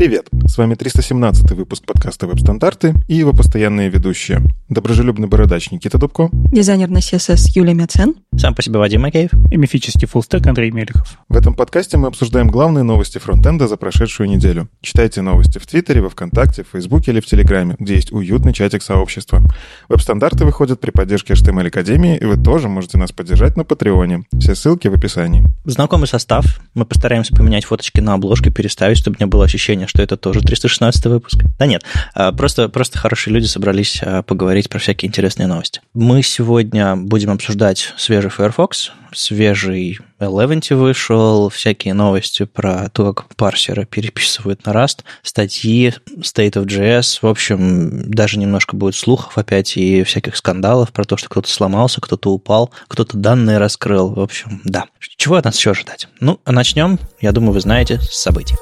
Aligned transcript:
Привет! 0.00 0.28
С 0.46 0.56
вами 0.56 0.76
317 0.76 1.52
выпуск 1.52 1.84
подкаста 1.84 2.26
«Веб-стандарты» 2.26 2.94
и 3.06 3.16
его 3.16 3.34
постоянные 3.34 3.90
ведущие. 3.90 4.40
Доброжелюбный 4.70 5.26
бородач 5.26 5.72
Никита 5.72 5.98
Дубко. 5.98 6.28
Дизайнер 6.32 6.88
на 6.88 6.98
CSS 6.98 7.50
Юлия 7.56 7.74
Мяцен. 7.74 8.14
Сам 8.38 8.54
по 8.54 8.62
себе 8.62 8.78
Вадим 8.78 9.02
Макеев. 9.02 9.30
И 9.50 9.56
мифический 9.56 10.06
фуллстек 10.06 10.46
Андрей 10.46 10.70
Мелехов. 10.70 11.18
В 11.28 11.36
этом 11.36 11.54
подкасте 11.54 11.96
мы 11.96 12.06
обсуждаем 12.06 12.46
главные 12.46 12.84
новости 12.84 13.18
фронтенда 13.18 13.66
за 13.66 13.76
прошедшую 13.76 14.28
неделю. 14.28 14.68
Читайте 14.80 15.22
новости 15.22 15.58
в 15.58 15.66
Твиттере, 15.66 16.00
во 16.00 16.08
Вконтакте, 16.08 16.62
в 16.62 16.68
Фейсбуке 16.68 17.10
или 17.10 17.18
в 17.18 17.26
Телеграме, 17.26 17.74
где 17.80 17.96
есть 17.96 18.12
уютный 18.12 18.52
чатик 18.52 18.84
сообщества. 18.84 19.42
Веб-стандарты 19.88 20.44
выходят 20.44 20.78
при 20.78 20.92
поддержке 20.92 21.34
HTML 21.34 21.66
Академии, 21.66 22.16
и 22.16 22.24
вы 22.24 22.36
тоже 22.36 22.68
можете 22.68 22.96
нас 22.96 23.10
поддержать 23.10 23.56
на 23.56 23.64
Патреоне. 23.64 24.22
Все 24.38 24.54
ссылки 24.54 24.86
в 24.86 24.94
описании. 24.94 25.42
Знакомый 25.64 26.06
состав. 26.06 26.44
Мы 26.74 26.84
постараемся 26.84 27.34
поменять 27.34 27.64
фоточки 27.64 27.98
на 27.98 28.14
обложке, 28.14 28.50
переставить, 28.50 28.98
чтобы 28.98 29.16
не 29.18 29.26
было 29.26 29.46
ощущения, 29.46 29.88
что 29.88 30.00
это 30.00 30.16
тоже 30.16 30.42
316 30.42 31.06
выпуск. 31.06 31.42
Да 31.58 31.66
нет, 31.66 31.82
а, 32.14 32.30
просто, 32.30 32.68
просто 32.68 32.98
хорошие 32.98 33.34
люди 33.34 33.46
собрались 33.46 34.00
а, 34.00 34.22
поговорить 34.60 34.68
про 34.68 34.78
всякие 34.78 35.08
интересные 35.08 35.46
новости. 35.46 35.80
Мы 35.94 36.22
сегодня 36.22 36.96
будем 36.96 37.30
обсуждать 37.30 37.94
свежий 37.96 38.30
Firefox, 38.30 38.92
свежий 39.12 39.98
Eleventy 40.20 40.74
вышел, 40.74 41.48
всякие 41.48 41.94
новости 41.94 42.44
про 42.44 42.88
то, 42.90 43.14
как 43.14 43.34
парсеры 43.36 43.86
переписывают 43.86 44.66
на 44.66 44.72
Rust, 44.72 45.00
статьи 45.22 45.94
State 46.18 46.52
of 46.52 46.66
JS, 46.66 47.18
в 47.22 47.26
общем, 47.26 48.10
даже 48.10 48.38
немножко 48.38 48.76
будет 48.76 48.94
слухов 48.94 49.38
опять 49.38 49.76
и 49.76 50.02
всяких 50.02 50.36
скандалов 50.36 50.92
про 50.92 51.04
то, 51.04 51.16
что 51.16 51.28
кто-то 51.28 51.48
сломался, 51.48 52.00
кто-то 52.00 52.30
упал, 52.30 52.70
кто-то 52.88 53.16
данные 53.16 53.58
раскрыл, 53.58 54.12
в 54.12 54.20
общем, 54.20 54.60
да. 54.64 54.84
Чего 55.16 55.36
от 55.36 55.44
нас 55.44 55.56
еще 55.56 55.70
ожидать? 55.70 56.08
Ну, 56.20 56.38
а 56.44 56.52
начнем, 56.52 56.98
я 57.20 57.32
думаю, 57.32 57.52
вы 57.52 57.60
знаете, 57.60 57.98
с 58.00 58.20
событий. 58.20 58.56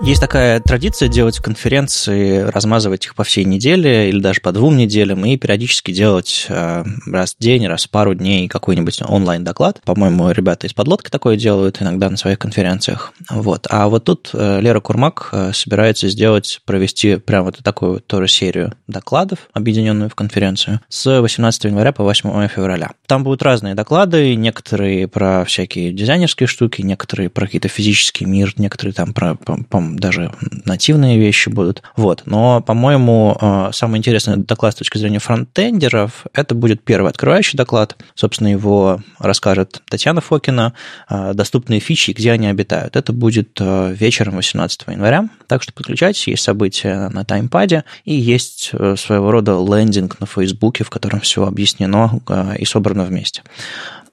Есть 0.00 0.20
такая 0.20 0.60
традиция 0.60 1.08
делать 1.08 1.38
конференции, 1.38 2.40
размазывать 2.40 3.06
их 3.06 3.14
по 3.14 3.24
всей 3.24 3.44
неделе 3.44 4.10
или 4.10 4.20
даже 4.20 4.40
по 4.40 4.52
двум 4.52 4.76
неделям 4.76 5.24
и 5.24 5.36
периодически 5.38 5.90
делать 5.90 6.46
э, 6.50 6.84
раз 7.06 7.34
в 7.34 7.42
день, 7.42 7.66
раз 7.66 7.86
в 7.86 7.90
пару 7.90 8.14
дней 8.14 8.46
какой-нибудь 8.46 9.00
онлайн-доклад. 9.02 9.80
По-моему, 9.84 10.30
ребята 10.30 10.66
из 10.66 10.74
подлодки 10.74 11.08
такое 11.08 11.36
делают 11.38 11.80
иногда 11.80 12.10
на 12.10 12.18
своих 12.18 12.38
конференциях. 12.38 13.14
Вот. 13.30 13.66
А 13.70 13.88
вот 13.88 14.04
тут 14.04 14.30
э, 14.34 14.60
Лера 14.60 14.80
Курмак 14.80 15.30
э, 15.32 15.52
собирается 15.54 16.08
сделать, 16.08 16.60
провести 16.66 17.16
прям 17.16 17.44
вот 17.44 17.58
такую 17.62 17.92
вот 17.94 18.06
тоже 18.06 18.28
серию 18.28 18.74
докладов, 18.86 19.48
объединенную 19.54 20.10
в 20.10 20.14
конференцию, 20.14 20.80
с 20.90 21.20
18 21.20 21.64
января 21.64 21.92
по 21.92 22.04
8 22.04 22.48
февраля. 22.48 22.90
Там 23.06 23.24
будут 23.24 23.42
разные 23.42 23.74
доклады, 23.74 24.34
некоторые 24.34 25.08
про 25.08 25.44
всякие 25.46 25.92
дизайнерские 25.92 26.46
штуки, 26.46 26.82
некоторые 26.82 27.30
про 27.30 27.46
какие-то 27.46 27.68
физический 27.68 28.26
мир, 28.26 28.52
некоторые 28.58 28.92
там 28.92 29.14
про, 29.14 29.36
по, 29.36 29.56
по 29.64 29.85
даже 29.94 30.32
нативные 30.64 31.18
вещи 31.18 31.48
будут. 31.48 31.82
Вот. 31.96 32.22
Но, 32.26 32.60
по-моему, 32.60 33.36
э, 33.40 33.70
самый 33.72 33.98
интересный 33.98 34.36
доклад 34.36 34.74
с 34.74 34.76
точки 34.76 34.98
зрения 34.98 35.18
фронтендеров, 35.18 36.26
это 36.32 36.54
будет 36.54 36.82
первый 36.82 37.10
открывающий 37.10 37.56
доклад. 37.56 37.96
Собственно, 38.14 38.48
его 38.48 39.00
расскажет 39.18 39.82
Татьяна 39.88 40.20
Фокина. 40.20 40.72
Э, 41.08 41.32
доступные 41.34 41.80
фичи, 41.80 42.10
где 42.10 42.32
они 42.32 42.48
обитают. 42.48 42.96
Это 42.96 43.12
будет 43.12 43.58
э, 43.60 43.94
вечером 43.98 44.36
18 44.36 44.84
января. 44.88 45.28
Так 45.46 45.62
что 45.62 45.72
подключайтесь, 45.72 46.26
есть 46.26 46.42
события 46.42 47.08
на 47.08 47.24
таймпаде 47.24 47.84
и 48.04 48.14
есть 48.14 48.72
своего 48.96 49.30
рода 49.30 49.52
лендинг 49.52 50.18
на 50.20 50.26
Фейсбуке, 50.26 50.84
в 50.84 50.90
котором 50.90 51.20
все 51.20 51.46
объяснено 51.46 52.20
и 52.58 52.64
собрано 52.64 53.04
вместе. 53.04 53.42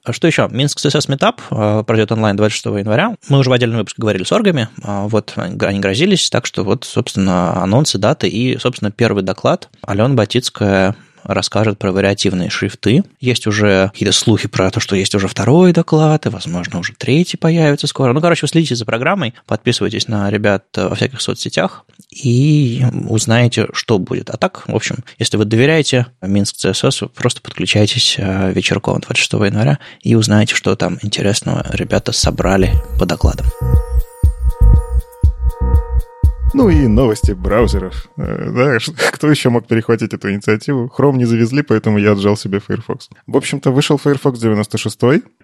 А 0.04 0.12
что 0.12 0.26
еще? 0.26 0.48
Минск 0.50 0.78
CSS 0.80 1.08
Meetup 1.08 1.40
э, 1.50 1.82
пройдет 1.84 2.12
онлайн 2.12 2.36
26 2.36 2.66
января. 2.66 3.16
Мы 3.30 3.38
уже 3.38 3.48
в 3.48 3.52
отдельном 3.54 3.78
выпуске 3.78 4.02
говорили 4.02 4.24
с 4.24 4.32
оргами. 4.32 4.68
А, 4.82 5.08
вот 5.08 5.32
они 5.36 5.80
грозились, 5.80 6.28
так 6.28 6.44
что 6.44 6.62
вот, 6.62 6.84
собственно, 6.84 7.62
анонсы, 7.62 7.96
даты 7.96 8.28
и, 8.28 8.58
собственно, 8.58 8.90
первый 8.90 9.22
доклад. 9.22 9.70
Алена 9.80 10.10
Батицкая 10.10 10.94
расскажет 11.24 11.78
про 11.78 11.92
вариативные 11.92 12.50
шрифты. 12.50 13.04
Есть 13.20 13.46
уже 13.46 13.90
какие-то 13.92 14.12
слухи 14.12 14.48
про 14.48 14.70
то, 14.70 14.80
что 14.80 14.96
есть 14.96 15.14
уже 15.14 15.28
второй 15.28 15.72
доклад, 15.72 16.26
и, 16.26 16.28
возможно, 16.28 16.78
уже 16.78 16.94
третий 16.94 17.36
появится 17.36 17.86
скоро. 17.86 18.12
Ну, 18.12 18.20
короче, 18.20 18.40
вы 18.42 18.48
следите 18.48 18.76
за 18.76 18.84
программой, 18.84 19.34
подписывайтесь 19.46 20.08
на 20.08 20.30
ребят 20.30 20.64
во 20.74 20.94
всяких 20.94 21.20
соцсетях 21.20 21.84
и 22.10 22.84
узнаете, 23.08 23.68
что 23.72 23.98
будет. 23.98 24.30
А 24.30 24.36
так, 24.36 24.68
в 24.68 24.74
общем, 24.74 25.04
если 25.18 25.36
вы 25.36 25.44
доверяете 25.44 26.06
Минск 26.22 26.56
CSS, 26.56 27.08
просто 27.08 27.40
подключайтесь 27.40 28.16
э, 28.18 28.52
вечерком 28.52 29.00
26 29.00 29.32
января 29.32 29.78
и 30.02 30.14
узнаете, 30.14 30.54
что 30.54 30.76
там 30.76 30.98
интересного 31.02 31.66
ребята 31.70 32.12
собрали 32.12 32.72
по 32.98 33.06
докладам. 33.06 33.46
Ну 36.54 36.68
и 36.68 36.86
новости 36.86 37.32
браузеров. 37.32 38.08
Э, 38.16 38.50
да, 38.50 38.78
кто 39.12 39.28
еще 39.28 39.50
мог 39.50 39.66
перехватить 39.66 40.14
эту 40.14 40.30
инициативу? 40.30 40.90
Chrome 40.96 41.16
не 41.16 41.24
завезли, 41.24 41.62
поэтому 41.62 41.98
я 41.98 42.12
отжал 42.12 42.36
себе 42.36 42.60
Firefox. 42.60 43.10
В 43.26 43.36
общем-то, 43.36 43.72
вышел 43.72 43.98
Firefox 43.98 44.38
96, 44.38 45.00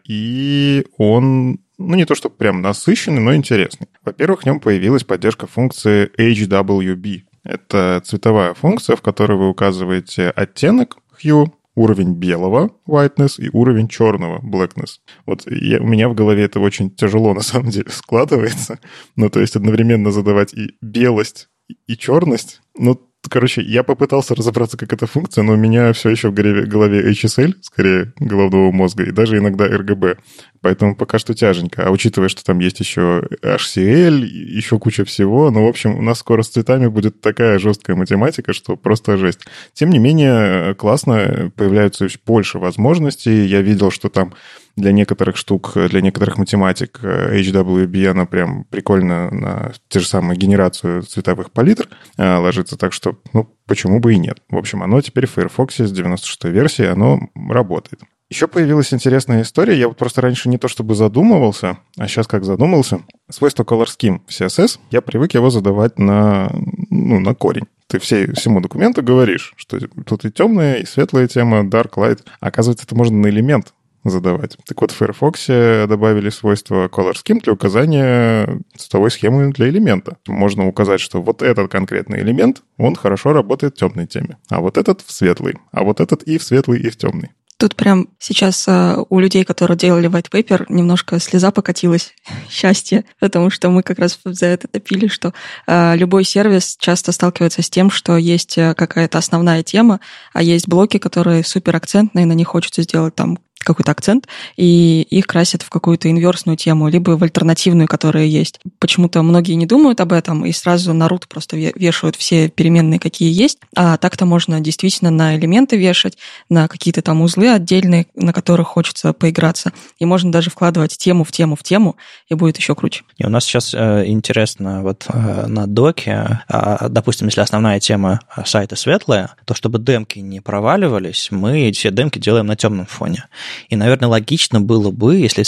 и 0.06 0.87
он 0.97 1.59
ну, 1.78 1.94
не 1.97 2.04
то, 2.04 2.15
что 2.15 2.31
прям 2.31 2.62
насыщенный, 2.62 3.20
но 3.20 3.34
интересный. 3.34 3.88
Во-первых, 4.04 4.43
в 4.43 4.47
нем 4.47 4.60
появилась 4.60 5.03
поддержка 5.03 5.49
функции 5.49 6.10
HWB. 6.16 7.22
Это 7.43 8.00
цветовая 8.04 8.54
функция, 8.54 8.94
в 8.94 9.03
которой 9.03 9.37
вы 9.37 9.49
указываете 9.49 10.31
оттенок 10.31 10.99
hue, 11.22 11.50
уровень 11.80 12.12
белого 12.12 12.70
whiteness 12.86 13.41
и 13.41 13.48
уровень 13.52 13.88
черного 13.88 14.38
blackness. 14.41 15.00
Вот 15.24 15.50
я, 15.50 15.80
у 15.80 15.86
меня 15.86 16.10
в 16.10 16.14
голове 16.14 16.44
это 16.44 16.60
очень 16.60 16.91
тяжело 16.91 17.32
на 17.32 17.41
самом 17.41 17.70
деле 17.70 17.88
складывается. 17.91 18.78
Ну, 19.16 19.30
то 19.30 19.41
есть 19.41 19.56
одновременно 19.56 20.10
задавать 20.10 20.52
и 20.52 20.76
белость, 20.82 21.48
и 21.86 21.96
черность. 21.96 22.60
Ну, 22.76 23.00
Короче, 23.28 23.60
я 23.60 23.82
попытался 23.82 24.34
разобраться, 24.34 24.78
как 24.78 24.92
эта 24.92 25.06
функция, 25.06 25.44
но 25.44 25.53
у 25.53 25.56
меня 25.56 25.92
все 25.92 26.08
еще 26.08 26.31
в 26.31 26.34
голове 26.34 27.10
HSL, 27.10 27.54
скорее, 27.60 28.12
головного 28.19 28.72
мозга, 28.72 29.04
и 29.04 29.12
даже 29.12 29.36
иногда 29.36 29.69
RGB. 29.69 30.19
Поэтому 30.62 30.97
пока 30.97 31.19
что 31.19 31.34
тяженько. 31.34 31.86
А 31.86 31.91
учитывая, 31.91 32.28
что 32.28 32.42
там 32.42 32.58
есть 32.60 32.81
еще 32.81 33.28
HCL, 33.42 34.25
еще 34.25 34.78
куча 34.78 35.04
всего, 35.04 35.50
ну, 35.50 35.66
в 35.66 35.69
общем, 35.69 35.98
у 35.98 36.03
нас 36.03 36.19
скоро 36.19 36.42
с 36.42 36.48
цветами 36.48 36.86
будет 36.86 37.20
такая 37.20 37.58
жесткая 37.58 37.94
математика, 37.94 38.54
что 38.54 38.76
просто 38.76 39.16
жесть. 39.19 39.41
Тем 39.75 39.91
не 39.91 39.98
менее, 39.98 40.75
классно, 40.75 41.52
появляются 41.56 42.08
больше 42.26 42.58
возможностей. 42.58 43.44
Я 43.44 43.60
видел, 43.60 43.91
что 43.91 44.08
там 44.08 44.34
для 44.80 44.92
некоторых 44.92 45.36
штук, 45.36 45.72
для 45.74 46.00
некоторых 46.00 46.38
математик 46.38 47.00
HWB, 47.02 48.06
она 48.06 48.26
прям 48.26 48.64
прикольно 48.64 49.30
на 49.30 49.72
те 49.88 50.00
же 50.00 50.06
самые 50.06 50.38
генерацию 50.38 51.02
цветовых 51.02 51.50
палитр 51.50 51.88
э, 52.16 52.36
ложится, 52.36 52.76
так 52.76 52.92
что, 52.92 53.19
ну, 53.32 53.48
почему 53.66 54.00
бы 54.00 54.14
и 54.14 54.19
нет. 54.19 54.42
В 54.48 54.56
общем, 54.56 54.82
оно 54.82 55.00
теперь 55.00 55.26
в 55.26 55.32
Firefox 55.32 55.76
с 55.76 55.92
96 55.92 56.44
версии, 56.44 56.84
оно 56.84 57.20
работает. 57.34 58.00
Еще 58.30 58.46
появилась 58.46 58.94
интересная 58.94 59.42
история. 59.42 59.76
Я 59.76 59.88
вот 59.88 59.96
просто 59.96 60.20
раньше 60.20 60.48
не 60.48 60.56
то 60.56 60.69
чтобы 60.69 60.94
задумывался, 60.94 61.78
а 61.98 62.06
сейчас 62.06 62.28
как 62.28 62.44
задумался. 62.44 63.00
Свойство 63.28 63.64
Color 63.64 63.86
Scheme 63.86 64.20
в 64.26 64.30
CSS, 64.30 64.78
я 64.92 65.00
привык 65.00 65.34
его 65.34 65.50
задавать 65.50 65.98
на, 65.98 66.48
ну, 66.90 67.19
на 67.19 67.34
корень. 67.34 67.66
Ты 67.88 67.98
все, 67.98 68.32
всему 68.34 68.60
документу 68.60 69.02
говоришь, 69.02 69.52
что 69.56 69.80
тут 70.06 70.24
и 70.24 70.30
темная, 70.30 70.76
и 70.76 70.86
светлая 70.86 71.26
тема, 71.26 71.64
dark, 71.64 71.94
light. 71.96 72.20
Оказывается, 72.38 72.86
это 72.86 72.94
можно 72.94 73.16
на 73.16 73.26
элемент 73.26 73.74
задавать. 74.05 74.56
Так 74.66 74.81
вот, 74.81 74.91
в 74.91 74.97
Firefox 74.97 75.47
добавили 75.88 76.31
свойство 76.31 76.88
Color 76.88 77.15
Scheme 77.15 77.43
для 77.43 77.53
указания 77.53 78.61
цветовой 78.77 79.11
схемы 79.11 79.53
для 79.53 79.69
элемента. 79.69 80.16
Можно 80.27 80.66
указать, 80.66 81.00
что 81.00 81.22
вот 81.22 81.43
этот 81.43 81.71
конкретный 81.71 82.21
элемент, 82.21 82.62
он 82.78 82.94
хорошо 82.94 83.33
работает 83.33 83.75
в 83.75 83.78
темной 83.78 84.06
теме, 84.06 84.38
а 84.49 84.61
вот 84.61 84.78
этот 84.78 85.03
в 85.03 85.11
светлый, 85.11 85.56
а 85.72 85.84
вот 85.84 86.00
этот 86.00 86.22
и 86.22 86.38
в 86.38 86.43
светлый, 86.43 86.81
и 86.81 86.91
в 86.91 86.97
темный. 86.97 87.31
Тут 87.61 87.77
прям 87.77 88.09
сейчас 88.19 88.66
а, 88.69 89.05
у 89.11 89.21
людей, 89.21 89.44
которые 89.44 89.77
делали 89.77 90.09
white 90.09 90.31
paper, 90.31 90.65
немножко 90.70 91.20
слеза 91.20 91.50
покатилась, 91.50 92.14
счастье, 92.49 93.05
потому 93.19 93.50
что 93.50 93.69
мы 93.69 93.82
как 93.82 93.99
раз 93.99 94.19
за 94.25 94.46
это 94.46 94.67
топили, 94.67 95.08
что 95.08 95.35
а, 95.67 95.94
любой 95.94 96.25
сервис 96.25 96.79
часто 96.81 97.12
сталкивается 97.12 97.61
с 97.61 97.69
тем, 97.69 97.91
что 97.91 98.17
есть 98.17 98.56
а, 98.56 98.73
какая-то 98.73 99.19
основная 99.19 99.62
тема, 99.62 100.00
а 100.32 100.43
есть 100.43 100.69
блоки, 100.69 100.96
которые 100.96 101.44
супер 101.44 101.76
акцентные, 101.76 102.25
на 102.25 102.32
них 102.32 102.49
хочется 102.49 102.81
сделать 102.81 103.14
там 103.14 103.38
какой-то 103.64 103.92
акцент, 103.92 104.26
и 104.56 105.02
их 105.02 105.26
красят 105.26 105.62
в 105.62 105.70
какую-то 105.70 106.10
инверсную 106.10 106.56
тему, 106.56 106.88
либо 106.88 107.12
в 107.12 107.22
альтернативную, 107.22 107.88
которая 107.88 108.24
есть. 108.24 108.60
Почему-то 108.78 109.22
многие 109.22 109.52
не 109.52 109.66
думают 109.66 110.00
об 110.00 110.12
этом 110.12 110.44
и 110.44 110.52
сразу 110.52 110.92
на 110.92 111.06
root 111.06 111.24
просто 111.28 111.56
вешают 111.56 112.16
все 112.16 112.48
переменные, 112.48 112.98
какие 112.98 113.32
есть. 113.32 113.58
А 113.76 113.96
так-то 113.96 114.26
можно 114.26 114.60
действительно 114.60 115.10
на 115.10 115.36
элементы 115.36 115.76
вешать, 115.76 116.16
на 116.48 116.68
какие-то 116.68 117.02
там 117.02 117.22
узлы 117.22 117.50
отдельные, 117.50 118.06
на 118.14 118.32
которых 118.32 118.68
хочется 118.68 119.12
поиграться. 119.12 119.72
И 119.98 120.04
можно 120.04 120.32
даже 120.32 120.50
вкладывать 120.50 120.96
тему 120.96 121.24
в 121.24 121.32
тему 121.32 121.56
в 121.56 121.62
тему, 121.62 121.96
и 122.28 122.34
будет 122.34 122.56
еще 122.56 122.74
круче. 122.74 123.04
И 123.18 123.26
у 123.26 123.28
нас 123.28 123.44
сейчас 123.44 123.74
э, 123.74 124.04
интересно 124.06 124.82
вот 124.82 125.06
э, 125.08 125.46
на 125.46 125.66
доке, 125.66 126.40
э, 126.48 126.88
допустим, 126.88 127.28
если 127.28 127.40
основная 127.40 127.80
тема 127.80 128.20
сайта 128.44 128.76
светлая, 128.76 129.30
то 129.44 129.54
чтобы 129.54 129.78
демки 129.78 130.18
не 130.18 130.40
проваливались, 130.40 131.28
мы 131.30 131.70
все 131.72 131.90
демки 131.90 132.18
делаем 132.18 132.46
на 132.46 132.56
темном 132.56 132.86
фоне. 132.86 133.26
И, 133.69 133.76
наверное, 133.76 134.08
логично 134.08 134.61
было 134.61 134.91
бы, 134.91 135.17
если 135.17 135.43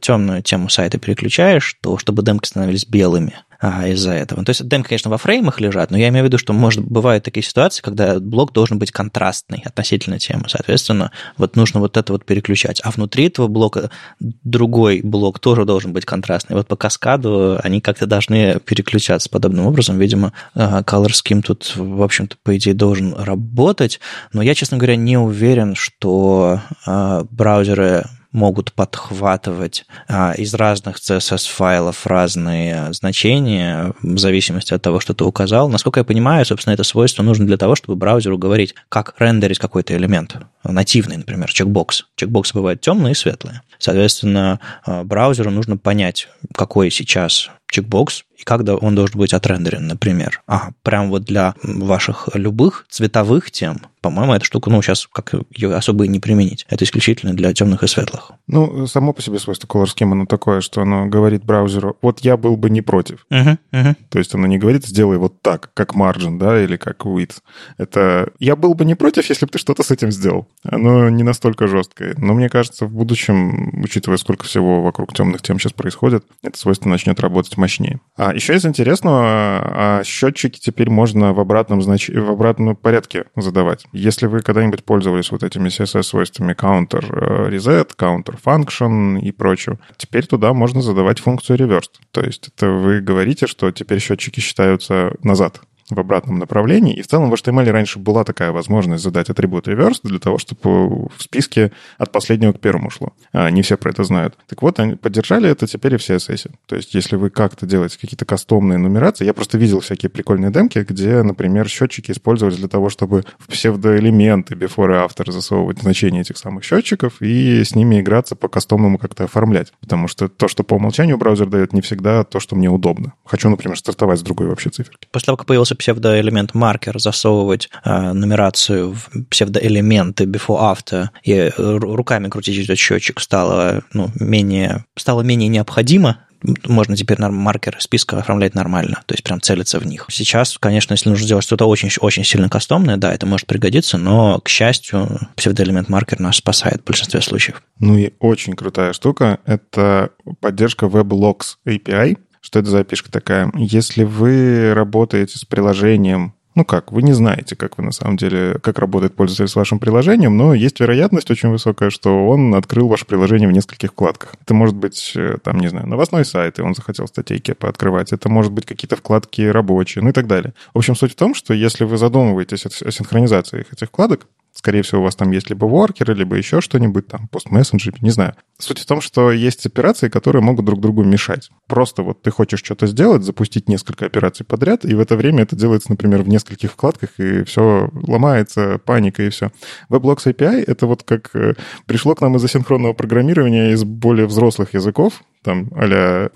темную 0.00 0.42
тему 0.42 0.68
сайта 0.68 0.98
переключаешь, 0.98 1.76
то 1.80 1.98
чтобы 1.98 2.22
демки 2.22 2.46
становились 2.46 2.86
белыми 2.86 3.34
а, 3.64 3.88
из-за 3.88 4.12
этого. 4.12 4.44
То 4.44 4.50
есть 4.50 4.68
демки, 4.68 4.88
конечно, 4.88 5.10
во 5.10 5.16
фреймах 5.16 5.58
лежат, 5.58 5.90
но 5.90 5.96
я 5.96 6.08
имею 6.08 6.24
в 6.24 6.26
виду, 6.26 6.36
что 6.36 6.52
может, 6.52 6.84
бывают 6.84 7.24
такие 7.24 7.42
ситуации, 7.42 7.80
когда 7.80 8.20
блок 8.20 8.52
должен 8.52 8.78
быть 8.78 8.90
контрастный 8.90 9.62
относительно 9.64 10.18
темы. 10.18 10.44
Соответственно, 10.48 11.12
вот 11.38 11.56
нужно 11.56 11.80
вот 11.80 11.96
это 11.96 12.12
вот 12.12 12.26
переключать. 12.26 12.82
А 12.84 12.90
внутри 12.90 13.28
этого 13.28 13.48
блока 13.48 13.90
другой 14.20 15.00
блок 15.02 15.38
тоже 15.38 15.64
должен 15.64 15.94
быть 15.94 16.04
контрастный. 16.04 16.56
Вот 16.56 16.68
по 16.68 16.76
каскаду 16.76 17.58
они 17.62 17.80
как-то 17.80 18.04
должны 18.04 18.60
переключаться 18.60 19.30
подобным 19.30 19.66
образом. 19.66 19.98
Видимо, 19.98 20.34
а, 20.54 20.82
Color 20.82 21.12
Scheme 21.12 21.40
тут, 21.40 21.72
в 21.74 22.02
общем-то, 22.02 22.36
по 22.42 22.54
идее, 22.58 22.74
должен 22.74 23.14
работать. 23.14 23.98
Но 24.34 24.42
я, 24.42 24.54
честно 24.54 24.76
говоря, 24.76 24.96
не 24.96 25.16
уверен, 25.16 25.74
что 25.74 26.60
а, 26.84 27.24
браузеры 27.30 28.04
могут 28.34 28.72
подхватывать 28.72 29.86
а, 30.08 30.32
из 30.32 30.52
разных 30.54 30.96
CSS-файлов 30.96 32.06
разные 32.06 32.92
значения 32.92 33.94
в 34.02 34.18
зависимости 34.18 34.74
от 34.74 34.82
того, 34.82 35.00
что 35.00 35.14
ты 35.14 35.24
указал. 35.24 35.68
Насколько 35.68 36.00
я 36.00 36.04
понимаю, 36.04 36.44
собственно, 36.44 36.74
это 36.74 36.82
свойство 36.82 37.22
нужно 37.22 37.46
для 37.46 37.56
того, 37.56 37.76
чтобы 37.76 37.96
браузеру 37.96 38.36
говорить, 38.36 38.74
как 38.88 39.14
рендерить 39.18 39.58
какой-то 39.58 39.96
элемент. 39.96 40.36
Нативный, 40.64 41.16
например, 41.16 41.50
чекбокс. 41.50 42.06
Чекбоксы 42.16 42.54
бывают 42.54 42.80
темные 42.80 43.12
и 43.12 43.14
светлые. 43.14 43.62
Соответственно, 43.78 44.58
а, 44.84 45.04
браузеру 45.04 45.50
нужно 45.50 45.76
понять, 45.76 46.28
какой 46.52 46.90
сейчас 46.90 47.50
чекбокс 47.70 48.24
и 48.44 48.46
как 48.46 48.82
он 48.82 48.94
должен 48.94 49.18
быть 49.18 49.32
отрендерен, 49.32 49.86
например. 49.86 50.42
А, 50.46 50.70
прям 50.82 51.10
вот 51.10 51.24
для 51.24 51.54
ваших 51.62 52.28
любых 52.34 52.86
цветовых 52.90 53.50
тем, 53.50 53.80
по-моему, 54.04 54.34
эта 54.34 54.44
штука, 54.44 54.68
ну, 54.68 54.82
сейчас 54.82 55.08
как 55.10 55.32
ее 55.50 55.74
особо 55.74 56.04
и 56.04 56.08
не 56.08 56.20
применить. 56.20 56.66
Это 56.68 56.84
исключительно 56.84 57.32
для 57.32 57.54
темных 57.54 57.82
и 57.82 57.86
светлых. 57.86 58.32
Ну, 58.46 58.86
само 58.86 59.14
по 59.14 59.22
себе 59.22 59.38
свойство 59.38 59.66
Color 59.66 59.86
Scheme, 59.86 60.12
оно 60.12 60.26
такое, 60.26 60.60
что 60.60 60.82
оно 60.82 61.06
говорит 61.06 61.42
браузеру, 61.42 61.96
вот 62.02 62.20
я 62.20 62.36
был 62.36 62.58
бы 62.58 62.68
не 62.68 62.82
против. 62.82 63.24
Uh-huh, 63.32 63.56
uh-huh. 63.72 63.96
То 64.10 64.18
есть 64.18 64.34
оно 64.34 64.46
не 64.46 64.58
говорит, 64.58 64.84
сделай 64.84 65.16
вот 65.16 65.40
так, 65.40 65.70
как 65.72 65.94
margin, 65.94 66.36
да, 66.38 66.62
или 66.62 66.76
как 66.76 67.06
width. 67.06 67.36
Это 67.78 68.30
я 68.38 68.56
был 68.56 68.74
бы 68.74 68.84
не 68.84 68.94
против, 68.94 69.26
если 69.30 69.46
бы 69.46 69.52
ты 69.52 69.58
что-то 69.58 69.82
с 69.82 69.90
этим 69.90 70.12
сделал. 70.12 70.48
Оно 70.64 71.08
не 71.08 71.22
настолько 71.22 71.66
жесткое. 71.66 72.14
Но 72.18 72.34
мне 72.34 72.50
кажется, 72.50 72.84
в 72.84 72.90
будущем, 72.90 73.82
учитывая, 73.82 74.18
сколько 74.18 74.44
всего 74.44 74.82
вокруг 74.82 75.14
темных 75.14 75.40
тем 75.40 75.58
сейчас 75.58 75.72
происходит, 75.72 76.26
это 76.42 76.58
свойство 76.58 76.90
начнет 76.90 77.18
работать 77.20 77.56
мощнее. 77.56 78.00
А 78.18 78.33
еще 78.34 78.54
из 78.54 78.66
интересного, 78.66 79.22
а 79.24 80.02
счетчики 80.04 80.58
теперь 80.58 80.90
можно 80.90 81.32
в 81.32 81.40
обратном, 81.40 81.82
знач... 81.82 82.08
в 82.08 82.30
обратном 82.30 82.76
порядке 82.76 83.24
задавать. 83.36 83.86
Если 83.92 84.26
вы 84.26 84.40
когда-нибудь 84.40 84.84
пользовались 84.84 85.30
вот 85.30 85.42
этими 85.42 85.68
CSS-свойствами 85.68 86.54
counter 86.54 87.04
э, 87.04 87.50
reset, 87.50 87.90
counter 87.96 88.38
function 88.44 89.20
и 89.20 89.32
прочее, 89.32 89.78
теперь 89.96 90.26
туда 90.26 90.52
можно 90.52 90.82
задавать 90.82 91.20
функцию 91.20 91.58
reversed. 91.58 91.92
То 92.10 92.22
есть 92.22 92.48
это 92.48 92.70
вы 92.70 93.00
говорите, 93.00 93.46
что 93.46 93.70
теперь 93.70 94.00
счетчики 94.00 94.40
считаются 94.40 95.12
назад 95.22 95.60
в 95.90 95.98
обратном 95.98 96.38
направлении. 96.38 96.94
И 96.94 97.02
в 97.02 97.06
целом 97.06 97.30
в 97.30 97.34
HTML 97.34 97.70
раньше 97.70 97.98
была 97.98 98.24
такая 98.24 98.52
возможность 98.52 99.02
задать 99.02 99.30
атрибут 99.30 99.68
reverse 99.68 100.00
для 100.02 100.18
того, 100.18 100.38
чтобы 100.38 101.06
в 101.08 101.18
списке 101.18 101.72
от 101.98 102.12
последнего 102.12 102.52
к 102.52 102.60
первому 102.60 102.90
шло. 102.90 103.12
А, 103.32 103.50
не 103.50 103.62
все 103.62 103.76
про 103.76 103.90
это 103.90 104.04
знают. 104.04 104.36
Так 104.48 104.62
вот, 104.62 104.80
они 104.80 104.96
поддержали 104.96 105.48
это 105.48 105.66
теперь 105.66 105.94
и 105.94 105.96
в 105.96 106.00
CSS. 106.00 106.50
То 106.66 106.76
есть, 106.76 106.94
если 106.94 107.16
вы 107.16 107.30
как-то 107.30 107.66
делаете 107.66 107.98
какие-то 108.00 108.24
кастомные 108.24 108.78
нумерации, 108.78 109.24
я 109.24 109.34
просто 109.34 109.58
видел 109.58 109.80
всякие 109.80 110.10
прикольные 110.10 110.50
демки, 110.50 110.84
где, 110.88 111.22
например, 111.22 111.68
счетчики 111.68 112.10
использовались 112.10 112.56
для 112.56 112.68
того, 112.68 112.88
чтобы 112.90 113.24
в 113.38 113.48
псевдоэлементы 113.48 114.54
before 114.54 114.92
и 114.92 115.06
after 115.06 115.30
засовывать 115.30 115.80
значения 115.80 116.20
этих 116.20 116.38
самых 116.38 116.64
счетчиков 116.64 117.20
и 117.20 117.62
с 117.64 117.74
ними 117.74 118.00
играться 118.00 118.36
по 118.36 118.48
кастомному 118.48 118.98
как-то 118.98 119.24
оформлять. 119.24 119.72
Потому 119.80 120.08
что 120.08 120.28
то, 120.28 120.48
что 120.48 120.64
по 120.64 120.74
умолчанию 120.74 121.18
браузер 121.18 121.46
дает, 121.46 121.72
не 121.72 121.80
всегда 121.80 122.24
то, 122.24 122.40
что 122.40 122.56
мне 122.56 122.70
удобно. 122.70 123.14
Хочу, 123.24 123.48
например, 123.48 123.78
стартовать 123.78 124.20
с 124.20 124.22
другой 124.22 124.48
вообще 124.48 124.70
циферки. 124.70 125.08
После 125.10 125.26
того, 125.26 125.36
как 125.36 125.46
появился 125.46 125.74
псевдоэлемент 125.84 126.54
маркер, 126.54 126.98
засовывать 126.98 127.68
э, 127.84 128.12
нумерацию 128.12 128.94
в 128.94 129.26
псевдоэлементы 129.28 130.24
before-after 130.24 131.08
и 131.22 131.52
руками 131.58 132.30
крутить 132.30 132.64
этот 132.64 132.78
счетчик 132.78 133.20
стало, 133.20 133.82
ну, 133.92 134.10
менее, 134.18 134.86
стало 134.96 135.20
менее 135.20 135.50
необходимо, 135.50 136.20
можно 136.66 136.96
теперь 136.96 137.20
маркеры 137.20 137.76
списка 137.80 138.18
оформлять 138.18 138.54
нормально, 138.54 139.02
то 139.04 139.12
есть 139.12 139.24
прям 139.24 139.42
целиться 139.42 139.78
в 139.78 139.86
них. 139.86 140.06
Сейчас, 140.10 140.56
конечно, 140.58 140.94
если 140.94 141.10
нужно 141.10 141.26
сделать 141.26 141.44
что-то 141.44 141.66
очень, 141.66 141.90
очень 142.00 142.24
сильно 142.24 142.48
кастомное, 142.48 142.96
да, 142.96 143.12
это 143.12 143.26
может 143.26 143.46
пригодиться, 143.46 143.98
но, 143.98 144.40
к 144.40 144.48
счастью, 144.48 145.28
псевдоэлемент 145.36 145.90
маркер 145.90 146.18
нас 146.20 146.36
спасает 146.36 146.80
в 146.80 146.84
большинстве 146.84 147.20
случаев. 147.20 147.62
Ну 147.78 147.98
и 147.98 148.12
очень 148.20 148.54
крутая 148.54 148.94
штука— 148.94 149.38
это 149.44 150.10
поддержка 150.40 150.86
WebLogs 150.86 151.56
API, 151.66 152.16
что 152.44 152.58
это 152.58 152.68
за 152.68 152.80
API 152.80 153.10
такая? 153.10 153.50
Если 153.56 154.04
вы 154.04 154.74
работаете 154.74 155.38
с 155.38 155.46
приложением, 155.46 156.34
ну 156.54 156.66
как, 156.66 156.92
вы 156.92 157.02
не 157.02 157.14
знаете, 157.14 157.56
как 157.56 157.78
вы 157.78 157.84
на 157.84 157.90
самом 157.90 158.18
деле, 158.18 158.58
как 158.62 158.78
работает 158.78 159.16
пользователь 159.16 159.48
с 159.48 159.56
вашим 159.56 159.78
приложением, 159.78 160.36
но 160.36 160.52
есть 160.52 160.78
вероятность 160.78 161.30
очень 161.30 161.48
высокая, 161.48 161.88
что 161.88 162.28
он 162.28 162.54
открыл 162.54 162.86
ваше 162.86 163.06
приложение 163.06 163.48
в 163.48 163.52
нескольких 163.52 163.92
вкладках. 163.92 164.34
Это 164.42 164.52
может 164.52 164.76
быть, 164.76 165.12
э, 165.16 165.38
там, 165.42 165.58
не 165.58 165.68
знаю, 165.68 165.88
новостной 165.88 166.26
сайт, 166.26 166.58
и 166.58 166.62
он 166.62 166.74
захотел 166.74 167.08
статейки 167.08 167.54
пооткрывать. 167.54 168.12
Это 168.12 168.28
может 168.28 168.52
быть 168.52 168.66
какие-то 168.66 168.96
вкладки 168.96 169.40
рабочие, 169.40 170.04
ну 170.04 170.10
и 170.10 170.12
так 170.12 170.26
далее. 170.26 170.52
В 170.74 170.78
общем, 170.78 170.94
суть 170.94 171.12
в 171.12 171.16
том, 171.16 171.34
что 171.34 171.54
если 171.54 171.84
вы 171.84 171.96
задумываетесь 171.96 172.66
о 172.66 172.90
синхронизации 172.90 173.64
этих 173.72 173.88
вкладок, 173.88 174.26
Скорее 174.54 174.82
всего, 174.82 175.00
у 175.00 175.04
вас 175.04 175.16
там 175.16 175.32
есть 175.32 175.50
либо 175.50 175.64
воркеры, 175.64 176.14
либо 176.14 176.36
еще 176.36 176.60
что-нибудь, 176.60 177.08
там, 177.08 177.26
постмессенджер, 177.26 178.00
не 178.00 178.10
знаю. 178.10 178.34
Суть 178.58 178.78
в 178.78 178.86
том, 178.86 179.00
что 179.00 179.32
есть 179.32 179.66
операции, 179.66 180.08
которые 180.08 180.40
могут 180.40 180.64
друг 180.64 180.80
другу 180.80 181.02
мешать. 181.02 181.50
Просто 181.66 182.02
вот 182.02 182.22
ты 182.22 182.30
хочешь 182.30 182.62
что-то 182.62 182.86
сделать, 182.86 183.24
запустить 183.24 183.68
несколько 183.68 184.06
операций 184.06 184.46
подряд, 184.46 184.84
и 184.84 184.94
в 184.94 185.00
это 185.00 185.16
время 185.16 185.42
это 185.42 185.56
делается, 185.56 185.90
например, 185.90 186.22
в 186.22 186.28
нескольких 186.28 186.70
вкладках, 186.70 187.18
и 187.18 187.42
все 187.44 187.90
ломается, 187.92 188.78
паника 188.84 189.24
и 189.24 189.30
все. 189.30 189.50
WebLogs 189.90 190.26
API— 190.26 190.64
это 190.66 190.86
вот 190.86 191.02
как 191.02 191.34
э, 191.34 191.54
пришло 191.86 192.14
к 192.14 192.20
нам 192.20 192.36
из 192.36 192.44
асинхронного 192.44 192.92
программирования 192.92 193.72
из 193.72 193.82
более 193.82 194.26
взрослых 194.26 194.74
языков, 194.74 195.24
там 195.44 195.68
а 195.74 196.30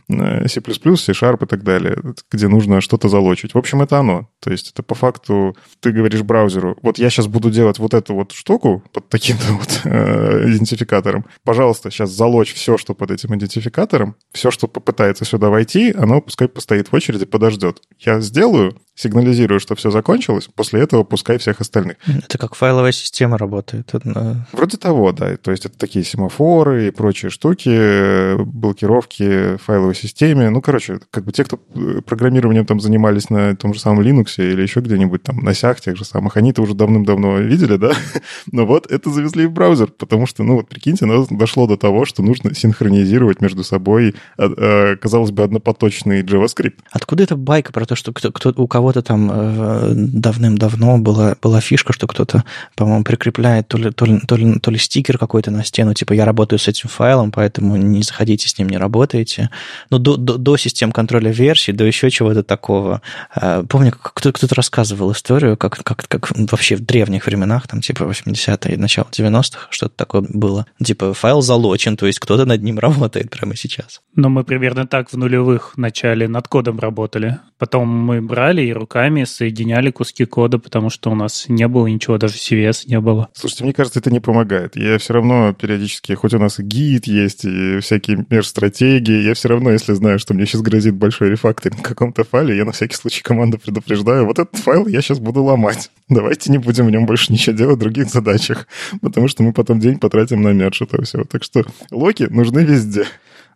C++, 0.47 0.61
C-Sharp 0.61 1.45
и 1.45 1.47
так 1.47 1.63
далее, 1.65 1.99
где 2.31 2.49
нужно 2.49 2.81
что-то 2.81 3.09
залочить. 3.09 3.55
В 3.55 3.59
общем, 3.59 3.81
это 3.81 3.99
оно. 3.99 4.29
То 4.41 4.51
есть 4.51 4.71
это 4.73 4.83
по 4.83 4.95
факту 4.95 5.57
ты 5.81 5.93
говоришь 5.93 6.23
браузеру, 6.23 6.77
вот 6.83 6.99
я 6.99 7.11
сейчас 7.11 7.27
буду 7.27 7.51
делать 7.51 7.79
вот 7.79 7.95
эту 7.95 8.15
вот 8.15 8.33
штуку 8.33 8.83
под 8.93 9.09
таким-то 9.09 9.53
вот 9.53 9.81
э, 9.85 10.49
идентификатором. 10.49 11.25
Пожалуйста, 11.43 11.91
сейчас 11.91 12.08
залочь 12.11 12.55
все, 12.55 12.77
что 12.77 12.95
под 12.95 13.11
этим 13.11 13.35
идентификатором, 13.35 14.17
все, 14.33 14.51
что 14.51 14.69
попытается 14.69 15.25
сюда 15.25 15.49
войти, 15.49 15.93
оно 15.93 16.21
пускай 16.21 16.49
постоит 16.49 16.89
в 16.89 16.95
очереди, 16.95 17.25
подождет. 17.25 17.83
Я 17.99 18.21
сделаю, 18.21 18.81
сигнализирую, 18.99 19.61
что 19.61 19.77
все 19.77 19.91
закончилось, 19.91 20.49
после 20.55 20.81
этого 20.83 21.05
пускай 21.05 21.39
всех 21.39 21.61
остальных. 21.61 21.97
Это 22.07 22.37
как 22.37 22.57
файловая 22.57 22.93
система 22.93 23.39
работает. 23.39 23.95
Это... 23.95 24.47
Вроде 24.53 24.77
того, 24.77 25.13
да. 25.13 25.37
То 25.37 25.53
есть 25.53 25.67
это 25.67 25.79
такие 25.79 26.05
семафоры 26.05 26.89
и 26.89 26.91
прочие 26.91 27.31
штуки, 27.31 28.37
блокировки 28.43 29.57
в 29.57 29.59
файловой 29.59 29.95
системе. 29.95 30.51
Ну, 30.51 30.61
короче, 30.61 30.99
как 31.11 31.25
бы 31.25 31.33
те, 31.33 31.45
кто 31.45 31.61
э, 31.75 32.01
программированием 32.05 32.67
там 32.67 32.81
занимались 32.81 33.31
на 33.31 33.55
том 33.55 33.73
же 33.73 33.81
самом 33.81 34.03
Linux 34.03 34.35
или 34.39 34.63
еще 34.63 34.81
где-нибудь 34.81 35.23
там 35.23 35.39
на 35.39 35.55
сях 35.55 35.81
тех 35.81 35.97
же 35.97 36.05
самых, 36.05 36.37
они 36.37 36.51
это 36.51 36.63
уже 36.63 36.75
давным-давно 36.75 37.39
видели, 37.39 37.77
да? 37.77 37.93
Но 38.51 38.67
вот 38.67 38.91
это 38.91 39.11
завезли 39.11 39.47
в 39.47 39.53
браузер, 39.53 39.93
потому 39.97 40.27
что, 40.27 40.43
ну 40.43 40.57
вот 40.57 40.69
прикиньте, 40.69 41.07
дошло 41.31 41.67
до 41.69 41.77
того, 41.77 42.05
что 42.05 42.23
нужно 42.23 42.55
синхронизировать 42.55 43.41
между 43.41 43.63
собой, 43.63 44.17
а, 44.37 44.51
а, 44.57 44.97
казалось 44.97 45.31
бы, 45.31 45.45
однопоточный 45.45 46.23
JavaScript. 46.23 46.79
Откуда 46.91 47.23
эта 47.23 47.37
байка 47.37 47.73
про 47.73 47.87
то, 47.87 47.95
что 47.95 48.13
кто, 48.13 48.33
кто, 48.33 48.53
у 48.57 48.67
кого 48.67 48.88
кого-то 48.89 49.03
там 49.03 49.31
э, 49.31 49.93
давным-давно 49.95 50.97
была, 50.97 51.37
была 51.43 51.61
фишка, 51.61 51.93
что 51.93 52.07
кто-то, 52.07 52.45
по-моему, 52.75 53.05
прикрепляет 53.05 53.69
то 53.69 53.77
ли, 53.77 53.91
то, 53.91 54.07
ли, 54.07 54.19
то, 54.27 54.37
ли, 54.37 54.59
то 54.61 54.71
ли 54.71 54.79
стикер 54.79 55.19
какой-то 55.19 55.51
на 55.51 55.63
стену, 55.63 55.93
типа 55.93 56.15
я 56.15 56.25
работаю 56.25 56.59
с 56.59 56.69
этим 56.69 56.89
файлом, 56.89 57.31
поэтому 57.31 57.77
не 57.77 58.03
заходите 58.03 58.49
с 58.49 58.59
ним, 58.59 58.71
не 58.71 58.79
работаете. 58.79 59.51
Ну, 59.91 59.99
до, 59.99 60.17
до, 60.17 60.39
до 60.39 60.57
систем 60.57 60.91
контроля 60.91 61.31
версий, 61.31 61.73
до 61.73 61.85
еще 61.85 62.11
чего-то 62.11 62.43
такого. 62.43 63.03
Э, 63.37 63.63
помню, 63.69 63.93
кто-то, 63.93 64.33
кто-то 64.33 64.55
рассказывал 64.55 65.13
историю, 65.13 65.59
как, 65.59 65.83
как, 65.85 66.09
как 66.09 66.31
вообще 66.51 66.77
в 66.77 66.81
древних 66.81 67.27
временах, 67.27 67.69
там 67.69 67.83
типа 67.83 68.05
80-е, 68.05 68.79
начало 68.79 69.09
90-х, 69.13 69.67
что-то 69.69 69.95
такое 69.97 70.23
было. 70.23 70.65
Типа 70.83 71.13
файл 71.13 71.43
залочен, 71.43 71.99
то 71.99 72.07
есть 72.07 72.21
кто-то 72.21 72.47
над 72.47 72.63
ним 72.63 72.79
работает 72.87 73.29
прямо 73.29 73.55
сейчас. 73.55 74.01
Но 74.15 74.31
мы 74.31 74.45
примерно 74.45 74.87
так 74.87 75.13
в 75.13 75.17
нулевых 75.19 75.77
начале 75.77 76.27
над 76.27 76.49
кодом 76.49 76.79
работали. 76.79 77.39
Потом 77.59 77.89
мы 77.89 78.23
брали 78.23 78.63
и 78.63 78.73
руками 78.73 79.25
соединяли 79.25 79.91
куски 79.91 80.25
кода, 80.25 80.59
потому 80.59 80.91
что 80.91 81.11
у 81.11 81.15
нас 81.15 81.47
не 81.49 81.67
было 81.67 81.87
ничего, 81.89 82.17
даже 82.17 82.35
CVS 82.35 82.85
не 82.87 83.01
было. 83.01 83.29
Слушайте, 83.33 83.65
мне 83.65 83.73
кажется, 83.73 83.99
это 83.99 84.11
не 84.13 84.21
помогает. 84.21 84.77
Я 84.77 84.99
все 84.99 85.15
равно 85.15 85.53
периодически, 85.53 86.13
хоть 86.13 86.35
у 86.35 86.39
нас 86.39 86.61
и 86.61 86.63
гид 86.63 87.07
есть, 87.07 87.45
и 87.45 87.81
всякие 87.81 88.25
межстратегии, 88.31 89.23
я 89.23 89.35
все 89.35 89.49
равно, 89.49 89.71
если 89.71 89.93
знаю, 89.95 90.19
что 90.19 90.35
мне 90.35 90.47
сейчас 90.47 90.63
грозит 90.63 90.95
большой 90.95 91.31
рефакторинг 91.31 91.81
в 91.81 91.83
каком-то 91.83 92.23
файле, 92.23 92.57
я 92.57 92.65
на 92.65 92.73
всякий 92.73 92.95
случай 92.95 93.23
команду 93.23 93.59
предупреждаю, 93.59 94.25
вот 94.25 94.39
этот 94.39 94.57
файл 94.57 94.87
я 94.87 95.03
сейчас 95.03 95.19
буду 95.19 95.43
ломать. 95.43 95.91
Давайте 96.09 96.53
не 96.53 96.59
будем 96.59 96.87
в 96.87 96.91
нем 96.91 97.07
больше 97.07 97.33
ничего 97.33 97.57
делать 97.57 97.77
в 97.77 97.81
других 97.81 98.09
задачах, 98.09 98.69
потому 99.03 99.27
что 99.29 99.43
мы 99.43 99.53
потом 99.53 99.81
день 99.81 99.99
потратим 99.99 100.43
на 100.43 100.53
мерч 100.53 100.83
этого 100.83 101.05
всего. 101.05 101.25
Так 101.25 101.43
что 101.43 101.65
локи 101.91 102.29
нужны 102.31 102.61
везде. 102.61 103.05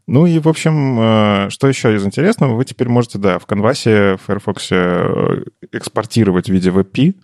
Ну 0.06 0.26
и, 0.26 0.38
в 0.38 0.48
общем, 0.48 0.98
э, 1.00 1.50
что 1.50 1.68
еще 1.68 1.94
из 1.94 2.04
интересного, 2.04 2.54
вы 2.54 2.64
теперь 2.64 2.88
можете, 2.88 3.18
да, 3.18 3.38
в 3.38 3.46
конвасе, 3.46 4.16
в 4.16 4.22
Firefox 4.26 4.68
э, 4.72 5.44
экспортировать 5.70 6.48
в 6.48 6.52
виде 6.52 6.70
WebP. 6.70 7.14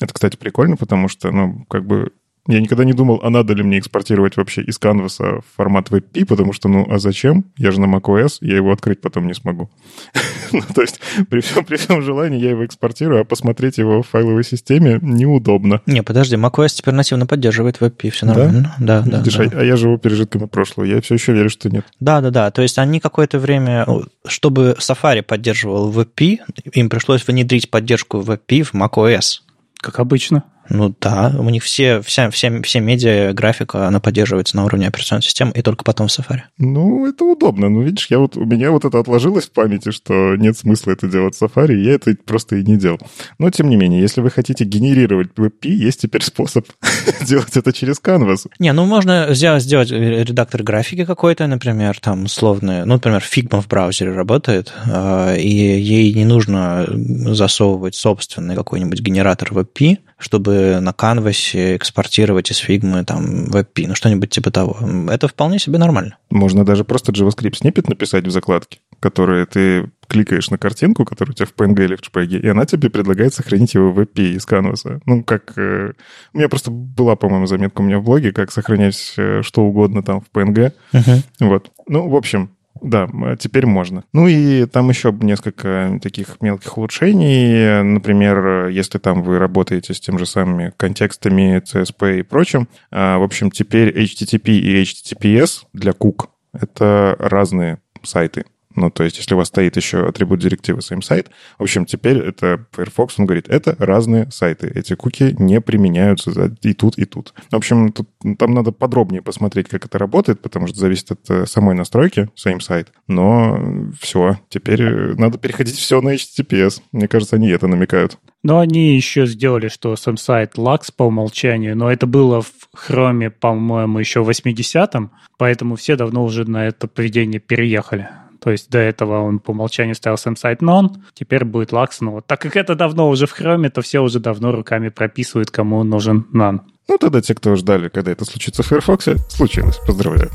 Это, 0.00 0.14
кстати, 0.14 0.36
прикольно, 0.36 0.76
потому 0.76 1.08
что, 1.08 1.30
ну, 1.30 1.64
как 1.68 1.84
бы 1.84 2.12
я 2.50 2.60
никогда 2.60 2.84
не 2.84 2.92
думал, 2.92 3.20
а 3.22 3.30
надо 3.30 3.54
ли 3.54 3.62
мне 3.62 3.78
экспортировать 3.78 4.36
вообще 4.36 4.62
из 4.62 4.78
Canvas 4.78 5.18
в 5.18 5.42
формат 5.56 5.88
WebP, 5.88 6.26
потому 6.26 6.52
что, 6.52 6.68
ну, 6.68 6.86
а 6.90 6.98
зачем? 6.98 7.44
Я 7.56 7.70
же 7.70 7.80
на 7.80 7.86
macOS, 7.86 8.38
я 8.40 8.56
его 8.56 8.72
открыть 8.72 9.00
потом 9.00 9.26
не 9.26 9.34
смогу. 9.34 9.70
ну, 10.52 10.62
то 10.74 10.82
есть 10.82 11.00
при 11.28 11.40
всем, 11.40 11.64
при 11.64 11.76
всем 11.76 12.02
желании 12.02 12.40
я 12.40 12.50
его 12.50 12.64
экспортирую, 12.64 13.20
а 13.20 13.24
посмотреть 13.24 13.78
его 13.78 14.02
в 14.02 14.08
файловой 14.08 14.44
системе 14.44 14.98
неудобно. 15.02 15.82
Не, 15.86 16.02
подожди, 16.02 16.36
macOS 16.36 16.74
теперь 16.76 16.94
нативно 16.94 17.26
поддерживает 17.26 17.78
WebP, 17.80 18.10
все 18.10 18.26
нормально. 18.26 18.74
Да, 18.78 19.02
да, 19.02 19.18
Видишь, 19.18 19.36
да. 19.36 19.44
А, 19.44 19.60
а 19.60 19.64
я 19.64 19.76
живу 19.76 19.98
пережитками 19.98 20.46
прошлого, 20.46 20.86
я 20.86 21.00
все 21.00 21.14
еще 21.14 21.32
верю, 21.32 21.50
что 21.50 21.68
нет. 21.70 21.84
Да, 22.00 22.20
да, 22.20 22.30
да. 22.30 22.50
То 22.50 22.62
есть 22.62 22.78
они 22.78 23.00
какое-то 23.00 23.38
время, 23.38 23.86
чтобы 24.26 24.76
Safari 24.78 25.22
поддерживал 25.22 25.92
WebP, 25.92 26.38
им 26.72 26.88
пришлось 26.88 27.26
внедрить 27.26 27.70
поддержку 27.70 28.18
WebP 28.18 28.62
в 28.62 28.74
macOS. 28.74 29.40
Как 29.80 29.98
обычно. 29.98 30.44
Ну 30.70 30.94
да, 31.00 31.34
у 31.36 31.50
них 31.50 31.64
все, 31.64 32.00
вся, 32.00 32.30
вся, 32.30 32.62
все 32.62 32.80
медиа, 32.80 33.32
графика, 33.32 33.88
она 33.88 34.00
поддерживается 34.00 34.56
на 34.56 34.64
уровне 34.64 34.86
операционной 34.86 35.22
системы 35.22 35.52
и 35.54 35.62
только 35.62 35.84
потом 35.84 36.08
в 36.08 36.10
Safari. 36.10 36.42
Ну, 36.58 37.06
это 37.06 37.24
удобно. 37.24 37.68
Ну, 37.68 37.82
видишь, 37.82 38.06
я 38.08 38.18
вот, 38.20 38.36
у 38.36 38.44
меня 38.44 38.70
вот 38.70 38.84
это 38.84 38.98
отложилось 39.00 39.46
в 39.46 39.50
памяти, 39.50 39.90
что 39.90 40.36
нет 40.36 40.56
смысла 40.56 40.92
это 40.92 41.08
делать 41.08 41.36
в 41.36 41.42
Safari, 41.42 41.74
я 41.74 41.94
это 41.94 42.14
просто 42.24 42.56
и 42.56 42.62
не 42.62 42.76
делал. 42.76 43.00
Но, 43.38 43.50
тем 43.50 43.68
не 43.68 43.76
менее, 43.76 44.00
если 44.00 44.20
вы 44.20 44.30
хотите 44.30 44.64
генерировать 44.64 45.30
WebP, 45.36 45.68
есть 45.68 46.02
теперь 46.02 46.22
способ 46.22 46.66
делать 47.26 47.56
это 47.56 47.72
через 47.72 48.00
Canvas. 48.00 48.46
Не, 48.60 48.72
ну 48.72 48.86
можно 48.86 49.34
сделать, 49.34 49.64
сделать 49.64 49.90
редактор 49.90 50.62
графики 50.62 51.04
какой-то, 51.04 51.46
например, 51.48 51.98
там 51.98 52.24
условный, 52.24 52.84
ну, 52.84 52.94
например, 52.94 53.24
Figma 53.28 53.60
в 53.60 53.68
браузере 53.68 54.12
работает, 54.12 54.72
а, 54.86 55.34
и 55.34 55.48
ей 55.48 56.14
не 56.14 56.24
нужно 56.24 56.86
засовывать 57.34 57.96
собственный 57.96 58.54
какой-нибудь 58.54 59.00
генератор 59.00 59.52
WebP, 59.52 59.98
чтобы 60.20 60.78
на 60.80 60.92
канвасе 60.92 61.76
экспортировать 61.76 62.50
из 62.50 62.58
фигмы 62.58 63.04
там 63.04 63.46
WebP, 63.46 63.86
ну 63.88 63.94
что-нибудь 63.94 64.30
типа 64.30 64.50
того. 64.50 64.78
Это 65.10 65.28
вполне 65.28 65.58
себе 65.58 65.78
нормально. 65.78 66.18
Можно 66.30 66.64
даже 66.64 66.84
просто 66.84 67.10
JavaScript 67.10 67.56
сниппет 67.56 67.88
написать 67.88 68.26
в 68.26 68.30
закладке, 68.30 68.78
который 69.00 69.46
ты 69.46 69.90
кликаешь 70.06 70.50
на 70.50 70.58
картинку, 70.58 71.04
которая 71.04 71.32
у 71.32 71.34
тебя 71.34 71.46
в 71.46 71.54
PNG 71.54 71.84
или 71.84 71.96
в 71.96 72.00
JPEG, 72.00 72.40
и 72.40 72.48
она 72.48 72.66
тебе 72.66 72.90
предлагает 72.90 73.32
сохранить 73.32 73.74
его 73.74 73.92
в 73.92 73.98
WebP 73.98 74.36
из 74.36 74.44
канваса. 74.44 75.00
Ну, 75.06 75.22
как... 75.22 75.56
Э, 75.56 75.92
у 76.34 76.36
меня 76.36 76.48
просто 76.48 76.70
была, 76.70 77.16
по-моему, 77.16 77.46
заметка 77.46 77.80
у 77.80 77.84
меня 77.84 78.00
в 78.00 78.04
блоге, 78.04 78.32
как 78.32 78.50
сохранять 78.50 79.14
э, 79.16 79.42
что 79.42 79.62
угодно 79.62 80.02
там 80.02 80.20
в 80.20 80.36
PNG. 80.36 80.72
Uh-huh. 80.92 81.22
Вот. 81.40 81.70
Ну, 81.86 82.08
в 82.08 82.16
общем, 82.16 82.50
да, 82.82 83.08
теперь 83.38 83.66
можно. 83.66 84.04
Ну 84.12 84.26
и 84.28 84.66
там 84.66 84.88
еще 84.88 85.16
несколько 85.20 85.98
таких 86.02 86.40
мелких 86.40 86.76
улучшений. 86.78 87.82
Например, 87.82 88.68
если 88.68 88.98
там 88.98 89.22
вы 89.22 89.38
работаете 89.38 89.94
с 89.94 90.00
тем 90.00 90.18
же 90.18 90.26
самыми 90.26 90.72
контекстами, 90.76 91.62
CSP 91.62 92.20
и 92.20 92.22
прочим, 92.22 92.68
а, 92.90 93.18
в 93.18 93.22
общем, 93.22 93.50
теперь 93.50 93.96
HTTP 93.96 94.52
и 94.52 94.82
HTTPS 94.82 95.64
для 95.72 95.92
кук— 95.92 96.30
это 96.52 97.16
разные 97.18 97.78
сайты. 98.02 98.44
Ну, 98.76 98.90
то 98.90 99.02
есть, 99.02 99.18
если 99.18 99.34
у 99.34 99.36
вас 99.36 99.48
стоит 99.48 99.76
еще 99.76 100.06
атрибут 100.06 100.40
директивы 100.40 100.78
same 100.78 101.00
site, 101.00 101.26
в 101.58 101.62
общем, 101.62 101.86
теперь 101.86 102.18
это 102.18 102.66
Firefox, 102.72 103.18
он 103.18 103.26
говорит, 103.26 103.48
это 103.48 103.74
разные 103.78 104.30
сайты. 104.30 104.70
Эти 104.74 104.94
куки 104.94 105.34
не 105.38 105.60
применяются 105.60 106.54
и 106.62 106.72
тут, 106.72 106.96
и 106.98 107.04
тут. 107.04 107.34
В 107.50 107.56
общем, 107.56 107.92
тут, 107.92 108.08
там 108.38 108.54
надо 108.54 108.70
подробнее 108.72 109.22
посмотреть, 109.22 109.68
как 109.68 109.86
это 109.86 109.98
работает, 109.98 110.40
потому 110.40 110.68
что 110.68 110.78
зависит 110.78 111.10
от 111.10 111.30
э, 111.30 111.46
самой 111.46 111.74
настройки 111.74 112.28
same 112.36 112.58
site. 112.58 112.88
Но 113.08 113.90
все, 114.00 114.38
теперь 114.48 114.82
э, 114.82 115.14
надо 115.16 115.38
переходить 115.38 115.76
все 115.76 116.00
на 116.00 116.14
HTTPS. 116.14 116.80
Мне 116.92 117.08
кажется, 117.08 117.36
они 117.36 117.48
это 117.48 117.66
намекают. 117.66 118.18
Но 118.42 118.58
они 118.58 118.94
еще 118.94 119.26
сделали, 119.26 119.68
что 119.68 119.96
сам 119.96 120.16
сайт 120.16 120.54
LAX 120.56 120.92
по 120.96 121.04
умолчанию, 121.04 121.76
но 121.76 121.90
это 121.92 122.06
было 122.06 122.40
в 122.40 122.52
Chrome, 122.74 123.30
по-моему, 123.30 123.98
еще 123.98 124.22
в 124.22 124.30
80-м, 124.30 125.10
поэтому 125.36 125.76
все 125.76 125.96
давно 125.96 126.24
уже 126.24 126.48
на 126.48 126.66
это 126.66 126.88
поведение 126.88 127.40
переехали. 127.40 128.08
То 128.40 128.50
есть 128.50 128.70
до 128.70 128.78
этого 128.78 129.20
он 129.22 129.38
по 129.38 129.50
умолчанию 129.50 129.94
ставил 129.94 130.16
сам 130.16 130.36
сайт 130.36 130.62
non, 130.62 130.88
теперь 131.14 131.44
будет 131.44 131.72
Lux. 131.72 131.88
Но 132.00 132.12
вот 132.12 132.26
так 132.26 132.40
как 132.40 132.56
это 132.56 132.74
давно 132.74 133.08
уже 133.08 133.26
в 133.26 133.38
Chrome, 133.38 133.68
то 133.70 133.82
все 133.82 134.00
уже 134.00 134.18
давно 134.20 134.52
руками 134.52 134.88
прописывают, 134.88 135.50
кому 135.50 135.84
нужен 135.84 136.26
none. 136.32 136.60
Ну, 136.88 136.98
тогда 136.98 137.20
те, 137.20 137.34
кто 137.34 137.54
ждали, 137.54 137.88
когда 137.88 138.10
это 138.10 138.24
случится 138.24 138.62
в 138.62 138.66
Firefox, 138.66 139.08
случилось. 139.28 139.78
Поздравляю. 139.86 140.30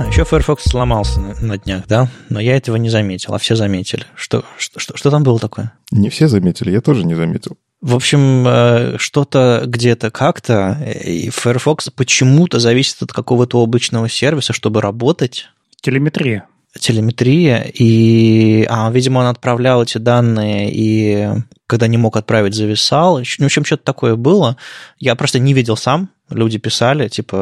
А, 0.00 0.06
еще 0.06 0.24
Firefox 0.24 0.64
сломался 0.64 1.20
на, 1.20 1.34
на 1.40 1.58
днях, 1.58 1.86
да? 1.86 2.08
Но 2.30 2.40
я 2.40 2.56
этого 2.56 2.76
не 2.76 2.88
заметил, 2.88 3.34
а 3.34 3.38
все 3.38 3.54
заметили. 3.54 4.06
Что, 4.14 4.44
что, 4.56 4.80
что, 4.80 4.96
что 4.96 5.10
там 5.10 5.22
было 5.22 5.38
такое? 5.38 5.74
Не 5.90 6.08
все 6.08 6.26
заметили, 6.26 6.70
я 6.70 6.80
тоже 6.80 7.04
не 7.04 7.14
заметил. 7.14 7.58
В 7.82 7.94
общем, 7.94 8.46
э, 8.48 8.96
что-то 8.96 9.62
где-то 9.66 10.10
как-то, 10.10 10.78
и 11.04 11.28
Firefox 11.28 11.90
почему-то 11.90 12.58
зависит 12.60 13.02
от 13.02 13.12
какого-то 13.12 13.62
обычного 13.62 14.08
сервиса, 14.08 14.54
чтобы 14.54 14.80
работать. 14.80 15.48
Телеметрия. 15.82 16.46
Телеметрия, 16.78 17.70
и, 17.74 18.64
а, 18.70 18.90
видимо, 18.90 19.18
он 19.18 19.26
отправлял 19.26 19.82
эти 19.82 19.98
данные, 19.98 20.70
и 20.72 21.28
когда 21.66 21.88
не 21.88 21.98
мог 21.98 22.16
отправить, 22.16 22.54
зависал. 22.54 23.18
Ну, 23.18 23.24
в 23.24 23.42
общем, 23.42 23.66
что-то 23.66 23.84
такое 23.84 24.16
было. 24.16 24.56
Я 24.98 25.14
просто 25.14 25.38
не 25.38 25.52
видел 25.52 25.76
сам, 25.76 26.08
люди 26.30 26.58
писали, 26.58 27.08
типа, 27.08 27.36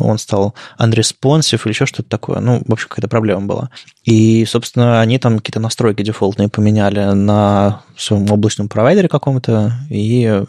он 0.00 0.18
стал 0.18 0.54
unresponsive 0.78 1.60
или 1.64 1.72
еще 1.72 1.86
что-то 1.86 2.08
такое. 2.08 2.40
Ну, 2.40 2.62
в 2.66 2.72
общем, 2.72 2.88
какая-то 2.88 3.08
проблема 3.08 3.46
была. 3.46 3.70
И, 4.04 4.44
собственно, 4.46 5.00
они 5.00 5.18
там 5.18 5.38
какие-то 5.38 5.60
настройки 5.60 6.02
дефолтные 6.02 6.48
поменяли 6.48 7.12
на 7.12 7.82
своем 7.96 8.30
облачном 8.30 8.68
провайдере 8.68 9.08
каком-то, 9.08 9.72
и 9.90 10.24
э, 10.24 10.44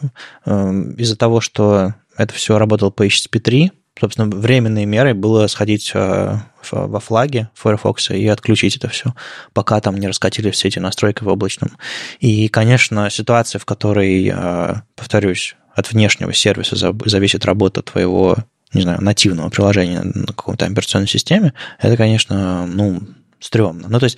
из-за 0.98 1.16
того, 1.18 1.42
что 1.42 1.94
это 2.18 2.34
все 2.34 2.58
работало 2.58 2.90
по 2.90 3.06
HTTP 3.06 3.40
3, 3.40 3.72
собственно, 4.00 4.28
временной 4.28 4.86
мерой 4.86 5.14
было 5.14 5.48
сходить 5.48 5.92
э, 5.94 6.38
во 6.72 7.00
флаге 7.00 7.50
Firefox 7.54 8.12
и 8.12 8.28
отключить 8.28 8.78
это 8.78 8.88
все, 8.90 9.14
пока 9.54 9.80
там 9.82 9.98
не 9.98 10.08
раскатили 10.08 10.52
все 10.52 10.70
эти 10.70 10.80
настройки 10.80 11.24
в 11.24 11.28
облачном. 11.28 11.72
И, 12.20 12.48
конечно, 12.48 13.10
ситуация, 13.10 13.60
в 13.60 13.66
которой, 13.66 14.32
э, 14.34 14.76
повторюсь, 14.96 15.56
от 15.80 15.92
внешнего 15.92 16.34
сервиса 16.34 16.76
зависит 17.06 17.46
работа 17.46 17.82
твоего, 17.82 18.38
не 18.74 18.82
знаю, 18.82 19.02
нативного 19.02 19.50
приложения 19.50 20.02
на 20.04 20.28
какой-то 20.28 20.66
операционной 20.66 21.08
системе, 21.08 21.54
это, 21.80 21.98
конечно, 21.98 22.66
ну, 22.68 23.02
стрёмно. 23.40 23.88
Ну, 23.88 24.00
то 24.00 24.06
есть 24.06 24.18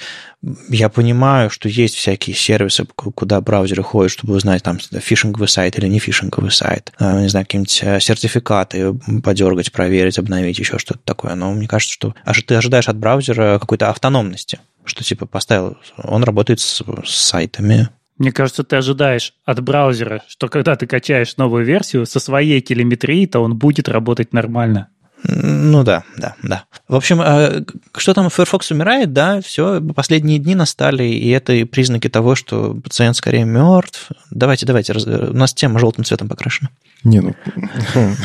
я 0.70 0.90
понимаю, 0.90 1.50
что 1.50 1.70
есть 1.70 1.96
всякие 1.96 2.36
сервисы, 2.36 2.86
куда 2.96 3.40
браузеры 3.42 3.84
ходят, 3.84 4.12
чтобы 4.12 4.36
узнать, 4.36 4.64
там, 4.64 4.80
фишинговый 4.80 5.48
сайт 5.48 5.78
или 5.78 5.88
не 5.88 6.00
фишинговый 6.00 6.52
сайт. 6.52 6.92
А, 6.98 7.22
не 7.22 7.30
знаю, 7.30 7.46
какие-нибудь 7.46 7.80
э, 7.84 8.00
сертификаты 8.00 8.94
подергать, 9.24 9.72
проверить, 9.72 10.18
обновить, 10.18 10.60
еще 10.60 10.80
что-то 10.80 11.00
такое. 11.06 11.36
Но 11.36 11.52
мне 11.54 11.68
кажется, 11.68 11.94
что 11.94 12.16
ты 12.46 12.56
ожидаешь 12.56 12.90
от 12.90 12.98
браузера 12.98 13.60
какой-то 13.60 13.90
автономности, 13.90 14.60
что 14.86 15.04
типа 15.04 15.28
поставил, 15.28 15.78
он 15.98 16.24
работает 16.24 16.60
с 16.60 16.84
сайтами, 17.06 17.90
мне 18.18 18.32
кажется, 18.32 18.64
ты 18.64 18.76
ожидаешь 18.76 19.34
от 19.46 19.62
браузера, 19.62 20.24
что 20.28 20.48
когда 20.48 20.76
ты 20.76 20.88
качаешь 20.88 21.38
новую 21.38 21.66
версию 21.66 22.06
со 22.06 22.20
своей 22.20 22.62
телеметрией, 22.62 23.28
то 23.28 23.40
он 23.40 23.58
будет 23.58 23.90
работать 23.90 24.34
нормально. 24.34 24.90
Ну 25.24 25.84
да, 25.84 26.04
да, 26.18 26.36
да. 26.42 26.66
В 26.88 26.96
общем, 26.96 27.22
а, 27.22 27.64
что 27.96 28.14
там, 28.14 28.30
Firefox 28.30 28.72
умирает, 28.72 29.14
да, 29.14 29.40
все, 29.42 29.80
последние 29.80 30.40
дни 30.40 30.56
настали, 30.56 31.04
и 31.04 31.30
это 31.30 31.66
признаки 31.68 32.10
того, 32.10 32.36
что 32.36 32.74
пациент 32.74 33.16
скорее 33.16 33.46
мертв. 33.46 34.10
Давайте, 34.32 34.66
давайте, 34.66 34.94
у 34.94 35.34
нас 35.34 35.54
тема 35.54 35.80
желтым 35.80 36.06
цветом 36.06 36.28
покрашена. 36.28 36.70
Не, 37.04 37.22
ну, 37.22 37.36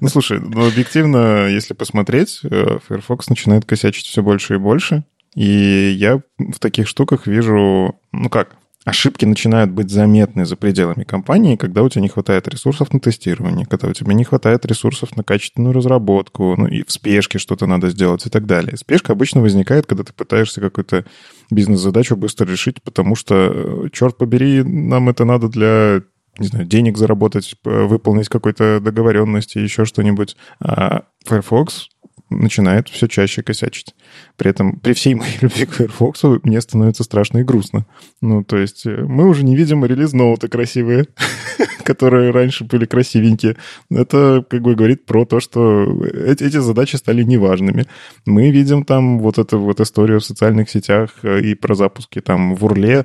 ну 0.00 0.08
слушай, 0.08 0.40
ну, 0.40 0.66
объективно, 0.66 1.48
если 1.48 1.74
посмотреть, 1.74 2.40
э, 2.42 2.78
Firefox 2.88 3.28
начинает 3.28 3.66
косячить 3.66 4.06
все 4.06 4.22
больше 4.22 4.54
и 4.54 4.58
больше, 4.58 5.04
и 5.34 5.94
я 5.96 6.20
в 6.38 6.58
таких 6.58 6.88
штуках 6.88 7.26
вижу, 7.26 7.98
ну 8.12 8.30
как, 8.30 8.56
ошибки 8.84 9.24
начинают 9.24 9.70
быть 9.70 9.90
заметны 9.90 10.46
за 10.46 10.56
пределами 10.56 11.04
компании, 11.04 11.56
когда 11.56 11.82
у 11.82 11.88
тебя 11.88 12.02
не 12.02 12.08
хватает 12.08 12.48
ресурсов 12.48 12.92
на 12.92 13.00
тестирование, 13.00 13.66
когда 13.66 13.88
у 13.88 13.92
тебя 13.92 14.14
не 14.14 14.24
хватает 14.24 14.64
ресурсов 14.64 15.16
на 15.16 15.22
качественную 15.22 15.74
разработку, 15.74 16.54
ну 16.56 16.66
и 16.66 16.82
в 16.84 16.90
спешке 16.90 17.38
что-то 17.38 17.66
надо 17.66 17.90
сделать 17.90 18.26
и 18.26 18.30
так 18.30 18.46
далее. 18.46 18.76
Спешка 18.76 19.12
обычно 19.12 19.42
возникает, 19.42 19.86
когда 19.86 20.04
ты 20.04 20.12
пытаешься 20.12 20.60
какую-то 20.60 21.04
бизнес-задачу 21.50 22.16
быстро 22.16 22.46
решить, 22.46 22.82
потому 22.82 23.16
что, 23.16 23.34
э, 23.34 23.88
черт 23.92 24.16
побери, 24.16 24.62
нам 24.62 25.08
это 25.08 25.24
надо 25.24 25.48
для 25.48 26.02
не 26.38 26.46
знаю, 26.46 26.64
денег 26.64 26.96
заработать, 26.96 27.54
выполнить 27.64 28.28
какой-то 28.28 28.80
договоренности, 28.80 29.58
еще 29.58 29.84
что-нибудь. 29.84 30.36
А 30.60 31.02
Firefox 31.26 31.88
начинает 32.30 32.88
все 32.88 33.06
чаще 33.08 33.42
косячить. 33.42 33.94
При 34.36 34.50
этом, 34.50 34.78
при 34.78 34.92
всей 34.92 35.14
моей 35.14 35.36
любви 35.40 35.66
к 35.66 35.72
Firefox, 35.72 36.22
мне 36.44 36.60
становится 36.60 37.04
страшно 37.04 37.38
и 37.38 37.42
грустно. 37.42 37.86
Ну, 38.20 38.42
то 38.44 38.56
есть 38.56 38.86
э, 38.86 39.04
мы 39.04 39.28
уже 39.28 39.44
не 39.44 39.56
видим 39.56 39.84
релиз-ноуты 39.84 40.48
красивые, 40.48 41.06
которые 41.84 42.30
раньше 42.30 42.64
были 42.64 42.86
красивенькие. 42.86 43.56
Это 43.90 44.44
как 44.48 44.62
бы 44.62 44.74
говорит 44.74 45.04
про 45.04 45.24
то, 45.24 45.40
что 45.40 45.84
эти, 46.04 46.44
эти 46.44 46.58
задачи 46.58 46.96
стали 46.96 47.22
неважными. 47.22 47.86
Мы 48.26 48.50
видим 48.50 48.84
там 48.84 49.18
вот 49.18 49.38
эту 49.38 49.58
вот 49.58 49.80
историю 49.80 50.20
в 50.20 50.24
социальных 50.24 50.70
сетях 50.70 51.10
э, 51.22 51.40
и 51.40 51.54
про 51.54 51.74
запуски 51.74 52.20
там 52.20 52.54
в 52.54 52.64
Урле, 52.64 53.04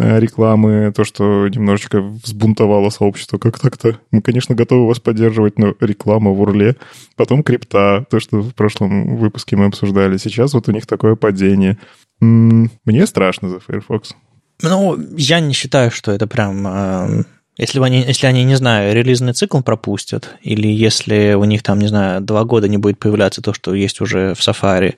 рекламы, 0.00 0.92
то, 0.94 1.04
что 1.04 1.48
немножечко 1.48 2.00
взбунтовало 2.00 2.90
сообщество, 2.90 3.38
как 3.38 3.58
так-то. 3.58 3.98
Мы, 4.10 4.22
конечно, 4.22 4.54
готовы 4.54 4.86
вас 4.86 5.00
поддерживать, 5.00 5.58
но 5.58 5.74
реклама 5.80 6.30
в 6.30 6.40
Урле, 6.40 6.76
потом 7.16 7.42
крипта, 7.42 8.06
то, 8.10 8.20
что 8.20 8.40
в 8.40 8.54
прошлом 8.54 9.16
выпуске 9.16 9.56
мы 9.56 9.66
обсуждали. 9.66 10.16
Сейчас 10.16 10.54
вот 10.54 10.68
у 10.68 10.72
них 10.72 10.86
такое 10.86 11.16
падение. 11.16 11.78
Мне 12.20 13.06
страшно 13.06 13.48
за 13.48 13.60
Firefox. 13.60 14.14
Ну, 14.62 14.96
я 15.16 15.40
не 15.40 15.52
считаю, 15.52 15.90
что 15.90 16.12
это 16.12 16.26
прям... 16.26 16.66
Э, 16.66 17.24
если 17.58 17.80
они, 17.80 18.00
если 18.00 18.26
они, 18.26 18.44
не 18.44 18.54
знаю, 18.54 18.94
релизный 18.94 19.34
цикл 19.34 19.60
пропустят, 19.60 20.36
или 20.40 20.68
если 20.68 21.34
у 21.34 21.44
них 21.44 21.62
там, 21.62 21.80
не 21.80 21.88
знаю, 21.88 22.20
два 22.20 22.44
года 22.44 22.68
не 22.68 22.78
будет 22.78 22.98
появляться 22.98 23.42
то, 23.42 23.52
что 23.52 23.74
есть 23.74 24.00
уже 24.00 24.34
в 24.34 24.38
Safari 24.38 24.94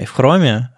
и 0.00 0.04
в 0.04 0.18
Chrome, 0.18 0.68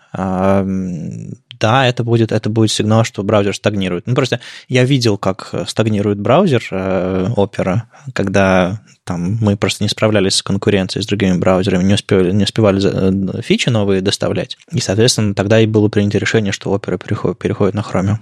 да, 1.60 1.86
это 1.86 2.02
будет, 2.02 2.32
это 2.32 2.48
будет 2.48 2.72
сигнал, 2.72 3.04
что 3.04 3.22
браузер 3.22 3.54
стагнирует. 3.54 4.06
Ну, 4.06 4.14
просто 4.14 4.40
я 4.68 4.84
видел, 4.84 5.18
как 5.18 5.54
стагнирует 5.68 6.18
браузер 6.18 6.66
э, 6.70 7.28
Opera, 7.36 7.82
когда 8.14 8.80
там 9.04 9.38
мы 9.40 9.56
просто 9.56 9.84
не 9.84 9.88
справлялись 9.88 10.36
с 10.36 10.42
конкуренцией 10.42 11.02
с 11.02 11.06
другими 11.06 11.36
браузерами, 11.36 11.82
не 11.82 11.94
успевали, 11.94 12.32
не 12.32 12.44
успевали 12.44 12.80
э, 12.82 13.42
фичи 13.42 13.68
новые 13.68 14.00
доставлять. 14.00 14.56
И, 14.72 14.80
соответственно, 14.80 15.34
тогда 15.34 15.60
и 15.60 15.66
было 15.66 15.88
принято 15.88 16.18
решение, 16.18 16.52
что 16.52 16.74
Opera 16.74 16.98
переходит, 16.98 17.38
переходит 17.38 17.74
на 17.74 17.80
Chromium. 17.80 18.18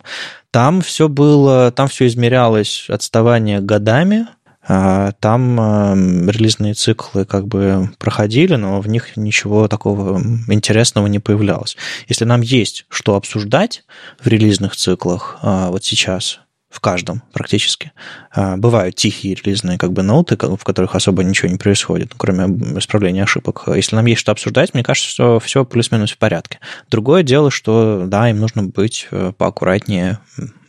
Там 0.50 0.80
все 0.80 1.08
было, 1.08 1.70
там 1.70 1.88
все 1.88 2.06
измерялось 2.06 2.86
отставание 2.88 3.60
годами, 3.60 4.26
там 4.68 5.60
эм, 5.60 6.28
релизные 6.30 6.74
циклы 6.74 7.24
как 7.24 7.48
бы 7.48 7.90
проходили, 7.98 8.54
но 8.56 8.80
в 8.80 8.88
них 8.88 9.16
ничего 9.16 9.66
такого 9.66 10.20
интересного 10.48 11.06
не 11.06 11.18
появлялось. 11.18 11.76
Если 12.06 12.24
нам 12.24 12.42
есть 12.42 12.84
что 12.90 13.16
обсуждать 13.16 13.84
в 14.20 14.26
релизных 14.26 14.76
циклах 14.76 15.38
а, 15.40 15.70
вот 15.70 15.84
сейчас, 15.84 16.40
в 16.70 16.80
каждом 16.80 17.22
практически. 17.32 17.92
А, 18.30 18.56
бывают 18.56 18.94
тихие 18.94 19.34
релизные 19.34 19.78
как 19.78 19.92
бы 19.92 20.02
ноуты, 20.02 20.36
в 20.36 20.64
которых 20.64 20.94
особо 20.94 21.24
ничего 21.24 21.48
не 21.48 21.56
происходит, 21.56 22.12
кроме 22.16 22.44
исправления 22.78 23.22
ошибок. 23.22 23.64
Если 23.68 23.96
нам 23.96 24.04
есть 24.06 24.20
что 24.20 24.32
обсуждать, 24.32 24.74
мне 24.74 24.82
кажется, 24.82 25.08
что 25.08 25.40
все 25.40 25.64
плюс-минус 25.64 26.12
в 26.12 26.18
порядке. 26.18 26.58
Другое 26.90 27.22
дело, 27.22 27.50
что 27.50 28.04
да, 28.06 28.28
им 28.28 28.38
нужно 28.38 28.64
быть 28.64 29.08
э, 29.10 29.32
поаккуратнее, 29.36 30.18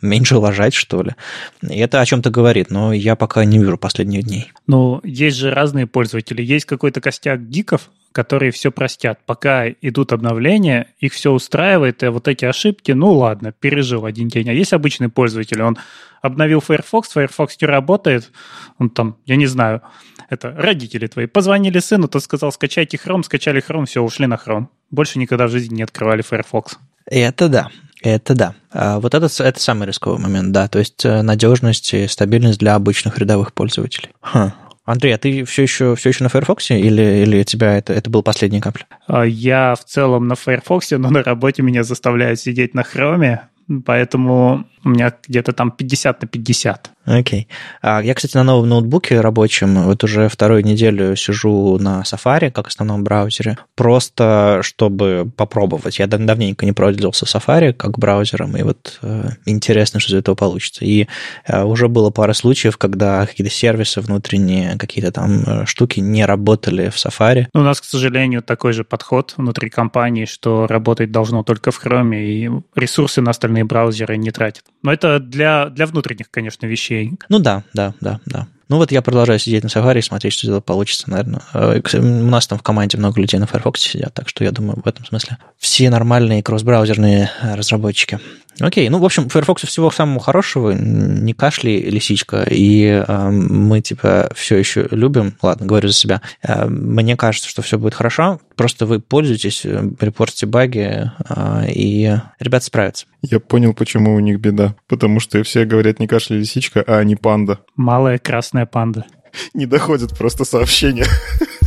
меньше 0.00 0.36
ложать, 0.36 0.72
что 0.74 1.02
ли. 1.02 1.14
И 1.62 1.78
это 1.78 2.00
о 2.00 2.06
чем-то 2.06 2.30
говорит, 2.30 2.70
но 2.70 2.92
я 2.92 3.14
пока 3.14 3.44
не 3.44 3.58
вижу 3.58 3.76
последних 3.76 4.24
дней. 4.24 4.52
Ну, 4.66 5.00
есть 5.04 5.36
же 5.36 5.52
разные 5.52 5.86
пользователи. 5.86 6.42
Есть 6.42 6.64
какой-то 6.64 7.00
костяк 7.00 7.46
гиков, 7.46 7.90
которые 8.12 8.50
все 8.50 8.70
простят. 8.70 9.20
Пока 9.24 9.68
идут 9.68 10.12
обновления, 10.12 10.88
их 10.98 11.12
все 11.12 11.32
устраивает, 11.32 12.02
и 12.02 12.08
вот 12.08 12.28
эти 12.28 12.44
ошибки, 12.44 12.92
ну 12.92 13.12
ладно, 13.12 13.52
пережил 13.52 14.04
один 14.04 14.28
день. 14.28 14.48
А 14.48 14.52
есть 14.52 14.72
обычный 14.72 15.08
пользователь, 15.08 15.62
он 15.62 15.78
обновил 16.22 16.60
Firefox, 16.60 17.10
Firefox 17.10 17.56
не 17.60 17.66
работает, 17.66 18.30
он 18.78 18.90
там, 18.90 19.16
я 19.26 19.36
не 19.36 19.46
знаю, 19.46 19.82
это 20.28 20.52
родители 20.56 21.06
твои 21.06 21.26
позвонили 21.26 21.78
сыну, 21.78 22.08
тот 22.08 22.22
сказал, 22.22 22.52
скачайте 22.52 22.96
Chrome, 22.96 23.22
скачали 23.22 23.62
Chrome, 23.66 23.86
все, 23.86 24.02
ушли 24.02 24.26
на 24.26 24.34
Chrome. 24.34 24.66
Больше 24.90 25.18
никогда 25.18 25.46
в 25.46 25.50
жизни 25.50 25.76
не 25.76 25.82
открывали 25.82 26.22
Firefox. 26.22 26.78
Это 27.06 27.48
да. 27.48 27.68
Это 28.02 28.34
да. 28.34 28.54
А 28.70 28.98
вот 28.98 29.14
это, 29.14 29.26
это 29.26 29.60
самый 29.60 29.86
рисковый 29.86 30.20
момент, 30.20 30.52
да. 30.52 30.68
То 30.68 30.78
есть 30.78 31.04
э, 31.04 31.22
надежность 31.22 31.92
и 31.92 32.06
стабильность 32.06 32.58
для 32.58 32.74
обычных 32.74 33.18
рядовых 33.18 33.52
пользователей. 33.52 34.10
Хм. 34.22 34.52
Андрей, 34.90 35.14
а 35.14 35.18
ты 35.18 35.44
все 35.44 35.62
еще, 35.62 35.94
все 35.94 36.08
еще 36.10 36.24
на 36.24 36.30
Firefox 36.30 36.70
или, 36.70 37.22
или 37.22 37.40
у 37.40 37.44
тебя 37.44 37.76
это, 37.76 37.92
это 37.92 38.10
был 38.10 38.22
последний 38.22 38.60
капля? 38.60 38.86
А, 39.06 39.24
я 39.24 39.74
в 39.74 39.84
целом 39.84 40.26
на 40.28 40.34
Firefox, 40.34 40.90
но 40.92 41.10
на 41.10 41.22
работе 41.22 41.62
меня 41.62 41.82
заставляют 41.82 42.40
сидеть 42.40 42.74
на 42.74 42.80
Chrome, 42.80 43.38
поэтому 43.84 44.66
у 44.84 44.88
меня 44.88 45.14
где-то 45.28 45.52
там 45.52 45.70
50 45.70 46.22
на 46.22 46.28
50. 46.28 46.90
Окей. 47.04 47.48
Okay. 47.82 48.04
Я, 48.04 48.14
кстати, 48.14 48.36
на 48.36 48.44
новом 48.44 48.68
ноутбуке 48.68 49.20
рабочем 49.20 49.82
вот 49.84 50.04
уже 50.04 50.28
вторую 50.28 50.64
неделю 50.64 51.16
сижу 51.16 51.78
на 51.78 52.02
Safari 52.02 52.50
как 52.50 52.68
основном 52.68 53.04
браузере, 53.04 53.58
просто 53.74 54.60
чтобы 54.62 55.30
попробовать. 55.36 55.98
Я 55.98 56.06
давненько 56.06 56.64
не 56.66 56.72
пользовался 56.72 57.24
Safari 57.24 57.72
как 57.72 57.98
браузером, 57.98 58.56
и 58.56 58.62
вот 58.62 58.98
э, 59.02 59.30
интересно, 59.46 59.98
что 59.98 60.12
из 60.12 60.18
этого 60.18 60.34
получится. 60.34 60.84
И 60.84 61.08
э, 61.46 61.62
уже 61.62 61.88
было 61.88 62.10
пара 62.10 62.32
случаев, 62.32 62.76
когда 62.76 63.26
какие-то 63.26 63.52
сервисы 63.52 64.00
внутренние, 64.00 64.76
какие-то 64.78 65.10
там 65.10 65.42
э, 65.46 65.66
штуки 65.66 66.00
не 66.00 66.24
работали 66.24 66.90
в 66.90 66.96
Safari. 66.96 67.46
У 67.54 67.60
нас, 67.60 67.80
к 67.80 67.84
сожалению, 67.84 68.42
такой 68.42 68.72
же 68.72 68.84
подход 68.84 69.34
внутри 69.36 69.68
компании, 69.68 70.26
что 70.26 70.66
работать 70.66 71.10
должно 71.10 71.42
только 71.42 71.70
в 71.70 71.84
Chrome, 71.84 72.16
и 72.20 72.50
ресурсы 72.74 73.20
на 73.20 73.30
остальные 73.30 73.59
браузеры 73.62 74.16
не 74.16 74.30
тратят. 74.30 74.64
Но 74.82 74.92
это 74.92 75.18
для, 75.20 75.66
для 75.66 75.86
внутренних, 75.86 76.30
конечно, 76.30 76.66
вещей. 76.66 77.12
Ну 77.28 77.38
да, 77.38 77.64
да, 77.72 77.94
да, 78.00 78.20
да. 78.26 78.46
Ну 78.70 78.76
вот 78.76 78.92
я 78.92 79.02
продолжаю 79.02 79.40
сидеть 79.40 79.64
на 79.64 79.66
Safari 79.66 79.98
и 79.98 80.02
смотреть, 80.02 80.32
что 80.34 80.46
это 80.48 80.60
получится, 80.60 81.10
наверное. 81.10 81.42
Э, 81.54 81.80
у 81.92 82.00
нас 82.02 82.46
там 82.46 82.56
в 82.56 82.62
команде 82.62 82.98
много 82.98 83.20
людей 83.20 83.40
на 83.40 83.48
Firefox 83.48 83.80
сидят, 83.80 84.14
так 84.14 84.28
что 84.28 84.44
я 84.44 84.52
думаю, 84.52 84.80
в 84.80 84.86
этом 84.86 85.04
смысле 85.04 85.38
все 85.58 85.90
нормальные 85.90 86.44
кросс-браузерные 86.44 87.30
разработчики. 87.42 88.20
Окей, 88.60 88.88
ну, 88.88 88.98
в 88.98 89.04
общем, 89.04 89.28
Firefox 89.28 89.62
всего 89.62 89.90
самого 89.90 90.20
хорошего, 90.20 90.72
не 90.72 91.32
кашли, 91.32 91.80
лисичка, 91.80 92.46
и 92.48 93.04
э, 93.06 93.30
мы, 93.30 93.80
типа, 93.80 94.30
все 94.34 94.56
еще 94.56 94.86
любим, 94.90 95.34
ладно, 95.42 95.66
говорю 95.66 95.88
за 95.88 95.94
себя, 95.94 96.22
э, 96.42 96.66
мне 96.66 97.16
кажется, 97.16 97.48
что 97.48 97.62
все 97.62 97.78
будет 97.78 97.94
хорошо, 97.94 98.40
просто 98.56 98.86
вы 98.86 99.00
пользуетесь, 99.00 99.64
э, 99.64 99.82
репортите 100.00 100.46
баги, 100.46 101.10
э, 101.28 101.64
и 101.68 102.16
ребята 102.38 102.64
справятся. 102.64 103.06
Я 103.22 103.40
понял, 103.40 103.72
почему 103.72 104.14
у 104.14 104.20
них 104.20 104.38
беда, 104.40 104.74
потому 104.88 105.20
что 105.20 105.42
все 105.42 105.64
говорят 105.64 105.98
не 105.98 106.06
кашля, 106.06 106.36
лисичка, 106.36 106.84
а 106.86 107.02
не 107.02 107.16
панда. 107.16 107.60
Малая 107.76 108.18
красная 108.18 108.66
панда. 108.66 109.04
Не 109.54 109.66
доходит 109.66 110.16
просто 110.18 110.44
сообщения. 110.44 111.06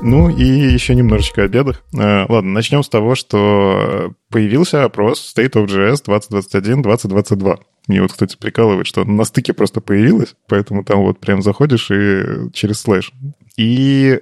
Ну 0.00 0.28
и 0.28 0.44
еще 0.44 0.94
немножечко 0.94 1.44
о. 1.44 1.82
Э, 1.92 2.26
ладно, 2.28 2.52
начнем 2.52 2.82
с 2.82 2.88
того, 2.88 3.14
что 3.14 4.12
появился 4.30 4.84
опрос 4.84 5.34
State 5.36 5.52
of 5.52 5.66
JS 5.66 6.04
2021-2022. 6.04 7.58
Мне 7.88 8.02
вот 8.02 8.12
кто-то 8.12 8.36
прикалывает, 8.36 8.86
что 8.86 9.04
на 9.04 9.24
стыке 9.24 9.54
просто 9.54 9.80
появилось, 9.80 10.36
поэтому 10.46 10.84
там 10.84 11.00
вот 11.00 11.18
прям 11.20 11.42
заходишь 11.42 11.90
и 11.90 12.50
через 12.52 12.80
слэш. 12.80 13.12
И 13.56 14.20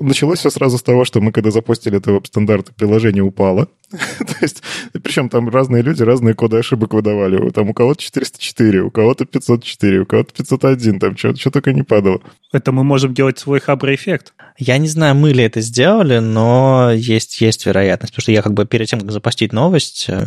началось 0.00 0.38
все 0.38 0.50
сразу 0.50 0.78
с 0.78 0.82
того, 0.82 1.04
что 1.04 1.20
мы, 1.20 1.32
когда 1.32 1.50
запустили 1.50 1.98
это 1.98 2.12
веб-стандарт, 2.12 2.74
приложение 2.76 3.22
упало. 3.22 3.68
То 3.90 4.36
есть, 4.40 4.62
причем 5.02 5.28
там 5.28 5.48
разные 5.48 5.82
люди 5.82 6.02
разные 6.02 6.34
коды 6.34 6.58
ошибок 6.58 6.94
выдавали. 6.94 7.50
Там 7.50 7.70
у 7.70 7.74
кого-то 7.74 8.00
404, 8.00 8.82
у 8.82 8.90
кого-то 8.90 9.24
504, 9.24 10.00
у 10.00 10.06
кого-то 10.06 10.32
501, 10.32 11.00
там 11.00 11.16
что, 11.16 11.34
что 11.34 11.50
только 11.50 11.72
не 11.72 11.82
падало. 11.82 12.20
Это 12.52 12.70
мы 12.70 12.84
можем 12.84 13.14
делать 13.14 13.38
свой 13.38 13.60
хабр-эффект. 13.60 14.32
Я 14.58 14.78
не 14.78 14.88
знаю, 14.88 15.14
мы 15.14 15.32
ли 15.32 15.42
это 15.42 15.60
сделали, 15.60 16.18
но 16.18 16.90
есть, 16.94 17.40
есть 17.40 17.66
вероятность, 17.66 18.12
потому 18.12 18.22
что 18.22 18.32
я 18.32 18.42
как 18.42 18.54
бы 18.54 18.64
перед 18.64 18.88
тем, 18.88 19.00
как 19.00 19.10
запустить 19.10 19.52
новость, 19.52 20.06
э, 20.08 20.24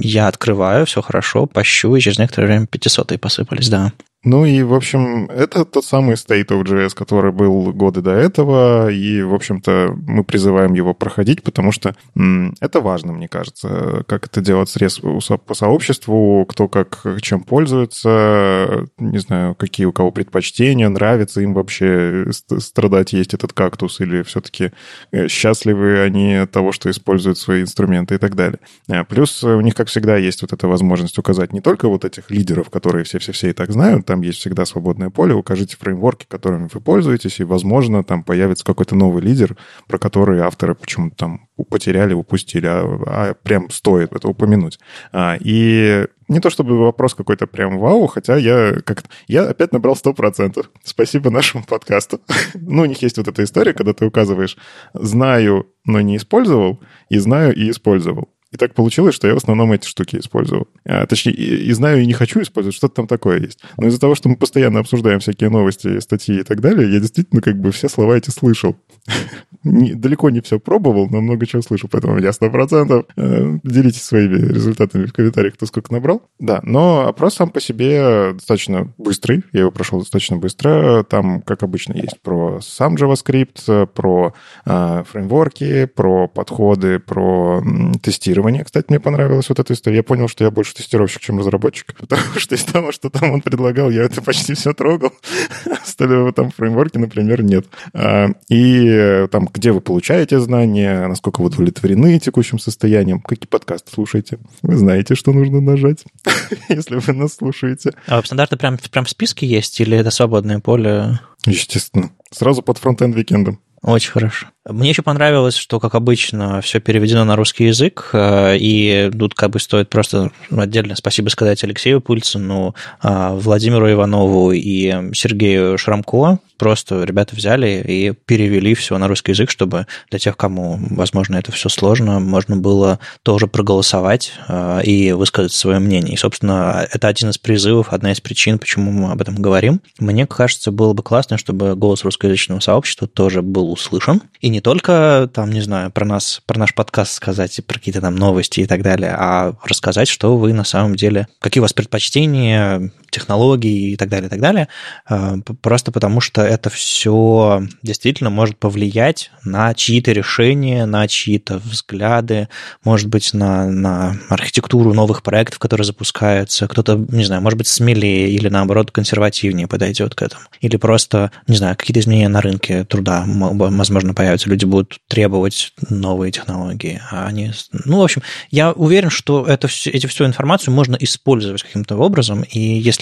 я 0.00 0.28
открываю, 0.28 0.86
все 0.86 1.02
хорошо, 1.02 1.46
пощу, 1.46 1.94
и 1.96 2.00
через 2.00 2.18
некоторое 2.18 2.46
время 2.46 2.66
500 2.66 3.20
посыпались, 3.20 3.68
да. 3.68 3.92
Ну 4.24 4.44
и, 4.44 4.62
в 4.62 4.74
общем, 4.74 5.26
это 5.30 5.64
тот 5.64 5.84
самый 5.84 6.16
State 6.16 6.48
of 6.48 6.64
JS, 6.64 6.90
который 6.96 7.30
был 7.30 7.72
годы 7.72 8.00
до 8.02 8.10
этого, 8.10 8.90
и, 8.90 9.22
в 9.22 9.32
общем-то, 9.32 9.94
мы 10.08 10.24
призываем 10.24 10.74
его 10.74 10.92
проходить, 10.92 11.44
потому 11.44 11.70
что 11.70 11.94
м, 12.16 12.52
это 12.60 12.80
важно, 12.80 13.12
мне 13.12 13.28
кажется, 13.28 14.02
как 14.08 14.26
это 14.26 14.40
делать 14.40 14.68
срез 14.70 15.00
по 15.00 15.54
сообществу, 15.54 16.44
кто 16.46 16.66
как 16.66 17.00
чем 17.22 17.42
пользуется, 17.42 18.88
не 18.98 19.18
знаю, 19.18 19.54
какие 19.54 19.86
у 19.86 19.92
кого 19.92 20.10
предпочтения, 20.10 20.88
нравится 20.88 21.40
им 21.40 21.54
вообще 21.54 22.26
страдать, 22.58 23.12
есть 23.12 23.34
этот 23.34 23.52
кактус, 23.52 24.00
или 24.00 24.22
все-таки 24.22 24.72
э, 25.12 25.28
счастливы 25.28 26.00
они 26.00 26.34
от 26.34 26.50
того, 26.50 26.72
что 26.72 26.90
используют 26.90 27.38
свои 27.38 27.62
инструменты 27.62 28.16
и 28.16 28.18
так 28.18 28.34
далее. 28.34 28.58
Э, 28.88 29.04
плюс 29.04 29.44
у 29.44 29.60
них, 29.60 29.76
как 29.76 29.86
всегда, 29.86 30.16
есть 30.16 30.42
вот 30.42 30.52
эта 30.52 30.66
возможность 30.66 31.18
указать 31.18 31.52
не 31.52 31.60
только 31.60 31.88
вот 31.88 32.04
этих 32.04 32.32
лидеров, 32.32 32.68
которые 32.68 33.04
все-все-все 33.04 33.50
и 33.50 33.52
так 33.52 33.70
знают, 33.70 34.07
там 34.08 34.22
есть 34.22 34.38
всегда 34.38 34.64
свободное 34.64 35.10
поле, 35.10 35.34
укажите 35.34 35.76
фреймворки, 35.76 36.24
которыми 36.26 36.70
вы 36.72 36.80
пользуетесь, 36.80 37.40
и, 37.40 37.44
возможно, 37.44 38.02
там 38.02 38.24
появится 38.24 38.64
какой-то 38.64 38.96
новый 38.96 39.22
лидер, 39.22 39.54
про 39.86 39.98
который 39.98 40.40
авторы 40.40 40.74
почему-то 40.74 41.14
там 41.14 41.48
потеряли, 41.68 42.14
упустили, 42.14 42.66
а, 42.66 43.02
а 43.06 43.34
прям 43.34 43.68
стоит 43.68 44.14
это 44.14 44.26
упомянуть. 44.28 44.78
А, 45.12 45.36
и 45.38 46.06
не 46.28 46.40
то 46.40 46.48
чтобы 46.48 46.78
вопрос 46.78 47.14
какой-то 47.14 47.46
прям 47.46 47.78
вау, 47.78 48.06
хотя 48.06 48.36
я 48.36 48.80
как 48.82 49.04
я 49.26 49.42
опять 49.42 49.72
набрал 49.72 49.94
100%. 49.94 50.64
Спасибо 50.82 51.28
нашему 51.28 51.64
подкасту. 51.64 52.22
ну, 52.54 52.82
у 52.82 52.86
них 52.86 53.02
есть 53.02 53.18
вот 53.18 53.28
эта 53.28 53.44
история, 53.44 53.74
когда 53.74 53.92
ты 53.92 54.06
указываешь 54.06 54.56
«знаю, 54.94 55.66
но 55.84 56.00
не 56.00 56.16
использовал» 56.16 56.80
и 57.10 57.18
«знаю 57.18 57.54
и 57.54 57.68
использовал». 57.68 58.30
И 58.50 58.56
так 58.56 58.74
получилось, 58.74 59.14
что 59.14 59.28
я 59.28 59.34
в 59.34 59.36
основном 59.36 59.72
эти 59.72 59.86
штуки 59.86 60.16
использовал. 60.16 60.68
А, 60.86 61.06
точнее, 61.06 61.32
и, 61.32 61.68
и 61.68 61.72
знаю, 61.72 62.00
и 62.00 62.06
не 62.06 62.14
хочу 62.14 62.40
использовать, 62.40 62.74
что-то 62.74 62.94
там 62.94 63.06
такое 63.06 63.40
есть. 63.40 63.60
Но 63.76 63.88
из-за 63.88 64.00
того, 64.00 64.14
что 64.14 64.30
мы 64.30 64.36
постоянно 64.36 64.80
обсуждаем 64.80 65.20
всякие 65.20 65.50
новости, 65.50 66.00
статьи 66.00 66.40
и 66.40 66.42
так 66.42 66.60
далее, 66.60 66.90
я 66.90 66.98
действительно 66.98 67.42
как 67.42 67.60
бы 67.60 67.72
все 67.72 67.90
слова 67.90 68.16
эти 68.16 68.30
слышал. 68.30 68.74
не, 69.64 69.92
далеко 69.92 70.30
не 70.30 70.40
все 70.40 70.58
пробовал, 70.58 71.08
но 71.10 71.20
много 71.20 71.46
чего 71.46 71.60
слышал, 71.60 71.90
поэтому 71.92 72.18
я 72.18 72.30
100%. 72.30 73.06
Э, 73.16 73.58
делитесь 73.64 74.02
своими 74.02 74.38
результатами 74.38 75.04
в 75.04 75.12
комментариях, 75.12 75.54
кто 75.54 75.66
сколько 75.66 75.92
набрал. 75.92 76.22
Да, 76.38 76.60
но 76.62 77.06
опрос 77.06 77.34
сам 77.34 77.50
по 77.50 77.60
себе 77.60 78.32
достаточно 78.32 78.94
быстрый, 78.96 79.44
я 79.52 79.60
его 79.60 79.70
прошел 79.70 79.98
достаточно 79.98 80.38
быстро. 80.38 81.04
Там, 81.04 81.42
как 81.42 81.62
обычно, 81.64 81.92
есть 81.92 82.20
про 82.22 82.60
сам 82.62 82.94
JavaScript, 82.94 83.88
про 83.88 84.32
э, 84.64 85.02
фреймворки, 85.06 85.84
про 85.84 86.28
подходы, 86.28 86.98
про 86.98 87.62
тестирование. 88.02 88.37
Кстати, 88.64 88.86
мне 88.88 89.00
понравилась 89.00 89.48
вот 89.48 89.58
эта 89.58 89.72
история. 89.72 89.96
Я 89.98 90.02
понял, 90.02 90.28
что 90.28 90.44
я 90.44 90.50
больше 90.50 90.74
тестировщик, 90.74 91.20
чем 91.20 91.38
разработчик, 91.38 91.94
потому 91.98 92.22
что 92.36 92.54
из 92.54 92.64
того, 92.64 92.92
что 92.92 93.10
там 93.10 93.32
он 93.32 93.40
предлагал, 93.40 93.90
я 93.90 94.02
это 94.02 94.22
почти 94.22 94.54
все 94.54 94.72
трогал. 94.72 95.12
Остального 95.82 96.32
там 96.32 96.50
фреймворки, 96.50 96.98
например, 96.98 97.42
нет. 97.42 97.66
А, 97.92 98.28
и 98.48 99.26
там 99.30 99.48
где 99.52 99.72
вы 99.72 99.80
получаете 99.80 100.40
знания, 100.40 101.06
насколько 101.06 101.40
вы 101.40 101.46
удовлетворены 101.48 102.18
текущим 102.18 102.58
состоянием, 102.58 103.20
какие 103.20 103.48
подкасты 103.48 103.90
слушаете. 103.92 104.38
Вы 104.62 104.76
знаете, 104.76 105.14
что 105.14 105.32
нужно 105.32 105.60
нажать, 105.60 106.04
если 106.68 106.96
вы 106.96 107.12
нас 107.12 107.34
слушаете. 107.34 107.92
А 108.06 108.22
стандарты 108.22 108.56
прям, 108.56 108.78
прям 108.90 109.04
в 109.04 109.10
списке 109.10 109.46
есть 109.46 109.80
или 109.80 109.96
это 109.96 110.10
свободное 110.10 110.60
поле? 110.60 111.20
Естественно. 111.46 112.10
Сразу 112.30 112.62
под 112.62 112.78
фронтенд 112.78 113.14
викендом. 113.14 113.60
Очень 113.82 114.10
хорошо. 114.10 114.48
Мне 114.68 114.90
еще 114.90 115.00
понравилось, 115.00 115.56
что, 115.56 115.80
как 115.80 115.94
обычно, 115.94 116.60
все 116.60 116.78
переведено 116.78 117.24
на 117.24 117.36
русский 117.36 117.64
язык, 117.64 118.10
э, 118.12 118.58
и 118.58 119.10
тут 119.18 119.34
как 119.34 119.50
бы 119.50 119.60
стоит 119.60 119.88
просто 119.88 120.30
отдельно 120.50 120.94
спасибо 120.94 121.30
сказать 121.30 121.64
Алексею 121.64 122.02
Пульцину, 122.02 122.74
э, 123.02 123.28
Владимиру 123.32 123.90
Иванову 123.90 124.52
и 124.52 125.14
Сергею 125.14 125.78
Шрамко. 125.78 126.40
Просто 126.58 127.04
ребята 127.04 127.36
взяли 127.36 127.82
и 127.86 128.12
перевели 128.26 128.74
все 128.74 128.98
на 128.98 129.06
русский 129.08 129.30
язык, 129.30 129.48
чтобы 129.48 129.86
для 130.10 130.18
тех, 130.18 130.36
кому, 130.36 130.78
возможно, 130.90 131.36
это 131.36 131.52
все 131.52 131.68
сложно, 131.68 132.18
можно 132.18 132.56
было 132.56 132.98
тоже 133.22 133.46
проголосовать 133.46 134.32
э, 134.48 134.82
и 134.84 135.12
высказать 135.12 135.52
свое 135.52 135.78
мнение. 135.78 136.14
И, 136.14 136.18
собственно, 136.18 136.86
это 136.92 137.08
один 137.08 137.30
из 137.30 137.38
призывов, 137.38 137.92
одна 137.92 138.12
из 138.12 138.20
причин, 138.20 138.58
почему 138.58 138.90
мы 138.90 139.12
об 139.12 139.20
этом 139.22 139.36
говорим. 139.36 139.80
Мне 139.98 140.26
кажется, 140.26 140.72
было 140.72 140.92
бы 140.92 141.02
классно, 141.02 141.38
чтобы 141.38 141.74
голос 141.74 142.04
русскоязычного 142.04 142.60
сообщества 142.60 143.06
тоже 143.06 143.40
был 143.40 143.72
услышан, 143.72 144.20
и 144.40 144.48
не 144.48 144.57
не 144.58 144.60
только, 144.60 145.30
там, 145.32 145.52
не 145.52 145.60
знаю, 145.60 145.92
про 145.92 146.04
нас, 146.04 146.42
про 146.44 146.58
наш 146.58 146.74
подкаст 146.74 147.12
сказать, 147.12 147.60
про 147.64 147.78
какие-то 147.78 148.00
там 148.00 148.16
новости 148.16 148.58
и 148.58 148.66
так 148.66 148.82
далее, 148.82 149.14
а 149.16 149.54
рассказать, 149.62 150.08
что 150.08 150.36
вы 150.36 150.52
на 150.52 150.64
самом 150.64 150.96
деле, 150.96 151.28
какие 151.38 151.60
у 151.60 151.62
вас 151.62 151.72
предпочтения, 151.72 152.90
технологий 153.10 153.92
и 153.92 153.96
так 153.96 154.08
далее, 154.08 154.26
и 154.26 154.30
так 154.30 154.40
далее, 154.40 154.68
а, 155.06 155.36
просто 155.62 155.92
потому 155.92 156.20
что 156.20 156.42
это 156.42 156.70
все 156.70 157.66
действительно 157.82 158.30
может 158.30 158.58
повлиять 158.58 159.30
на 159.44 159.72
чьи-то 159.74 160.12
решения, 160.12 160.84
на 160.86 161.06
чьи-то 161.06 161.58
взгляды, 161.58 162.48
может 162.84 163.08
быть, 163.08 163.32
на, 163.34 163.66
на 163.66 164.18
архитектуру 164.28 164.92
новых 164.92 165.22
проектов, 165.22 165.58
которые 165.58 165.84
запускаются. 165.84 166.66
Кто-то, 166.68 166.96
не 167.08 167.24
знаю, 167.24 167.42
может 167.42 167.58
быть, 167.58 167.68
смелее 167.68 168.30
или, 168.30 168.48
наоборот, 168.48 168.90
консервативнее 168.90 169.68
подойдет 169.68 170.14
к 170.14 170.22
этому. 170.22 170.42
Или 170.60 170.76
просто, 170.76 171.30
не 171.46 171.56
знаю, 171.56 171.76
какие-то 171.76 172.00
изменения 172.00 172.28
на 172.28 172.40
рынке 172.40 172.84
труда, 172.84 173.24
возможно, 173.26 174.14
появятся 174.14 174.48
люди 174.48 174.64
будут 174.64 174.98
требовать 175.08 175.72
новые 175.88 176.32
технологии. 176.32 177.00
А 177.10 177.26
они... 177.26 177.52
Ну, 177.84 177.98
в 177.98 178.02
общем, 178.02 178.22
я 178.50 178.72
уверен, 178.72 179.10
что 179.10 179.46
это, 179.46 179.68
эти 179.86 180.06
всю 180.06 180.24
информацию 180.24 180.74
можно 180.74 180.96
использовать 180.96 181.62
каким-то 181.62 181.96
образом, 181.96 182.42
и 182.42 182.58
если 182.58 182.97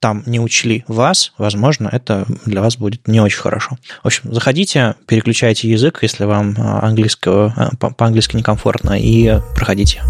там 0.00 0.22
не 0.26 0.40
учли 0.40 0.84
вас, 0.88 1.32
возможно, 1.38 1.88
это 1.90 2.26
для 2.46 2.60
вас 2.60 2.76
будет 2.76 3.06
не 3.08 3.20
очень 3.20 3.40
хорошо. 3.40 3.78
В 4.02 4.06
общем, 4.06 4.32
заходите, 4.32 4.96
переключайте 5.06 5.68
язык, 5.68 5.98
если 6.02 6.24
вам 6.24 6.54
а, 6.58 6.86
английского, 6.86 7.52
а, 7.56 7.76
по-английски 7.76 8.36
некомфортно, 8.36 8.98
и 8.98 9.40
проходите. 9.54 10.02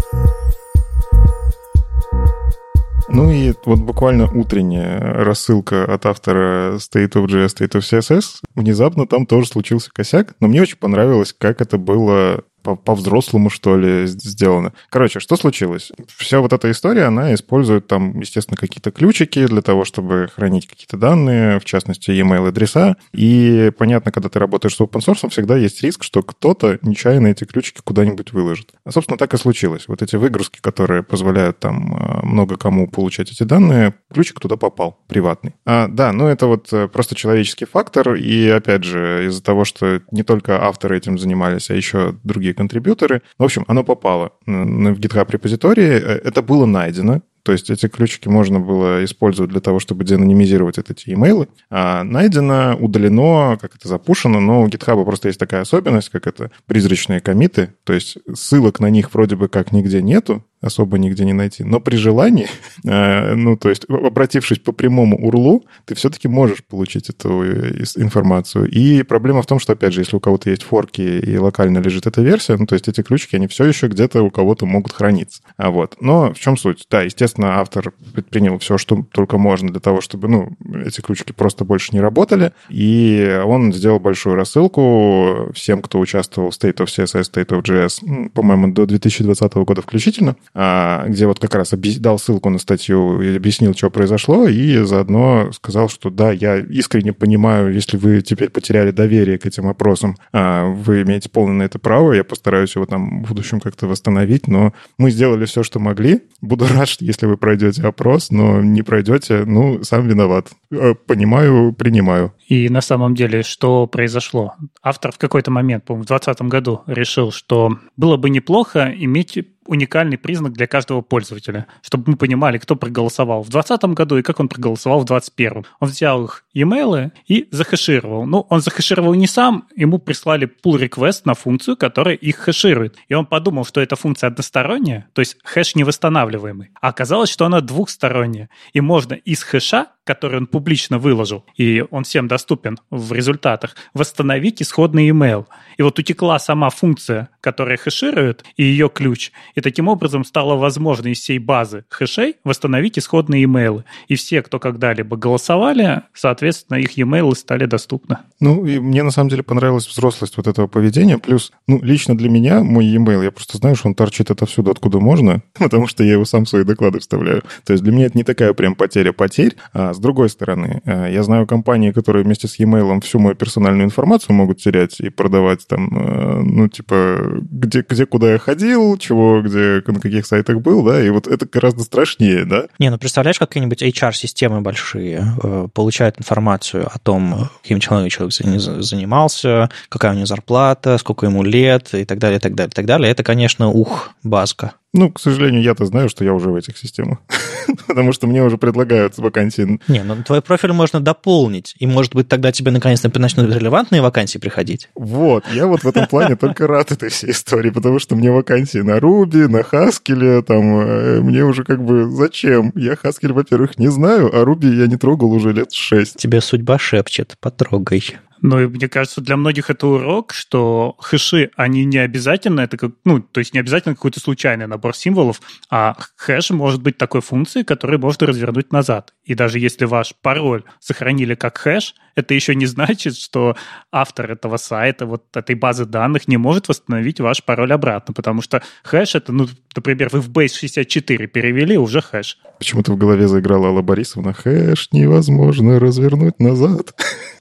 Ну 3.07 3.31
и 3.31 3.53
вот 3.65 3.79
буквально 3.79 4.29
утренняя 4.29 4.99
рассылка 4.99 5.85
от 5.85 6.05
автора 6.05 6.75
State 6.77 7.13
of 7.13 7.27
JS, 7.27 7.55
State 7.55 7.71
of 7.73 7.81
CSS. 7.81 8.41
Внезапно 8.55 9.07
там 9.07 9.25
тоже 9.25 9.47
случился 9.47 9.91
косяк, 9.93 10.33
но 10.39 10.47
мне 10.47 10.61
очень 10.61 10.77
понравилось, 10.77 11.33
как 11.37 11.61
это 11.61 11.77
было 11.77 12.43
по-взрослому, 12.65 13.49
что 13.49 13.77
ли, 13.77 14.07
сделано. 14.07 14.73
Короче, 14.89 15.19
что 15.19 15.35
случилось? 15.35 15.91
Вся 16.17 16.39
вот 16.39 16.53
эта 16.53 16.71
история, 16.71 17.05
она 17.05 17.33
использует 17.33 17.87
там, 17.87 18.19
естественно, 18.19 18.57
какие-то 18.57 18.91
ключики 18.91 19.45
для 19.45 19.61
того, 19.61 19.85
чтобы 19.85 20.29
хранить 20.33 20.67
какие-то 20.67 20.97
данные, 20.97 21.59
в 21.59 21.65
частности, 21.65 22.11
e-mail 22.11 22.47
адреса. 22.47 22.97
И 23.13 23.71
понятно, 23.77 24.11
когда 24.11 24.29
ты 24.29 24.39
работаешь 24.39 24.75
с 24.75 24.81
open 24.81 25.01
source, 25.01 25.29
всегда 25.29 25.55
есть 25.57 25.83
риск, 25.83 26.03
что 26.03 26.23
кто-то 26.23 26.79
нечаянно 26.81 27.27
эти 27.27 27.43
ключики 27.43 27.81
куда-нибудь 27.83 28.33
выложит. 28.33 28.73
А, 28.83 28.91
собственно, 28.91 29.17
так 29.17 29.33
и 29.33 29.37
случилось. 29.37 29.87
Вот 29.87 30.01
эти 30.01 30.15
выгрузки, 30.15 30.59
которые 30.59 31.03
позволяют 31.03 31.59
там 31.59 31.95
а, 31.95 32.25
много 32.25 32.57
кому 32.57 32.89
получать 32.89 33.31
эти 33.31 33.43
данные, 33.43 33.93
ключик 34.11 34.39
туда 34.39 34.57
попал, 34.57 35.03
приватный. 35.07 35.53
А, 35.65 35.87
да, 35.87 36.11
ну 36.11 36.27
это 36.27 36.47
вот 36.47 36.71
э, 36.73 36.87
просто 36.87 37.15
человеческий 37.15 37.65
фактор, 37.65 38.15
и 38.15 38.47
опять 38.47 38.83
же, 38.83 39.27
из-за 39.27 39.43
того, 39.43 39.65
что 39.65 40.01
не 40.11 40.23
только 40.23 40.63
авторы 40.63 40.97
этим 40.97 41.17
занимались, 41.19 41.69
а 41.69 41.75
еще 41.75 42.15
другие 42.23 42.53
контрибьюторы. 42.55 43.21
В 43.37 43.43
общем, 43.43 43.65
оно 43.67 43.83
попало 43.83 44.31
в 44.45 44.99
GitHub 44.99 45.31
репозитории, 45.31 45.91
э, 45.91 46.21
это 46.23 46.41
было 46.41 46.65
найдено, 46.65 47.21
то 47.45 47.51
есть 47.51 47.69
эти 47.69 47.87
ключики 47.87 48.27
можно 48.27 48.59
было 48.59 49.05
использовать 49.05 49.51
для 49.51 49.61
того, 49.61 49.79
чтобы 49.79 50.03
деанонимизировать 50.03 50.79
эти 50.79 51.13
имейлы. 51.13 51.47
А 51.69 52.03
найдено, 52.03 52.75
удалено, 52.75 53.59
как 53.61 53.75
это 53.75 53.87
запушено, 53.87 54.39
но 54.39 54.63
у 54.63 54.67
GitHub 54.67 55.05
просто 55.05 55.27
есть 55.27 55.39
такая 55.39 55.61
особенность, 55.61 56.09
как 56.09 56.25
это 56.25 56.49
призрачные 56.65 57.19
комиты, 57.19 57.75
то 57.83 57.93
есть 57.93 58.17
ссылок 58.33 58.79
на 58.79 58.89
них 58.89 59.13
вроде 59.13 59.35
бы 59.35 59.47
как 59.47 59.71
нигде 59.71 60.01
нету, 60.01 60.43
особо 60.65 60.97
нигде 60.97 61.25
не 61.25 61.33
найти. 61.33 61.63
Но 61.63 61.79
при 61.79 61.95
желании, 61.95 62.47
э, 62.83 63.35
ну, 63.35 63.57
то 63.57 63.69
есть 63.69 63.85
обратившись 63.89 64.59
по 64.59 64.71
прямому 64.71 65.17
урлу, 65.17 65.65
ты 65.85 65.95
все-таки 65.95 66.27
можешь 66.27 66.63
получить 66.63 67.09
эту 67.09 67.43
э, 67.43 67.83
информацию. 67.95 68.69
И 68.69 69.03
проблема 69.03 69.41
в 69.41 69.45
том, 69.45 69.59
что, 69.59 69.73
опять 69.73 69.93
же, 69.93 70.01
если 70.01 70.15
у 70.15 70.19
кого-то 70.19 70.49
есть 70.49 70.63
форки 70.63 71.01
и 71.01 71.37
локально 71.37 71.79
лежит 71.79 72.07
эта 72.07 72.21
версия, 72.21 72.57
ну, 72.57 72.65
то 72.65 72.73
есть 72.73 72.87
эти 72.87 73.01
ключики, 73.01 73.35
они 73.35 73.47
все 73.47 73.65
еще 73.65 73.87
где-то 73.87 74.23
у 74.23 74.31
кого-то 74.31 74.65
могут 74.65 74.93
храниться. 74.93 75.41
А 75.57 75.69
вот. 75.69 75.97
Но 76.01 76.33
в 76.33 76.39
чем 76.39 76.57
суть? 76.57 76.85
Да, 76.89 77.01
естественно, 77.03 77.59
автор 77.59 77.93
предпринял 78.13 78.57
все, 78.59 78.77
что 78.77 79.05
только 79.11 79.37
можно 79.37 79.69
для 79.69 79.79
того, 79.79 80.01
чтобы, 80.01 80.27
ну, 80.27 80.49
эти 80.85 81.01
ключики 81.01 81.31
просто 81.31 81.65
больше 81.65 81.93
не 81.93 82.01
работали. 82.01 82.51
И 82.69 83.41
он 83.45 83.73
сделал 83.73 83.99
большую 83.99 84.35
рассылку 84.35 85.51
всем, 85.53 85.81
кто 85.81 85.99
участвовал 85.99 86.49
в 86.49 86.53
State 86.53 86.77
of 86.77 86.85
CSS, 86.85 87.31
State 87.31 87.49
of 87.49 87.61
JS, 87.61 88.29
по-моему, 88.29 88.71
до 88.71 88.85
2020 88.85 89.53
года 89.55 89.81
включительно, 89.81 90.35
где 90.55 91.27
вот 91.27 91.39
как 91.39 91.53
раз 91.55 91.73
дал 91.73 92.17
ссылку 92.17 92.49
на 92.49 92.59
статью 92.59 93.21
и 93.21 93.35
объяснил, 93.35 93.73
что 93.73 93.89
произошло, 93.89 94.47
и 94.47 94.77
заодно 94.83 95.51
сказал, 95.51 95.89
что 95.89 96.09
да, 96.09 96.31
я 96.31 96.57
искренне 96.57 97.11
понимаю, 97.13 97.73
если 97.73 97.97
вы 97.97 98.21
теперь 98.21 98.49
потеряли 98.49 98.91
доверие 98.91 99.37
к 99.37 99.45
этим 99.45 99.67
опросам, 99.67 100.15
а, 100.31 100.65
вы 100.65 101.01
имеете 101.01 101.29
полное 101.29 101.55
на 101.55 101.63
это 101.63 101.79
право, 101.79 102.13
я 102.13 102.23
постараюсь 102.23 102.75
его 102.75 102.85
там 102.85 103.23
в 103.23 103.27
будущем 103.27 103.59
как-то 103.59 103.87
восстановить, 103.87 104.47
но 104.47 104.73
мы 104.97 105.11
сделали 105.11 105.45
все, 105.45 105.63
что 105.63 105.79
могли. 105.79 106.21
Буду 106.41 106.67
рад, 106.73 106.89
если 106.99 107.25
вы 107.25 107.37
пройдете 107.37 107.81
опрос, 107.81 108.31
но 108.31 108.61
не 108.61 108.81
пройдете, 108.81 109.43
ну, 109.45 109.83
сам 109.83 110.07
виноват. 110.07 110.49
Э, 110.71 110.93
понимаю, 110.93 111.73
принимаю. 111.73 112.33
И 112.47 112.69
на 112.69 112.81
самом 112.81 113.15
деле, 113.15 113.43
что 113.43 113.87
произошло? 113.87 114.55
Автор 114.83 115.11
в 115.11 115.17
какой-то 115.17 115.51
момент, 115.51 115.85
по-моему, 115.85 116.03
в 116.03 116.07
2020 116.07 116.47
году 116.47 116.83
решил, 116.87 117.31
что 117.31 117.79
было 117.97 118.17
бы 118.17 118.29
неплохо 118.29 118.93
иметь 118.95 119.37
уникальный 119.67 120.17
признак 120.17 120.53
для 120.53 120.67
каждого 120.67 121.01
пользователя, 121.01 121.67
чтобы 121.81 122.11
мы 122.11 122.17
понимали, 122.17 122.57
кто 122.57 122.75
проголосовал 122.75 123.41
в 123.41 123.49
2020 123.49 123.95
году 123.95 124.17
и 124.17 124.21
как 124.21 124.39
он 124.39 124.47
проголосовал 124.47 124.99
в 124.99 125.05
2021. 125.05 125.65
Он 125.79 125.87
взял 125.87 126.23
их 126.25 126.45
e-mail 126.53 127.11
и 127.27 127.47
захешировал. 127.51 128.25
Ну, 128.25 128.45
он 128.49 128.61
захешировал 128.61 129.13
не 129.13 129.27
сам, 129.27 129.67
ему 129.75 129.97
прислали 129.97 130.47
pull 130.63 130.79
request 130.79 131.21
на 131.25 131.33
функцию, 131.33 131.77
которая 131.77 132.15
их 132.15 132.37
хэширует. 132.37 132.95
И 133.07 133.13
он 133.13 133.25
подумал, 133.25 133.65
что 133.65 133.81
эта 133.81 133.95
функция 133.95 134.27
односторонняя, 134.27 135.07
то 135.13 135.21
есть 135.21 135.37
хэш 135.43 135.75
невосстанавливаемый. 135.75 136.69
А 136.79 136.89
оказалось, 136.89 137.29
что 137.29 137.45
она 137.45 137.61
двухсторонняя. 137.61 138.49
И 138.73 138.81
можно 138.81 139.13
из 139.13 139.43
хэша 139.43 139.87
который 140.05 140.37
он 140.37 140.47
публично 140.47 140.99
выложил, 140.99 141.43
и 141.57 141.83
он 141.91 142.03
всем 142.03 142.27
доступен 142.27 142.77
в 142.89 143.11
результатах, 143.11 143.75
восстановить 143.93 144.61
исходный 144.61 145.09
email. 145.09 145.47
И 145.77 145.81
вот 145.81 145.99
утекла 145.99 146.39
сама 146.39 146.69
функция, 146.69 147.29
которая 147.41 147.77
хэширует, 147.77 148.45
и 148.55 148.63
ее 148.63 148.87
ключ. 148.87 149.31
И 149.55 149.61
таким 149.61 149.87
образом 149.87 150.23
стало 150.23 150.55
возможно 150.55 151.07
из 151.07 151.19
всей 151.19 151.39
базы 151.39 151.85
хэшей 151.89 152.35
восстановить 152.43 152.99
исходные 152.99 153.43
имейлы. 153.43 153.83
И 154.07 154.15
все, 154.15 154.41
кто 154.41 154.59
когда-либо 154.59 155.17
голосовали, 155.17 156.03
соответственно, 156.13 156.77
их 156.77 156.97
e-mail 156.97 157.35
стали 157.35 157.65
доступны. 157.65 158.19
Ну, 158.39 158.65
и 158.65 158.79
мне 158.79 159.01
на 159.01 159.11
самом 159.11 159.29
деле 159.29 159.43
понравилась 159.43 159.87
взрослость 159.87 160.37
вот 160.37 160.47
этого 160.47 160.67
поведения. 160.67 161.17
Плюс, 161.17 161.51
ну, 161.67 161.81
лично 161.81 162.15
для 162.15 162.29
меня 162.29 162.63
мой 162.63 162.85
e-mail, 162.85 163.23
я 163.23 163.31
просто 163.31 163.57
знаю, 163.57 163.75
что 163.75 163.87
он 163.87 163.95
торчит 163.95 164.29
отовсюду, 164.29 164.69
откуда 164.69 164.99
можно, 164.99 165.41
потому 165.53 165.87
что 165.87 166.03
я 166.03 166.13
его 166.13 166.25
сам 166.25 166.45
в 166.45 166.49
свои 166.49 166.63
доклады 166.63 166.99
вставляю. 166.99 167.41
То 167.65 167.73
есть 167.73 167.83
для 167.83 167.91
меня 167.91 168.05
это 168.05 168.17
не 168.17 168.23
такая 168.23 168.53
прям 168.53 168.75
потеря 168.75 169.11
потерь, 169.11 169.55
а 169.73 169.94
с 169.95 169.99
другой 169.99 170.29
стороны, 170.29 170.81
э, 170.85 171.09
я 171.11 171.23
знаю 171.23 171.47
компании, 171.47 171.91
которые 171.91 172.23
вместе 172.23 172.47
с 172.47 172.59
e-mail 172.59 173.01
всю 173.01 173.19
мою 173.19 173.35
персональную 173.35 173.85
информацию 173.85 174.35
могут 174.35 174.59
терять 174.61 174.99
и 174.99 175.09
продавать 175.09 175.67
там, 175.67 175.89
э, 175.97 176.41
ну, 176.43 176.67
типа, 176.67 177.41
где, 177.41 177.83
где 177.87 178.05
куда 178.05 178.33
я 178.33 178.37
ходил, 178.37 178.97
чего, 178.97 179.41
где, 179.41 179.81
на 179.85 179.99
каких 179.99 180.25
сайтах 180.25 180.61
был, 180.61 180.83
да, 180.83 181.03
и 181.03 181.09
вот 181.09 181.27
это 181.27 181.47
гораздо 181.51 181.83
страшнее, 181.83 182.45
да. 182.45 182.65
Не, 182.79 182.89
ну, 182.89 182.97
представляешь, 182.97 183.39
какие-нибудь 183.39 183.81
HR-системы 183.81 184.61
большие 184.61 185.25
э, 185.41 185.67
получают 185.73 186.19
информацию 186.19 186.87
о 186.91 186.99
том, 186.99 187.49
каким 187.61 187.79
человеком 187.79 188.29
человек 188.29 188.83
занимался, 188.83 189.69
какая 189.89 190.11
у 190.11 190.15
него 190.15 190.25
зарплата, 190.25 190.97
сколько 190.97 191.25
ему 191.25 191.43
лет 191.43 191.93
и 191.93 192.05
так 192.05 192.19
далее, 192.19 192.37
и 192.37 192.41
так 192.41 192.55
далее, 192.55 192.69
и 192.71 192.75
так 192.75 192.85
далее. 192.85 193.11
Это, 193.11 193.23
конечно, 193.23 193.69
ух, 193.69 194.11
базка. 194.23 194.73
Ну, 194.95 195.11
к 195.11 195.19
сожалению, 195.19 195.61
я-то 195.61 195.85
знаю, 195.85 196.07
что 196.07 196.23
я 196.23 196.33
уже 196.33 196.49
в 196.49 196.55
этих 196.55 196.77
системах. 196.77 197.19
Потому 197.87 198.13
что 198.13 198.27
мне 198.27 198.41
уже 198.41 198.57
предлагают 198.57 199.17
вакансии. 199.17 199.79
Не, 199.89 200.03
ну 200.03 200.23
твой 200.23 200.41
профиль 200.41 200.71
можно 200.71 201.01
дополнить. 201.01 201.75
И, 201.79 201.85
может 201.85 202.15
быть, 202.15 202.29
тогда 202.29 202.53
тебе 202.53 202.71
наконец-то 202.71 203.11
начнут 203.19 203.53
релевантные 203.53 204.01
вакансии 204.01 204.37
приходить. 204.37 204.87
Вот, 204.95 205.43
я 205.51 205.67
вот 205.67 205.83
в 205.83 205.87
этом 205.87 206.07
плане 206.07 206.37
только 206.37 206.65
рад 206.65 206.93
этой 206.93 207.09
всей 207.09 207.31
истории, 207.31 207.71
потому 207.71 207.99
что 207.99 208.15
мне 208.15 208.31
вакансии 208.31 208.77
на 208.77 209.01
Руби, 209.01 209.47
на 209.47 209.63
Хаскеле, 209.63 210.41
там, 210.43 210.79
э, 210.79 211.19
мне 211.19 211.43
уже 211.43 211.65
как 211.65 211.83
бы 211.83 212.09
зачем? 212.09 212.71
Я 212.75 212.95
Хаскель, 212.95 213.33
во-первых, 213.33 213.77
не 213.77 213.89
знаю, 213.89 214.33
а 214.33 214.45
Руби 214.45 214.69
я 214.69 214.87
не 214.87 214.95
трогал 214.95 215.33
уже 215.33 215.51
лет 215.51 215.73
шесть. 215.73 216.15
Тебе 216.15 216.39
судьба 216.39 216.79
шепчет, 216.79 217.35
потрогай. 217.41 218.15
Ну, 218.41 218.59
и 218.59 218.67
мне 218.67 218.87
кажется, 218.87 219.21
для 219.21 219.37
многих 219.37 219.69
это 219.69 219.87
урок, 219.87 220.33
что 220.33 220.95
хэши, 220.99 221.51
они 221.55 221.85
не 221.85 221.97
обязательно, 221.97 222.61
это 222.61 222.77
как, 222.77 222.91
ну, 223.05 223.19
то 223.19 223.39
есть 223.39 223.53
не 223.53 223.59
обязательно 223.59 223.95
какой-то 223.95 224.19
случайный 224.19 224.67
набор 224.67 224.95
символов, 224.95 225.41
а 225.69 225.95
хэш 226.17 226.51
может 226.51 226.81
быть 226.81 226.97
такой 226.97 227.21
функцией, 227.21 227.65
которую 227.65 227.99
можно 227.99 228.27
развернуть 228.27 228.71
назад. 228.71 229.13
И 229.23 229.33
даже 229.35 229.59
если 229.59 229.85
ваш 229.85 230.13
пароль 230.21 230.63
сохранили 230.79 231.35
как 231.35 231.57
хэш, 231.57 231.95
это 232.15 232.33
еще 232.33 232.55
не 232.55 232.65
значит, 232.65 233.17
что 233.17 233.55
автор 233.91 234.31
этого 234.31 234.57
сайта, 234.57 235.05
вот 235.05 235.23
этой 235.35 235.55
базы 235.55 235.85
данных 235.85 236.27
не 236.27 236.37
может 236.37 236.67
восстановить 236.67 237.19
ваш 237.19 237.43
пароль 237.43 237.73
обратно, 237.73 238.13
потому 238.13 238.41
что 238.41 238.61
хэш 238.83 239.15
это, 239.15 239.31
ну, 239.31 239.47
например, 239.75 240.09
вы 240.11 240.21
в 240.21 240.29
Base 240.29 240.57
64 240.59 241.27
перевели, 241.27 241.77
уже 241.77 242.01
хэш. 242.01 242.37
Почему-то 242.57 242.93
в 242.93 242.97
голове 242.97 243.27
заиграла 243.27 243.67
Алла 243.67 243.81
Борисовна, 243.81 244.33
хэш 244.33 244.89
невозможно 244.91 245.79
развернуть 245.79 246.39
назад. 246.39 246.93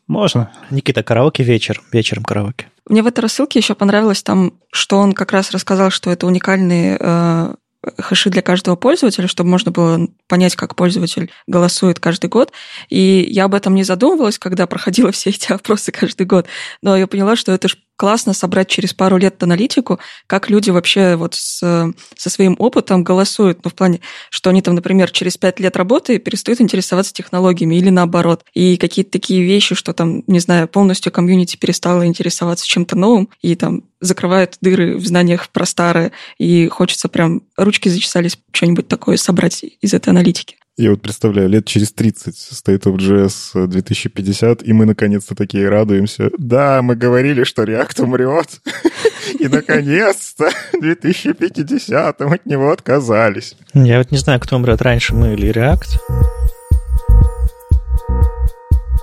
Можно. 0.07 0.53
Никита, 0.71 1.03
караоке 1.03 1.43
вечер. 1.43 1.83
Вечером 1.93 2.25
караоке. 2.25 2.67
Мне 2.87 3.03
в 3.03 3.07
этой 3.07 3.21
рассылке 3.21 3.59
еще 3.59 3.75
понравилось 3.75 4.23
там, 4.23 4.55
что 4.71 4.99
он 4.99 5.13
как 5.13 5.33
раз 5.33 5.51
рассказал, 5.53 5.91
что 5.91 6.11
это 6.11 6.27
уникальные 6.27 6.99
э, 7.01 7.55
хэши 7.99 8.31
для 8.31 8.43
каждого 8.43 8.77
пользователя, 8.77 9.29
чтобы 9.29 9.51
можно 9.51 9.71
было 9.71 10.09
понять, 10.29 10.57
как 10.57 10.75
пользователь 10.75 11.31
голосует 11.47 11.99
каждый 12.01 12.29
год. 12.29 12.53
И 12.89 13.27
я 13.31 13.45
об 13.45 13.55
этом 13.55 13.75
не 13.75 13.85
задумывалась, 13.85 14.39
когда 14.39 14.67
проходила 14.67 15.13
все 15.13 15.31
эти 15.31 15.53
опросы 15.53 15.93
каждый 15.93 16.27
год. 16.27 16.47
Но 16.83 16.97
я 16.97 17.07
поняла, 17.07 17.37
что 17.37 17.53
это 17.53 17.69
же 17.69 17.77
классно 17.97 18.33
собрать 18.33 18.69
через 18.69 18.93
пару 18.93 19.17
лет 19.17 19.43
аналитику, 19.43 20.01
как 20.27 20.51
люди 20.51 20.71
вообще 20.71 21.17
вот 21.17 21.35
с, 21.35 21.59
со 22.17 22.31
своим 22.31 22.57
опытом 22.59 23.05
голосуют. 23.05 23.61
Ну, 23.65 23.71
в 23.71 23.75
плане, 23.75 24.01
что 24.31 24.51
они 24.51 24.63
там, 24.63 24.75
например, 24.75 25.11
через 25.11 25.37
пять 25.37 25.61
лет 25.61 25.77
работы 25.77 26.19
перестают 26.19 26.61
интересоваться 26.61 27.13
технологиями 27.13 27.77
или 27.77 27.91
наоборот. 27.91 28.45
И 28.55 28.77
какие-то 28.77 29.13
такие 29.13 29.45
вещи, 29.45 29.75
что 29.75 29.93
там, 29.93 30.23
не 30.27 30.41
знаю, 30.41 30.69
полностью 30.69 31.13
комьюнити 31.13 31.57
перестало 31.57 32.07
интересоваться 32.07 32.67
чем-то 32.67 32.97
новым 32.97 33.29
и 33.43 33.55
там 33.55 33.85
закрывают 34.01 34.59
дыры 34.61 34.97
в 34.97 35.07
знаниях 35.07 35.49
про 35.49 35.65
старое, 35.65 36.13
и 36.39 36.69
хочется 36.69 37.09
прям 37.09 37.43
ручки 37.57 37.89
зачесались 37.89 38.39
что-нибудь 38.53 38.89
такое 38.89 39.17
собрать 39.17 39.65
из 39.81 39.95
этой 39.95 40.11
аналитики. 40.11 40.57
Я 40.77 40.91
вот 40.91 41.03
представляю, 41.03 41.49
лет 41.49 41.67
через 41.67 41.93
30 41.93 42.35
State 42.35 42.83
of 42.83 42.97
JS 42.97 43.69
2050, 43.69 44.67
и 44.67 44.73
мы 44.73 44.87
наконец-то 44.87 45.37
такие 45.37 45.69
радуемся. 45.69 46.31
Да, 46.37 46.83
мы 46.83 46.97
говорили, 46.97 47.45
что 47.45 47.63
React 47.63 48.03
умрет. 48.03 48.61
И 49.39 49.47
наконец-то 49.47 50.51
в 50.73 50.81
2050 50.81 52.21
мы 52.21 52.35
от 52.35 52.47
него 52.47 52.73
отказались. 52.73 53.57
Я 53.73 53.99
вот 53.99 54.11
не 54.11 54.19
знаю, 54.19 54.41
кто 54.41 54.57
умрет 54.57 54.83
раньше, 54.83 55.15
мы 55.15 55.35
или 55.35 55.49
React. 55.51 56.01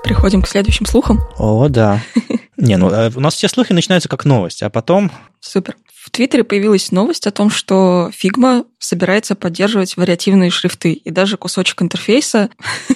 Приходим 0.04 0.42
к 0.42 0.50
следующим 0.50 0.86
слухам. 0.86 1.22
О, 1.38 1.70
да. 1.70 2.02
Не, 2.58 2.76
ну 2.76 2.90
э, 2.90 3.12
у 3.16 3.22
нас 3.22 3.36
все 3.36 3.48
слухи 3.48 3.72
начинаются 3.72 4.10
как 4.10 4.26
новость, 4.26 4.62
а 4.62 4.70
потом... 4.70 5.10
Супер. 5.40 5.76
В 6.12 6.14
Твиттере 6.14 6.44
появилась 6.44 6.92
новость 6.92 7.26
о 7.26 7.32
том, 7.32 7.50
что 7.50 8.12
Figma 8.12 8.66
собирается 8.80 9.34
поддерживать 9.34 9.96
вариативные 9.96 10.50
шрифты 10.50 10.92
и 10.92 11.10
даже 11.10 11.38
кусочек 11.38 11.82
интерфейса, 11.82 12.50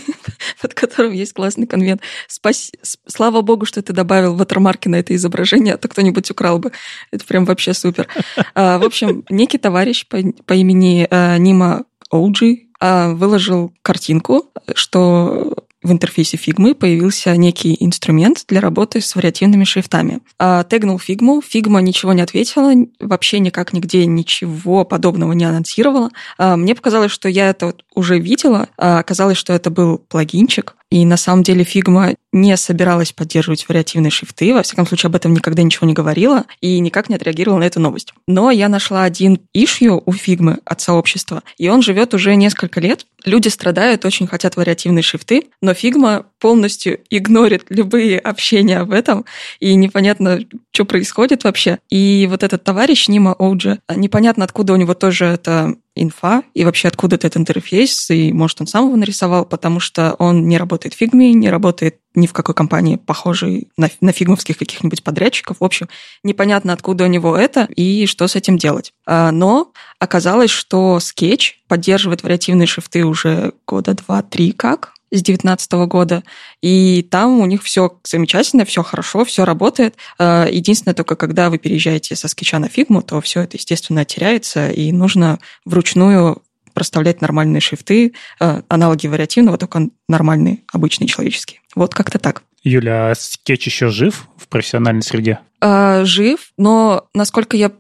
под 0.62 0.74
которым 0.74 1.14
есть 1.14 1.32
классный 1.32 1.66
конвент. 1.66 2.02
Спас... 2.28 2.74
Слава 3.08 3.42
богу, 3.42 3.66
что 3.66 3.82
ты 3.82 3.94
добавил 3.94 4.36
ватермарки 4.36 4.90
на 4.90 4.98
это 4.98 5.16
изображение, 5.16 5.76
а 5.76 5.78
то 5.78 5.88
кто-нибудь 5.88 6.30
украл 6.30 6.60
бы. 6.60 6.74
Это 7.12 7.24
прям 7.24 7.46
вообще 7.46 7.74
супер. 7.74 8.10
А, 8.54 8.80
в 8.80 8.84
общем, 8.84 9.24
некий 9.30 9.60
товарищ 9.60 10.06
по, 10.06 10.18
имени 10.54 11.08
а, 11.10 11.38
Нима 11.38 11.86
Оуджи 12.12 12.68
а, 12.82 13.14
выложил 13.14 13.72
картинку, 13.82 14.52
что 14.76 15.65
в 15.86 15.92
интерфейсе 15.92 16.38
Figma 16.38 16.74
появился 16.74 17.36
некий 17.38 17.78
инструмент 17.80 18.46
для 18.48 18.60
работы 18.60 19.02
с 19.02 19.16
вариативными 19.16 19.64
шрифтами. 19.64 20.20
А, 20.40 20.64
тегнул 20.64 20.98
Figma, 20.98 21.42
Figma 21.42 21.82
ничего 21.82 22.14
не 22.14 22.22
ответила, 22.22 22.74
вообще 23.00 23.40
никак 23.40 23.72
нигде 23.72 24.06
ничего 24.06 24.84
подобного 24.84 25.34
не 25.34 25.46
анонсировала. 25.46 26.10
А, 26.38 26.58
мне 26.58 26.76
показалось, 26.76 27.12
что 27.12 27.30
я 27.30 27.50
это 27.50 27.76
уже 27.94 28.20
видела, 28.20 28.68
а 28.78 29.00
оказалось, 29.00 29.38
что 29.38 29.54
это 29.54 29.70
был 29.70 30.00
плагинчик, 30.00 30.76
и 30.92 31.04
на 31.06 31.18
самом 31.18 31.44
деле 31.44 31.64
Figma 31.64 32.16
не 32.32 32.56
собиралась 32.58 33.12
поддерживать 33.12 33.68
вариативные 33.68 34.12
шрифты, 34.12 34.54
во 34.54 34.62
всяком 34.62 34.86
случае 34.86 35.08
об 35.08 35.16
этом 35.16 35.34
никогда 35.34 35.64
ничего 35.64 35.88
не 35.88 35.94
говорила 35.94 36.46
и 36.62 36.80
никак 36.80 37.10
не 37.10 37.16
отреагировала 37.16 37.60
на 37.60 37.64
эту 37.64 37.80
новость. 37.80 38.14
Но 38.28 38.52
я 38.52 38.70
нашла 38.70 39.04
один 39.04 39.40
issue 39.54 40.04
у 40.06 40.12
Figma 40.12 40.60
от 40.66 40.82
сообщества, 40.82 41.44
и 41.58 41.70
он 41.70 41.82
живет 41.82 42.14
уже 42.14 42.36
несколько 42.36 42.80
лет. 42.80 43.06
Люди 43.24 43.48
страдают, 43.48 44.06
очень 44.06 44.28
хотят 44.28 44.58
вариативные 44.58 45.02
шрифты, 45.02 45.46
но 45.62 45.72
Figma 45.72 46.26
полностью 46.40 47.00
игнорит 47.10 47.66
любые 47.70 48.20
общения 48.20 48.80
об 48.80 48.92
этом, 48.92 49.26
и 49.60 49.74
непонятно, 49.76 50.40
что 50.72 50.86
происходит 50.86 51.46
вообще. 51.46 51.80
И 51.90 52.28
вот 52.30 52.44
этот 52.44 52.64
товарищ 52.64 53.08
Нима 53.08 53.34
Оуджи, 53.34 53.80
непонятно, 53.96 54.46
откуда 54.46 54.74
у 54.74 54.78
него 54.78 54.94
тоже 54.94 55.26
это 55.26 55.76
инфа, 55.96 56.44
и 56.54 56.66
вообще 56.66 56.88
откуда 56.88 57.16
этот 57.16 57.38
интерфейс, 57.38 58.10
и 58.10 58.34
может 58.34 58.62
он 58.62 58.68
сам 58.68 58.88
его 58.88 58.98
нарисовал, 58.98 59.46
потому 59.46 59.80
что 59.80 60.16
он 60.20 60.48
не 60.48 60.58
работает 60.58 60.94
в 60.94 60.98
фигме, 60.98 61.34
не 61.34 61.50
работает 61.50 62.00
ни 62.16 62.28
в 62.28 62.34
какой 62.34 62.56
компании, 62.56 62.96
похожей 62.98 63.70
на, 63.78 63.90
на 64.02 64.12
фигмовских 64.12 64.58
каких-нибудь 64.58 65.04
подрядчиков. 65.04 65.58
В 65.60 65.64
общем, 65.64 65.90
непонятно, 66.24 66.74
откуда 66.74 67.06
у 67.06 67.08
него 67.08 67.36
это 67.36 67.68
и 67.76 68.06
что 68.06 68.28
с 68.28 68.36
этим 68.36 68.58
делать. 68.58 68.94
А, 69.06 69.32
но 69.32 69.72
оказалось, 70.00 70.50
что 70.50 70.98
Sketch 70.98 71.54
поддерживает 71.68 72.24
вариативные 72.24 72.68
шрифты 72.68 73.06
уже 73.06 73.54
года 73.68 73.94
два-три 73.94 74.52
как, 74.52 74.95
с 75.12 75.22
2019 75.22 75.72
года, 75.88 76.24
и 76.62 77.02
там 77.04 77.40
у 77.40 77.46
них 77.46 77.64
все 77.64 78.00
замечательно, 78.04 78.66
все 78.66 78.84
хорошо, 78.84 79.26
все 79.26 79.46
работает. 79.46 79.96
А, 80.18 80.48
единственное, 80.50 80.96
только 80.96 81.16
когда 81.16 81.50
вы 81.50 81.58
переезжаете 81.58 82.16
со 82.16 82.28
скетча 82.28 82.60
на 82.60 82.70
фигму, 82.70 83.02
то 83.02 83.22
все 83.22 83.42
это, 83.42 83.58
естественно, 83.58 84.06
теряется, 84.06 84.70
и 84.70 84.92
нужно 84.92 85.40
вручную 85.66 86.42
проставлять 86.74 87.22
нормальные 87.22 87.62
шрифты, 87.62 88.14
а, 88.40 88.62
аналоги 88.68 89.08
вариативного, 89.08 89.58
только 89.58 89.88
нормальные, 90.10 90.60
обычные, 90.72 91.08
человеческие. 91.08 91.62
Вот 91.76 91.94
как-то 91.96 92.20
так. 92.20 92.44
Юля, 92.64 93.12
а 93.12 93.16
скетч 93.16 93.68
еще 93.68 93.90
жив 93.90 94.28
в 94.38 94.48
профессиональной 94.48 95.04
среде? 95.04 95.40
Э, 95.62 96.04
жив, 96.06 96.52
но, 96.58 97.06
насколько 97.14 97.58
я 97.58 97.72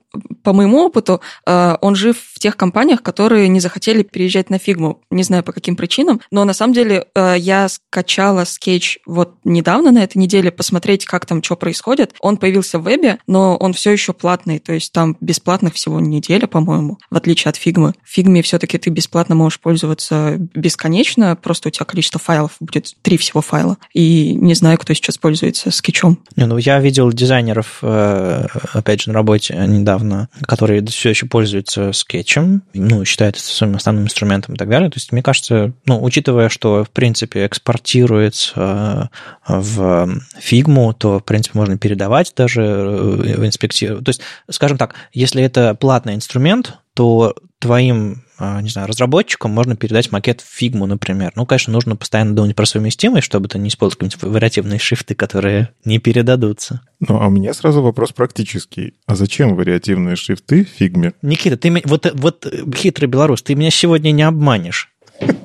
по 0.43 0.53
моему 0.53 0.85
опыту, 0.85 1.21
э, 1.45 1.75
он 1.81 1.95
жив 1.95 2.17
в 2.33 2.39
тех 2.39 2.55
компаниях, 2.55 3.01
которые 3.01 3.47
не 3.47 3.59
захотели 3.59 4.03
переезжать 4.03 4.49
на 4.49 4.59
фигму. 4.59 5.01
Не 5.09 5.23
знаю 5.23 5.43
по 5.43 5.51
каким 5.51 5.75
причинам, 5.75 6.21
но 6.31 6.45
на 6.45 6.53
самом 6.53 6.73
деле 6.73 7.07
э, 7.15 7.35
я 7.37 7.67
скачала 7.67 8.45
скетч 8.45 8.99
вот 9.05 9.35
недавно 9.43 9.91
на 9.91 10.03
этой 10.03 10.17
неделе 10.17 10.51
посмотреть, 10.51 11.05
как 11.05 11.25
там 11.25 11.43
что 11.43 11.55
происходит. 11.55 12.13
Он 12.19 12.37
появился 12.37 12.79
в 12.79 12.83
вебе, 12.83 13.19
но 13.27 13.57
он 13.57 13.73
все 13.73 13.91
еще 13.91 14.13
платный, 14.13 14.59
то 14.59 14.73
есть 14.73 14.91
там 14.91 15.17
бесплатных 15.19 15.73
всего 15.73 15.99
неделя, 15.99 16.47
по-моему, 16.47 16.97
в 17.09 17.17
отличие 17.17 17.49
от 17.49 17.55
фигмы. 17.55 17.93
В 18.03 18.09
фигме 18.09 18.41
все-таки 18.41 18.77
ты 18.77 18.89
бесплатно 18.89 19.35
можешь 19.35 19.59
пользоваться 19.59 20.35
бесконечно, 20.37 21.35
просто 21.35 21.69
у 21.69 21.71
тебя 21.71 21.85
количество 21.85 22.19
файлов 22.19 22.53
будет 22.59 22.93
три 23.01 23.17
всего 23.17 23.41
файла. 23.41 23.77
И 23.93 24.33
не 24.35 24.53
знаю, 24.53 24.77
кто 24.77 24.93
сейчас 24.93 25.17
пользуется 25.17 25.71
скетчом. 25.71 26.19
Не, 26.35 26.45
ну 26.45 26.57
я 26.57 26.79
видел 26.79 27.11
дизайнеров 27.11 27.74
Э, 27.81 28.45
опять 28.73 29.01
же, 29.01 29.09
на 29.09 29.15
работе 29.15 29.55
недавно, 29.67 30.29
которые 30.47 30.85
все 30.85 31.09
еще 31.09 31.25
пользуются 31.25 31.91
скетчем, 31.93 32.63
ну, 32.73 33.05
считают 33.05 33.37
это 33.37 33.45
своим 33.45 33.75
основным 33.75 34.05
инструментом 34.05 34.55
и 34.55 34.57
так 34.57 34.69
далее. 34.69 34.89
То 34.89 34.97
есть, 34.97 35.11
мне 35.11 35.21
кажется, 35.21 35.73
ну, 35.85 36.03
учитывая, 36.03 36.49
что, 36.49 36.83
в 36.83 36.89
принципе, 36.89 37.45
экспортируется 37.45 39.09
э, 39.47 39.59
в 39.59 40.19
фигму, 40.39 40.93
то, 40.93 41.19
в 41.19 41.23
принципе, 41.23 41.57
можно 41.57 41.77
передавать 41.77 42.33
даже 42.35 42.61
э, 42.61 43.37
в 43.37 43.45
инспектирую. 43.45 44.01
То 44.01 44.09
есть, 44.09 44.21
скажем 44.49 44.77
так, 44.77 44.95
если 45.13 45.43
это 45.43 45.75
платный 45.75 46.15
инструмент, 46.15 46.79
то 46.95 47.35
твоим 47.59 48.25
а, 48.37 48.61
не 48.61 48.69
знаю, 48.69 48.87
разработчикам 48.87 49.51
можно 49.51 49.77
передать 49.77 50.11
макет 50.11 50.41
в 50.41 50.45
фигму, 50.45 50.85
например. 50.85 51.31
Ну, 51.35 51.45
конечно, 51.45 51.71
нужно 51.71 51.95
постоянно 51.95 52.35
думать 52.35 52.55
про 52.55 52.65
совместимость, 52.65 53.25
чтобы 53.25 53.47
ты 53.47 53.57
не 53.57 53.69
использовал 53.69 53.97
какие-нибудь 53.97 54.33
вариативные 54.33 54.77
шрифты, 54.77 55.15
которые 55.15 55.69
не 55.85 55.99
передадутся. 55.99 56.81
Ну, 56.99 57.21
а 57.21 57.27
у 57.27 57.29
меня 57.29 57.53
сразу 57.53 57.81
вопрос 57.81 58.11
практический. 58.11 58.95
А 59.05 59.15
зачем 59.15 59.55
вариативные 59.55 60.17
шрифты 60.17 60.65
в 60.65 60.69
фигме? 60.69 61.13
Никита, 61.21 61.55
ты 61.55 61.81
вот, 61.85 62.11
вот 62.13 62.53
хитрый 62.75 63.07
белорус, 63.07 63.41
ты 63.41 63.55
меня 63.55 63.71
сегодня 63.71 64.11
не 64.11 64.23
обманешь. 64.23 64.91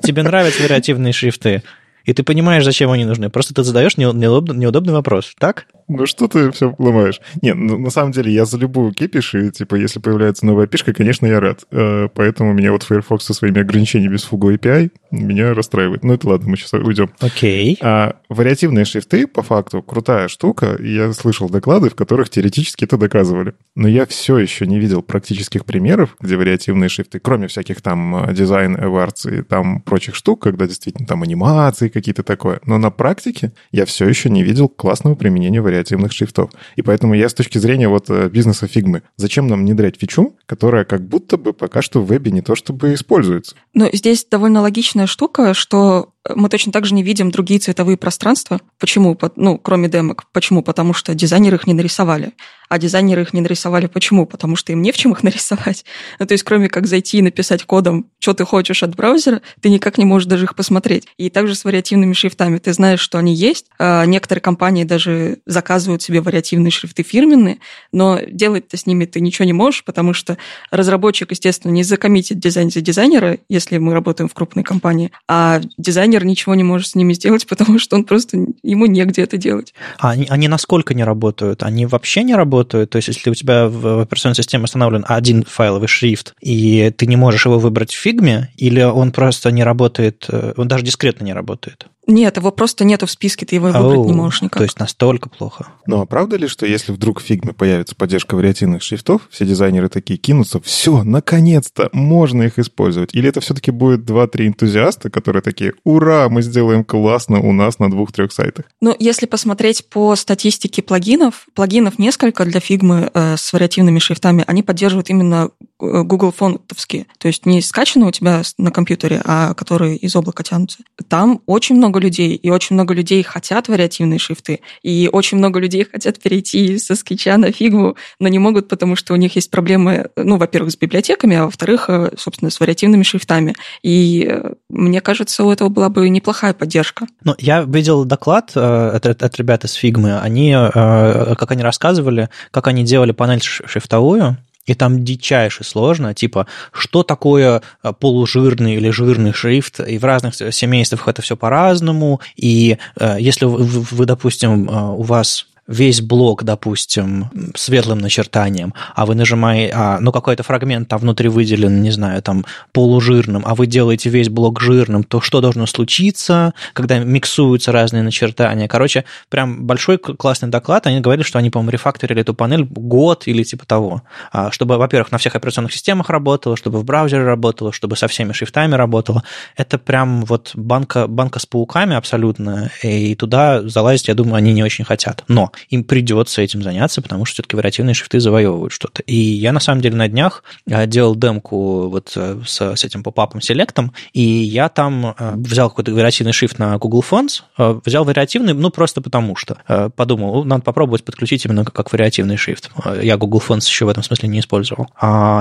Тебе 0.03 0.25
нравятся 0.25 0.65
вариативные 0.65 1.13
шрифты, 1.13 1.63
и 2.05 2.13
ты 2.13 2.25
понимаешь, 2.25 2.65
зачем 2.65 2.91
они 2.91 3.05
нужны. 3.05 3.31
Просто 3.31 3.55
ты 3.55 3.63
задаешь 3.63 3.97
неудобный, 3.97 4.57
неудобный 4.57 4.93
вопрос, 4.93 5.35
так? 5.39 5.67
Ну 5.91 6.07
что 6.07 6.29
ты 6.29 6.53
все 6.53 6.73
ломаешь? 6.79 7.21
Нет, 7.43 7.57
ну, 7.57 7.77
на 7.77 7.91
самом 7.91 8.13
деле 8.13 8.33
я 8.33 8.45
за 8.45 8.59
любую 8.59 8.93
кипиш, 8.93 9.35
и 9.35 9.51
типа 9.51 9.75
если 9.75 9.99
появляется 9.99 10.47
новая 10.47 10.69
пишка, 10.69 10.93
конечно, 10.93 11.27
я 11.27 11.41
рад. 11.41 11.65
Э, 11.73 12.09
поэтому 12.15 12.53
меня 12.53 12.71
вот 12.71 12.85
Firefox 12.85 13.25
со 13.25 13.35
своими 13.35 13.61
ограничениями 13.61 14.13
без 14.13 14.23
фугу 14.23 14.53
API 14.53 14.93
меня 15.11 15.53
расстраивает. 15.53 16.05
Ну 16.05 16.15
это 16.15 16.29
ладно, 16.29 16.49
мы 16.49 16.57
сейчас 16.57 16.75
уйдем. 16.75 17.11
Окей. 17.19 17.75
Okay. 17.75 17.79
А 17.83 18.17
вариативные 18.29 18.85
шрифты, 18.85 19.27
по 19.27 19.43
факту, 19.43 19.83
крутая 19.83 20.29
штука. 20.29 20.77
Я 20.81 21.13
слышал 21.13 21.51
доклады, 21.51 21.91
в 21.91 21.97
которых 21.97 22.31
теоретически 22.31 22.85
это 22.85 22.97
доказывали. 22.97 23.55
Но 23.75 23.89
я 23.89 24.07
все 24.07 24.39
еще 24.39 24.69
не 24.69 24.79
видел 24.79 25.03
практических 25.03 25.65
примеров, 25.65 26.17
где 26.21 26.37
вариативные 26.37 26.89
шрифты, 26.89 27.19
кроме 27.19 27.49
всяких 27.49 27.83
там 27.83 28.29
э, 28.29 28.33
дизайн, 28.33 28.77
эвардс 28.77 29.27
и 29.27 29.43
там 29.43 29.81
прочих 29.81 30.15
штук, 30.15 30.43
когда 30.43 30.69
действительно 30.69 31.09
там 31.09 31.25
анимации 31.25 31.89
какие-то 31.89 32.23
такое. 32.23 32.61
Но 32.65 32.79
на 32.79 32.93
практике 32.93 33.53
я 33.73 33.85
все 33.87 34.09
еще 34.09 34.31
не 34.31 34.45
видел 34.45 34.69
классного 34.69 35.17
применения 35.17 35.61
вариативных 35.61 35.80
креативных 35.81 36.13
шрифтов. 36.13 36.51
И 36.77 36.83
поэтому 36.83 37.15
я 37.15 37.29
с 37.29 37.35
точки 37.35 37.59
зрения 37.59 37.89
вот 37.89 38.11
э, 38.11 38.29
бизнеса 38.29 38.67
фигмы, 38.67 39.03
зачем 39.17 39.47
нам 39.47 39.61
внедрять 39.61 39.99
фичу, 39.99 40.37
которая 40.47 40.85
как 40.85 41.03
будто 41.03 41.37
бы 41.37 41.53
пока 41.53 41.83
что 41.83 42.03
в 42.03 42.07
вебе 42.07 42.31
не 42.31 42.43
то 42.43 42.55
чтобы 42.55 42.95
используется? 42.95 43.57
Ну, 43.75 43.89
здесь 43.93 44.27
довольно 44.31 44.61
логичная 44.61 45.07
штука, 45.07 45.55
что 45.55 46.11
мы 46.29 46.49
точно 46.49 46.71
так 46.71 46.85
же 46.85 46.95
не 46.95 47.03
видим 47.03 47.31
другие 47.31 47.61
цветовые 47.61 47.97
пространства. 47.97 48.61
Почему? 48.79 49.19
Ну, 49.37 49.59
кроме 49.59 49.89
демок. 49.89 50.25
Почему? 50.33 50.63
Потому 50.63 50.93
что 50.93 51.15
дизайнеры 51.15 51.57
их 51.57 51.67
не 51.67 51.75
нарисовали. 51.75 52.33
А 52.69 52.79
дизайнеры 52.79 53.23
их 53.23 53.33
не 53.33 53.41
нарисовали 53.41 53.87
почему? 53.87 54.27
Потому 54.27 54.55
что 54.55 54.71
им 54.71 54.81
не 54.81 54.93
в 54.93 54.97
чем 54.97 55.13
их 55.13 55.23
нарисовать. 55.25 55.85
Ну, 56.19 56.27
то 56.27 56.33
есть, 56.33 56.45
кроме 56.45 56.69
как 56.69 56.87
зайти 56.87 57.19
и 57.19 57.23
написать 57.23 57.65
кодом, 57.65 58.07
что 58.21 58.35
ты 58.35 58.45
хочешь 58.45 58.83
от 58.83 58.95
браузера, 58.95 59.41
ты 59.61 59.71
никак 59.71 59.99
не 59.99 60.05
можешь 60.05 60.29
даже 60.29 60.45
их 60.45 60.55
посмотреть. 60.55 61.09
И 61.17 61.31
также 61.31 61.55
с 61.55 61.65
вариативными 61.65 62.13
шрифтами. 62.13 62.59
Ты 62.59 62.73
знаешь, 62.73 63.01
что 63.01 63.19
они 63.19 63.35
есть. 63.35 63.67
А 63.79 64.05
некоторые 64.05 64.43
компании 64.43 64.85
даже 64.85 65.39
заказывают 65.47 66.03
себе 66.03 66.21
вариативные 66.21 66.71
шрифты 66.71 67.03
фирменные, 67.03 67.59
но 67.93 68.21
делать-то 68.21 68.77
с 68.77 68.87
ними 68.87 69.07
ты 69.07 69.21
ничего 69.21 69.47
не 69.47 69.53
можешь, 69.53 69.85
потому 69.85 70.13
что 70.13 70.39
разработчик, 70.71 71.31
естественно, 71.31 71.73
не 71.73 71.83
закоммитит 71.83 72.39
дизайн 72.39 72.71
за 72.71 72.83
дизайнера, 72.83 73.39
если 73.49 73.79
мы 73.79 73.95
работаем 73.95 74.29
в 74.29 74.35
крупной 74.35 74.65
компании, 74.65 75.11
а 75.27 75.61
дизайнер 75.77 76.10
дизайнер 76.11 76.25
ничего 76.25 76.55
не 76.55 76.65
может 76.65 76.89
с 76.89 76.95
ними 76.95 77.13
сделать, 77.13 77.47
потому 77.49 77.79
что 77.79 77.97
он 77.97 78.05
просто, 78.05 78.39
ему 78.63 78.87
негде 78.87 79.23
это 79.23 79.37
делать. 79.37 79.75
А 79.99 80.11
они, 80.11 80.27
они 80.29 80.49
насколько 80.49 80.95
не 80.95 81.05
работают? 81.05 81.63
Они 81.63 81.87
вообще 81.87 82.23
не 82.23 82.35
работают? 82.35 82.91
То 82.91 82.97
есть, 82.97 83.09
если 83.09 83.31
у 83.31 83.35
тебя 83.35 83.69
в 83.69 84.01
операционной 84.01 84.37
системе 84.37 84.65
установлен 84.65 85.05
один 85.07 85.45
файловый 85.45 85.89
шрифт, 85.89 86.35
и 86.41 86.93
ты 86.97 87.07
не 87.07 87.17
можешь 87.17 87.47
его 87.47 87.59
выбрать 87.59 87.93
в 87.93 87.99
фигме, 87.99 88.51
или 88.57 88.83
он 88.83 89.13
просто 89.13 89.51
не 89.51 89.65
работает, 89.65 90.27
э, 90.29 90.55
он 90.57 90.69
даже 90.69 90.85
дискретно 90.85 91.25
не 91.25 91.33
работает? 91.33 91.87
Нет, 92.11 92.37
его 92.37 92.51
просто 92.51 92.85
нету 92.85 93.07
в 93.07 93.11
списке, 93.11 93.47
ты 93.47 93.55
его 93.55 93.69
выбрать 93.69 93.99
Оу, 93.99 94.05
не 94.05 94.13
можешь 94.13 94.43
никак. 94.43 94.59
То 94.59 94.65
есть 94.65 94.79
настолько 94.81 95.29
плохо. 95.29 95.69
Ну 95.87 96.01
а 96.01 96.07
правда 96.07 96.37
ли, 96.37 96.49
что 96.49 96.67
если 96.67 96.93
вдруг 96.93 97.21
в 97.21 97.23
фигме 97.23 97.53
появится 97.53 97.95
поддержка 97.95 98.35
вариативных 98.35 98.83
шрифтов, 98.83 99.29
все 99.31 99.47
дизайнеры 99.47 99.89
такие 99.89 100.19
кинутся, 100.19 100.61
все, 100.61 101.05
наконец-то, 101.05 101.89
можно 101.93 102.43
их 102.43 102.59
использовать? 102.59 103.15
Или 103.15 103.29
это 103.29 103.41
все-таки 103.41 103.71
будет 103.71 104.05
два-три 104.05 104.49
энтузиаста, 104.49 105.09
которые 105.09 105.43
такие, 105.43 105.75
ура, 105.85 106.29
мы 106.29 106.43
сделаем 106.43 106.85
классно 106.85 107.41
у 107.41 107.53
нас 107.53 107.79
на 107.79 107.91
двух-трех 107.91 108.33
сайтах? 108.33 108.65
Ну, 108.81 108.95
если 108.99 109.27
посмотреть 109.27 109.89
по 109.89 110.17
статистике 110.17 110.83
плагинов, 110.83 111.47
плагинов 111.55 111.99
несколько 111.99 112.45
для 112.45 112.61
фигмы 112.61 113.11
э, 113.15 113.37
с 113.37 113.53
вариативными 113.53 114.01
шрифтами, 114.01 114.45
они 114.47 114.63
поддерживают 114.63 115.11
именно 115.11 115.51
э, 115.81 116.03
Google 116.03 116.33
фонтовские, 116.33 117.07
то 117.19 117.29
есть 117.29 117.47
не 117.47 117.63
скачанные 117.63 118.09
у 118.09 118.13
тебя 118.13 118.43
на 118.59 118.71
компьютере, 118.73 119.23
а 119.25 119.55
которые 119.55 119.97
из 119.97 120.17
облака 120.17 120.43
тянутся. 120.43 120.79
Там 121.09 121.41
очень 121.47 121.77
много 121.77 122.00
людей, 122.01 122.35
и 122.35 122.51
очень 122.51 122.75
много 122.75 122.95
людей 122.95 123.23
хотят 123.23 123.69
вариативные 123.69 124.19
шрифты, 124.19 124.61
и 124.83 125.09
очень 125.13 125.39
много 125.39 125.61
людей 125.61 125.87
хотят 125.91 126.19
перейти 126.21 126.79
со 126.79 126.95
скетча 126.95 127.37
на 127.37 127.53
фигму, 127.53 127.97
но 128.19 128.29
не 128.29 128.39
могут, 128.39 128.69
потому 128.69 128.97
что 128.97 129.13
у 129.13 129.17
них 129.17 129.37
есть 129.37 129.51
проблемы, 129.51 130.11
ну, 130.17 130.37
во-первых, 130.37 130.73
с 130.73 130.77
библиотеками, 130.77 131.37
а 131.37 131.45
во-вторых, 131.45 131.89
э, 131.89 132.11
собственно, 132.17 132.51
с 132.51 132.59
вариативными 132.61 133.03
шрифтами. 133.03 133.55
И 133.83 134.27
э, 134.29 134.55
мне 134.69 135.01
кажется, 135.01 135.45
у 135.45 135.51
этого 135.51 135.69
была 135.69 135.89
бы 135.89 136.09
неплохая 136.09 136.55
поддержка. 136.55 137.07
Ну, 137.25 137.35
я 137.39 137.63
видел 137.63 138.05
доклад 138.05 138.53
э, 138.55 138.61
от, 138.61 139.07
от 139.07 139.37
ребят 139.37 139.65
из 139.65 139.75
фигмы, 139.75 140.19
они, 140.19 140.53
как 140.53 141.51
они 141.51 141.63
рассказывали, 141.63 142.29
как 142.51 142.67
они 142.69 142.85
делали 142.85 143.13
панель 143.13 143.43
шрифтовую, 143.43 144.37
и 144.67 144.75
там 144.75 145.05
дичайше 145.05 145.65
сложно, 145.65 146.15
типа, 146.15 146.47
что 146.73 147.03
такое 147.03 147.63
э, 147.83 147.93
полужирный 147.99 148.77
или 148.77 148.91
жирный 148.91 149.33
шрифт, 149.33 149.81
и 149.81 149.99
в 149.99 150.05
разных 150.05 150.35
семействах 150.35 151.09
это 151.09 151.23
все 151.23 151.37
по-разному, 151.37 152.21
и 152.37 152.79
э, 152.97 153.17
если 153.19 153.47
вы, 153.47 153.65
вы, 153.65 154.07
допустим, 154.07 154.69
э, 154.69 154.91
у 154.93 155.03
вас 155.03 155.47
весь 155.71 156.03
блок, 156.03 156.43
допустим, 156.43 157.31
светлым 157.55 158.01
начертанием, 158.01 158.75
а 158.97 159.07
вы 159.07 159.15
нажимаете, 159.15 159.73
а, 159.75 160.01
ну, 160.01 160.11
какой-то 160.11 160.43
фрагмент 160.43 160.89
там 160.89 160.99
внутри 160.99 161.29
выделен, 161.29 161.81
не 161.81 161.93
знаю, 161.93 162.21
там, 162.23 162.45
полужирным, 162.73 163.45
а 163.47 163.55
вы 163.55 163.69
делаете 163.69 164.11
весь 164.11 164.29
блок 164.29 164.61
жирным, 164.61 165.05
то 165.05 165.21
что 165.21 165.41
должно 165.41 165.67
случиться, 165.67 166.55
когда 166.73 166.99
миксуются 166.99 167.71
разные 167.71 168.03
начертания? 168.03 168.67
Короче, 168.67 169.05
прям 169.29 169.65
большой 169.65 169.99
классный 169.99 170.49
доклад, 170.49 170.89
они 170.89 171.01
говорили, 171.01 171.25
что 171.25 171.39
они, 171.39 171.51
по-моему, 171.51 171.71
рефакторили 171.71 172.21
эту 172.21 172.35
панель 172.35 172.65
год 172.65 173.29
или 173.29 173.45
типа 173.45 173.65
того, 173.65 174.03
а, 174.33 174.51
чтобы, 174.51 174.77
во-первых, 174.77 175.13
на 175.13 175.19
всех 175.19 175.37
операционных 175.37 175.73
системах 175.73 176.11
работало, 176.11 176.57
чтобы 176.57 176.81
в 176.81 176.85
браузере 176.85 177.23
работало, 177.23 177.73
чтобы 177.73 177.97
со 177.97 178.09
всеми 178.09 178.33
шрифтами 178.33 178.75
работало. 178.75 179.23
Это 179.57 179.79
прям 179.79 180.25
вот 180.25 180.51
банка, 180.55 181.07
банка 181.07 181.39
с 181.39 181.47
пауками 181.47 181.95
абсолютно, 181.95 182.73
и 182.83 183.15
туда 183.15 183.63
залазить, 183.69 184.09
я 184.09 184.15
думаю, 184.15 184.35
они 184.35 184.53
не 184.53 184.65
очень 184.65 184.85
хотят. 184.85 185.23
Но 185.29 185.53
им 185.69 185.85
придется 185.85 186.43
этим 186.43 186.63
заняться, 186.63 187.03
потому 187.03 187.25
что 187.25 187.35
все-таки 187.35 187.57
вариативные 187.57 187.95
шрифты 187.95 188.21
завоевывают 188.21 188.73
что-то. 188.73 189.03
И 189.03 189.15
я, 189.15 189.53
на 189.53 189.61
самом 189.61 189.81
деле, 189.81 189.97
на 189.97 190.09
днях 190.09 190.43
делал 190.67 191.15
демку 191.17 191.89
вот 191.89 192.17
с, 192.17 192.61
с 192.61 192.85
этим 192.85 193.03
попапом 193.03 193.41
селектом, 193.41 193.93
и 194.13 194.23
я 194.23 194.69
там 194.69 195.15
взял 195.37 195.71
какой-то 195.71 195.93
вариативный 195.93 196.33
шрифт 196.33 196.59
на 196.59 196.79
Google 196.79 197.05
Fonts, 197.09 197.43
взял 197.85 198.05
вариативный, 198.05 198.55
ну, 198.55 198.71
просто 198.71 199.01
потому 199.01 199.37
что. 199.37 199.59
Подумал, 199.97 200.45
надо 200.45 200.63
попробовать 200.63 201.05
подключить 201.05 201.45
именно 201.45 201.65
как 201.65 201.93
вариативный 201.93 202.37
шрифт. 202.37 202.71
Я 203.03 203.17
Google 203.17 203.43
Fonts 203.47 203.67
еще 203.67 203.85
в 203.85 203.89
этом 203.89 204.03
смысле 204.03 204.29
не 204.29 204.41
использовал. 204.41 204.89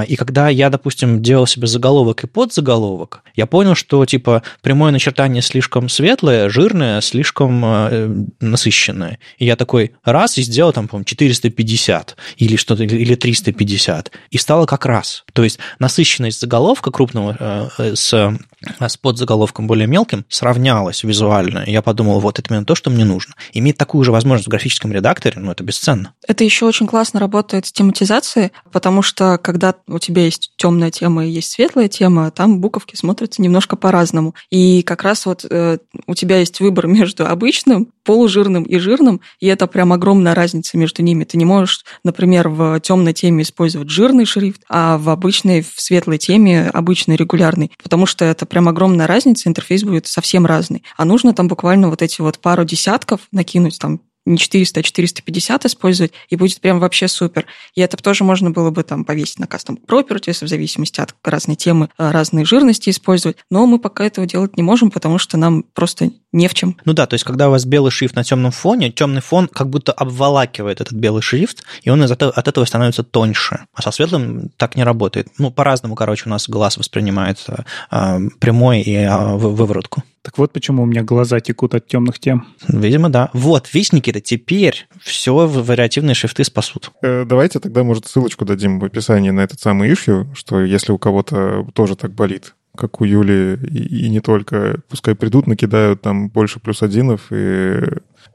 И 0.08 0.16
когда 0.16 0.50
я, 0.50 0.70
допустим, 0.70 1.22
делал 1.22 1.48
себе 1.48 1.68
заголовок 1.68 2.24
и 2.24 2.28
подзаголовок, 2.28 3.22
я 3.36 3.46
понял, 3.46 3.76
что, 3.76 4.06
типа, 4.06 4.44
прямое 4.62 4.92
начертание 4.92 5.42
слишком 5.42 5.90
светлое, 5.90 6.50
жирное, 6.50 7.02
слишком 7.02 7.64
э, 7.66 8.26
насыщенное. 8.40 9.20
И 9.38 9.46
я 9.46 9.56
такой 9.56 9.92
раз 10.12 10.38
и 10.38 10.42
сделал 10.42 10.74
там, 10.74 10.88
по-моему, 10.88 11.06
450 11.06 12.16
или 12.38 12.56
что-то, 12.56 12.84
или 12.84 13.16
350. 13.16 14.12
И 14.32 14.38
стало 14.38 14.66
как 14.66 14.86
раз. 14.86 15.24
То 15.34 15.44
есть 15.44 15.60
насыщенность 15.80 16.40
заголовка 16.40 16.92
крупного 16.92 17.36
э, 17.40 17.70
э 17.78 17.96
с 17.96 18.38
с 18.80 18.98
подзаголовком 18.98 19.68
более 19.68 19.88
мелким 19.88 20.26
сравнялась 20.28 21.04
визуально. 21.04 21.64
Я 21.66 21.82
подумал, 21.82 22.20
вот 22.20 22.40
это 22.40 22.54
именно 22.54 22.66
то, 22.66 22.76
что 22.76 22.90
мне 22.90 23.06
нужно. 23.06 23.36
Иметь 23.54 23.78
такую 23.78 24.04
же 24.04 24.12
возможность 24.12 24.48
в 24.48 24.50
графическом 24.50 24.92
редакторе, 24.92 25.40
ну, 25.40 25.52
это 25.52 25.64
бесценно. 25.64 26.14
Это 26.28 26.44
еще 26.44 26.66
очень 26.66 26.88
классно 26.88 27.20
работает 27.20 27.66
с 27.66 27.72
тематизацией, 27.72 28.52
потому 28.72 29.02
что 29.02 29.38
когда 29.38 29.76
у 29.88 30.00
тебя 30.00 30.26
есть 30.26 30.52
темная 30.58 30.92
тема 30.92 31.26
и 31.26 31.30
есть 31.30 31.52
светлая 31.52 31.88
тема, 31.88 32.32
там 32.32 32.60
буковки 32.60 32.96
смотрятся 32.96 33.42
немножко 33.42 33.76
по-разному. 33.76 34.36
И 34.50 34.82
как 34.84 35.04
раз 35.04 35.26
вот 35.26 35.46
э, 35.50 35.78
у 36.08 36.16
тебя 36.16 36.40
есть 36.40 36.60
выбор 36.60 36.88
между 36.88 37.26
обычным, 37.26 37.88
полужирным 38.04 38.64
и 38.64 38.78
жирным, 38.78 39.22
и 39.40 39.48
это 39.48 39.68
прям 39.68 39.94
огромная 40.00 40.34
разница 40.34 40.78
между 40.78 41.04
ними. 41.04 41.26
Ты 41.26 41.38
не 41.38 41.46
можешь, 41.46 41.84
например, 42.04 42.48
в 42.48 42.80
темной 42.80 43.14
теме 43.14 43.44
использовать 43.44 43.90
жирный 43.90 44.26
шрифт, 44.26 44.62
а 44.70 44.98
в 44.98 45.10
обычной, 45.10 45.62
в 45.62 45.74
светлой 45.78 46.18
теме 46.18 46.70
обычный 46.74 47.18
регулярный, 47.18 47.72
потому 47.84 48.06
что 48.06 48.24
это 48.24 48.46
прям 48.46 48.70
огромная 48.70 49.08
разница, 49.08 49.50
интерфейс 49.50 49.84
будет 49.84 50.08
совсем 50.08 50.46
разный. 50.46 50.84
А 50.98 51.06
нужно 51.06 51.34
там 51.34 51.48
буквально 51.48 51.90
вот 51.90 52.02
эти 52.02 52.22
вот 52.22 52.40
пару 52.40 52.64
десятков 52.64 53.22
накинуть, 53.32 53.78
там 53.78 54.00
не 54.26 54.38
400, 54.38 54.80
а 54.80 54.84
450 54.84 55.66
использовать, 55.66 56.12
и 56.30 56.36
будет 56.36 56.62
прям 56.62 56.80
вообще 56.80 57.08
супер. 57.08 57.46
И 57.76 57.82
это 57.82 57.98
тоже 57.98 58.24
можно 58.24 58.52
было 58.52 58.70
бы 58.70 58.84
там 58.84 59.06
повесить 59.06 59.40
на 59.40 59.46
custom 59.46 59.78
properties, 59.88 60.46
в 60.46 60.48
зависимости 60.48 61.02
от 61.02 61.16
разной 61.24 61.56
темы, 61.56 61.90
э, 61.98 62.12
разной 62.12 62.46
жирности 62.46 62.90
использовать. 62.90 63.38
Но 63.50 63.66
мы 63.66 63.80
пока 63.80 64.06
этого 64.06 64.28
делать 64.28 64.58
не 64.58 64.64
можем, 64.64 64.92
потому 64.92 65.18
что 65.18 65.38
нам 65.38 65.64
просто 65.64 66.12
не 66.32 66.48
в 66.48 66.54
чем. 66.54 66.78
Ну 66.86 66.94
да, 66.94 67.08
то 67.08 67.16
есть 67.16 67.24
когда 67.24 67.48
у 67.48 67.52
вас 67.52 67.66
белый 67.66 67.92
шрифт 67.92 68.16
на 68.16 68.24
темном 68.24 68.52
фоне, 68.52 68.92
темный 68.92 69.22
фон 69.22 69.48
как 69.48 69.70
будто 69.70 69.92
обволакивает 69.92 70.82
этот 70.82 70.94
белый 70.94 71.22
шрифт, 71.22 71.64
и 71.82 71.90
он 71.90 72.02
от 72.04 72.12
этого 72.48 72.66
становится 72.66 73.04
тоньше. 73.04 73.66
А 73.74 73.82
со 73.82 73.92
светлым 73.92 74.50
так 74.58 74.76
не 74.76 74.84
работает. 74.84 75.28
Ну, 75.38 75.52
по-разному, 75.52 75.96
короче, 75.96 76.24
у 76.26 76.30
нас 76.30 76.48
глаз 76.48 76.78
воспринимает 76.78 77.40
э, 77.48 78.20
прямой 78.40 78.82
и 78.82 78.96
э, 78.96 79.36
выворотку. 79.36 80.04
Так 80.22 80.38
вот 80.38 80.52
почему 80.52 80.84
у 80.84 80.86
меня 80.86 81.04
глаза 81.04 81.40
текут 81.40 81.76
от 81.76 81.88
темных 81.88 82.20
тем. 82.20 82.48
Видимо, 82.68 83.10
да. 83.10 83.30
Вот, 83.34 83.74
видишь, 83.74 83.94
Никита, 83.94 84.20
теперь 84.20 84.88
все 85.02 85.48
вариативные 85.48 86.14
шрифты 86.14 86.44
спасут. 86.44 86.92
Э, 87.02 87.26
давайте 87.26 87.60
тогда, 87.60 87.84
может, 87.84 88.06
ссылочку 88.06 88.46
дадим 88.46 88.80
в 88.80 88.86
описании 88.86 89.30
на 89.30 89.42
этот 89.42 89.60
самый 89.60 89.92
ишью, 89.92 90.30
что 90.36 90.62
если 90.62 90.92
у 90.92 90.98
кого-то 90.98 91.68
тоже 91.74 91.96
так 91.96 92.14
болит, 92.14 92.56
как 92.76 93.02
у 93.02 93.06
Юли, 93.06 93.58
и, 93.70 94.06
и 94.06 94.10
не 94.10 94.20
только, 94.20 94.82
пускай 94.90 95.16
придут, 95.16 95.48
накидают 95.48 96.02
там 96.02 96.30
больше 96.30 96.60
плюс 96.60 96.82
одинов 96.84 97.32
и 97.32 97.80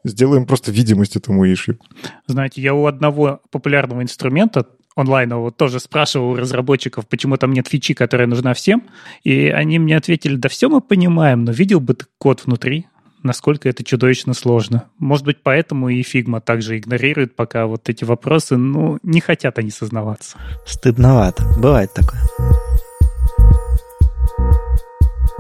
сделаем 0.05 0.47
просто 0.47 0.71
видимость 0.71 1.17
этому 1.17 1.45
ишью. 1.45 1.79
Знаете, 2.27 2.61
я 2.63 2.75
у 2.75 2.87
одного 2.87 3.41
популярного 3.51 4.03
инструмента 4.03 4.67
онлайнового 4.97 5.51
тоже 5.51 5.81
спрашивал 5.81 6.31
у 6.31 6.37
разработчиков, 6.37 7.07
почему 7.09 7.37
там 7.37 7.53
нет 7.53 7.69
фичи, 7.69 7.95
которая 7.95 8.27
нужна 8.27 8.55
всем, 8.55 8.85
и 9.23 9.49
они 9.49 9.79
мне 9.79 9.97
ответили, 9.97 10.37
да 10.37 10.49
все 10.49 10.69
мы 10.69 10.81
понимаем, 10.81 11.45
но 11.45 11.53
видел 11.53 11.81
бы 11.81 11.95
ты 11.95 12.07
код 12.19 12.43
внутри, 12.45 12.87
насколько 13.23 13.69
это 13.69 13.83
чудовищно 13.83 14.35
сложно. 14.35 14.85
Может 14.99 15.25
быть, 15.25 15.39
поэтому 15.43 15.89
и 15.89 16.03
Figma 16.03 16.41
также 16.41 16.79
игнорирует 16.79 17.35
пока 17.35 17.67
вот 17.67 17.89
эти 17.89 18.05
вопросы, 18.05 18.57
ну, 18.57 18.99
не 19.03 19.21
хотят 19.21 19.59
они 19.59 19.71
сознаваться. 19.71 20.39
Стыдновато. 20.67 21.45
Бывает 21.59 21.93
такое. 21.95 22.21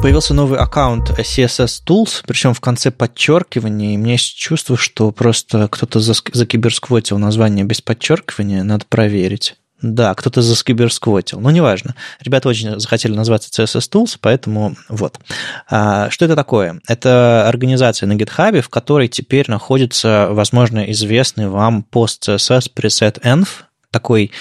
Появился 0.04 0.34
новый 0.34 0.58
аккаунт 0.58 1.18
CSS 1.18 1.82
Tools, 1.86 2.24
причем 2.26 2.52
в 2.52 2.60
конце 2.60 2.90
подчеркивания, 2.90 3.94
и 3.94 3.96
мне 3.96 4.12
есть 4.12 4.36
чувство, 4.36 4.76
что 4.76 5.10
просто 5.12 5.66
кто-то 5.68 5.98
закиберсквотил 5.98 7.16
название 7.16 7.64
без 7.64 7.80
подчеркивания, 7.80 8.64
надо 8.64 8.84
проверить. 8.86 9.56
Да, 9.80 10.14
кто-то 10.14 10.42
заскиберсквотил. 10.42 11.40
Ну, 11.40 11.48
неважно. 11.48 11.94
Ребята 12.20 12.50
очень 12.50 12.78
захотели 12.78 13.14
назваться 13.14 13.48
CSS 13.62 13.90
Tools, 13.90 14.18
поэтому 14.20 14.76
вот. 14.90 15.18
А, 15.70 16.10
что 16.10 16.26
это 16.26 16.36
такое? 16.36 16.82
Это 16.86 17.48
организация 17.48 18.06
на 18.06 18.12
GitHub, 18.12 18.60
в 18.60 18.68
которой 18.68 19.08
теперь 19.08 19.50
находится, 19.50 20.28
возможно, 20.32 20.80
известный 20.92 21.48
вам 21.48 21.82
пост 21.82 22.28
CSS 22.28 22.70
preset 22.76 23.22
env, 23.22 23.48
такой 23.90 24.32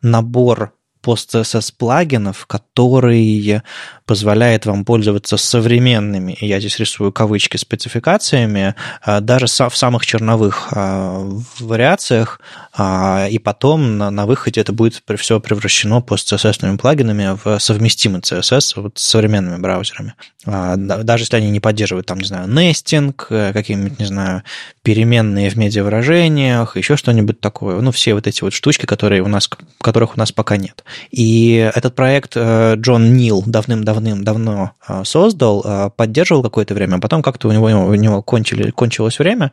набор 0.00 0.77
пост-CSS 1.08 1.72
плагинов, 1.78 2.44
который 2.44 3.62
позволяет 4.04 4.66
вам 4.66 4.84
пользоваться 4.84 5.38
современными, 5.38 6.36
я 6.40 6.60
здесь 6.60 6.78
рисую 6.78 7.12
кавычки, 7.12 7.56
спецификациями, 7.56 8.74
а, 9.02 9.20
даже 9.20 9.46
в 9.46 9.76
самых 9.76 10.04
черновых 10.04 10.68
а, 10.72 11.26
вариациях, 11.60 12.40
а, 12.74 13.26
и 13.30 13.38
потом 13.38 13.96
на 13.96 14.26
выходе 14.26 14.60
это 14.60 14.74
будет 14.74 15.02
все 15.18 15.40
превращено 15.40 16.02
пост-CSS 16.02 16.76
плагинами 16.76 17.38
в 17.42 17.58
совместимый 17.58 18.20
CSS 18.20 18.80
вот 18.80 18.98
с 18.98 19.02
современными 19.02 19.56
браузерами. 19.60 20.14
Даже 20.44 21.24
если 21.24 21.36
они 21.36 21.50
не 21.50 21.60
поддерживают, 21.60 22.06
там, 22.06 22.18
не 22.18 22.26
знаю, 22.26 22.48
нестинг, 22.48 23.26
э, 23.28 23.52
какие-нибудь, 23.52 23.98
не 23.98 24.06
знаю, 24.06 24.42
переменные 24.82 25.50
в 25.50 25.56
медиавыражениях, 25.56 26.76
еще 26.76 26.96
что-нибудь 26.96 27.40
такое. 27.40 27.80
Ну, 27.82 27.90
все 27.90 28.14
вот 28.14 28.26
эти 28.26 28.42
вот 28.42 28.54
штучки, 28.54 28.86
которые 28.86 29.22
у 29.22 29.28
нас, 29.28 29.50
которых 29.82 30.16
у 30.16 30.18
нас 30.18 30.32
пока 30.32 30.56
нет. 30.56 30.84
И 31.10 31.70
этот 31.74 31.94
проект 31.94 32.32
э, 32.36 32.74
Джон 32.76 33.16
Нил 33.16 33.42
давным-давным-давно 33.46 34.72
э, 34.88 35.02
создал, 35.04 35.62
э, 35.64 35.90
поддерживал 35.96 36.42
какое-то 36.42 36.74
время, 36.74 36.96
а 36.96 37.00
потом 37.00 37.22
как-то 37.22 37.48
у 37.48 37.52
него, 37.52 37.66
у 37.66 37.94
него 37.94 38.22
кончили, 38.22 38.70
кончилось 38.70 39.18
время, 39.18 39.52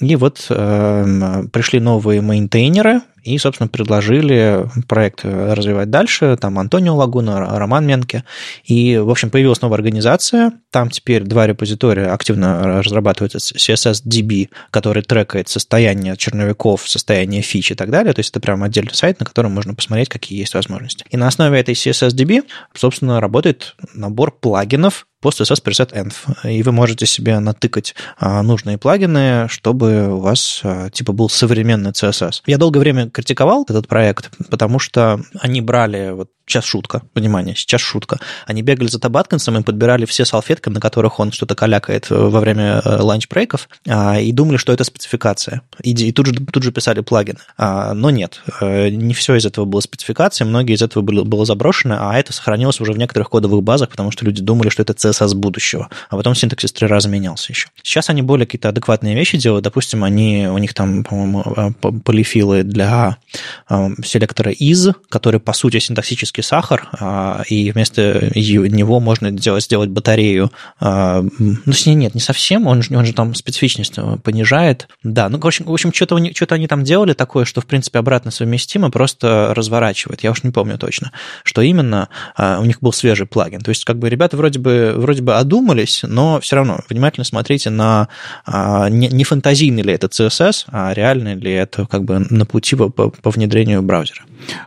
и 0.00 0.16
вот 0.16 0.46
пришли 0.48 1.80
новые 1.80 2.20
мейнтейнеры, 2.22 3.02
и, 3.22 3.38
собственно, 3.38 3.68
предложили 3.68 4.68
проект 4.88 5.24
развивать 5.24 5.90
дальше. 5.90 6.36
Там 6.40 6.58
Антонио 6.58 6.96
Лагуна, 6.96 7.58
Роман 7.58 7.86
Менке. 7.86 8.24
И, 8.64 8.96
в 8.98 9.10
общем, 9.10 9.30
появилась 9.30 9.62
новая 9.62 9.76
организация. 9.76 10.52
Там 10.70 10.90
теперь 10.90 11.22
два 11.22 11.46
репозитория 11.46 12.12
активно 12.12 12.82
разрабатываются. 12.82 13.38
CSS-DB, 13.38 14.48
который 14.70 15.02
трекает 15.02 15.48
состояние 15.48 16.16
черновиков, 16.16 16.88
состояние 16.88 17.42
фич 17.42 17.70
и 17.70 17.74
так 17.74 17.90
далее. 17.90 18.12
То 18.12 18.20
есть 18.20 18.30
это 18.30 18.40
прям 18.40 18.62
отдельный 18.62 18.94
сайт, 18.94 19.20
на 19.20 19.26
котором 19.26 19.52
можно 19.52 19.74
посмотреть, 19.74 20.08
какие 20.08 20.38
есть 20.38 20.54
возможности. 20.54 21.04
И 21.10 21.16
на 21.16 21.28
основе 21.28 21.60
этой 21.60 21.74
CSS-DB, 21.74 22.44
собственно, 22.74 23.20
работает 23.20 23.76
набор 23.94 24.32
плагинов, 24.32 25.06
PostCSS 25.22 25.62
preset 25.64 25.92
env. 25.94 26.12
И 26.44 26.62
вы 26.62 26.72
можете 26.72 27.06
себе 27.06 27.38
натыкать 27.38 27.94
а, 28.18 28.42
нужные 28.42 28.76
плагины, 28.76 29.46
чтобы 29.48 30.08
у 30.08 30.18
вас 30.18 30.60
а, 30.64 30.90
типа 30.90 31.12
был 31.12 31.30
современный 31.30 31.92
CSS. 31.92 32.42
Я 32.46 32.58
долгое 32.58 32.80
время 32.80 33.08
критиковал 33.08 33.64
этот 33.68 33.88
проект, 33.88 34.30
потому 34.50 34.78
что 34.78 35.20
они 35.40 35.60
брали 35.60 36.10
вот 36.10 36.28
сейчас 36.52 36.64
шутка, 36.64 37.02
внимание, 37.14 37.54
сейчас 37.56 37.80
шутка. 37.80 38.20
Они 38.46 38.60
бегали 38.60 38.88
за 38.88 38.98
Таб 38.98 39.14
Аткинсом 39.14 39.56
и 39.56 39.62
подбирали 39.62 40.04
все 40.04 40.26
салфетки, 40.26 40.68
на 40.68 40.80
которых 40.80 41.18
он 41.18 41.32
что-то 41.32 41.54
калякает 41.54 42.10
э, 42.10 42.14
во 42.14 42.40
время 42.40 42.82
э, 42.84 43.00
ланч-брейков, 43.00 43.68
а, 43.88 44.20
и 44.20 44.32
думали, 44.32 44.58
что 44.58 44.72
это 44.72 44.84
спецификация. 44.84 45.62
И, 45.82 45.92
и 45.92 46.12
тут, 46.12 46.26
же, 46.26 46.34
тут 46.34 46.62
же 46.62 46.70
писали 46.70 47.00
плагины. 47.00 47.38
А, 47.56 47.94
но 47.94 48.10
нет, 48.10 48.42
э, 48.60 48.90
не 48.90 49.14
все 49.14 49.36
из 49.36 49.46
этого 49.46 49.64
было 49.64 49.80
спецификацией, 49.80 50.48
многие 50.48 50.74
из 50.74 50.82
этого 50.82 51.02
было, 51.02 51.24
было 51.24 51.46
заброшено, 51.46 51.96
а 52.00 52.18
это 52.18 52.34
сохранилось 52.34 52.80
уже 52.80 52.92
в 52.92 52.98
некоторых 52.98 53.30
кодовых 53.30 53.62
базах, 53.62 53.88
потому 53.88 54.10
что 54.10 54.26
люди 54.26 54.42
думали, 54.42 54.68
что 54.68 54.82
это 54.82 54.92
CSS 54.92 55.34
будущего. 55.34 55.88
А 56.10 56.16
потом 56.16 56.34
синтаксис 56.34 56.72
три 56.72 56.86
раза 56.86 57.08
менялся 57.08 57.50
еще. 57.50 57.68
Сейчас 57.82 58.10
они 58.10 58.20
более 58.20 58.46
какие-то 58.46 58.68
адекватные 58.68 59.14
вещи 59.14 59.38
делают. 59.38 59.64
Допустим, 59.64 60.04
они, 60.04 60.48
у 60.48 60.58
них 60.58 60.74
там, 60.74 61.02
по-моему, 61.04 61.74
полифилы 62.04 62.62
для 62.62 63.16
селектора 64.04 64.52
из, 64.52 64.88
который, 65.08 65.40
по 65.40 65.54
сути, 65.54 65.78
синтаксически 65.78 66.41
жидкий 66.42 66.48
сахар, 66.48 66.88
а, 67.00 67.42
и 67.48 67.70
вместо 67.72 68.30
него 68.34 69.00
можно 69.00 69.30
сделать, 69.30 69.64
сделать 69.64 69.90
батарею. 69.90 70.50
А, 70.80 71.24
ну, 71.38 71.72
с 71.72 71.86
ней 71.86 71.94
нет, 71.94 72.14
не 72.14 72.20
совсем, 72.20 72.66
он 72.66 72.82
же, 72.82 72.96
он 72.96 73.06
же 73.06 73.12
там 73.12 73.34
специфичность 73.34 73.96
понижает. 74.22 74.88
Да, 75.02 75.28
ну, 75.28 75.38
в 75.38 75.46
общем, 75.46 75.64
в 75.64 75.72
общем 75.72 75.92
что-то, 75.92 76.18
что-то 76.34 76.54
они 76.54 76.66
там 76.66 76.84
делали 76.84 77.14
такое, 77.14 77.44
что, 77.44 77.60
в 77.60 77.66
принципе, 77.66 77.98
обратно 77.98 78.30
совместимо, 78.30 78.90
просто 78.90 79.52
разворачивает. 79.54 80.22
Я 80.22 80.30
уж 80.30 80.42
не 80.42 80.50
помню 80.50 80.78
точно, 80.78 81.12
что 81.44 81.62
именно. 81.62 82.08
У 82.38 82.64
них 82.64 82.80
был 82.80 82.92
свежий 82.92 83.26
плагин. 83.26 83.60
То 83.60 83.70
есть, 83.70 83.84
как 83.84 83.98
бы 83.98 84.08
ребята 84.08 84.36
вроде 84.36 84.58
бы, 84.58 84.94
вроде 84.96 85.22
бы 85.22 85.36
одумались, 85.36 86.02
но 86.02 86.40
все 86.40 86.56
равно 86.56 86.80
внимательно 86.88 87.24
смотрите 87.24 87.70
на 87.70 88.08
не, 88.90 89.24
фантазийный 89.24 89.82
ли 89.82 89.92
это 89.92 90.06
CSS, 90.06 90.64
а 90.68 90.92
реальный 90.92 91.34
ли 91.34 91.52
это 91.52 91.86
как 91.86 92.04
бы 92.04 92.18
на 92.18 92.46
пути 92.46 92.76
по, 92.76 92.88
по 92.88 93.30
внедрению 93.30 93.82
браузера. 93.82 94.22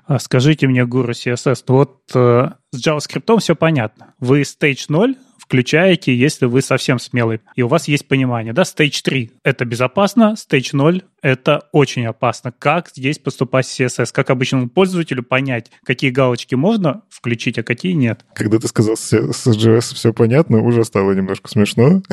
А 0.05 0.19
скажите 0.19 0.67
мне, 0.67 0.85
гуру 0.85 1.11
CSS, 1.11 1.54
вот 1.67 2.01
э, 2.13 2.49
с 2.71 2.87
JavaScript 2.87 3.39
все 3.39 3.55
понятно. 3.55 4.13
Вы 4.19 4.41
Stage 4.41 4.85
0 4.89 5.15
включаете, 5.37 6.15
если 6.15 6.45
вы 6.45 6.61
совсем 6.61 6.97
смелый. 6.97 7.41
И 7.55 7.61
у 7.61 7.67
вас 7.67 7.87
есть 7.87 8.07
понимание, 8.07 8.51
да, 8.51 8.63
Stage 8.63 9.01
3— 9.03 9.31
это 9.43 9.65
безопасно, 9.65 10.33
Stage 10.35 10.69
0— 10.73 11.03
это 11.25 11.63
очень 11.71 12.05
опасно. 12.05 12.51
Как 12.51 12.91
здесь 12.95 13.17
поступать 13.17 13.65
с 13.65 13.79
CSS? 13.79 14.09
Как 14.13 14.29
обычному 14.29 14.69
пользователю 14.69 15.23
понять, 15.23 15.71
какие 15.83 16.11
галочки 16.11 16.53
можно 16.53 17.01
включить, 17.09 17.57
а 17.57 17.63
какие 17.63 17.93
нет? 17.93 18.23
Когда 18.35 18.59
ты 18.59 18.67
сказал 18.67 18.95
с 18.95 19.11
JS 19.11 19.95
все 19.95 20.13
понятно, 20.13 20.61
уже 20.61 20.85
стало 20.85 21.13
немножко 21.13 21.49
смешно. 21.49 22.03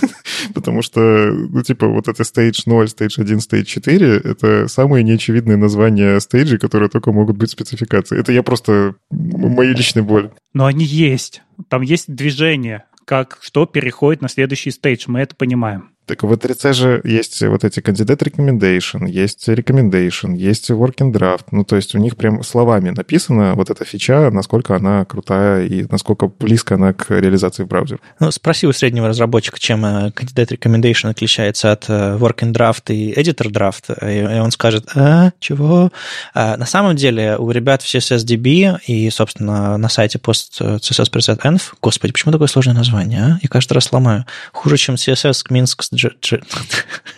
Потому 0.54 0.80
что, 0.80 1.00
ну, 1.00 1.62
типа, 1.62 1.86
вот 1.86 2.08
это 2.08 2.22
Stage 2.22 2.62
0, 2.64 2.86
Stage 2.86 3.20
1, 3.20 3.38
Stage 3.40 3.64
4— 3.64 4.16
это 4.24 4.68
самые 4.68 5.04
неочевидные 5.04 5.58
названия 5.58 6.18
стейджей, 6.20 6.58
которые 6.58 6.88
только 6.88 7.12
могут 7.12 7.36
быть 7.36 7.50
спецификации. 7.50 8.18
Это 8.18 8.32
я 8.32 8.42
просто... 8.42 8.94
Мои 9.10 9.74
личные 9.74 10.02
боли. 10.02 10.32
Но 10.54 10.64
они 10.64 10.86
есть. 10.86 11.42
Там 11.68 11.82
есть 11.82 12.10
движение, 12.10 12.86
как 13.04 13.36
что 13.42 13.66
переходит 13.66 14.22
на 14.22 14.30
следующий 14.30 14.70
стейдж. 14.70 15.04
Мы 15.08 15.20
это 15.20 15.36
понимаем. 15.36 15.91
Так 16.06 16.24
в 16.24 16.32
E3C 16.32 16.72
же 16.72 17.00
есть 17.04 17.42
вот 17.42 17.64
эти 17.64 17.78
candidate 17.78 18.18
recommendation, 18.18 19.08
есть 19.08 19.48
recommendation, 19.48 20.34
есть 20.36 20.70
working 20.70 21.12
draft. 21.12 21.46
Ну, 21.52 21.64
то 21.64 21.76
есть 21.76 21.94
у 21.94 21.98
них 21.98 22.16
прям 22.16 22.42
словами 22.42 22.90
написано 22.90 23.54
вот 23.54 23.70
эта 23.70 23.84
фича, 23.84 24.30
насколько 24.30 24.74
она 24.74 25.04
крутая 25.04 25.64
и 25.64 25.86
насколько 25.88 26.26
близко 26.26 26.74
она 26.74 26.92
к 26.92 27.10
реализации 27.10 27.62
в 27.62 27.68
браузере. 27.68 28.00
Ну, 28.18 28.30
спроси 28.32 28.66
у 28.66 28.72
среднего 28.72 29.08
разработчика, 29.08 29.60
чем 29.60 29.84
э, 29.84 30.08
candidate 30.10 30.58
recommendation 30.58 31.08
отличается 31.08 31.70
от 31.70 31.88
э, 31.88 32.16
working 32.18 32.52
draft 32.52 32.92
и 32.92 33.12
editor 33.12 33.50
draft, 33.50 33.92
и 34.10 34.40
он 34.40 34.50
скажет, 34.50 34.88
а, 34.96 35.30
чего? 35.38 35.92
А, 36.34 36.56
на 36.56 36.66
самом 36.66 36.96
деле 36.96 37.36
у 37.36 37.50
ребят 37.52 37.82
в 37.82 37.86
CSSDB 37.86 38.80
и, 38.86 39.08
собственно, 39.10 39.76
на 39.78 39.88
сайте 39.88 40.18
пост 40.18 40.56
э, 40.60 40.76
CSS 40.76 41.12
Preset 41.12 41.40
Env, 41.42 41.62
господи, 41.80 42.12
почему 42.12 42.32
такое 42.32 42.48
сложное 42.48 42.74
название, 42.74 43.20
а? 43.20 43.38
Я 43.40 43.48
каждый 43.48 43.74
раз 43.74 43.92
ломаю. 43.92 44.26
Хуже, 44.52 44.76
чем 44.76 44.96
CSS 44.96 45.44
Minsk 45.48 45.91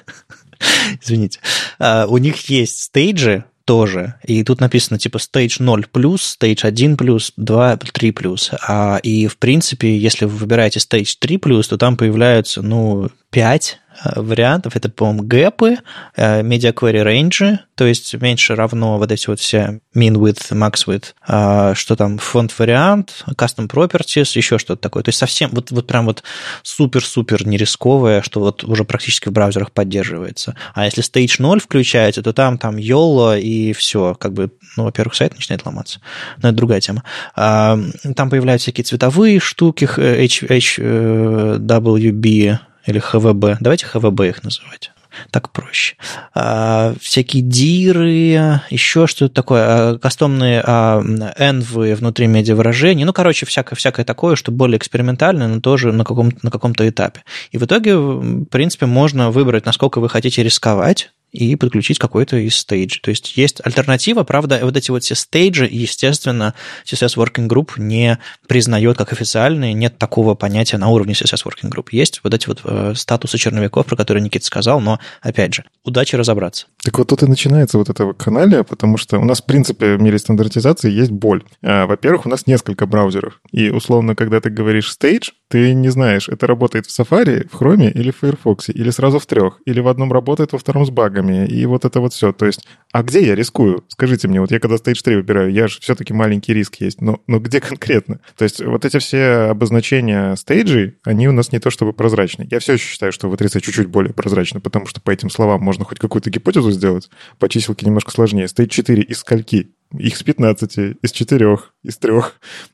Извините. 1.03 1.41
Uh, 1.79 2.07
у 2.07 2.19
них 2.19 2.49
есть 2.49 2.81
стейджи 2.83 3.45
тоже, 3.65 4.15
и 4.25 4.45
тут 4.45 4.61
написано 4.61 4.99
типа 4.99 5.17
stage 5.17 5.57
0 5.59 5.87
плюс, 5.91 6.37
stage 6.39 6.67
1 6.67 6.97
плюс, 6.97 7.33
2, 7.37 7.77
3 7.77 8.11
плюс. 8.13 8.51
А, 8.67 8.99
и 9.03 9.27
в 9.27 9.39
принципе, 9.39 9.97
если 9.97 10.27
вы 10.27 10.37
выбираете 10.37 10.81
stage 10.81 11.17
3 11.19 11.39
плюс, 11.39 11.69
то 11.69 11.79
там 11.79 11.97
появляются, 11.97 12.61
ну, 12.63 13.11
5 13.31 13.81
Э, 13.84 13.84
вариантов. 14.17 14.77
Это, 14.77 14.89
по-моему, 14.89 15.23
гэпы, 15.23 15.79
э, 16.17 16.43
media 16.43 16.73
query 16.73 17.05
range, 17.05 17.59
то 17.75 17.87
есть 17.87 18.15
меньше 18.15 18.55
равно 18.55 18.99
вот 18.99 19.11
эти 19.11 19.27
вот 19.29 19.41
все 19.41 19.81
min 19.97 20.15
width, 20.15 20.53
max 20.53 20.87
width, 20.87 21.15
а, 21.27 21.75
что 21.75 21.97
там 21.97 22.19
фонд 22.19 22.57
вариант, 22.59 23.25
custom 23.37 23.69
properties, 23.69 24.37
еще 24.37 24.59
что-то 24.59 24.81
такое. 24.81 25.03
То 25.03 25.09
есть 25.09 25.19
совсем 25.19 25.51
вот, 25.53 25.73
вот 25.73 25.87
прям 25.87 26.07
вот 26.07 26.23
супер-супер 26.63 27.47
нерисковое, 27.47 28.23
что 28.23 28.41
вот 28.41 28.65
уже 28.65 28.85
практически 28.85 29.29
в 29.29 29.33
браузерах 29.33 29.73
поддерживается. 29.73 30.55
А 30.75 30.85
если 30.85 31.03
stage 31.03 31.37
0 31.39 31.61
включаете, 31.61 32.23
то 32.23 32.33
там 32.33 32.59
там 32.59 32.77
YOLO 32.77 33.41
и 33.41 33.73
все, 33.73 34.15
как 34.15 34.33
бы, 34.33 34.53
ну, 34.77 34.85
во-первых, 34.85 35.15
сайт 35.15 35.35
начинает 35.35 35.67
ломаться. 35.67 36.01
Но 36.43 36.51
это 36.51 36.57
другая 36.57 36.81
тема. 36.81 37.03
А, 37.35 37.77
там 38.15 38.31
появляются 38.31 38.67
всякие 38.67 38.85
цветовые 38.85 39.41
штуки, 39.41 39.85
HWB, 39.85 42.59
или 42.87 42.99
ХВБ. 42.99 43.59
Давайте 43.61 43.87
ХВБ 43.87 44.21
их 44.23 44.43
называть. 44.43 44.91
Так 45.31 45.51
проще. 45.51 45.97
А, 46.35 46.95
всякие 47.01 47.43
диры, 47.43 48.61
еще 48.71 49.07
что-то 49.07 49.33
такое, 49.33 49.65
а, 49.65 49.99
кастомные 49.99 50.63
а, 50.65 51.01
энвы 51.39 51.95
внутри 51.95 52.27
медиавыражений. 52.27 53.05
Ну, 53.05 53.13
короче, 53.13 53.47
всякое, 53.47 53.77
всякое 53.77 54.05
такое, 54.05 54.37
что 54.37 54.51
более 54.51 54.79
экспериментальное, 54.79 55.49
но 55.49 55.61
тоже 55.61 55.93
на, 55.93 56.05
каком 56.05 56.31
на 56.43 56.51
каком-то 56.51 56.89
этапе. 56.89 57.23
И 57.53 57.59
в 57.59 57.65
итоге, 57.65 57.97
в 57.97 58.47
принципе, 58.47 58.87
можно 58.87 59.31
выбрать, 59.31 59.67
насколько 59.67 60.01
вы 60.01 60.09
хотите 60.09 60.43
рисковать 60.43 61.11
и 61.35 61.57
подключить 61.57 61.99
какой-то 61.99 62.37
из 62.37 62.57
стейджей. 62.57 63.01
То 63.03 63.11
есть 63.11 63.37
есть 63.37 63.61
альтернатива, 63.65 64.23
правда, 64.23 64.61
вот 64.63 64.77
эти 64.77 64.91
вот 64.93 65.03
все 65.03 65.17
стейджи, 65.17 65.69
естественно, 65.71 66.55
CSS 66.87 67.17
Working 67.17 67.49
Group 67.49 67.73
не 67.77 68.19
признает 68.47 68.97
как 68.97 69.13
официальные, 69.13 69.73
нет 69.73 69.99
такого 69.99 70.37
понятия 70.37 70.79
на 70.79 70.89
уровне 70.89 71.15
CSS 71.15 71.45
Working 71.45 71.71
Group. 71.71 71.89
Есть 71.91 72.21
вот 72.23 72.33
эти 72.33 72.47
вот 72.47 72.61
э, 72.65 72.95
статусы 72.95 73.37
черновиков, 73.37 73.85
про 73.85 73.97
которые 73.97 74.23
Никита 74.23 74.47
сказал, 74.47 74.81
но, 74.81 75.01
опять 75.21 75.55
же, 75.55 75.65
удачи 75.83 76.15
разобраться. 76.15 76.67
Так 76.85 76.99
вот 76.99 77.09
тут 77.09 77.23
и 77.23 77.27
начинается 77.27 77.79
вот 77.79 77.89
это 77.89 78.13
канале, 78.13 78.63
потому 78.63 78.99
что 78.99 79.19
у 79.19 79.25
нас, 79.25 79.41
в 79.41 79.47
принципе, 79.47 79.97
в 79.97 80.03
мире 80.03 80.19
стандартизации 80.19 80.91
есть 80.91 81.11
боль. 81.11 81.43
А, 81.63 81.87
во-первых, 81.87 82.27
у 82.27 82.29
нас 82.29 82.47
несколько 82.47 82.85
браузеров, 82.87 83.41
и, 83.53 83.71
условно, 83.71 84.15
когда 84.15 84.41
ты 84.41 84.51
говоришь 84.51 84.95
stage, 84.95 85.31
ты 85.49 85.73
не 85.73 85.89
знаешь, 85.89 86.29
это 86.29 86.47
работает 86.47 86.85
в 86.85 86.99
Safari, 86.99 87.49
в 87.51 87.61
Chrome 87.61 87.91
или 87.91 88.11
в 88.11 88.19
Firefox, 88.19 88.69
или 88.69 88.91
сразу 88.91 89.19
в 89.19 89.25
трех, 89.25 89.61
или 89.65 89.81
в 89.81 89.89
одном 89.89 90.13
работает, 90.13 90.53
во 90.53 90.59
втором 90.59 90.85
с 90.85 90.91
багами, 90.91 91.47
и 91.47 91.65
вот 91.65 91.87
это 91.87 92.01
вот 92.01 92.13
все. 92.13 92.33
То 92.33 92.45
есть, 92.45 92.67
а 92.93 93.03
где 93.03 93.27
я 93.27 93.35
рискую? 93.35 93.85
Скажите 93.89 94.29
мне, 94.29 94.43
вот 94.43 94.51
я 94.51 94.61
когда 94.61 94.77
Stage 94.77 95.03
3 95.03 95.17
выбираю, 95.17 95.53
я 95.53 95.69
же 95.69 95.81
все-таки 95.81 96.13
маленький 96.13 96.53
риск 96.53 96.77
есть, 96.81 97.01
но, 97.01 97.21
но 97.27 97.39
где 97.39 97.61
конкретно? 97.61 98.21
То 98.37 98.45
есть 98.45 98.63
вот 98.63 98.85
эти 98.85 98.99
все 98.99 99.49
обозначения 99.51 100.35
стейджей, 100.37 100.99
они 101.05 101.29
у 101.29 101.33
нас 101.33 101.51
не 101.51 101.61
то 101.61 101.71
чтобы 101.71 101.95
прозрачны. 101.95 102.47
Я 102.51 102.59
все 102.59 102.75
еще 102.75 102.87
считаю, 102.87 103.13
что 103.13 103.31
в 103.31 103.37
3 103.37 103.49
чуть-чуть 103.49 103.87
более 103.87 104.13
прозрачно, 104.13 104.61
потому 104.61 104.87
что 104.87 105.01
по 105.01 105.11
этим 105.11 105.31
словам 105.31 105.63
можно 105.63 105.87
хоть 105.87 105.99
какую-то 105.99 106.29
гипотезу 106.29 106.74
сделать, 106.75 107.11
по 107.39 107.49
чиселке 107.49 107.87
немножко 107.87 108.11
сложнее. 108.11 108.47
Stage 108.47 108.69
4 108.69 109.03
из 109.03 109.19
скольки? 109.19 109.71
их 109.99 110.17
с 110.17 110.23
15, 110.23 110.97
из 111.03 111.13
4, 111.13 111.59
из 111.85 111.99
3. 111.99 112.13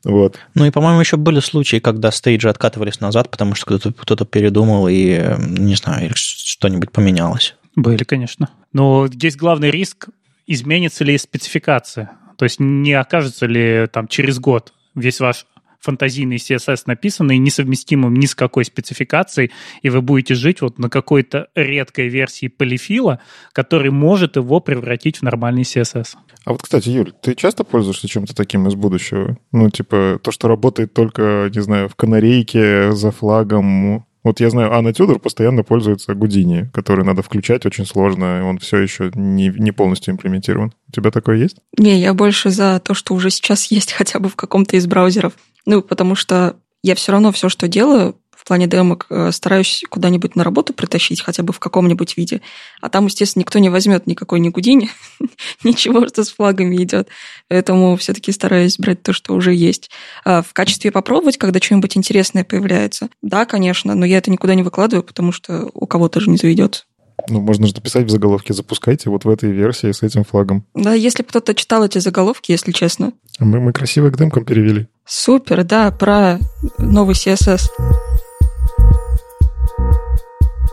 Вот. 0.05 0.39
Ну 0.55 0.65
и, 0.65 0.71
по-моему, 0.71 0.99
еще 0.99 1.17
были 1.17 1.39
случаи, 1.39 1.77
когда 1.77 2.11
стейджи 2.11 2.49
откатывались 2.49 2.99
назад, 2.99 3.29
потому 3.29 3.53
что 3.55 3.65
кто-то, 3.65 3.93
кто 3.93 4.25
передумал 4.25 4.87
и, 4.87 5.21
не 5.47 5.75
знаю, 5.75 6.11
что-нибудь 6.15 6.91
поменялось. 6.91 7.55
Были, 7.75 8.03
конечно. 8.03 8.49
Но 8.73 9.07
здесь 9.07 9.35
главный 9.35 9.71
риск, 9.71 10.09
изменится 10.47 11.03
ли 11.03 11.17
спецификация. 11.17 12.11
То 12.37 12.45
есть 12.45 12.59
не 12.59 12.93
окажется 12.93 13.45
ли 13.45 13.87
там 13.91 14.07
через 14.07 14.39
год 14.39 14.73
весь 14.95 15.19
ваш 15.19 15.45
фантазийный 15.81 16.37
CSS 16.37 16.83
написанный, 16.85 17.37
несовместимым 17.37 18.13
ни 18.15 18.25
с 18.25 18.35
какой 18.35 18.65
спецификацией, 18.65 19.51
и 19.81 19.89
вы 19.89 20.01
будете 20.01 20.35
жить 20.35 20.61
вот 20.61 20.79
на 20.79 20.89
какой-то 20.89 21.47
редкой 21.55 22.07
версии 22.07 22.47
полифила, 22.47 23.19
который 23.53 23.91
может 23.91 24.35
его 24.35 24.59
превратить 24.59 25.17
в 25.17 25.21
нормальный 25.23 25.63
CSS. 25.63 26.15
А 26.45 26.51
вот, 26.51 26.61
кстати, 26.61 26.89
Юль, 26.89 27.11
ты 27.21 27.35
часто 27.35 27.63
пользуешься 27.63 28.07
чем-то 28.07 28.35
таким 28.35 28.67
из 28.67 28.75
будущего? 28.75 29.37
Ну, 29.51 29.69
типа, 29.69 30.19
то, 30.23 30.31
что 30.31 30.47
работает 30.47 30.93
только, 30.93 31.51
не 31.53 31.61
знаю, 31.61 31.89
в 31.89 31.95
канарейке, 31.95 32.93
за 32.93 33.11
флагом, 33.11 34.05
вот 34.23 34.39
я 34.39 34.51
знаю, 34.51 34.73
Анна 34.73 34.93
Тюдор 34.93 35.19
постоянно 35.19 35.63
пользуется 35.63 36.13
Гудини, 36.13 36.69
который 36.73 37.03
надо 37.03 37.23
включать 37.23 37.65
очень 37.65 37.87
сложно, 37.87 38.39
и 38.39 38.41
он 38.43 38.59
все 38.59 38.77
еще 38.77 39.11
не, 39.15 39.49
не 39.49 39.71
полностью 39.71 40.13
имплементирован. 40.13 40.73
У 40.89 40.91
тебя 40.91 41.09
такое 41.09 41.37
есть? 41.37 41.57
Не, 41.77 41.99
я 41.99 42.13
больше 42.13 42.51
за 42.51 42.79
то, 42.79 42.93
что 42.93 43.15
уже 43.15 43.31
сейчас 43.31 43.71
есть 43.71 43.93
хотя 43.93 44.19
бы 44.19 44.29
в 44.29 44.35
каком-то 44.35 44.77
из 44.77 44.85
браузеров. 44.85 45.33
Ну, 45.65 45.81
потому 45.81 46.15
что 46.15 46.55
я 46.83 46.95
все 46.95 47.11
равно 47.11 47.31
все, 47.31 47.49
что 47.49 47.67
делаю, 47.67 48.15
в 48.41 48.43
плане 48.43 48.65
демок 48.65 49.05
э, 49.11 49.31
стараюсь 49.31 49.83
куда-нибудь 49.87 50.35
на 50.35 50.43
работу 50.43 50.73
притащить, 50.73 51.21
хотя 51.21 51.43
бы 51.43 51.53
в 51.53 51.59
каком-нибудь 51.59 52.17
виде. 52.17 52.41
А 52.81 52.89
там, 52.89 53.05
естественно, 53.05 53.41
никто 53.41 53.59
не 53.59 53.69
возьмет 53.69 54.07
никакой 54.07 54.39
ни 54.39 54.49
Гудини, 54.49 54.89
ничего, 55.63 56.07
что 56.07 56.23
с 56.23 56.31
флагами 56.31 56.75
идет. 56.77 57.07
Поэтому 57.49 57.95
все-таки 57.97 58.31
стараюсь 58.31 58.79
брать 58.79 59.03
то, 59.03 59.13
что 59.13 59.35
уже 59.35 59.53
есть. 59.53 59.91
А 60.25 60.41
в 60.41 60.53
качестве 60.53 60.91
попробовать, 60.91 61.37
когда 61.37 61.59
что-нибудь 61.59 61.95
интересное 61.95 62.43
появляется, 62.43 63.09
да, 63.21 63.45
конечно, 63.45 63.93
но 63.93 64.07
я 64.07 64.17
это 64.17 64.31
никуда 64.31 64.55
не 64.55 64.63
выкладываю, 64.63 65.03
потому 65.03 65.31
что 65.31 65.69
у 65.75 65.85
кого-то 65.85 66.19
же 66.19 66.31
не 66.31 66.37
заведется. 66.37 66.85
Ну, 67.27 67.41
можно 67.41 67.67
же 67.67 67.75
написать 67.75 68.05
в 68.05 68.09
заголовке 68.09 68.53
«Запускайте 68.53 69.09
вот 69.09 69.25
в 69.25 69.29
этой 69.29 69.51
версии 69.51 69.91
с 69.91 70.03
этим 70.03 70.23
флагом». 70.23 70.65
Да, 70.73 70.93
если 70.93 71.23
кто-то 71.23 71.53
читал 71.53 71.85
эти 71.85 71.97
заголовки, 71.99 72.51
если 72.51 72.71
честно. 72.71 73.13
Мы, 73.39 73.59
мы 73.59 73.73
красиво 73.73 74.09
к 74.09 74.17
демкам 74.17 74.45
перевели. 74.45 74.87
Супер, 75.05 75.63
да, 75.63 75.91
про 75.91 76.39
новый 76.77 77.15
CSS. 77.15 77.63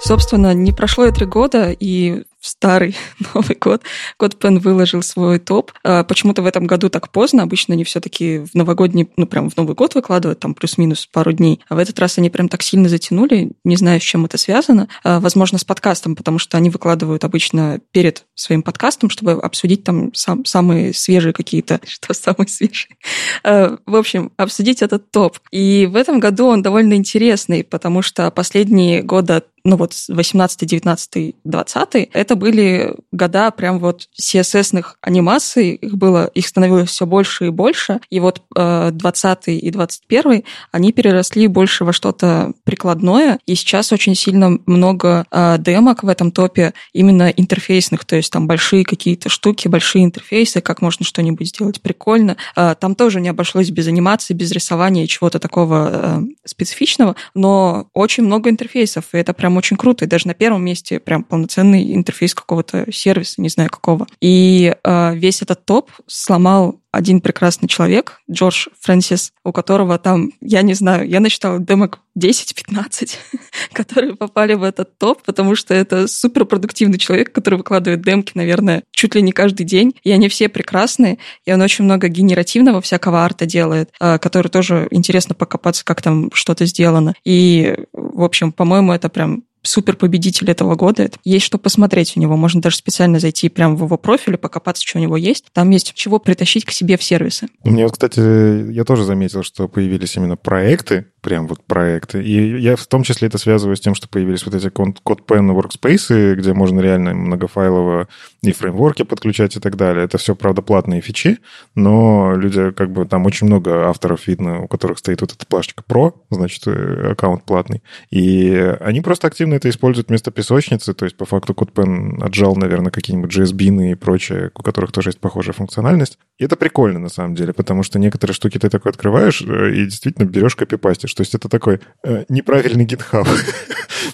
Собственно, 0.00 0.54
не 0.54 0.72
прошло 0.72 1.06
и 1.06 1.12
три 1.12 1.26
года, 1.26 1.70
и 1.70 2.24
в 2.40 2.46
старый 2.46 2.96
Новый 3.34 3.56
год 3.60 3.82
CodePen 4.20 4.60
выложил 4.60 5.02
свой 5.02 5.38
топ. 5.38 5.72
А, 5.82 6.04
почему-то 6.04 6.42
в 6.42 6.46
этом 6.46 6.66
году 6.66 6.88
так 6.88 7.10
поздно. 7.10 7.42
Обычно 7.42 7.74
они 7.74 7.84
все-таки 7.84 8.38
в 8.38 8.54
новогодний, 8.54 9.08
ну, 9.16 9.26
прям 9.26 9.50
в 9.50 9.56
Новый 9.56 9.74
год 9.74 9.94
выкладывают, 9.94 10.38
там 10.38 10.54
плюс-минус 10.54 11.06
пару 11.06 11.32
дней. 11.32 11.60
А 11.68 11.74
в 11.74 11.78
этот 11.78 11.98
раз 11.98 12.18
они 12.18 12.30
прям 12.30 12.48
так 12.48 12.62
сильно 12.62 12.88
затянули. 12.88 13.50
Не 13.64 13.76
знаю, 13.76 14.00
с 14.00 14.04
чем 14.04 14.24
это 14.24 14.38
связано. 14.38 14.88
А, 15.02 15.20
возможно, 15.20 15.58
с 15.58 15.64
подкастом, 15.64 16.14
потому 16.14 16.38
что 16.38 16.56
они 16.56 16.70
выкладывают 16.70 17.24
обычно 17.24 17.80
перед 17.90 18.24
своим 18.34 18.62
подкастом, 18.62 19.10
чтобы 19.10 19.32
обсудить 19.32 19.84
там 19.84 20.14
сам, 20.14 20.44
самые 20.44 20.94
свежие 20.94 21.32
какие-то... 21.32 21.80
Что 21.86 22.14
самые 22.14 22.48
свежие? 22.48 22.96
А, 23.42 23.78
в 23.84 23.96
общем, 23.96 24.32
обсудить 24.36 24.82
этот 24.82 25.10
топ. 25.10 25.38
И 25.50 25.86
в 25.86 25.96
этом 25.96 26.20
году 26.20 26.46
он 26.46 26.62
довольно 26.62 26.94
интересный, 26.94 27.64
потому 27.64 28.02
что 28.02 28.30
последние 28.30 29.02
года 29.02 29.42
ну 29.68 29.76
вот 29.76 29.92
18, 30.08 30.66
19, 30.66 31.36
20, 31.44 32.08
это 32.12 32.36
были 32.36 32.94
года 33.12 33.50
прям 33.50 33.78
вот 33.78 34.08
CSS-ных 34.18 34.96
анимаций, 35.02 35.74
их 35.74 35.96
было, 35.96 36.26
их 36.26 36.46
становилось 36.46 36.88
все 36.88 37.04
больше 37.04 37.48
и 37.48 37.50
больше, 37.50 38.00
и 38.08 38.18
вот 38.18 38.42
20 38.54 39.48
э, 39.48 39.52
и 39.52 39.70
21 39.70 40.44
они 40.72 40.92
переросли 40.92 41.46
больше 41.48 41.84
во 41.84 41.92
что-то 41.92 42.52
прикладное, 42.64 43.38
и 43.46 43.54
сейчас 43.54 43.92
очень 43.92 44.14
сильно 44.14 44.58
много 44.64 45.26
э, 45.30 45.56
демок 45.58 46.02
в 46.02 46.08
этом 46.08 46.30
топе 46.30 46.72
именно 46.94 47.28
интерфейсных, 47.28 48.06
то 48.06 48.16
есть 48.16 48.32
там 48.32 48.46
большие 48.46 48.84
какие-то 48.84 49.28
штуки, 49.28 49.68
большие 49.68 50.04
интерфейсы, 50.04 50.62
как 50.62 50.80
можно 50.80 51.04
что-нибудь 51.04 51.48
сделать 51.48 51.82
прикольно. 51.82 52.38
Э, 52.56 52.74
там 52.78 52.94
тоже 52.94 53.20
не 53.20 53.28
обошлось 53.28 53.68
без 53.68 53.86
анимации, 53.86 54.32
без 54.32 54.50
рисования 54.50 55.06
чего-то 55.06 55.38
такого 55.38 56.24
специфичного, 56.46 57.16
но 57.34 57.88
очень 57.92 58.24
много 58.24 58.48
интерфейсов, 58.48 59.04
и 59.12 59.18
это 59.18 59.34
прям 59.34 59.57
очень 59.58 59.76
круто. 59.76 60.04
И 60.04 60.08
даже 60.08 60.26
на 60.26 60.34
первом 60.34 60.64
месте 60.64 60.98
прям 61.00 61.22
полноценный 61.24 61.94
интерфейс 61.94 62.34
какого-то 62.34 62.90
сервиса, 62.90 63.40
не 63.40 63.48
знаю 63.48 63.70
какого. 63.70 64.06
И 64.20 64.74
э, 64.82 65.14
весь 65.14 65.42
этот 65.42 65.64
топ 65.64 65.90
сломал 66.06 66.80
один 66.90 67.20
прекрасный 67.20 67.68
человек, 67.68 68.20
Джордж 68.30 68.68
Фрэнсис, 68.80 69.32
у 69.44 69.52
которого 69.52 69.98
там, 69.98 70.32
я 70.40 70.62
не 70.62 70.74
знаю, 70.74 71.08
я 71.08 71.20
насчитала 71.20 71.58
демок 71.58 72.00
10-15, 72.18 73.16
которые 73.72 74.16
попали 74.16 74.54
в 74.54 74.62
этот 74.62 74.96
топ, 74.98 75.22
потому 75.22 75.54
что 75.54 75.74
это 75.74 76.08
суперпродуктивный 76.08 76.98
человек, 76.98 77.32
который 77.32 77.56
выкладывает 77.56 78.02
демки, 78.02 78.32
наверное, 78.34 78.84
чуть 78.90 79.14
ли 79.14 79.22
не 79.22 79.32
каждый 79.32 79.64
день, 79.64 79.94
и 80.02 80.10
они 80.10 80.28
все 80.28 80.48
прекрасные, 80.48 81.18
и 81.44 81.52
он 81.52 81.60
очень 81.60 81.84
много 81.84 82.08
генеративного 82.08 82.80
всякого 82.80 83.22
арта 83.22 83.44
делает, 83.44 83.90
э, 84.00 84.18
который 84.18 84.48
тоже 84.48 84.88
интересно 84.90 85.34
покопаться, 85.34 85.84
как 85.84 86.00
там 86.00 86.30
что-то 86.32 86.64
сделано. 86.64 87.14
И, 87.24 87.76
в 87.92 88.22
общем, 88.24 88.50
по-моему, 88.50 88.92
это 88.92 89.10
прям 89.10 89.44
супер 89.62 89.96
победитель 89.96 90.50
этого 90.50 90.74
года. 90.74 91.10
Есть 91.24 91.46
что 91.46 91.58
посмотреть 91.58 92.16
у 92.16 92.20
него. 92.20 92.36
Можно 92.36 92.60
даже 92.60 92.76
специально 92.76 93.18
зайти 93.18 93.48
прямо 93.48 93.76
в 93.76 93.84
его 93.84 93.96
профиль 93.98 94.34
и 94.34 94.36
покопаться, 94.36 94.84
что 94.86 94.98
у 94.98 95.02
него 95.02 95.16
есть. 95.16 95.46
Там 95.52 95.70
есть 95.70 95.94
чего 95.94 96.18
притащить 96.18 96.64
к 96.64 96.70
себе 96.70 96.96
в 96.96 97.02
сервисы. 97.02 97.48
У 97.64 97.70
меня, 97.70 97.88
кстати, 97.88 98.70
я 98.70 98.84
тоже 98.84 99.04
заметил, 99.04 99.42
что 99.42 99.68
появились 99.68 100.16
именно 100.16 100.36
проекты, 100.36 101.06
прям 101.20 101.46
вот 101.46 101.64
проекты. 101.64 102.22
И 102.22 102.60
я 102.60 102.76
в 102.76 102.86
том 102.86 103.02
числе 103.02 103.28
это 103.28 103.38
связываю 103.38 103.76
с 103.76 103.80
тем, 103.80 103.94
что 103.94 104.08
появились 104.08 104.44
вот 104.44 104.54
эти 104.54 104.66
CodePen 104.66 105.54
workspace, 105.54 106.34
где 106.34 106.52
можно 106.52 106.80
реально 106.80 107.14
многофайлово 107.14 108.08
и 108.42 108.52
фреймворки 108.52 109.02
подключать 109.02 109.56
и 109.56 109.60
так 109.60 109.76
далее. 109.76 110.04
Это 110.04 110.18
все, 110.18 110.34
правда, 110.34 110.62
платные 110.62 111.00
фичи, 111.00 111.38
но 111.74 112.34
люди, 112.34 112.70
как 112.70 112.92
бы, 112.92 113.04
там 113.04 113.26
очень 113.26 113.46
много 113.46 113.88
авторов 113.88 114.26
видно, 114.26 114.62
у 114.62 114.68
которых 114.68 114.98
стоит 114.98 115.20
вот 115.20 115.32
эта 115.32 115.46
плашечка 115.46 115.82
Pro, 115.86 116.14
значит, 116.30 116.66
э, 116.66 117.12
аккаунт 117.12 117.44
платный. 117.44 117.82
И 118.10 118.54
они 118.80 119.00
просто 119.00 119.26
активно 119.26 119.47
это 119.54 119.68
используют 119.68 120.08
вместо 120.08 120.30
песочницы, 120.30 120.94
то 120.94 121.04
есть 121.04 121.16
по 121.16 121.24
факту 121.24 121.52
CodePen 121.52 122.22
отжал, 122.22 122.56
наверное, 122.56 122.90
какие-нибудь 122.90 123.36
JSBin 123.36 123.92
и 123.92 123.94
прочее, 123.94 124.50
у 124.54 124.62
которых 124.62 124.92
тоже 124.92 125.10
есть 125.10 125.20
похожая 125.20 125.54
функциональность. 125.54 126.18
И 126.38 126.44
это 126.44 126.56
прикольно, 126.56 126.98
на 126.98 127.08
самом 127.08 127.34
деле, 127.34 127.52
потому 127.52 127.82
что 127.82 127.98
некоторые 127.98 128.34
штуки 128.34 128.58
ты 128.58 128.68
такой 128.68 128.90
открываешь 128.90 129.42
э, 129.42 129.72
и 129.74 129.84
действительно 129.86 130.26
берешь 130.26 130.56
копипастишь. 130.56 131.12
То 131.14 131.22
есть 131.22 131.34
это 131.34 131.48
такой 131.48 131.80
э, 132.04 132.24
неправильный 132.28 132.86
GitHub. 132.86 133.26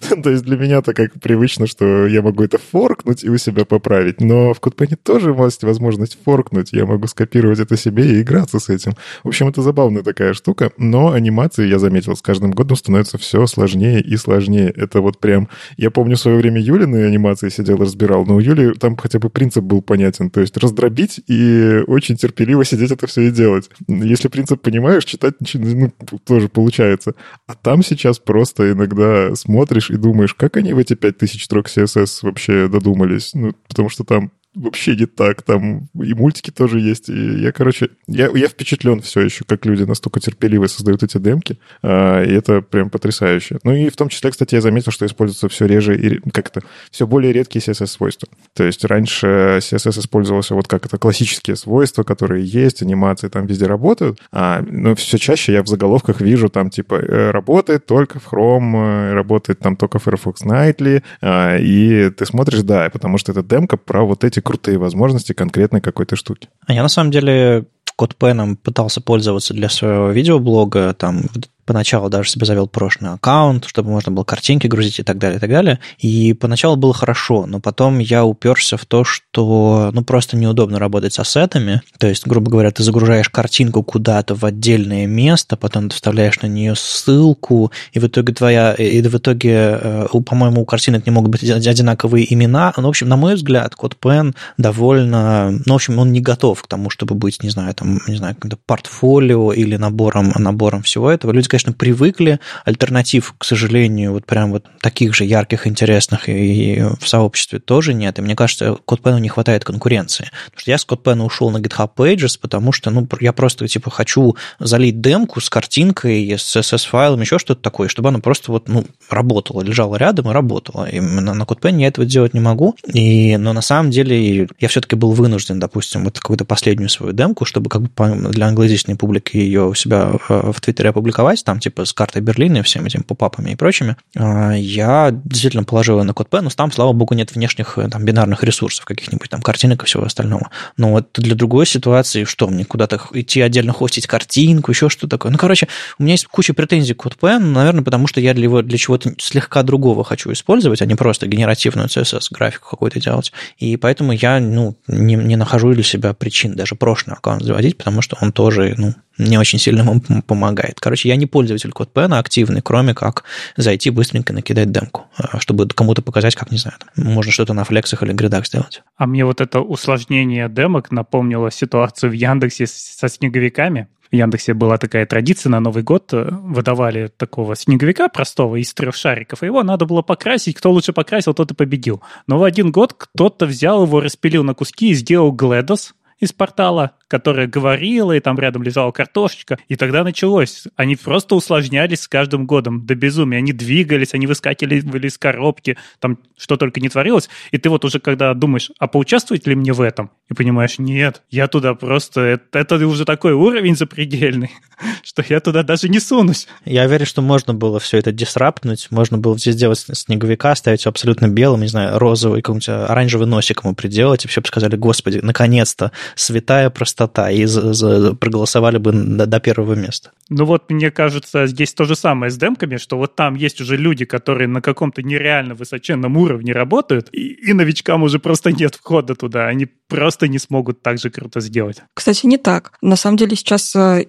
То 0.22 0.30
есть 0.30 0.45
для 0.45 0.57
меня 0.57 0.78
это 0.78 0.95
как 0.95 1.12
привычно, 1.20 1.66
что 1.66 2.07
я 2.07 2.22
могу 2.22 2.43
это 2.45 2.59
форкнуть 2.59 3.24
и 3.24 3.28
у 3.28 3.37
себя 3.37 3.64
поправить. 3.64 4.20
Но 4.20 4.55
в 4.55 4.61
CodePen 4.61 4.97
тоже 4.97 5.35
есть 5.35 5.62
возможность 5.62 6.18
форкнуть. 6.24 6.72
Я 6.72 6.87
могу 6.87 7.07
скопировать 7.07 7.61
это 7.61 7.76
себе 7.76 8.07
и 8.07 8.22
играться 8.22 8.59
с 8.59 8.68
этим. 8.68 8.95
В 9.22 9.28
общем, 9.28 9.49
это 9.49 9.62
забавная 9.62 10.03
такая 10.03 10.35
штука. 10.35 10.72
Но 10.78 11.12
анимации, 11.12 11.66
я 11.66 11.78
заметил, 11.78 12.16
с 12.16 12.22
каждым 12.22 12.53
годом 12.53 12.76
становится 12.76 13.18
все 13.18 13.47
сложнее 13.47 14.01
и 14.01 14.16
сложнее. 14.16 14.72
Это 14.74 15.01
вот 15.01 15.18
прям... 15.25 15.49
Я 15.79 15.91
помню 15.91 16.16
в 16.16 16.20
свое 16.20 16.37
время 16.37 16.61
Юлины 16.61 17.07
анимации 17.07 17.49
сидел 17.49 17.79
разбирал, 17.79 18.27
но 18.27 18.37
у 18.37 18.41
Юли 18.41 18.75
там 18.75 18.95
хотя 18.95 19.18
бы 19.18 19.31
принцип 19.31 19.64
был 19.64 19.81
понятен. 19.81 20.29
То 20.29 20.43
есть 20.43 20.55
раздробить 20.59 21.18
и 21.27 21.83
очень 21.87 22.18
терпеливо 22.18 22.62
сидеть 22.62 22.91
это 22.91 23.07
все 23.07 23.22
и 23.22 23.31
делать. 23.31 23.70
Если 23.89 24.29
принцип 24.29 24.61
понимаешь, 24.61 25.07
читать 25.07 25.37
ну, 25.55 25.91
тоже 26.27 26.51
получается. 26.51 27.14
А 27.47 27.55
там 27.55 27.83
сейчас 27.83 28.18
просто 28.18 28.72
иногда 28.72 29.35
смотришь 29.35 29.91
и 29.91 29.97
думаешь, 29.97 30.35
как 30.35 30.59
они 30.59 30.75
в 30.75 30.79
эти 30.79 30.93
5000 30.93 31.43
строк 31.43 31.68
CSS 31.68 32.18
вообще 32.20 32.68
додумались. 32.68 33.31
Ну, 33.33 33.55
потому 33.66 33.89
что 33.89 34.05
там 34.05 34.31
вообще 34.55 34.97
не 34.97 35.07
так. 35.07 35.43
Там 35.43 35.89
и 35.95 36.15
мультики 36.15 36.51
тоже 36.51 36.81
есть. 36.81 37.09
И 37.09 37.41
я, 37.41 37.53
короче, 37.53 37.91
я, 38.07 38.29
я 38.35 38.49
впечатлен 38.49 39.01
все 39.01 39.21
еще, 39.21 39.45
как 39.45 39.67
люди 39.67 39.83
настолько 39.83 40.21
терпеливо 40.21 40.67
создают 40.67 41.03
эти 41.03 41.19
демки. 41.19 41.59
А, 41.83 42.23
и 42.23 42.33
это 42.33 42.63
прям 42.63 42.91
потрясающе. 42.91 43.59
Ну 43.65 43.73
и 43.73 43.89
в 43.89 43.97
том 43.97 44.09
числе, 44.09 44.31
кстати, 44.31 44.55
я 44.55 44.61
заметил, 44.61 44.93
что 44.93 45.07
используется 45.07 45.49
все 45.49 45.67
реже 45.67 45.97
и 45.97 46.31
как 46.31 46.51
то 46.51 46.63
все 46.91 47.07
более 47.07 47.33
редкие 47.33 47.63
CSS-свойства. 47.63 48.29
То 48.55 48.65
есть 48.65 48.85
раньше 48.85 49.59
CSS 49.61 50.01
использовался 50.01 50.55
вот 50.55 50.69
как 50.69 50.87
это 50.87 50.99
классические 50.99 51.57
свойства, 51.57 52.03
которые 52.03 52.45
есть, 52.45 52.83
анимации 52.83 53.29
там 53.29 53.47
везде 53.47 53.67
работают. 53.67 54.21
А, 54.33 54.63
но 54.63 54.95
все 54.95 55.19
чаще 55.19 55.53
я 55.53 55.63
в 55.63 55.67
заголовках 55.67 56.21
вижу 56.21 56.49
там 56.49 56.71
типа 56.71 56.95
э, 56.95 57.31
работает 57.31 57.87
только 57.87 58.21
в 58.21 58.33
Chrome, 58.33 59.11
э, 59.11 59.15
работает 59.15 59.59
там 59.59 59.77
только 59.77 59.99
Firefox 59.99 60.43
Nightly. 60.43 61.03
А, 61.21 61.57
и 61.59 62.11
ты 62.11 62.27
смотришь, 62.27 62.63
да, 62.63 62.89
потому 62.91 63.19
что 63.19 63.33
это 63.33 63.43
демка 63.43 63.77
про 63.77 64.05
вот 64.05 64.25
эти 64.25 64.41
крутые 64.45 64.78
возможности 64.78 65.32
конкретной 65.32 65.80
какой-то 65.80 66.14
штуки. 66.14 66.49
А 66.66 66.72
я 66.72 66.82
на 66.82 66.88
самом 66.88 67.11
деле 67.11 67.66
CodePen 67.99 68.57
пытался 68.57 69.01
пользоваться 69.01 69.55
для 69.55 69.68
своего 69.68 70.11
видеоблога, 70.11 70.95
там 70.95 71.22
Поначалу 71.65 72.09
даже 72.09 72.31
себе 72.31 72.47
завел 72.47 72.67
прошлый 72.67 73.12
аккаунт, 73.12 73.65
чтобы 73.67 73.91
можно 73.91 74.12
было 74.12 74.25
картинки 74.25 74.67
грузить 74.67 74.99
и 74.99 75.03
так 75.03 75.19
далее, 75.19 75.39
и 75.39 75.41
так 75.41 75.51
далее. 75.51 75.79
И 75.99 76.35
поначалу 76.35 76.77
было 76.77 76.93
хорошо, 76.93 77.47
но 77.47 77.61
потом 77.61 77.99
я 77.99 78.25
уперся 78.25 78.77
в 78.77 78.85
то, 78.85 79.05
что 79.05 79.91
ну 79.93 80.05
просто 80.05 80.37
неудобно 80.37 80.79
работать 80.79 81.15
с 81.15 81.19
ассетами. 81.19 81.83
То 81.99 82.07
есть, 82.07 82.27
грубо 82.27 82.51
говоря, 82.51 82.71
ты 82.71 82.83
загружаешь 82.83 83.29
картинку 83.29 83.83
куда-то 83.83 84.35
в 84.35 84.45
отдельное 84.45 85.07
место, 85.07 85.57
потом 85.57 85.89
ты 85.89 85.95
вставляешь 85.95 86.41
на 86.43 86.47
нее 86.47 86.75
ссылку, 86.77 87.73
и 87.93 87.99
в 87.99 88.07
итоге 88.07 88.33
твоя, 88.35 88.73
и 88.75 89.01
в 89.03 89.15
итоге, 89.17 89.79
э, 89.81 90.07
по-моему, 90.27 90.62
у 90.62 90.65
картинок 90.65 91.07
не 91.07 91.12
могут 91.12 91.31
быть 91.31 91.43
одинаковые 91.43 92.33
имена. 92.33 92.73
Ну, 92.77 92.85
в 92.85 92.89
общем, 92.89 93.09
на 93.09 93.17
мой 93.17 93.35
взгляд, 93.35 93.75
CodePen 93.79 94.35
довольно, 94.59 95.51
ну, 95.65 95.73
в 95.73 95.77
общем, 95.77 95.99
он 95.99 96.12
не 96.12 96.21
готов 96.21 96.62
к 96.62 96.67
тому, 96.67 96.91
чтобы 96.91 97.15
быть, 97.15 97.43
не 97.43 97.51
знаю, 97.51 97.75
там, 97.75 98.01
не 98.07 98.17
знаю, 98.17 98.35
каким-то 98.35 98.59
портфолио 98.67 99.53
или 99.53 99.77
набором, 99.77 100.33
набором 100.37 100.83
всего 100.83 101.11
этого. 101.11 101.33
Люди, 101.33 101.49
конечно, 101.55 101.73
привыкли. 101.73 102.41
Альтернатив, 102.65 103.33
к 103.39 103.45
сожалению, 103.45 104.13
вот 104.13 104.27
прям 104.27 104.51
вот 104.51 104.67
таких 104.81 105.15
же 105.15 105.25
ярких, 105.25 105.69
интересных 105.69 106.29
и 106.29 106.85
в 107.01 107.09
сообществе 107.09 107.61
тоже 107.61 107.95
нет. 107.95 108.19
И 108.19 108.23
мне 108.23 108.35
кажется, 108.35 108.77
CodePen 108.87 109.21
не 109.21 109.29
хватает 109.29 109.65
конкуренции. 109.65 110.31
Потому 110.47 110.61
что 110.61 110.71
я 110.73 110.79
с 110.79 110.87
CodePen 110.87 111.23
ушел 111.23 111.51
на 111.51 111.59
GitHub 111.59 111.91
Pages, 111.97 112.39
потому 112.41 112.73
что, 112.73 112.91
ну, 112.91 113.07
я 113.21 113.33
просто, 113.33 113.69
типа, 113.69 113.91
хочу 113.91 114.37
залить 114.59 115.01
демку 115.01 115.41
с 115.41 115.49
картинкой, 115.49 116.29
с 116.37 116.57
CSS-файлом, 116.57 117.21
еще 117.21 117.39
что-то 117.39 117.63
такое, 117.63 117.89
чтобы 117.89 118.09
оно 118.09 118.19
просто 118.19 118.51
вот, 118.51 118.69
ну, 118.69 118.85
работало, 119.09 119.63
лежало 119.63 119.95
рядом 119.95 120.31
и 120.31 120.35
работало. 120.35 120.87
И 120.87 120.99
на, 120.99 121.35
на 121.35 121.43
CodePen 121.45 121.81
я 121.81 121.87
этого 121.87 122.05
делать 122.05 122.35
не 122.35 122.41
могу. 122.41 122.75
И, 122.93 123.37
но 123.37 123.53
на 123.53 123.63
самом 123.63 123.93
деле 123.93 124.49
я 124.59 124.69
все-таки 124.69 124.97
был 124.97 125.13
вынужден, 125.13 125.61
допустим, 125.61 126.03
вот 126.03 126.19
какую-то 126.19 126.45
последнюю 126.45 126.89
свою 126.89 127.13
демку, 127.13 127.45
чтобы 127.45 127.71
как 127.71 127.83
бы 127.83 128.31
для 128.31 128.49
англоязычной 128.49 128.97
публики 128.97 129.37
ее 129.37 129.69
у 129.69 129.75
себя 129.75 130.15
э, 130.29 130.51
в 130.53 130.61
Твиттере 130.61 130.91
опубликовать, 130.91 131.43
там 131.45 131.61
типа 131.61 131.84
с 131.84 131.92
картой 131.92 132.22
Берлина 132.22 132.59
и 132.59 132.62
всеми 132.62 132.88
этими 132.88 133.03
попапами 133.03 133.51
и 133.51 133.57
прочими, 133.57 133.97
а, 134.16 134.53
я 134.53 135.11
действительно 135.12 135.64
положил 135.64 135.99
ее 135.99 136.05
на 136.05 136.12
CodePen, 136.12 136.42
но 136.42 136.51
там, 136.51 136.72
слава 136.72 136.92
богу, 136.92 137.14
нет 137.14 137.34
внешних 137.34 137.78
э, 137.78 137.88
там, 137.88 138.05
бинарных 138.05 138.42
ресурсов, 138.42 138.84
каких-нибудь 138.84 139.28
там 139.30 139.42
картинок 139.42 139.82
и 139.82 139.86
всего 139.86 140.05
остального. 140.05 140.51
Но 140.76 140.90
вот 140.90 141.09
для 141.14 141.34
другой 141.34 141.66
ситуации, 141.66 142.24
что 142.24 142.49
мне 142.49 142.64
куда-то 142.64 143.01
идти 143.12 143.40
отдельно 143.40 143.72
хостить 143.72 144.07
картинку, 144.07 144.70
еще 144.70 144.88
что 144.88 145.07
такое. 145.07 145.30
Ну, 145.32 145.38
короче, 145.38 145.68
у 145.99 146.03
меня 146.03 146.14
есть 146.14 146.26
куча 146.26 146.55
претензий 146.55 146.95
к 146.95 147.05
CodePen, 147.05 147.38
наверное, 147.38 147.84
потому 147.84 148.07
что 148.07 148.20
я 148.20 148.34
для, 148.34 148.45
его, 148.45 148.62
для 148.62 148.78
чего-то 148.78 149.12
слегка 149.18 149.62
другого 149.62 150.05
хочу 150.05 150.32
использовать, 150.32 150.82
а 150.82 150.86
не 150.86 150.95
просто 150.95 151.26
генеративную 151.26 151.88
CSS, 151.88 152.28
графику 152.30 152.70
какой-то 152.70 153.01
делать. 153.01 153.32
И 153.59 153.76
поэтому 153.76 154.12
я 154.12 154.40
ну, 154.40 154.76
не, 154.88 155.14
не 155.14 155.36
нахожу 155.36 155.72
для 155.74 155.82
себя 155.82 156.14
причин 156.14 156.55
даже 156.55 156.74
прошлый 156.74 157.16
аккаунт 157.16 157.42
заводить, 157.42 157.76
потому 157.76 158.03
что 158.03 158.16
он 158.20 158.32
тоже 158.32 158.74
ну, 158.78 158.95
не 159.19 159.39
очень 159.39 159.59
сильно 159.59 159.81
ему 159.81 160.01
помогает. 160.27 160.81
Короче, 160.81 161.09
я 161.09 161.17
не 161.17 161.27
пользователь 161.27 161.71
CodePen 161.71 162.19
активный, 162.19 162.62
кроме 162.62 162.95
как 162.95 163.25
зайти 163.57 163.91
быстренько 163.91 164.33
накидать 164.33 164.71
демку, 164.73 165.07
э, 165.19 165.39
чтобы 165.39 165.69
кому-то 165.69 166.03
показать, 166.03 166.35
как, 166.35 166.51
не 166.51 166.59
знаю, 166.59 166.77
там, 166.79 167.05
можно 167.12 167.33
что-то 167.33 167.55
на 167.55 167.65
флексах 167.65 168.03
или 168.03 168.12
гридах 168.12 168.47
сделать. 168.47 168.83
А 168.97 169.07
мне 169.07 169.25
вот 169.25 169.41
это 169.41 169.61
усложнение 169.61 170.49
демок 170.49 170.91
напомнило 170.91 171.51
ситуацию 171.51 172.11
в 172.11 172.15
Яндексе 172.15 172.67
со 172.67 173.09
снеговиками. 173.09 173.89
В 174.11 174.17
Яндексе 174.17 174.55
была 174.55 174.79
такая 174.79 175.07
традиция 175.07 175.51
на 175.51 175.61
Новый 175.61 175.83
год, 175.83 176.12
э, 176.12 176.29
выдавали 176.31 177.09
такого 177.09 177.57
снеговика 177.57 178.09
простого 178.09 178.57
из 178.57 178.73
трех 178.75 178.97
шариков, 178.97 179.43
и 179.43 179.47
его 179.47 179.62
надо 179.62 179.87
было 179.87 180.03
покрасить, 180.03 180.57
кто 180.57 180.71
лучше 180.71 180.93
покрасил, 180.93 181.35
тот 181.35 181.53
и 181.53 181.55
победил. 181.55 182.03
Но 182.27 182.39
в 182.39 182.45
один 182.45 182.71
год 182.73 182.95
кто-то 182.95 183.47
взял 183.47 183.85
его, 183.85 184.01
распилил 184.01 184.45
на 184.45 184.55
куски 184.55 184.91
и 184.91 184.95
сделал 184.95 185.35
GLaDOS 185.35 185.93
из 186.25 186.33
портала, 186.33 186.93
которая 187.09 187.47
говорила, 187.47 188.12
и 188.12 188.20
там 188.20 188.39
рядом 188.39 188.62
лежала 188.62 188.91
картошечка. 188.91 189.59
И 189.68 189.77
тогда 189.77 190.03
началось. 190.05 190.64
Они 190.77 190.97
просто 190.97 191.35
усложнялись 191.35 192.01
с 192.01 192.09
каждым 192.09 192.47
годом 192.47 192.87
до 192.87 192.95
безумия. 192.95 193.39
Они 193.39 193.53
двигались, 193.53 194.14
они 194.14 194.27
выскакивали 194.27 195.07
из 195.07 195.18
коробки, 195.18 195.77
там 196.01 196.18
что 196.37 196.57
только 196.57 196.81
не 196.81 196.89
творилось. 196.89 197.29
И 197.53 197.59
ты 197.59 197.70
вот 197.70 197.85
уже 197.85 198.01
когда 198.01 198.35
думаешь, 198.35 198.70
а 198.79 198.89
поучаствовать 198.89 199.47
ли 199.47 199.55
мне 199.55 199.72
в 199.72 199.81
этом? 199.81 200.11
И 200.29 200.35
понимаешь, 200.35 200.79
нет, 200.79 201.22
я 201.31 201.47
туда 201.47 201.75
просто... 201.75 202.20
Это, 202.20 202.59
это 202.59 202.87
уже 202.87 203.05
такой 203.05 203.33
уровень 203.33 203.77
запредельный, 203.77 204.51
что 205.03 205.25
я 205.29 205.41
туда 205.41 205.62
даже 205.62 205.89
не 205.89 206.01
сунусь. 206.01 206.49
Я 206.64 206.87
верю, 206.87 207.07
что 207.07 207.22
можно 207.22 207.55
было 207.55 207.79
все 207.79 207.99
это 207.99 208.11
дисраптнуть, 208.11 208.89
можно 208.91 209.18
было 209.18 209.39
здесь 209.39 209.55
сделать 209.55 209.79
снеговика, 209.79 210.55
ставить 210.55 210.87
абсолютно 210.87 211.29
белым, 211.29 211.61
не 211.61 211.68
знаю, 211.68 211.99
розовый, 211.99 212.43
какой-нибудь 212.43 212.68
оранжевый 212.68 213.27
носик 213.27 213.62
ему 213.64 213.75
приделать, 213.75 214.25
и 214.25 214.29
все 214.29 214.41
бы 214.41 214.49
сказали, 214.49 214.77
господи, 214.77 215.20
наконец-то, 215.22 215.93
святая 216.15 216.71
простота 216.71 217.31
и 217.31 217.45
за, 217.45 217.73
за, 217.73 218.15
проголосовали 218.15 218.79
бы 218.79 218.93
до, 218.93 219.27
до 219.27 219.41
первого 219.41 219.75
места. 219.75 220.11
Ну 220.29 220.45
вот, 220.45 220.71
мне 220.71 220.91
кажется, 220.91 221.47
здесь 221.47 221.75
то 221.75 221.85
же 221.85 221.97
самое 221.97 222.31
с 222.31 222.37
демками, 222.37 222.77
что 222.77 222.97
вот 222.97 223.15
там 223.15 223.35
есть 223.35 223.61
уже 223.61 223.77
люди, 223.77 224.05
которые 224.05 224.49
на 224.49 224.62
каком-то 224.62 225.03
нереально 225.03 225.55
высоченном 225.55 226.17
уровне 226.17 226.53
работают, 226.53 227.09
и, 227.12 227.33
и 227.33 227.53
новичкам 227.53 228.03
уже 228.03 228.19
просто 228.19 228.53
нет 228.53 228.75
входа 228.75 229.15
туда, 229.15 229.47
они 229.47 229.67
просто 229.89 230.29
не 230.29 230.39
смогут 230.39 230.83
так 230.83 230.99
же 230.99 231.11
круто 231.11 231.41
сделать. 231.41 231.83
Кстати, 231.95 232.27
не 232.27 232.39
так. 232.39 232.73
На 232.81 232.97
самом 232.97 233.17
деле 233.17 233.37
сейчас 233.37 233.75
э, 233.77 234.07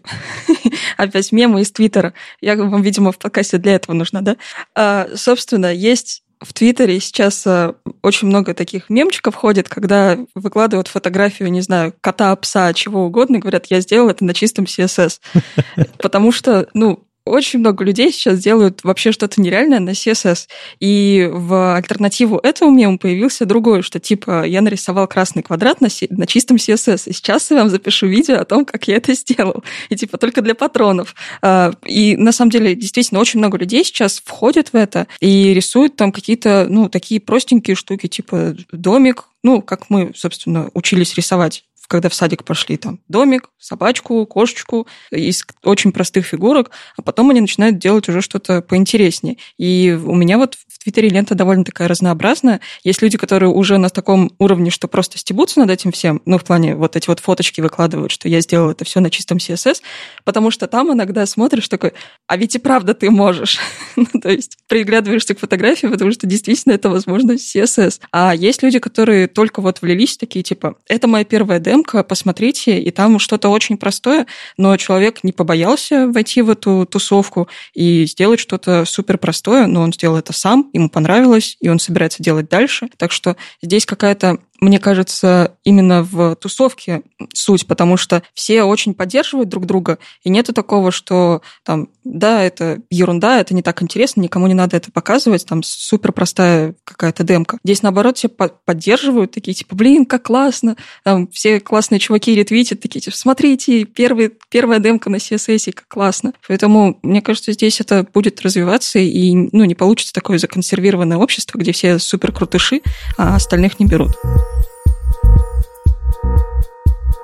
опять 0.97 1.32
мемы 1.32 1.62
из 1.62 1.72
Твиттера. 1.72 2.14
Я 2.41 2.56
вам, 2.56 2.82
видимо, 2.82 3.12
в 3.12 3.18
подкасте 3.18 3.58
для 3.58 3.76
этого 3.76 3.95
нужна, 3.95 4.22
да? 4.22 4.38
А, 4.76 5.08
собственно, 5.16 5.74
есть 5.74 6.24
в 6.41 6.53
Твиттере 6.53 6.99
сейчас 6.99 7.45
э, 7.47 7.73
очень 8.01 8.27
много 8.27 8.53
таких 8.53 8.89
мемчиков 8.89 9.36
ходит, 9.36 9.69
когда 9.69 10.17
выкладывают 10.36 10.88
фотографию, 10.88 11.51
не 11.51 11.61
знаю, 11.61 11.93
кота, 12.01 12.36
пса, 12.36 12.73
чего 12.73 13.05
угодно, 13.05 13.38
и 13.38 13.39
говорят, 13.39 13.67
я 13.67 13.79
сделал 13.79 14.09
это 14.09 14.25
на 14.25 14.33
чистом 14.33 14.65
CSS. 14.65 15.19
Потому 15.97 16.31
что, 16.31 16.67
ну, 16.73 17.05
очень 17.26 17.59
много 17.59 17.84
людей 17.84 18.11
сейчас 18.11 18.39
делают 18.39 18.84
вообще 18.84 19.11
что-то 19.11 19.41
нереальное 19.41 19.80
на 19.80 19.91
CSS. 19.91 20.47
И 20.80 21.28
в 21.32 21.76
альтернативу 21.76 22.38
этому 22.38 22.71
мему 22.71 22.99
появился 22.99 23.45
другой, 23.45 23.82
что 23.82 23.99
типа 23.99 24.45
я 24.45 24.61
нарисовал 24.61 25.07
красный 25.07 25.41
квадрат 25.41 25.82
на, 25.82 25.88
на 26.09 26.28
чистом 26.28 26.57
CSS, 26.57 27.09
и 27.09 27.13
сейчас 27.13 27.49
я 27.51 27.57
вам 27.57 27.69
запишу 27.69 28.07
видео 28.07 28.36
о 28.38 28.45
том, 28.45 28.65
как 28.65 28.88
я 28.88 28.97
это 28.97 29.13
сделал. 29.13 29.63
И 29.89 29.95
типа 29.95 30.17
только 30.17 30.41
для 30.41 30.55
патронов. 30.55 31.15
А, 31.41 31.73
и 31.84 32.15
на 32.15 32.32
самом 32.32 32.51
деле 32.51 32.76
действительно 32.76 33.19
очень 33.19 33.39
много 33.39 33.57
людей 33.57 33.84
сейчас 33.84 34.21
входят 34.23 34.69
в 34.69 34.76
это 34.76 35.07
и 35.19 35.53
рисуют 35.53 35.95
там 35.95 36.11
какие-то, 36.11 36.67
ну, 36.69 36.89
такие 36.89 37.19
простенькие 37.19 37.76
штуки, 37.76 38.07
типа 38.07 38.55
домик, 38.71 39.26
ну, 39.43 39.61
как 39.61 39.89
мы, 39.89 40.11
собственно, 40.15 40.69
учились 40.73 41.15
рисовать 41.15 41.63
когда 41.88 42.09
в 42.09 42.13
садик 42.13 42.43
пошли, 42.43 42.77
там, 42.77 42.99
домик, 43.07 43.49
собачку, 43.57 44.25
кошечку 44.25 44.88
из 45.11 45.43
очень 45.63 45.91
простых 45.91 46.25
фигурок, 46.25 46.71
а 46.97 47.01
потом 47.01 47.29
они 47.29 47.41
начинают 47.41 47.79
делать 47.79 48.07
уже 48.09 48.21
что-то 48.21 48.61
поинтереснее. 48.61 49.38
И 49.57 49.97
у 50.05 50.15
меня 50.15 50.38
вот 50.38 50.55
в 50.55 50.83
Твиттере 50.83 51.09
лента 51.09 51.36
довольно 51.36 51.63
такая 51.63 51.88
разнообразная. 51.88 52.61
Есть 52.83 53.01
люди, 53.01 53.17
которые 53.17 53.49
уже 53.49 53.77
на 53.77 53.89
таком 53.89 54.31
уровне, 54.39 54.69
что 54.69 54.88
просто 54.88 55.17
стебутся 55.17 55.59
над 55.59 55.69
этим 55.69 55.91
всем, 55.91 56.21
ну, 56.25 56.38
в 56.38 56.43
плане 56.43 56.75
вот 56.75 56.95
эти 56.95 57.07
вот 57.07 57.19
фоточки 57.19 57.61
выкладывают, 57.61 58.11
что 58.11 58.29
я 58.29 58.41
сделал 58.41 58.69
это 58.71 58.86
все 58.86 58.99
на 58.99 59.09
чистом 59.09 59.38
CSS, 59.38 59.81
потому 60.23 60.51
что 60.51 60.67
там 60.67 60.93
иногда 60.93 61.25
смотришь 61.25 61.67
такой, 61.67 61.93
а 62.27 62.38
ведь 62.38 62.55
и 62.55 62.59
правда 62.59 62.93
ты 62.93 63.09
можешь. 63.09 63.59
ну, 63.95 64.05
то 64.21 64.29
есть 64.29 64.57
приглядываешься 64.67 65.36
к 65.36 65.39
фотографии, 65.39 65.88
потому 65.88 66.11
что 66.11 66.27
действительно 66.27 66.73
это 66.73 66.89
возможно 66.89 67.33
CSS. 67.33 68.01
А 68.11 68.36
есть 68.36 68.63
люди, 68.63 68.79
которые 68.79 69.27
только 69.27 69.61
вот 69.61 69.81
влились 69.81 70.17
такие, 70.17 70.43
типа, 70.43 70.75
это 70.88 71.07
моя 71.07 71.25
первая 71.25 71.59
демо, 71.59 71.74
демка, 71.76 72.03
посмотрите, 72.03 72.80
и 72.80 72.91
там 72.91 73.19
что-то 73.19 73.49
очень 73.49 73.78
простое, 73.78 74.26
но 74.57 74.78
человек 74.78 75.23
не 75.23 75.32
побоялся 75.32 76.07
войти 76.07 76.41
в 76.41 76.49
эту 76.49 76.86
тусовку 76.86 77.49
и 77.73 78.05
сделать 78.05 78.39
что-то 78.39 78.86
супер 78.86 79.17
простое, 79.17 79.67
но 79.67 79.82
он 79.82 79.91
сделал 79.91 80.17
это 80.17 80.32
сам, 80.34 80.69
ему 80.73 80.89
понравилось, 80.89 81.57
и 81.59 81.69
он 81.69 81.80
собирается 81.80 82.23
делать 82.23 82.49
дальше. 82.49 82.89
Так 82.97 83.11
что 83.11 83.36
здесь 83.61 83.86
какая-то 83.86 84.38
мне 84.62 84.80
кажется, 84.80 85.58
именно 85.64 86.03
в 86.03 86.36
тусовке 86.36 87.03
суть, 87.34 87.68
потому 87.68 87.97
что 87.97 88.24
все 88.34 88.64
очень 88.64 88.93
поддерживают 88.93 89.49
друг 89.49 89.66
друга, 89.66 89.99
и 90.24 90.30
нету 90.30 90.53
такого, 90.53 90.91
что 90.91 91.41
там, 91.64 91.89
да, 92.03 92.41
это 92.41 92.82
ерунда, 92.89 93.39
это 93.39 93.53
не 93.53 93.62
так 93.62 93.82
интересно, 93.82 94.22
никому 94.22 94.47
не 94.47 94.53
надо 94.53 94.78
это 94.78 94.91
показывать, 94.91 95.45
там 95.45 95.62
супер 95.64 96.12
простая 96.14 96.76
какая-то 96.84 97.24
демка. 97.24 97.58
Здесь, 97.64 97.82
наоборот, 97.82 98.18
все 98.18 98.30
поддерживают, 98.30 99.32
такие, 99.32 99.53
типа, 99.53 99.76
блин, 99.76 100.06
как 100.06 100.24
классно, 100.24 100.78
там 101.03 101.28
все 101.28 101.60
классные 101.60 101.99
чуваки 101.99 102.34
ретвитят, 102.34 102.80
такие, 102.80 103.01
типа, 103.01 103.16
смотрите, 103.16 103.84
первый, 103.84 104.32
первая 104.49 104.80
демка 104.80 105.10
на 105.10 105.18
CSS, 105.18 105.74
как 105.74 105.88
классно. 105.88 106.34
Поэтому, 106.47 106.99
мне 107.01 107.22
кажется, 107.22 107.51
здесь 107.51 107.82
это 107.82 108.06
будет 108.14 108.41
развиваться, 108.41 108.99
и 108.99 109.34
ну, 109.36 109.66
не 109.66 109.76
получится 109.76 110.14
такое 110.14 110.38
законсервированное 110.38 111.18
общество, 111.18 111.58
где 111.58 111.72
все 111.72 111.99
супер 111.99 112.32
крутыши, 112.32 112.82
а 113.18 113.36
остальных 113.36 113.80
не 113.80 113.86
берут. 113.86 114.12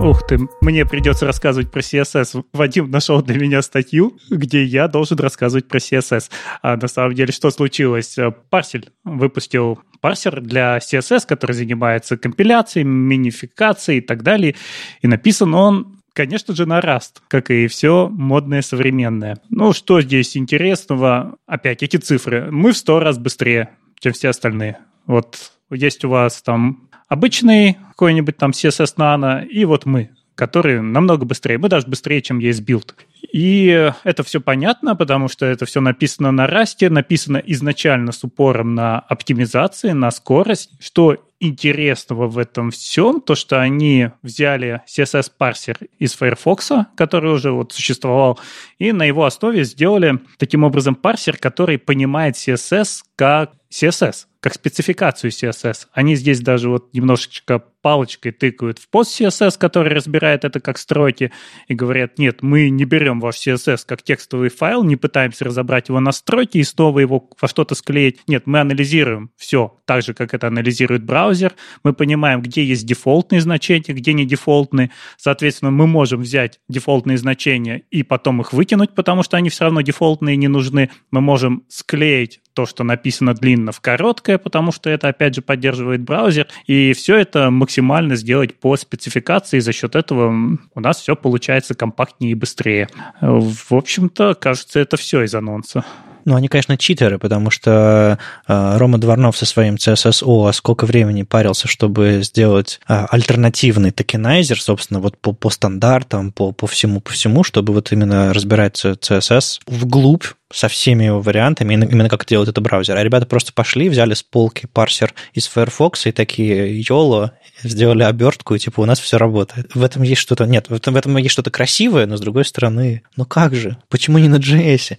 Ух 0.03 0.25
ты, 0.25 0.39
мне 0.61 0.83
придется 0.83 1.27
рассказывать 1.27 1.69
про 1.69 1.81
CSS. 1.81 2.43
Вадим 2.53 2.89
нашел 2.89 3.21
для 3.21 3.37
меня 3.39 3.61
статью, 3.61 4.17
где 4.31 4.63
я 4.63 4.87
должен 4.87 5.19
рассказывать 5.19 5.67
про 5.67 5.77
CSS. 5.77 6.31
А 6.63 6.75
на 6.75 6.87
самом 6.87 7.13
деле, 7.13 7.31
что 7.31 7.51
случилось? 7.51 8.17
Парсель 8.49 8.89
выпустил 9.03 9.79
парсер 9.99 10.41
для 10.41 10.79
CSS, 10.79 11.27
который 11.27 11.51
занимается 11.51 12.17
компиляцией, 12.17 12.83
минификацией 12.83 13.99
и 13.99 14.01
так 14.01 14.23
далее. 14.23 14.55
И 15.01 15.07
написан 15.07 15.53
он 15.53 15.97
Конечно 16.13 16.53
же, 16.53 16.65
на 16.65 16.79
Rust, 16.79 17.21
как 17.29 17.51
и 17.51 17.67
все 17.67 18.09
модное 18.09 18.61
современное. 18.61 19.37
Ну, 19.49 19.71
что 19.71 20.01
здесь 20.01 20.35
интересного? 20.35 21.37
Опять 21.47 21.83
эти 21.83 21.95
цифры. 21.95 22.51
Мы 22.51 22.73
в 22.73 22.77
сто 22.77 22.99
раз 22.99 23.17
быстрее, 23.17 23.69
чем 24.01 24.11
все 24.11 24.27
остальные. 24.27 24.79
Вот 25.05 25.53
есть 25.69 26.03
у 26.03 26.09
вас 26.09 26.41
там 26.41 26.89
обычный 27.11 27.77
какой-нибудь 27.89 28.37
там 28.37 28.51
CSS 28.51 28.95
Nano, 28.97 29.45
и 29.45 29.65
вот 29.65 29.85
мы, 29.85 30.11
которые 30.33 30.81
намного 30.81 31.25
быстрее. 31.25 31.57
Мы 31.57 31.67
даже 31.67 31.85
быстрее, 31.85 32.21
чем 32.21 32.39
esbuild. 32.39 32.95
И 33.33 33.91
это 34.05 34.23
все 34.23 34.39
понятно, 34.39 34.95
потому 34.95 35.27
что 35.27 35.45
это 35.45 35.65
все 35.65 35.81
написано 35.81 36.31
на 36.31 36.47
расте, 36.47 36.89
написано 36.89 37.35
изначально 37.45 38.13
с 38.13 38.23
упором 38.23 38.75
на 38.75 38.99
оптимизации, 38.99 39.91
на 39.91 40.09
скорость, 40.09 40.71
что 40.79 41.17
интересного 41.41 42.27
в 42.27 42.37
этом 42.37 42.71
всем, 42.71 43.19
то, 43.19 43.35
что 43.35 43.59
они 43.59 44.11
взяли 44.21 44.81
CSS-парсер 44.87 45.79
из 45.99 46.13
Firefox, 46.13 46.71
который 46.95 47.33
уже 47.33 47.51
вот 47.51 47.73
существовал, 47.73 48.39
и 48.79 48.93
на 48.93 49.03
его 49.03 49.25
основе 49.25 49.65
сделали 49.65 50.19
таким 50.37 50.63
образом 50.63 50.95
парсер, 50.95 51.35
который 51.35 51.77
понимает 51.77 52.35
CSS 52.35 53.01
как 53.17 53.51
CSS 53.69 54.27
как 54.41 54.55
спецификацию 54.55 55.31
CSS. 55.31 55.87
Они 55.93 56.15
здесь 56.15 56.41
даже 56.41 56.69
вот 56.69 56.93
немножечко 56.93 57.63
палочкой 57.81 58.31
тыкают 58.31 58.79
в 58.79 58.89
PostCSS, 58.89 59.57
который 59.57 59.93
разбирает 59.93 60.45
это 60.45 60.59
как 60.59 60.77
строки, 60.77 61.31
и 61.67 61.73
говорят, 61.73 62.17
нет, 62.17 62.41
мы 62.41 62.69
не 62.69 62.85
берем 62.85 63.19
ваш 63.19 63.35
CSS 63.35 63.79
как 63.85 64.03
текстовый 64.03 64.49
файл, 64.49 64.83
не 64.83 64.95
пытаемся 64.95 65.45
разобрать 65.45 65.89
его 65.89 65.99
на 65.99 66.11
строки 66.11 66.57
и 66.57 66.63
снова 66.63 66.99
его 66.99 67.29
во 67.39 67.47
что-то 67.47 67.75
склеить. 67.75 68.19
Нет, 68.27 68.43
мы 68.45 68.59
анализируем 68.59 69.31
все 69.37 69.79
так 69.85 70.03
же, 70.03 70.13
как 70.13 70.33
это 70.33 70.47
анализирует 70.47 71.03
браузер. 71.03 71.53
Мы 71.83 71.93
понимаем, 71.93 72.41
где 72.41 72.63
есть 72.63 72.85
дефолтные 72.85 73.41
значения, 73.41 73.93
где 73.93 74.13
не 74.13 74.25
дефолтные. 74.25 74.91
Соответственно, 75.17 75.71
мы 75.71 75.87
можем 75.87 76.21
взять 76.21 76.59
дефолтные 76.69 77.17
значения 77.17 77.83
и 77.91 78.03
потом 78.03 78.41
их 78.41 78.53
выкинуть, 78.53 78.95
потому 78.95 79.23
что 79.23 79.37
они 79.37 79.49
все 79.49 79.65
равно 79.65 79.81
дефолтные 79.81 80.37
не 80.37 80.47
нужны. 80.47 80.89
Мы 81.11 81.21
можем 81.21 81.63
склеить 81.67 82.39
то, 82.53 82.65
что 82.65 82.83
написано 82.83 83.33
длинно 83.33 83.71
в 83.71 83.79
короткое, 83.81 84.37
потому 84.37 84.71
что 84.71 84.89
это, 84.89 85.07
опять 85.07 85.35
же, 85.35 85.41
поддерживает 85.41 86.01
браузер. 86.01 86.47
И 86.67 86.93
все 86.93 87.17
это 87.17 87.49
максимально 87.49 87.70
сделать 88.15 88.59
по 88.59 88.75
спецификации. 88.75 89.57
И 89.57 89.61
за 89.61 89.71
счет 89.73 89.95
этого 89.95 90.57
у 90.73 90.79
нас 90.79 90.99
все 90.99 91.15
получается 91.15 91.73
компактнее 91.73 92.31
и 92.31 92.35
быстрее. 92.35 92.89
В 93.21 93.73
общем-то, 93.73 94.35
кажется, 94.35 94.79
это 94.79 94.97
все 94.97 95.23
из 95.23 95.33
анонса. 95.35 95.85
Ну, 96.25 96.35
они, 96.35 96.47
конечно, 96.47 96.77
читеры, 96.77 97.17
потому 97.17 97.49
что 97.49 98.19
э, 98.47 98.77
Рома 98.77 98.97
Дворнов 98.97 99.37
со 99.37 99.45
своим 99.45 99.75
CSSO 99.75 100.51
сколько 100.53 100.85
времени 100.85 101.23
парился, 101.23 101.67
чтобы 101.67 102.19
сделать 102.23 102.79
э, 102.87 103.05
альтернативный 103.09 103.91
токенайзер, 103.91 104.61
собственно, 104.61 104.99
вот 104.99 105.17
по, 105.17 105.33
по 105.33 105.49
стандартам, 105.49 106.31
по, 106.31 106.51
по 106.51 106.67
всему, 106.67 107.01
по 107.01 107.11
всему, 107.11 107.43
чтобы 107.43 107.73
вот 107.73 107.91
именно 107.91 108.33
разбирать 108.33 108.83
CSS 108.83 109.61
вглубь, 109.65 110.25
со 110.53 110.67
всеми 110.67 111.05
его 111.05 111.21
вариантами, 111.21 111.73
именно 111.73 112.09
как 112.09 112.25
делает 112.25 112.49
это 112.49 112.59
браузер. 112.61 112.97
А 112.97 113.03
ребята 113.03 113.25
просто 113.25 113.53
пошли, 113.53 113.89
взяли 113.89 114.13
с 114.13 114.21
полки 114.21 114.67
парсер 114.67 115.13
из 115.33 115.47
Firefox 115.47 116.07
и 116.07 116.11
такие, 116.11 116.81
YOLO, 116.81 117.31
сделали 117.63 118.03
обертку, 118.03 118.55
и 118.55 118.59
типа 118.59 118.81
у 118.81 118.85
нас 118.85 118.99
все 118.99 119.17
работает. 119.17 119.73
В 119.73 119.83
этом 119.83 120.03
есть 120.03 120.21
что-то... 120.21 120.45
Нет, 120.45 120.69
в 120.69 120.73
этом, 120.73 120.93
в 120.93 120.97
этом 120.97 121.17
есть 121.17 121.31
что-то 121.31 121.51
красивое, 121.51 122.05
но 122.05 122.17
с 122.17 122.21
другой 122.21 122.45
стороны, 122.45 123.03
ну 123.15 123.25
как 123.25 123.55
же? 123.55 123.77
Почему 123.89 124.17
не 124.17 124.27
на 124.27 124.37
JS? 124.37 124.97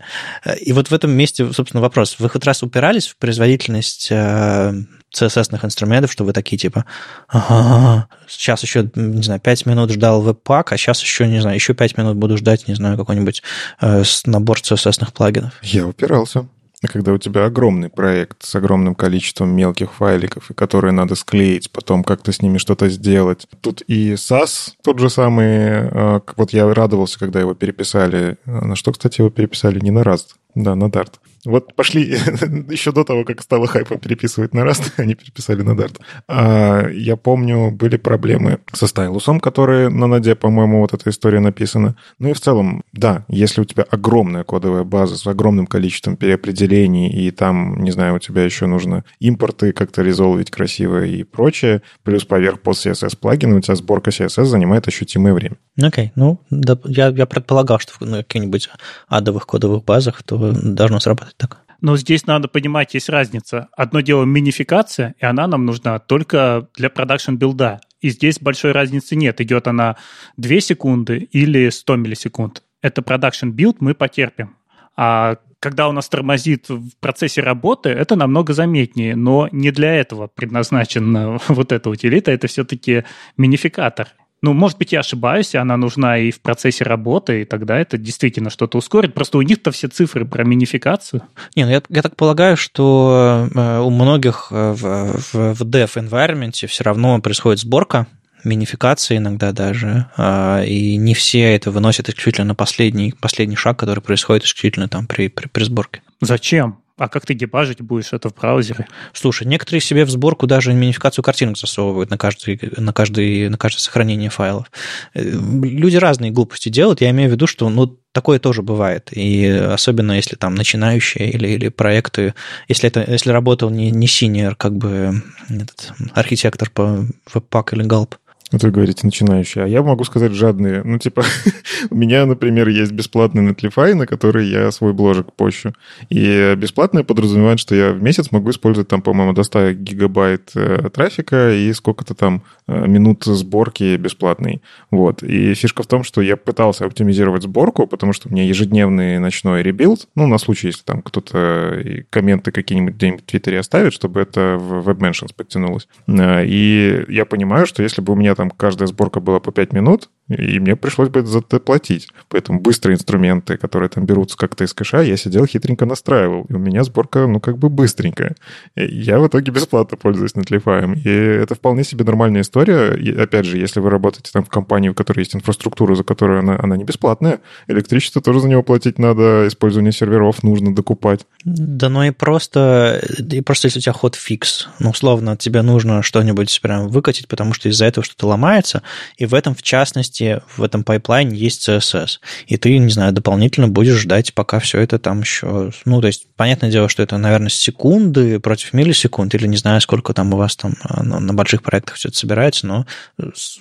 И 0.60 0.72
вот 0.72 0.88
в 0.88 0.94
этом 0.94 1.10
месте, 1.10 1.52
собственно, 1.52 1.80
вопрос. 1.80 2.16
Вы 2.18 2.28
хоть 2.28 2.44
раз 2.44 2.62
упирались 2.62 3.08
в 3.08 3.16
производительность 3.16 4.08
э, 4.10 4.72
CSS-ных 5.14 5.64
инструментов, 5.64 6.12
что 6.12 6.24
вы 6.24 6.32
такие 6.32 6.58
типа, 6.58 6.84
ага, 7.28 8.08
сейчас 8.28 8.62
еще, 8.62 8.88
не 8.94 9.22
знаю, 9.22 9.40
5 9.40 9.66
минут 9.66 9.90
ждал 9.90 10.22
веб-пак, 10.22 10.72
а 10.72 10.76
сейчас 10.76 11.02
еще, 11.02 11.26
не 11.26 11.40
знаю, 11.40 11.56
еще 11.56 11.74
5 11.74 11.98
минут 11.98 12.16
буду 12.16 12.36
ждать, 12.36 12.68
не 12.68 12.74
знаю, 12.74 12.96
какой-нибудь 12.96 13.42
э, 13.80 14.02
набор 14.26 14.58
CSS-ных 14.60 15.12
плагинов. 15.12 15.52
Я 15.62 15.86
упирался. 15.86 16.46
А 16.83 16.89
когда 16.89 17.12
у 17.12 17.18
тебя 17.18 17.45
огромный 17.45 17.89
проект 17.89 18.43
с 18.43 18.55
огромным 18.57 18.95
количеством 18.95 19.51
мелких 19.51 19.93
файликов, 19.93 20.51
и 20.51 20.55
которые 20.55 20.93
надо 20.93 21.14
склеить, 21.14 21.70
потом 21.70 22.03
как-то 22.03 22.33
с 22.33 22.43
ними 22.43 22.59
что-то 22.59 22.89
сделать. 22.89 23.47
Тут 23.61 23.83
и 23.87 24.14
SAS 24.14 24.72
тот 24.83 24.99
же 24.99 25.09
самый, 25.09 25.47
э, 25.47 26.20
вот 26.37 26.53
я 26.53 26.72
радовался, 26.74 27.18
когда 27.18 27.39
его 27.39 27.55
переписали. 27.55 28.37
На 28.47 28.74
что, 28.74 28.93
кстати, 28.93 29.20
его 29.20 29.30
переписали? 29.30 29.78
Не 29.78 29.91
на 29.91 30.01
Rust, 30.01 30.35
да, 30.57 30.74
на 30.74 30.85
Dart. 30.87 31.12
Вот 31.45 31.74
пошли, 31.74 32.03
еще 32.70 32.93
до 32.93 33.05
того, 33.05 33.24
как 33.24 33.43
стало 33.43 33.66
хайпом 33.66 33.99
переписывать 33.99 34.55
на 34.55 34.61
Rust, 34.61 34.93
они 34.97 35.14
переписали 35.14 35.62
на 35.62 35.72
Dart. 35.72 35.99
А, 36.28 36.88
я 36.88 37.16
помню, 37.16 37.72
были 37.72 37.97
проблемы 37.97 38.61
со 38.72 38.86
стайлусом, 38.86 39.40
которые 39.40 39.88
на 39.88 40.07
Наде, 40.07 40.36
по-моему, 40.36 40.80
вот 40.80 40.95
эта 40.95 41.11
история 41.11 41.40
написана. 41.40 41.97
Ну 42.18 42.28
и 42.28 42.32
в 42.32 42.40
целом, 42.40 42.84
да, 42.93 43.24
если 43.28 43.61
у 43.61 43.64
тебя 43.64 43.84
огромная 43.90 44.45
кодовая 44.45 44.84
база 44.84 45.16
с 45.16 45.26
огромным 45.26 45.66
количеством 45.66 46.16
переопределений, 46.16 47.09
и 47.09 47.30
там, 47.32 47.82
не 47.82 47.90
знаю, 47.90 48.16
у 48.16 48.18
тебя 48.20 48.45
еще 48.45 48.66
нужно 48.66 49.05
импорты 49.18 49.72
как-то 49.72 50.03
резолвить 50.03 50.51
красиво 50.51 51.05
и 51.05 51.24
прочее, 51.24 51.82
плюс 52.05 52.24
поверх 52.24 52.61
пост 52.61 52.86
CSS 52.86 53.16
плагина, 53.18 53.57
у 53.57 53.61
тебя 53.61 53.74
сборка 53.74 54.11
CSS 54.11 54.45
занимает 54.45 54.86
ощутимое 54.86 55.34
время. 55.34 55.57
Окей, 55.80 56.07
okay. 56.07 56.11
ну, 56.14 56.40
да, 56.51 56.78
я, 56.84 57.09
я 57.09 57.26
предполагал, 57.26 57.80
что 57.80 57.93
на 58.05 58.18
каких-нибудь 58.18 58.68
адовых 59.09 59.47
кодовых 59.47 59.84
базах 59.84 60.22
то 60.22 60.53
должно 60.53 61.01
сработать 61.01 61.32
так. 61.37 61.62
Но 61.80 61.97
здесь 61.97 62.26
надо 62.26 62.47
понимать, 62.47 62.95
есть 62.95 63.09
разница. 63.09 63.68
Одно 63.76 64.01
дело 64.01 64.24
минификация, 64.24 65.16
и 65.18 65.24
она 65.24 65.49
нам 65.49 65.66
нужна 65.66 65.99
только 65.99 66.68
для 66.76 66.89
production 66.90 67.34
билда. 67.35 67.80
И 68.01 68.11
здесь 68.11 68.39
большой 68.39 68.72
разницы 68.72 69.16
нет. 69.16 69.41
Идет 69.41 69.66
она 69.66 69.97
2 70.37 70.61
секунды 70.61 71.18
или 71.18 71.68
100 71.68 71.97
миллисекунд. 71.97 72.62
Это 72.83 73.03
production 73.03 73.51
build 73.51 73.80
мы 73.80 73.95
потерпим. 73.95 74.57
А 74.97 75.37
когда 75.59 75.89
у 75.89 75.93
нас 75.93 76.09
тормозит 76.09 76.68
в 76.68 76.97
процессе 77.01 77.41
работы, 77.41 77.91
это 77.91 78.16
намного 78.16 78.53
заметнее, 78.53 79.14
но 79.14 79.49
не 79.53 79.70
для 79.70 79.95
этого 79.95 80.26
предназначена 80.26 81.39
вот 81.49 81.72
эта 81.72 81.89
утилита, 81.89 82.33
это 82.33 82.49
все-таки 82.49 83.05
минификатор. 83.37 84.09
Ну, 84.43 84.53
может 84.55 84.76
быть, 84.76 84.93
я 84.93 85.01
ошибаюсь, 85.01 85.55
и 85.55 85.59
она 85.59 85.76
нужна 85.76 86.18
и 86.18 86.32
в 86.32 86.40
процессе 86.40 86.82
работы, 86.82 87.43
и 87.43 87.45
тогда 87.45 87.78
это 87.78 87.97
действительно 87.97 88.51
что-то 88.51 88.78
ускорит. 88.78 89.14
Просто 89.14 89.38
у 89.38 89.43
них-то 89.43 89.70
все 89.70 89.86
цифры 89.86 90.24
про 90.24 90.43
минификацию. 90.43 91.22
Не, 91.55 91.64
ну 91.64 91.70
я, 91.70 91.82
я 91.88 92.03
так 92.03 92.16
полагаю, 92.16 92.57
что 92.57 93.49
э, 93.55 93.78
у 93.78 93.90
многих 93.90 94.49
э, 94.51 94.72
в, 94.72 95.32
в, 95.32 95.55
в 95.55 95.62
dev 95.62 95.88
environment 95.95 96.66
все 96.66 96.84
равно 96.84 97.20
происходит 97.20 97.61
сборка, 97.61 98.09
минификация 98.45 99.18
иногда 99.18 99.53
даже, 99.53 100.07
а, 100.16 100.62
и 100.64 100.97
не 100.97 101.14
все 101.14 101.55
это 101.55 101.70
выносят 101.70 102.09
исключительно 102.09 102.49
на 102.49 102.55
последний, 102.55 103.14
последний 103.20 103.57
шаг, 103.57 103.78
который 103.78 104.01
происходит 104.01 104.45
исключительно 104.45 104.88
там 104.88 105.07
при, 105.07 105.28
при, 105.28 105.47
при 105.47 105.64
сборке. 105.64 106.03
Зачем? 106.20 106.82
А 106.99 107.09
как 107.09 107.24
ты 107.24 107.34
дебажить 107.34 107.80
будешь 107.80 108.12
это 108.12 108.28
в 108.28 108.34
браузере? 108.34 108.86
Слушай, 109.12 109.47
некоторые 109.47 109.80
себе 109.80 110.05
в 110.05 110.11
сборку 110.11 110.47
даже 110.47 110.72
минификацию 110.72 111.24
картинок 111.24 111.57
засовывают 111.57 112.11
на, 112.11 112.18
каждый, 112.18 112.61
на, 112.76 112.93
каждый, 112.93 113.49
на 113.49 113.57
каждое 113.57 113.80
сохранение 113.80 114.30
файлов. 114.30 114.70
Э, 115.14 115.22
люди 115.22 115.97
разные 115.97 116.30
глупости 116.30 116.68
делают. 116.68 117.01
Я 117.01 117.11
имею 117.11 117.30
в 117.30 117.32
виду, 117.32 117.47
что 117.47 117.68
ну, 117.70 117.99
такое 118.12 118.38
тоже 118.38 118.62
бывает. 118.62 119.09
И 119.12 119.47
особенно 119.47 120.12
если 120.12 120.36
там 120.36 120.55
начинающие 120.55 121.30
или, 121.30 121.49
или 121.49 121.68
проекты, 121.68 122.34
если, 122.68 122.88
это, 122.88 123.11
если 123.11 123.30
работал 123.30 123.70
не, 123.70 123.90
не 123.90 124.07
senior, 124.07 124.55
как 124.55 124.76
бы 124.76 125.22
этот 125.49 125.93
архитектор 126.12 126.70
по 126.70 127.07
Webpack 127.32 127.68
или 127.72 127.84
Gulp, 127.86 128.16
вот 128.53 128.62
вы 128.62 128.70
говорите 128.70 129.07
начинающие, 129.07 129.64
а 129.64 129.66
я 129.66 129.82
могу 129.82 130.05
сказать 130.05 130.32
жадные. 130.32 130.82
Ну, 130.84 130.98
типа, 130.98 131.24
у 131.90 131.94
меня, 131.94 132.26
например, 132.26 132.68
есть 132.68 132.92
бесплатный 132.92 133.48
Netlify, 133.48 133.94
на 133.94 134.07
который 134.07 134.46
я 134.46 134.70
свой 134.70 134.92
бложек 134.92 135.32
пощу. 135.32 135.72
И 136.11 136.55
бесплатное 136.57 137.05
подразумевает, 137.05 137.59
что 137.59 137.74
я 137.74 137.92
в 137.92 138.03
месяц 138.03 138.30
могу 138.30 138.50
использовать 138.50 138.88
там, 138.88 139.03
по-моему, 139.03 139.32
до 139.32 139.42
100 139.42 139.72
гигабайт 139.72 140.50
э, 140.55 140.90
трафика 140.92 141.53
и 141.53 141.72
сколько-то 141.72 142.14
там 142.14 142.42
э, 142.66 142.86
минут 142.86 143.24
сборки 143.24 143.96
бесплатной. 143.96 144.62
Вот. 144.90 145.22
И 145.22 145.55
фишка 145.55 145.82
в 145.82 145.86
том, 145.86 146.05
что 146.05 146.20
я 146.20 146.36
пытался 146.36 146.84
оптимизировать 146.84 147.42
сборку, 147.42 147.86
потому 147.86 148.12
что 148.12 148.28
у 148.28 148.32
меня 148.32 148.44
ежедневный 148.44 149.18
ночной 149.18 149.62
rebuild, 149.62 150.09
ну, 150.14 150.26
на 150.26 150.38
случай, 150.38 150.68
если 150.68 150.82
там 150.82 151.03
кто-то 151.03 151.82
комменты 152.11 152.53
какие-нибудь 152.53 152.94
где-нибудь 152.94 153.22
в 153.22 153.26
Твиттере 153.26 153.59
оставит, 153.59 153.92
чтобы 153.92 154.20
это 154.20 154.57
в 154.59 154.88
WebMentions 154.88 155.30
подтянулось. 155.34 155.88
Э, 156.07 156.44
и 156.44 157.05
я 157.09 157.24
понимаю, 157.24 157.66
что 157.66 157.82
если 157.82 158.03
бы 158.03 158.12
у 158.12 158.16
меня 158.16 158.34
каждая 158.51 158.86
сборка 158.86 159.20
была 159.20 159.40
по 159.40 159.53
5 159.53 159.72
минут, 159.72 160.11
и 160.35 160.59
мне 160.59 160.76
пришлось 160.76 161.09
бы 161.09 161.20
это 161.20 161.61
платить. 161.61 162.09
Поэтому 162.28 162.61
быстрые 162.61 162.97
инструменты, 162.97 163.57
которые 163.57 163.89
там 163.89 164.07
берутся 164.07 164.37
как-то 164.37 164.64
из 164.64 164.74
кэша, 164.74 165.03
я 165.03 165.16
сидел 165.16 165.47
хитренько 165.47 165.87
настраивал. 165.87 166.47
И 166.49 166.55
у 166.55 166.59
меня 166.59 166.85
сборка, 166.85 167.26
ну, 167.26 167.41
как 167.41 167.59
бы 167.59 167.68
быстренькая. 167.68 168.35
И 168.74 168.85
я 168.85 169.18
в 169.18 169.26
итоге 169.26 169.53
бесплатно 169.53 169.97
пользуюсь 169.97 170.33
Netlify. 170.33 170.99
И 171.05 171.11
это 171.11 171.55
вполне 171.55 171.85
себе 171.85 172.05
нормальная 172.05 172.43
история. 172.43 172.95
И, 172.95 173.14
опять 173.14 173.47
же, 173.47 173.59
если 173.59 173.80
вы 173.80 173.91
работаете 173.91 174.30
там 174.33 174.45
в 174.45 174.49
компании, 174.49 174.89
у 174.89 174.95
которой 174.95 175.20
есть 175.20 175.35
инфраструктура, 175.35 175.95
за 175.95 176.05
которую 176.05 176.41
она, 176.41 176.59
она 176.61 176.76
не 176.76 176.85
бесплатная, 176.85 177.41
электричество 177.68 178.20
тоже 178.22 178.41
за 178.41 178.49
него 178.49 178.62
платить 178.62 178.99
надо, 178.99 179.47
использование 179.49 179.93
серверов 179.93 180.43
нужно 180.43 180.74
докупать. 180.74 181.26
Да 181.45 181.89
ну 181.89 182.03
и 182.05 182.11
просто, 182.11 183.03
и 183.18 183.41
просто 183.41 183.66
если 183.66 183.78
у 183.78 183.83
тебя 183.83 183.93
ход 183.93 184.14
фикс, 184.14 184.68
ну, 184.78 184.91
условно, 184.91 185.37
тебе 185.37 185.62
нужно 185.62 186.03
что-нибудь 186.03 186.61
прям 186.62 186.89
выкатить, 186.89 187.28
потому 187.28 187.53
что 187.53 187.68
из-за 187.68 187.85
этого 187.87 188.05
что-то 188.05 188.26
ломается, 188.28 188.83
и 189.16 189.26
в 189.26 189.35
этом, 189.35 189.55
в 189.55 189.62
частности, 189.62 190.22
в 190.57 190.62
этом 190.62 190.85
пайплайне 190.85 191.37
есть 191.37 191.68
CSS. 191.68 192.18
И 192.47 192.57
ты, 192.57 192.79
не 192.79 192.91
знаю, 192.91 193.12
дополнительно 193.12 193.68
будешь 193.68 193.99
ждать, 193.99 194.35
пока 194.35 194.59
все 194.59 194.81
это 194.81 194.99
там 194.99 195.20
еще... 195.20 195.70
Ну, 195.85 196.01
то 196.01 196.07
есть, 196.07 196.27
понятное 196.37 196.70
дело, 196.70 196.89
что 196.89 197.03
это, 197.03 197.18
наверное, 197.18 197.49
секунды 197.49 198.41
против 198.41 198.73
миллисекунд, 198.73 199.35
или 199.35 199.47
не 199.47 199.57
знаю, 199.57 199.81
сколько 199.81 200.14
там 200.14 200.33
у 200.35 200.37
вас 200.37 200.57
там 200.57 200.75
а, 200.83 201.03
на, 201.03 201.35
больших 201.35 201.62
проектах 201.62 201.97
все 201.97 202.09
это 202.09 202.18
собирается, 202.18 202.66
но 202.66 202.87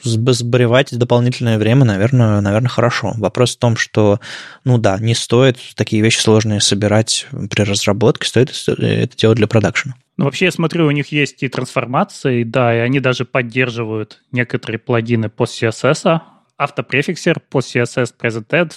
сбривать 0.03 0.97
дополнительное 0.97 1.57
время, 1.57 1.85
наверное, 1.85 2.41
наверное, 2.41 2.69
хорошо. 2.69 3.13
Вопрос 3.17 3.55
в 3.55 3.59
том, 3.59 3.75
что, 3.77 4.19
ну 4.63 4.77
да, 4.77 4.97
не 4.99 5.15
стоит 5.15 5.57
такие 5.75 6.01
вещи 6.01 6.19
сложные 6.19 6.61
собирать 6.61 7.27
при 7.49 7.63
разработке, 7.63 8.27
стоит 8.27 8.51
это 8.67 9.17
делать 9.17 9.37
для 9.37 9.47
продакшена. 9.47 9.95
Ну, 10.17 10.25
вообще, 10.25 10.45
я 10.45 10.51
смотрю, 10.51 10.85
у 10.85 10.91
них 10.91 11.11
есть 11.11 11.41
и 11.41 11.47
трансформации, 11.47 12.43
да, 12.43 12.75
и 12.75 12.79
они 12.79 12.99
даже 12.99 13.25
поддерживают 13.25 14.21
некоторые 14.31 14.77
плагины 14.77 15.29
по 15.29 15.45
CSS, 15.45 16.21
автопрефиксер, 16.61 17.39
по 17.39 17.59
CSS 17.59 18.13
Present 18.19 18.73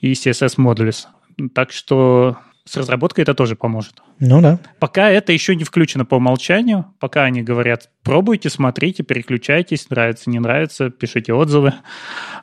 и 0.00 0.12
CSS 0.12 0.56
Modules. 0.56 1.06
Так 1.54 1.72
что 1.72 2.38
с 2.68 2.76
разработкой 2.76 3.22
это 3.22 3.34
тоже 3.34 3.56
поможет. 3.56 4.02
Ну 4.20 4.42
да. 4.42 4.58
Пока 4.78 5.08
это 5.08 5.32
еще 5.32 5.56
не 5.56 5.64
включено 5.64 6.04
по 6.04 6.16
умолчанию, 6.16 6.86
пока 6.98 7.22
они 7.22 7.42
говорят, 7.42 7.88
пробуйте, 8.02 8.50
смотрите, 8.50 9.02
переключайтесь, 9.02 9.88
нравится, 9.88 10.28
не 10.28 10.38
нравится, 10.38 10.90
пишите 10.90 11.32
отзывы. 11.32 11.72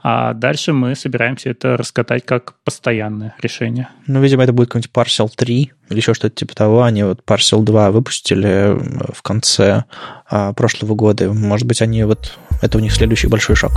А 0.02 0.34
дальше 0.34 0.74
мы 0.74 0.96
собираемся 0.96 1.50
это 1.50 1.78
раскатать 1.78 2.26
как 2.26 2.56
постоянное 2.64 3.36
решение. 3.40 3.90
Ну, 4.08 4.20
видимо, 4.22 4.44
это 4.44 4.54
будет 4.54 4.70
какой-нибудь 4.70 4.92
Parcel 4.92 5.30
3 5.36 5.72
или 5.90 5.98
еще 5.98 6.14
что-то 6.16 6.36
типа 6.36 6.56
того. 6.56 6.82
Они 6.84 7.04
вот 7.04 7.22
Parcel 7.26 7.62
2 7.62 7.92
выпустили 7.92 8.76
в 9.14 9.22
конце 9.22 9.84
а, 10.28 10.54
прошлого 10.54 10.96
года. 10.96 11.32
Может 11.32 11.68
быть, 11.68 11.82
они 11.82 12.04
вот... 12.04 12.38
Это 12.62 12.78
у 12.78 12.82
них 12.82 12.94
следующий 12.94 13.28
большой 13.28 13.56
шаг. 13.56 13.74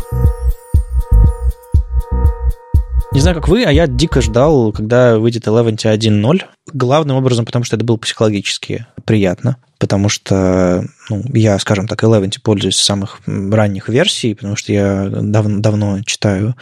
Не 3.19 3.23
знаю, 3.23 3.35
как 3.35 3.49
вы, 3.49 3.65
а 3.65 3.73
я 3.73 3.89
дико 3.89 4.21
ждал, 4.21 4.71
когда 4.71 5.19
выйдет 5.19 5.49
Eleven 5.49 5.75
1.0. 5.75 6.45
главным 6.73 7.17
образом, 7.17 7.45
потому 7.45 7.65
что 7.65 7.77
это 7.77 7.85
было 7.85 7.97
психологически 7.97 8.87
приятно 9.05 9.57
потому 9.79 10.09
что 10.09 10.85
ну, 11.09 11.23
я, 11.33 11.59
скажем 11.59 11.87
так, 11.87 12.03
Eleven 12.03 12.33
пользуюсь 12.43 12.77
с 12.77 12.85
самых 12.85 13.21
ранних 13.27 13.89
версий, 13.89 14.35
потому 14.35 14.57
что 14.57 14.73
я 14.73 15.09
дав- 15.09 15.61
давно 15.61 16.03
читаю 16.03 16.57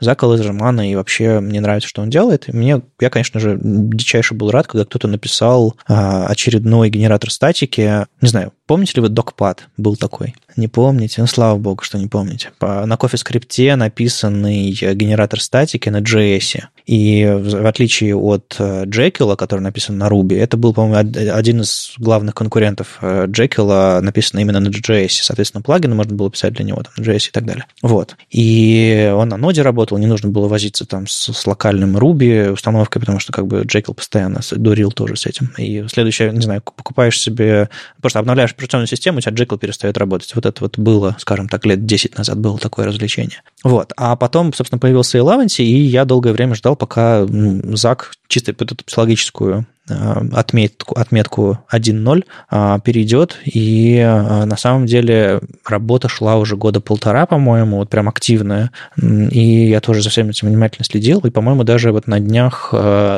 Зака 0.00 0.26
Лазермана, 0.26 0.90
и 0.90 0.94
вообще 0.94 1.40
мне 1.40 1.60
нравится, 1.60 1.88
что 1.88 2.02
он 2.02 2.10
делает. 2.10 2.48
Мне, 2.48 2.80
я, 3.00 3.10
конечно 3.10 3.38
же, 3.38 3.58
дичайше 3.62 4.34
был 4.34 4.50
рад, 4.50 4.66
когда 4.66 4.84
кто-то 4.84 5.06
написал 5.06 5.76
а, 5.86 6.26
очередной 6.26 6.88
генератор 6.88 7.30
статики. 7.30 8.06
Не 8.20 8.28
знаю, 8.28 8.52
помните 8.66 8.94
ли 8.96 9.02
вы 9.02 9.08
DocPad? 9.08 9.58
Был 9.76 9.96
такой. 9.96 10.34
Не 10.56 10.68
помните? 10.68 11.20
Ну, 11.20 11.26
слава 11.26 11.58
богу, 11.58 11.82
что 11.82 11.98
не 11.98 12.08
помните. 12.08 12.50
По, 12.58 12.84
на 12.86 12.94
CoffeeScript 12.94 13.76
написанный 13.76 14.70
генератор 14.70 15.40
статики 15.40 15.88
на 15.88 16.00
JS. 16.00 16.62
И 16.86 17.24
в, 17.24 17.66
отличие 17.66 18.16
от 18.16 18.56
Jekyll, 18.58 19.36
который 19.36 19.51
написан 19.60 19.98
на 19.98 20.08
Ruby, 20.08 20.38
это 20.38 20.56
был, 20.56 20.72
по-моему, 20.72 20.96
один 21.32 21.60
из 21.60 21.94
главных 21.98 22.34
конкурентов 22.34 22.98
Jekyll, 23.00 24.00
написано 24.00 24.40
именно 24.40 24.60
на 24.60 24.68
JS. 24.68 25.20
Соответственно, 25.22 25.62
плагины 25.62 25.94
можно 25.94 26.14
было 26.14 26.30
писать 26.30 26.54
для 26.54 26.64
него, 26.64 26.82
там, 26.82 27.04
JS 27.04 27.28
и 27.28 27.30
так 27.32 27.44
далее. 27.44 27.66
Вот. 27.82 28.16
И 28.30 29.12
он 29.14 29.28
на 29.28 29.36
ноде 29.36 29.62
работал, 29.62 29.98
не 29.98 30.06
нужно 30.06 30.30
было 30.30 30.48
возиться 30.48 30.86
там 30.86 31.06
с, 31.06 31.32
с 31.32 31.46
локальным 31.46 31.96
Ruby 31.96 32.50
установкой, 32.50 33.00
потому 33.00 33.18
что 33.18 33.32
как 33.32 33.46
бы 33.46 33.62
Jekyll 33.62 33.94
постоянно 33.94 34.40
дурил 34.52 34.92
тоже 34.92 35.16
с 35.16 35.26
этим. 35.26 35.52
И 35.58 35.84
следующее, 35.88 36.32
не 36.32 36.42
знаю, 36.42 36.62
покупаешь 36.62 37.20
себе, 37.20 37.68
просто 38.00 38.18
обновляешь 38.18 38.52
операционную 38.52 38.86
систему, 38.86 39.18
у 39.18 39.20
тебя 39.20 39.32
Jekyll 39.32 39.58
перестает 39.58 39.98
работать. 39.98 40.34
Вот 40.34 40.46
это 40.46 40.62
вот 40.62 40.78
было, 40.78 41.16
скажем 41.18 41.48
так, 41.48 41.66
лет 41.66 41.86
10 41.86 42.18
назад 42.18 42.38
было 42.38 42.58
такое 42.58 42.86
развлечение. 42.86 43.42
Вот. 43.64 43.92
А 43.96 44.16
потом, 44.16 44.52
собственно, 44.52 44.78
появился 44.78 45.18
Eleventy, 45.18 45.62
и 45.62 45.80
я 45.82 46.04
долгое 46.04 46.32
время 46.32 46.54
ждал, 46.54 46.76
пока 46.76 47.26
Зак 47.26 48.12
чисто 48.28 48.52
эту 48.52 48.74
психологическую 48.76 49.41
Э, 49.42 49.62
отметку, 49.88 50.94
отметку 50.94 51.58
1.0 51.72 52.24
э, 52.50 52.78
перейдет, 52.84 53.38
и 53.44 53.96
э, 53.96 54.44
на 54.44 54.56
самом 54.56 54.86
деле 54.86 55.40
работа 55.66 56.08
шла 56.08 56.36
уже 56.36 56.56
года 56.56 56.80
полтора, 56.80 57.26
по-моему, 57.26 57.78
вот 57.78 57.90
прям 57.90 58.08
активная, 58.08 58.70
и 58.96 59.68
я 59.68 59.80
тоже 59.80 60.02
за 60.02 60.10
всем 60.10 60.28
этим 60.28 60.48
внимательно 60.48 60.84
следил, 60.84 61.20
и, 61.20 61.30
по-моему, 61.30 61.64
даже 61.64 61.90
вот 61.92 62.06
на 62.06 62.20
днях 62.20 62.72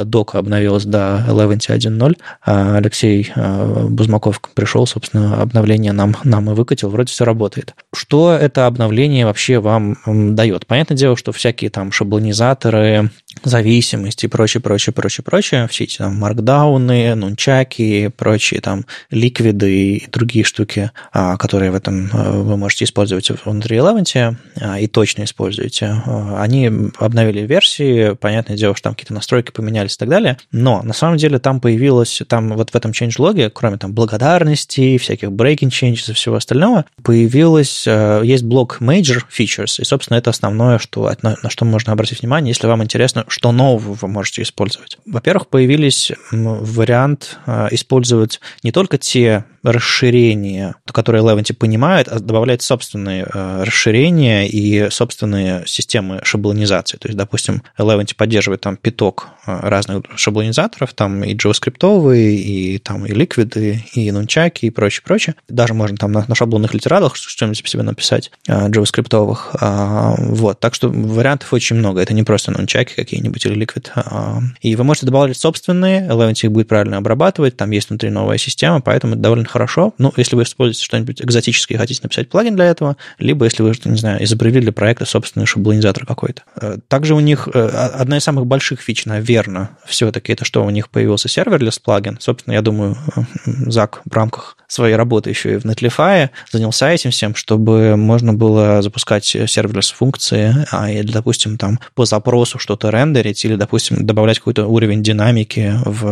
дока 0.04 0.38
обновилась 0.38 0.84
до 0.84 1.24
11.1.0, 1.28 2.16
Алексей 2.44 3.32
Бузмаков 3.36 4.40
пришел, 4.54 4.86
собственно, 4.86 5.42
обновление 5.42 5.92
нам, 5.92 6.16
нам 6.24 6.50
и 6.50 6.54
выкатил, 6.54 6.88
вроде 6.88 7.12
все 7.12 7.24
работает. 7.24 7.74
Что 7.94 8.32
это 8.32 8.66
обновление 8.66 9.26
вообще 9.26 9.58
вам 9.58 9.96
дает? 10.34 10.66
Понятное 10.66 10.96
дело, 10.96 11.16
что 11.16 11.32
всякие 11.32 11.70
там 11.70 11.92
шаблонизаторы, 11.92 13.10
зависимости 13.42 14.26
и 14.26 14.28
прочее, 14.28 14.60
прочее, 14.60 14.92
прочее, 14.92 15.24
прочее, 15.24 15.68
все 15.68 15.84
эти 15.84 15.98
там 15.98 16.14
маркдауны, 16.55 17.14
нунчаки, 17.14 18.09
прочие 18.16 18.61
там 18.61 18.84
ликвиды 19.11 19.72
и 19.72 20.07
другие 20.11 20.44
штуки, 20.44 20.90
а, 21.12 21.36
которые 21.36 21.70
в 21.70 21.74
этом 21.74 22.11
э, 22.12 22.30
вы 22.30 22.57
можете 22.57 22.84
использовать 22.84 23.30
внутри 23.44 23.78
Eleven 23.78 24.36
а, 24.61 24.78
и 24.78 24.86
точно 24.86 25.24
используете, 25.24 26.02
а, 26.07 26.42
они 26.42 26.70
обновили 26.98 27.40
версии, 27.40 28.14
понятное 28.14 28.57
дело, 28.57 28.74
что 28.74 28.84
там 28.84 28.94
какие-то 28.94 29.14
настройки 29.14 29.50
поменялись 29.50 29.94
и 29.94 29.98
так 29.98 30.09
далее, 30.09 30.38
но 30.52 30.82
на 30.82 30.92
самом 30.92 31.16
деле 31.16 31.38
там 31.38 31.61
появилось, 31.61 32.22
там 32.28 32.52
вот 32.52 32.70
в 32.70 32.74
этом 32.74 32.92
changelog, 32.92 33.50
кроме 33.50 33.78
там 33.78 33.92
благодарности, 33.92 34.98
всяких 34.98 35.28
breaking 35.30 35.70
changes 35.70 36.11
и 36.11 36.14
всего 36.14 36.36
остального, 36.36 36.84
появилось, 37.02 37.84
э, 37.86 38.22
есть 38.24 38.44
блок 38.44 38.78
major 38.80 39.22
features, 39.30 39.80
и, 39.80 39.84
собственно, 39.84 40.18
это 40.18 40.30
основное, 40.30 40.78
что, 40.78 41.11
на 41.22 41.50
что 41.50 41.64
можно 41.64 41.92
обратить 41.92 42.20
внимание, 42.20 42.50
если 42.50 42.66
вам 42.66 42.82
интересно, 42.82 43.24
что 43.28 43.52
нового 43.52 43.94
вы 43.94 44.09
можете 44.09 44.42
использовать. 44.42 44.98
Во-первых, 45.07 45.48
появились 45.48 46.12
вариант 46.47 47.38
э, 47.47 47.68
использовать 47.72 48.40
не 48.62 48.72
только 48.72 48.99
те 48.99 49.45
расширения, 49.62 50.76
которые 50.86 51.22
Eleventy 51.24 51.55
понимает, 51.55 52.09
а 52.09 52.18
добавлять 52.18 52.62
собственные 52.62 53.26
э, 53.32 53.62
расширения 53.64 54.47
и 54.47 54.90
собственные 54.90 55.64
системы 55.66 56.20
шаблонизации. 56.22 56.99
То 56.99 57.09
есть, 57.09 57.16
допустим, 57.16 57.62
Eleventy 57.78 58.14
поддерживает 58.14 58.61
там 58.61 58.76
пяток 58.76 59.28
э, 59.47 59.59
разных 59.62 60.03
шаблонизаторов, 60.16 60.92
там 60.92 61.24
и 61.24 61.34
JavaScript, 61.34 62.16
и 62.16 62.78
там 62.78 63.07
и 63.07 63.12
Liquid, 63.12 63.78
и 63.95 64.11
нунчаки, 64.11 64.66
и 64.66 64.70
прочее, 64.70 65.03
прочее. 65.05 65.34
Даже 65.49 65.72
можно 65.74 65.97
там 65.97 66.12
на, 66.12 66.24
на 66.28 66.34
шаблонных 66.34 66.74
литералах 66.74 67.16
что-нибудь 67.16 67.66
себе 67.66 67.82
написать 67.82 68.30
JavaScript. 68.49 69.38
А, 69.61 70.14
вот. 70.18 70.61
Так 70.61 70.74
что 70.74 70.88
вариантов 70.88 71.53
очень 71.53 71.76
много. 71.76 72.01
Это 72.01 72.12
не 72.12 72.22
просто 72.22 72.51
нунчаки 72.51 72.95
какие-нибудь 72.95 73.45
или 73.47 73.57
Liquid. 73.57 73.88
А, 73.95 74.40
и 74.61 74.76
вы 74.76 74.84
можете 74.84 75.07
добавлять 75.07 75.36
собственные, 75.36 76.09
Eleventy 76.35 76.47
их 76.47 76.53
будет 76.53 76.68
правильно 76.68 76.97
обрабатывать, 76.97 77.57
там 77.57 77.70
есть 77.70 77.89
внутри 77.89 78.11
новая 78.11 78.39
система, 78.39 78.80
поэтому 78.80 79.14
это 79.14 79.22
довольно 79.22 79.45
хорошо. 79.47 79.95
Ну, 79.99 80.12
если 80.16 80.37
вы 80.37 80.43
используете 80.43 80.85
что-нибудь 80.85 81.22
экзотическое 81.22 81.76
и 81.76 81.80
хотите 81.80 82.01
написать 82.03 82.28
плагин 82.28 82.57
для 82.57 82.66
этого, 82.66 82.97
либо 83.18 83.45
если 83.45 83.62
вы, 83.62 83.72
не 83.85 83.97
знаю, 83.97 84.22
изобрели 84.24 84.61
для 84.61 84.72
проекта 84.72 85.05
собственный 85.05 85.47
шаблонизатор 85.47 86.07
какой-то. 86.07 86.43
Э, 86.61 86.78
также 86.89 87.14
у 87.14 87.20
них 87.20 87.49
э, 87.53 87.61
одна 87.61 88.18
из 88.18 88.24
самых 88.24 88.47
больших 88.47 88.80
фич, 88.80 89.07
наверное, 89.07 89.70
все-таки 89.87 90.32
это 90.32 90.45
что 90.45 90.64
у 90.64 90.70
них 90.70 90.89
появился 90.89 91.28
serverless 91.28 91.78
плагин. 91.78 92.18
Собственно, 92.20 92.55
я 92.55 92.62
думаю, 92.62 92.97
э, 93.16 93.20
Зак 93.66 94.03
в 94.05 94.14
рамках 94.14 94.57
своей 94.66 94.97
работы 94.97 95.30
еще 95.30 95.55
и 95.55 95.57
в 95.57 95.64
Netlify 95.64 96.30
занялся 96.51 96.91
этим 96.91 97.11
всем, 97.11 97.35
чтобы 97.35 97.97
можно 97.97 98.32
было 98.32 98.82
запускать 98.82 99.24
serverless 99.24 99.90
функции, 99.91 100.66
а 100.70 100.91
и, 100.91 101.03
допустим, 101.03 101.59
там 101.59 101.78
по 101.95 102.05
запросу 102.05 102.59
что-то 102.59 102.91
рендерить 102.91 103.45
или, 103.45 103.55
допустим, 103.55 104.05
добавлять 104.05 104.39
какой-то 104.39 104.66
уровень 104.66 105.03
динамики 105.03 105.74
в, 105.85 106.03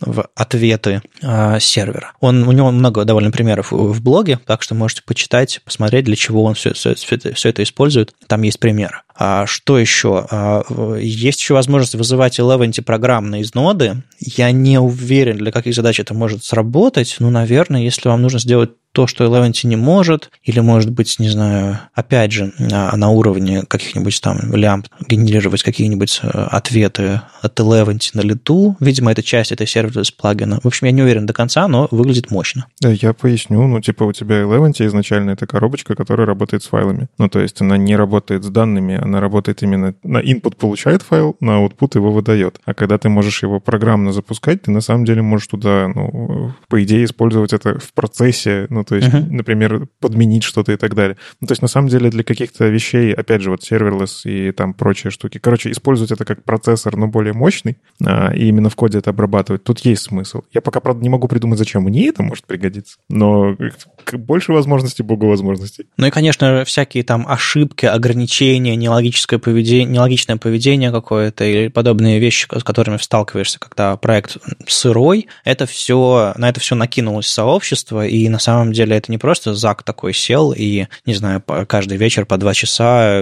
в 0.00 0.28
ответы 0.34 1.02
э, 1.22 1.60
сервера. 1.60 2.12
Он, 2.20 2.46
у 2.46 2.52
него 2.52 2.70
много 2.70 3.04
довольно 3.04 3.30
примеров 3.30 3.72
в 3.72 4.02
блоге, 4.02 4.38
так 4.46 4.62
что 4.62 4.74
можете 4.74 5.02
почитать, 5.02 5.60
посмотреть, 5.64 6.04
для 6.04 6.16
чего 6.16 6.44
он 6.44 6.54
все, 6.54 6.72
все, 6.72 6.94
все 6.94 7.48
это 7.48 7.62
использует. 7.62 8.14
Там 8.26 8.42
есть 8.42 8.60
примеры. 8.60 9.02
А 9.18 9.46
что 9.46 9.78
еще? 9.78 10.26
А, 10.30 10.62
есть 10.98 11.40
еще 11.40 11.54
возможность 11.54 11.96
вызывать 11.96 12.38
Eleventy 12.38 12.82
программно 12.82 13.40
из 13.40 13.52
ноды. 13.54 14.02
Я 14.20 14.52
не 14.52 14.78
уверен, 14.78 15.36
для 15.38 15.50
каких 15.50 15.74
задач 15.74 15.98
это 15.98 16.14
может 16.14 16.44
сработать. 16.44 17.16
Ну, 17.18 17.28
наверное, 17.30 17.82
если 17.82 18.08
вам 18.08 18.22
нужно 18.22 18.38
сделать 18.38 18.70
то, 18.92 19.06
что 19.06 19.24
Eleventy 19.24 19.66
не 19.66 19.76
может, 19.76 20.30
или, 20.42 20.60
может 20.60 20.90
быть, 20.90 21.18
не 21.18 21.28
знаю, 21.28 21.78
опять 21.94 22.32
же, 22.32 22.52
а, 22.72 22.96
на 22.96 23.10
уровне 23.10 23.62
каких-нибудь 23.62 24.20
там 24.20 24.54
лямбд 24.54 24.88
генерировать 25.06 25.62
какие-нибудь 25.62 26.20
э, 26.22 26.28
ответы 26.28 27.20
от 27.42 27.60
Eleventy 27.60 28.10
на 28.14 28.22
лету. 28.22 28.76
Видимо, 28.80 29.12
это 29.12 29.22
часть 29.22 29.52
этой 29.52 29.66
сервис 29.66 30.10
плагина. 30.10 30.58
В 30.62 30.66
общем, 30.66 30.86
я 30.86 30.92
не 30.92 31.02
уверен 31.02 31.26
до 31.26 31.32
конца, 31.32 31.68
но 31.68 31.86
выглядит 31.90 32.30
мощно. 32.30 32.66
Я 32.80 33.12
поясню. 33.12 33.66
Ну, 33.66 33.80
типа 33.80 34.04
у 34.04 34.12
тебя 34.12 34.40
Eleventy 34.42 34.86
изначально 34.86 35.30
это 35.30 35.46
коробочка, 35.46 35.94
которая 35.94 36.26
работает 36.26 36.62
с 36.62 36.66
файлами. 36.68 37.08
Ну, 37.18 37.28
то 37.28 37.40
есть 37.40 37.60
она 37.60 37.76
не 37.76 37.94
работает 37.94 38.42
с 38.42 38.48
данными, 38.48 39.00
она 39.08 39.20
работает 39.20 39.62
именно 39.62 39.94
на 40.02 40.18
input 40.18 40.56
получает 40.56 41.02
файл, 41.02 41.36
на 41.40 41.64
output 41.64 41.96
его 41.96 42.12
выдает. 42.12 42.60
А 42.64 42.74
когда 42.74 42.98
ты 42.98 43.08
можешь 43.08 43.42
его 43.42 43.60
программно 43.60 44.12
запускать, 44.12 44.62
ты 44.62 44.70
на 44.70 44.80
самом 44.80 45.04
деле 45.04 45.22
можешь 45.22 45.48
туда, 45.48 45.88
ну, 45.88 46.52
по 46.68 46.82
идее, 46.82 47.04
использовать 47.04 47.52
это 47.52 47.78
в 47.78 47.92
процессе, 47.92 48.66
ну, 48.70 48.84
то 48.84 48.96
есть, 48.96 49.08
uh-huh. 49.08 49.30
например, 49.30 49.88
подменить 50.00 50.44
что-то 50.44 50.72
и 50.72 50.76
так 50.76 50.94
далее. 50.94 51.16
Ну, 51.40 51.46
то 51.46 51.52
есть, 51.52 51.62
на 51.62 51.68
самом 51.68 51.88
деле, 51.88 52.10
для 52.10 52.22
каких-то 52.22 52.68
вещей, 52.68 53.12
опять 53.12 53.42
же, 53.42 53.50
вот 53.50 53.62
серверлесс 53.62 54.24
и 54.26 54.52
там 54.52 54.74
прочие 54.74 55.10
штуки, 55.10 55.38
короче, 55.38 55.70
использовать 55.70 56.12
это 56.12 56.24
как 56.24 56.44
процессор, 56.44 56.96
но 56.96 57.08
более 57.08 57.32
мощный, 57.32 57.78
а, 58.04 58.32
и 58.34 58.46
именно 58.46 58.70
в 58.70 58.76
коде 58.76 58.98
это 58.98 59.10
обрабатывать, 59.10 59.64
тут 59.64 59.80
есть 59.80 60.02
смысл. 60.02 60.42
Я 60.52 60.60
пока, 60.60 60.80
правда, 60.80 61.02
не 61.02 61.08
могу 61.08 61.28
придумать, 61.28 61.58
зачем 61.58 61.82
мне 61.82 62.08
это 62.08 62.22
может 62.22 62.46
пригодиться, 62.46 62.98
но 63.08 63.56
больше 64.12 64.52
возможностей, 64.52 65.02
богу 65.02 65.28
возможностей. 65.28 65.86
Ну 65.96 66.06
и, 66.06 66.10
конечно, 66.10 66.64
всякие 66.64 67.04
там 67.04 67.26
ошибки, 67.26 67.86
ограничения, 67.86 68.76
нелогическое 68.98 69.38
поведение, 69.38 69.86
нелогичное 69.86 70.36
поведение 70.36 70.90
какое-то 70.90 71.44
или 71.44 71.68
подобные 71.68 72.18
вещи, 72.18 72.46
с 72.50 72.64
которыми 72.64 72.96
сталкиваешься, 72.96 73.58
когда 73.58 73.96
проект 73.96 74.36
сырой, 74.66 75.28
это 75.44 75.66
все, 75.66 76.32
на 76.36 76.48
это 76.48 76.60
все 76.60 76.74
накинулось 76.74 77.28
сообщество, 77.28 78.06
и 78.06 78.28
на 78.28 78.38
самом 78.38 78.72
деле 78.72 78.96
это 78.96 79.10
не 79.10 79.18
просто 79.18 79.54
Зак 79.54 79.82
такой 79.82 80.12
сел 80.12 80.52
и, 80.56 80.86
не 81.06 81.14
знаю, 81.14 81.42
каждый 81.66 81.96
вечер 81.96 82.26
по 82.26 82.36
два 82.36 82.54
часа 82.54 83.20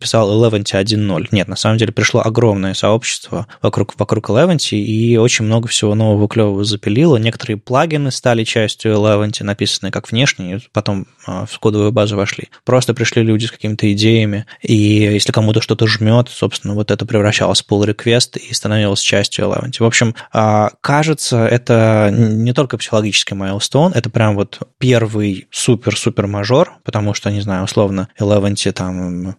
писал 0.00 0.30
Eleventy 0.30 0.80
1.0. 0.80 1.28
Нет, 1.32 1.48
на 1.48 1.56
самом 1.56 1.78
деле 1.78 1.92
пришло 1.92 2.22
огромное 2.24 2.74
сообщество 2.74 3.46
вокруг, 3.60 3.94
вокруг 3.98 4.30
Eleventy, 4.30 4.76
и 4.76 5.16
очень 5.16 5.44
много 5.44 5.68
всего 5.68 5.94
нового 5.94 6.28
клевого 6.28 6.64
запилило. 6.64 7.16
Некоторые 7.16 7.56
плагины 7.56 8.10
стали 8.10 8.44
частью 8.44 8.94
Eleventy, 8.94 9.42
написанные 9.42 9.90
как 9.90 10.10
внешние, 10.10 10.60
потом 10.72 11.06
а, 11.26 11.46
в 11.46 11.58
кодовую 11.58 11.92
базу 11.92 12.16
вошли. 12.16 12.48
Просто 12.64 12.94
пришли 12.94 13.22
люди 13.22 13.46
с 13.46 13.50
какими-то 13.50 13.92
идеями, 13.92 14.46
и 14.62 15.07
если 15.12 15.32
кому-то 15.32 15.60
что-то 15.60 15.86
жмет, 15.86 16.28
собственно, 16.28 16.74
вот 16.74 16.90
это 16.90 17.06
превращалось 17.06 17.62
в 17.62 17.70
pull 17.70 17.86
request 17.86 18.38
и 18.38 18.52
становилось 18.54 19.00
частью 19.00 19.46
Eleventy. 19.46 19.76
В 19.80 19.84
общем, 19.84 20.14
а, 20.32 20.70
кажется, 20.80 21.46
это 21.46 22.10
не 22.12 22.52
только 22.52 22.78
психологический 22.78 23.34
майлстон, 23.34 23.92
это 23.94 24.10
прям 24.10 24.34
вот 24.36 24.60
первый 24.78 25.48
супер-супер 25.50 26.26
мажор, 26.26 26.72
потому 26.84 27.14
что, 27.14 27.30
не 27.30 27.40
знаю, 27.40 27.64
условно, 27.64 28.08
Eleventy 28.18 28.72
там 28.72 29.36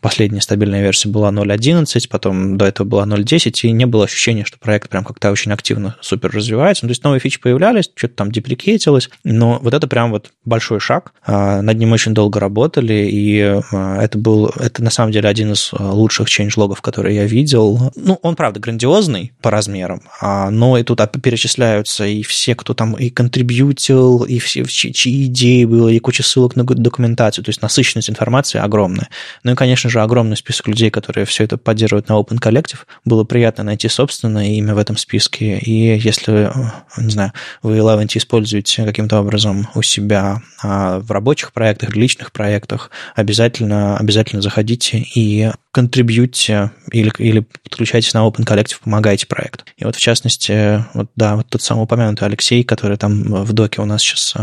последняя 0.00 0.40
стабильная 0.40 0.82
версия 0.82 1.08
была 1.08 1.30
0.11, 1.30 2.08
потом 2.08 2.56
до 2.56 2.66
этого 2.66 2.86
была 2.86 3.04
0.10, 3.06 3.52
и 3.62 3.72
не 3.72 3.86
было 3.86 4.04
ощущения, 4.04 4.44
что 4.44 4.58
проект 4.58 4.88
прям 4.90 5.04
как-то 5.04 5.30
очень 5.30 5.52
активно 5.52 5.96
супер 6.00 6.30
развивается. 6.30 6.84
Ну, 6.84 6.88
то 6.88 6.92
есть 6.92 7.04
новые 7.04 7.20
фичи 7.20 7.40
появлялись, 7.40 7.90
что-то 7.94 8.14
там 8.14 8.32
депликетилось, 8.32 9.10
но 9.24 9.58
вот 9.60 9.74
это 9.74 9.86
прям 9.86 10.10
вот 10.10 10.30
большой 10.44 10.80
шаг. 10.80 11.12
А, 11.24 11.62
над 11.62 11.78
ним 11.78 11.92
очень 11.92 12.14
долго 12.14 12.40
работали, 12.40 13.08
и 13.10 13.40
а, 13.72 14.02
это 14.02 14.18
был, 14.18 14.46
это 14.56 14.82
на 14.82 14.90
самом 14.96 15.12
деле 15.12 15.28
один 15.28 15.52
из 15.52 15.70
лучших 15.72 16.28
change-логов, 16.28 16.80
которые 16.82 17.16
я 17.16 17.24
видел. 17.24 17.92
Ну, 17.94 18.18
он, 18.22 18.34
правда, 18.36 18.60
грандиозный 18.60 19.32
по 19.40 19.50
размерам, 19.50 20.02
но 20.20 20.78
и 20.78 20.82
тут 20.82 21.00
перечисляются 21.22 22.04
и 22.06 22.22
все, 22.22 22.54
кто 22.54 22.74
там 22.74 22.94
и 22.94 23.10
контрибьютил, 23.10 24.24
и 24.24 24.38
все, 24.38 24.64
чьи 24.64 25.26
идеи 25.26 25.64
было, 25.64 25.88
и 25.88 25.98
куча 25.98 26.22
ссылок 26.22 26.56
на 26.56 26.64
документацию, 26.64 27.44
то 27.44 27.50
есть 27.50 27.62
насыщенность 27.62 28.10
информации 28.10 28.58
огромная. 28.58 29.08
Ну 29.42 29.52
и, 29.52 29.54
конечно 29.54 29.90
же, 29.90 30.00
огромный 30.00 30.36
список 30.36 30.68
людей, 30.68 30.90
которые 30.90 31.26
все 31.26 31.44
это 31.44 31.58
поддерживают 31.58 32.08
на 32.08 32.14
Open 32.14 32.40
Collective. 32.40 32.78
Было 33.04 33.24
приятно 33.24 33.64
найти 33.64 33.88
собственное 33.88 34.46
имя 34.52 34.74
в 34.74 34.78
этом 34.78 34.96
списке. 34.96 35.58
И 35.58 35.98
если, 35.98 36.50
не 36.96 37.10
знаю, 37.10 37.32
вы 37.62 37.78
Eleven 37.78 38.08
используете 38.14 38.84
каким-то 38.84 39.20
образом 39.20 39.68
у 39.74 39.82
себя 39.82 40.42
а, 40.62 41.00
в 41.00 41.10
рабочих 41.10 41.52
проектах, 41.52 41.94
личных 41.94 42.32
проектах, 42.32 42.90
обязательно, 43.14 43.96
обязательно 43.96 44.42
заходите 44.42 44.85
и 44.94 45.50
контрибьюте 45.72 46.70
или, 46.90 47.12
или 47.18 47.40
подключайтесь 47.40 48.14
на 48.14 48.26
Open 48.26 48.44
Collective, 48.44 48.80
помогайте 48.82 49.26
проекту. 49.26 49.64
И 49.76 49.84
вот 49.84 49.96
в 49.96 50.00
частности, 50.00 50.84
вот 50.94 51.10
да, 51.16 51.36
вот 51.36 51.48
тот 51.48 51.62
самый 51.62 51.84
упомянутый 51.84 52.26
Алексей, 52.26 52.64
который 52.64 52.96
там 52.96 53.44
в 53.44 53.52
доке 53.52 53.82
у 53.82 53.84
нас 53.84 54.02
сейчас 54.02 54.34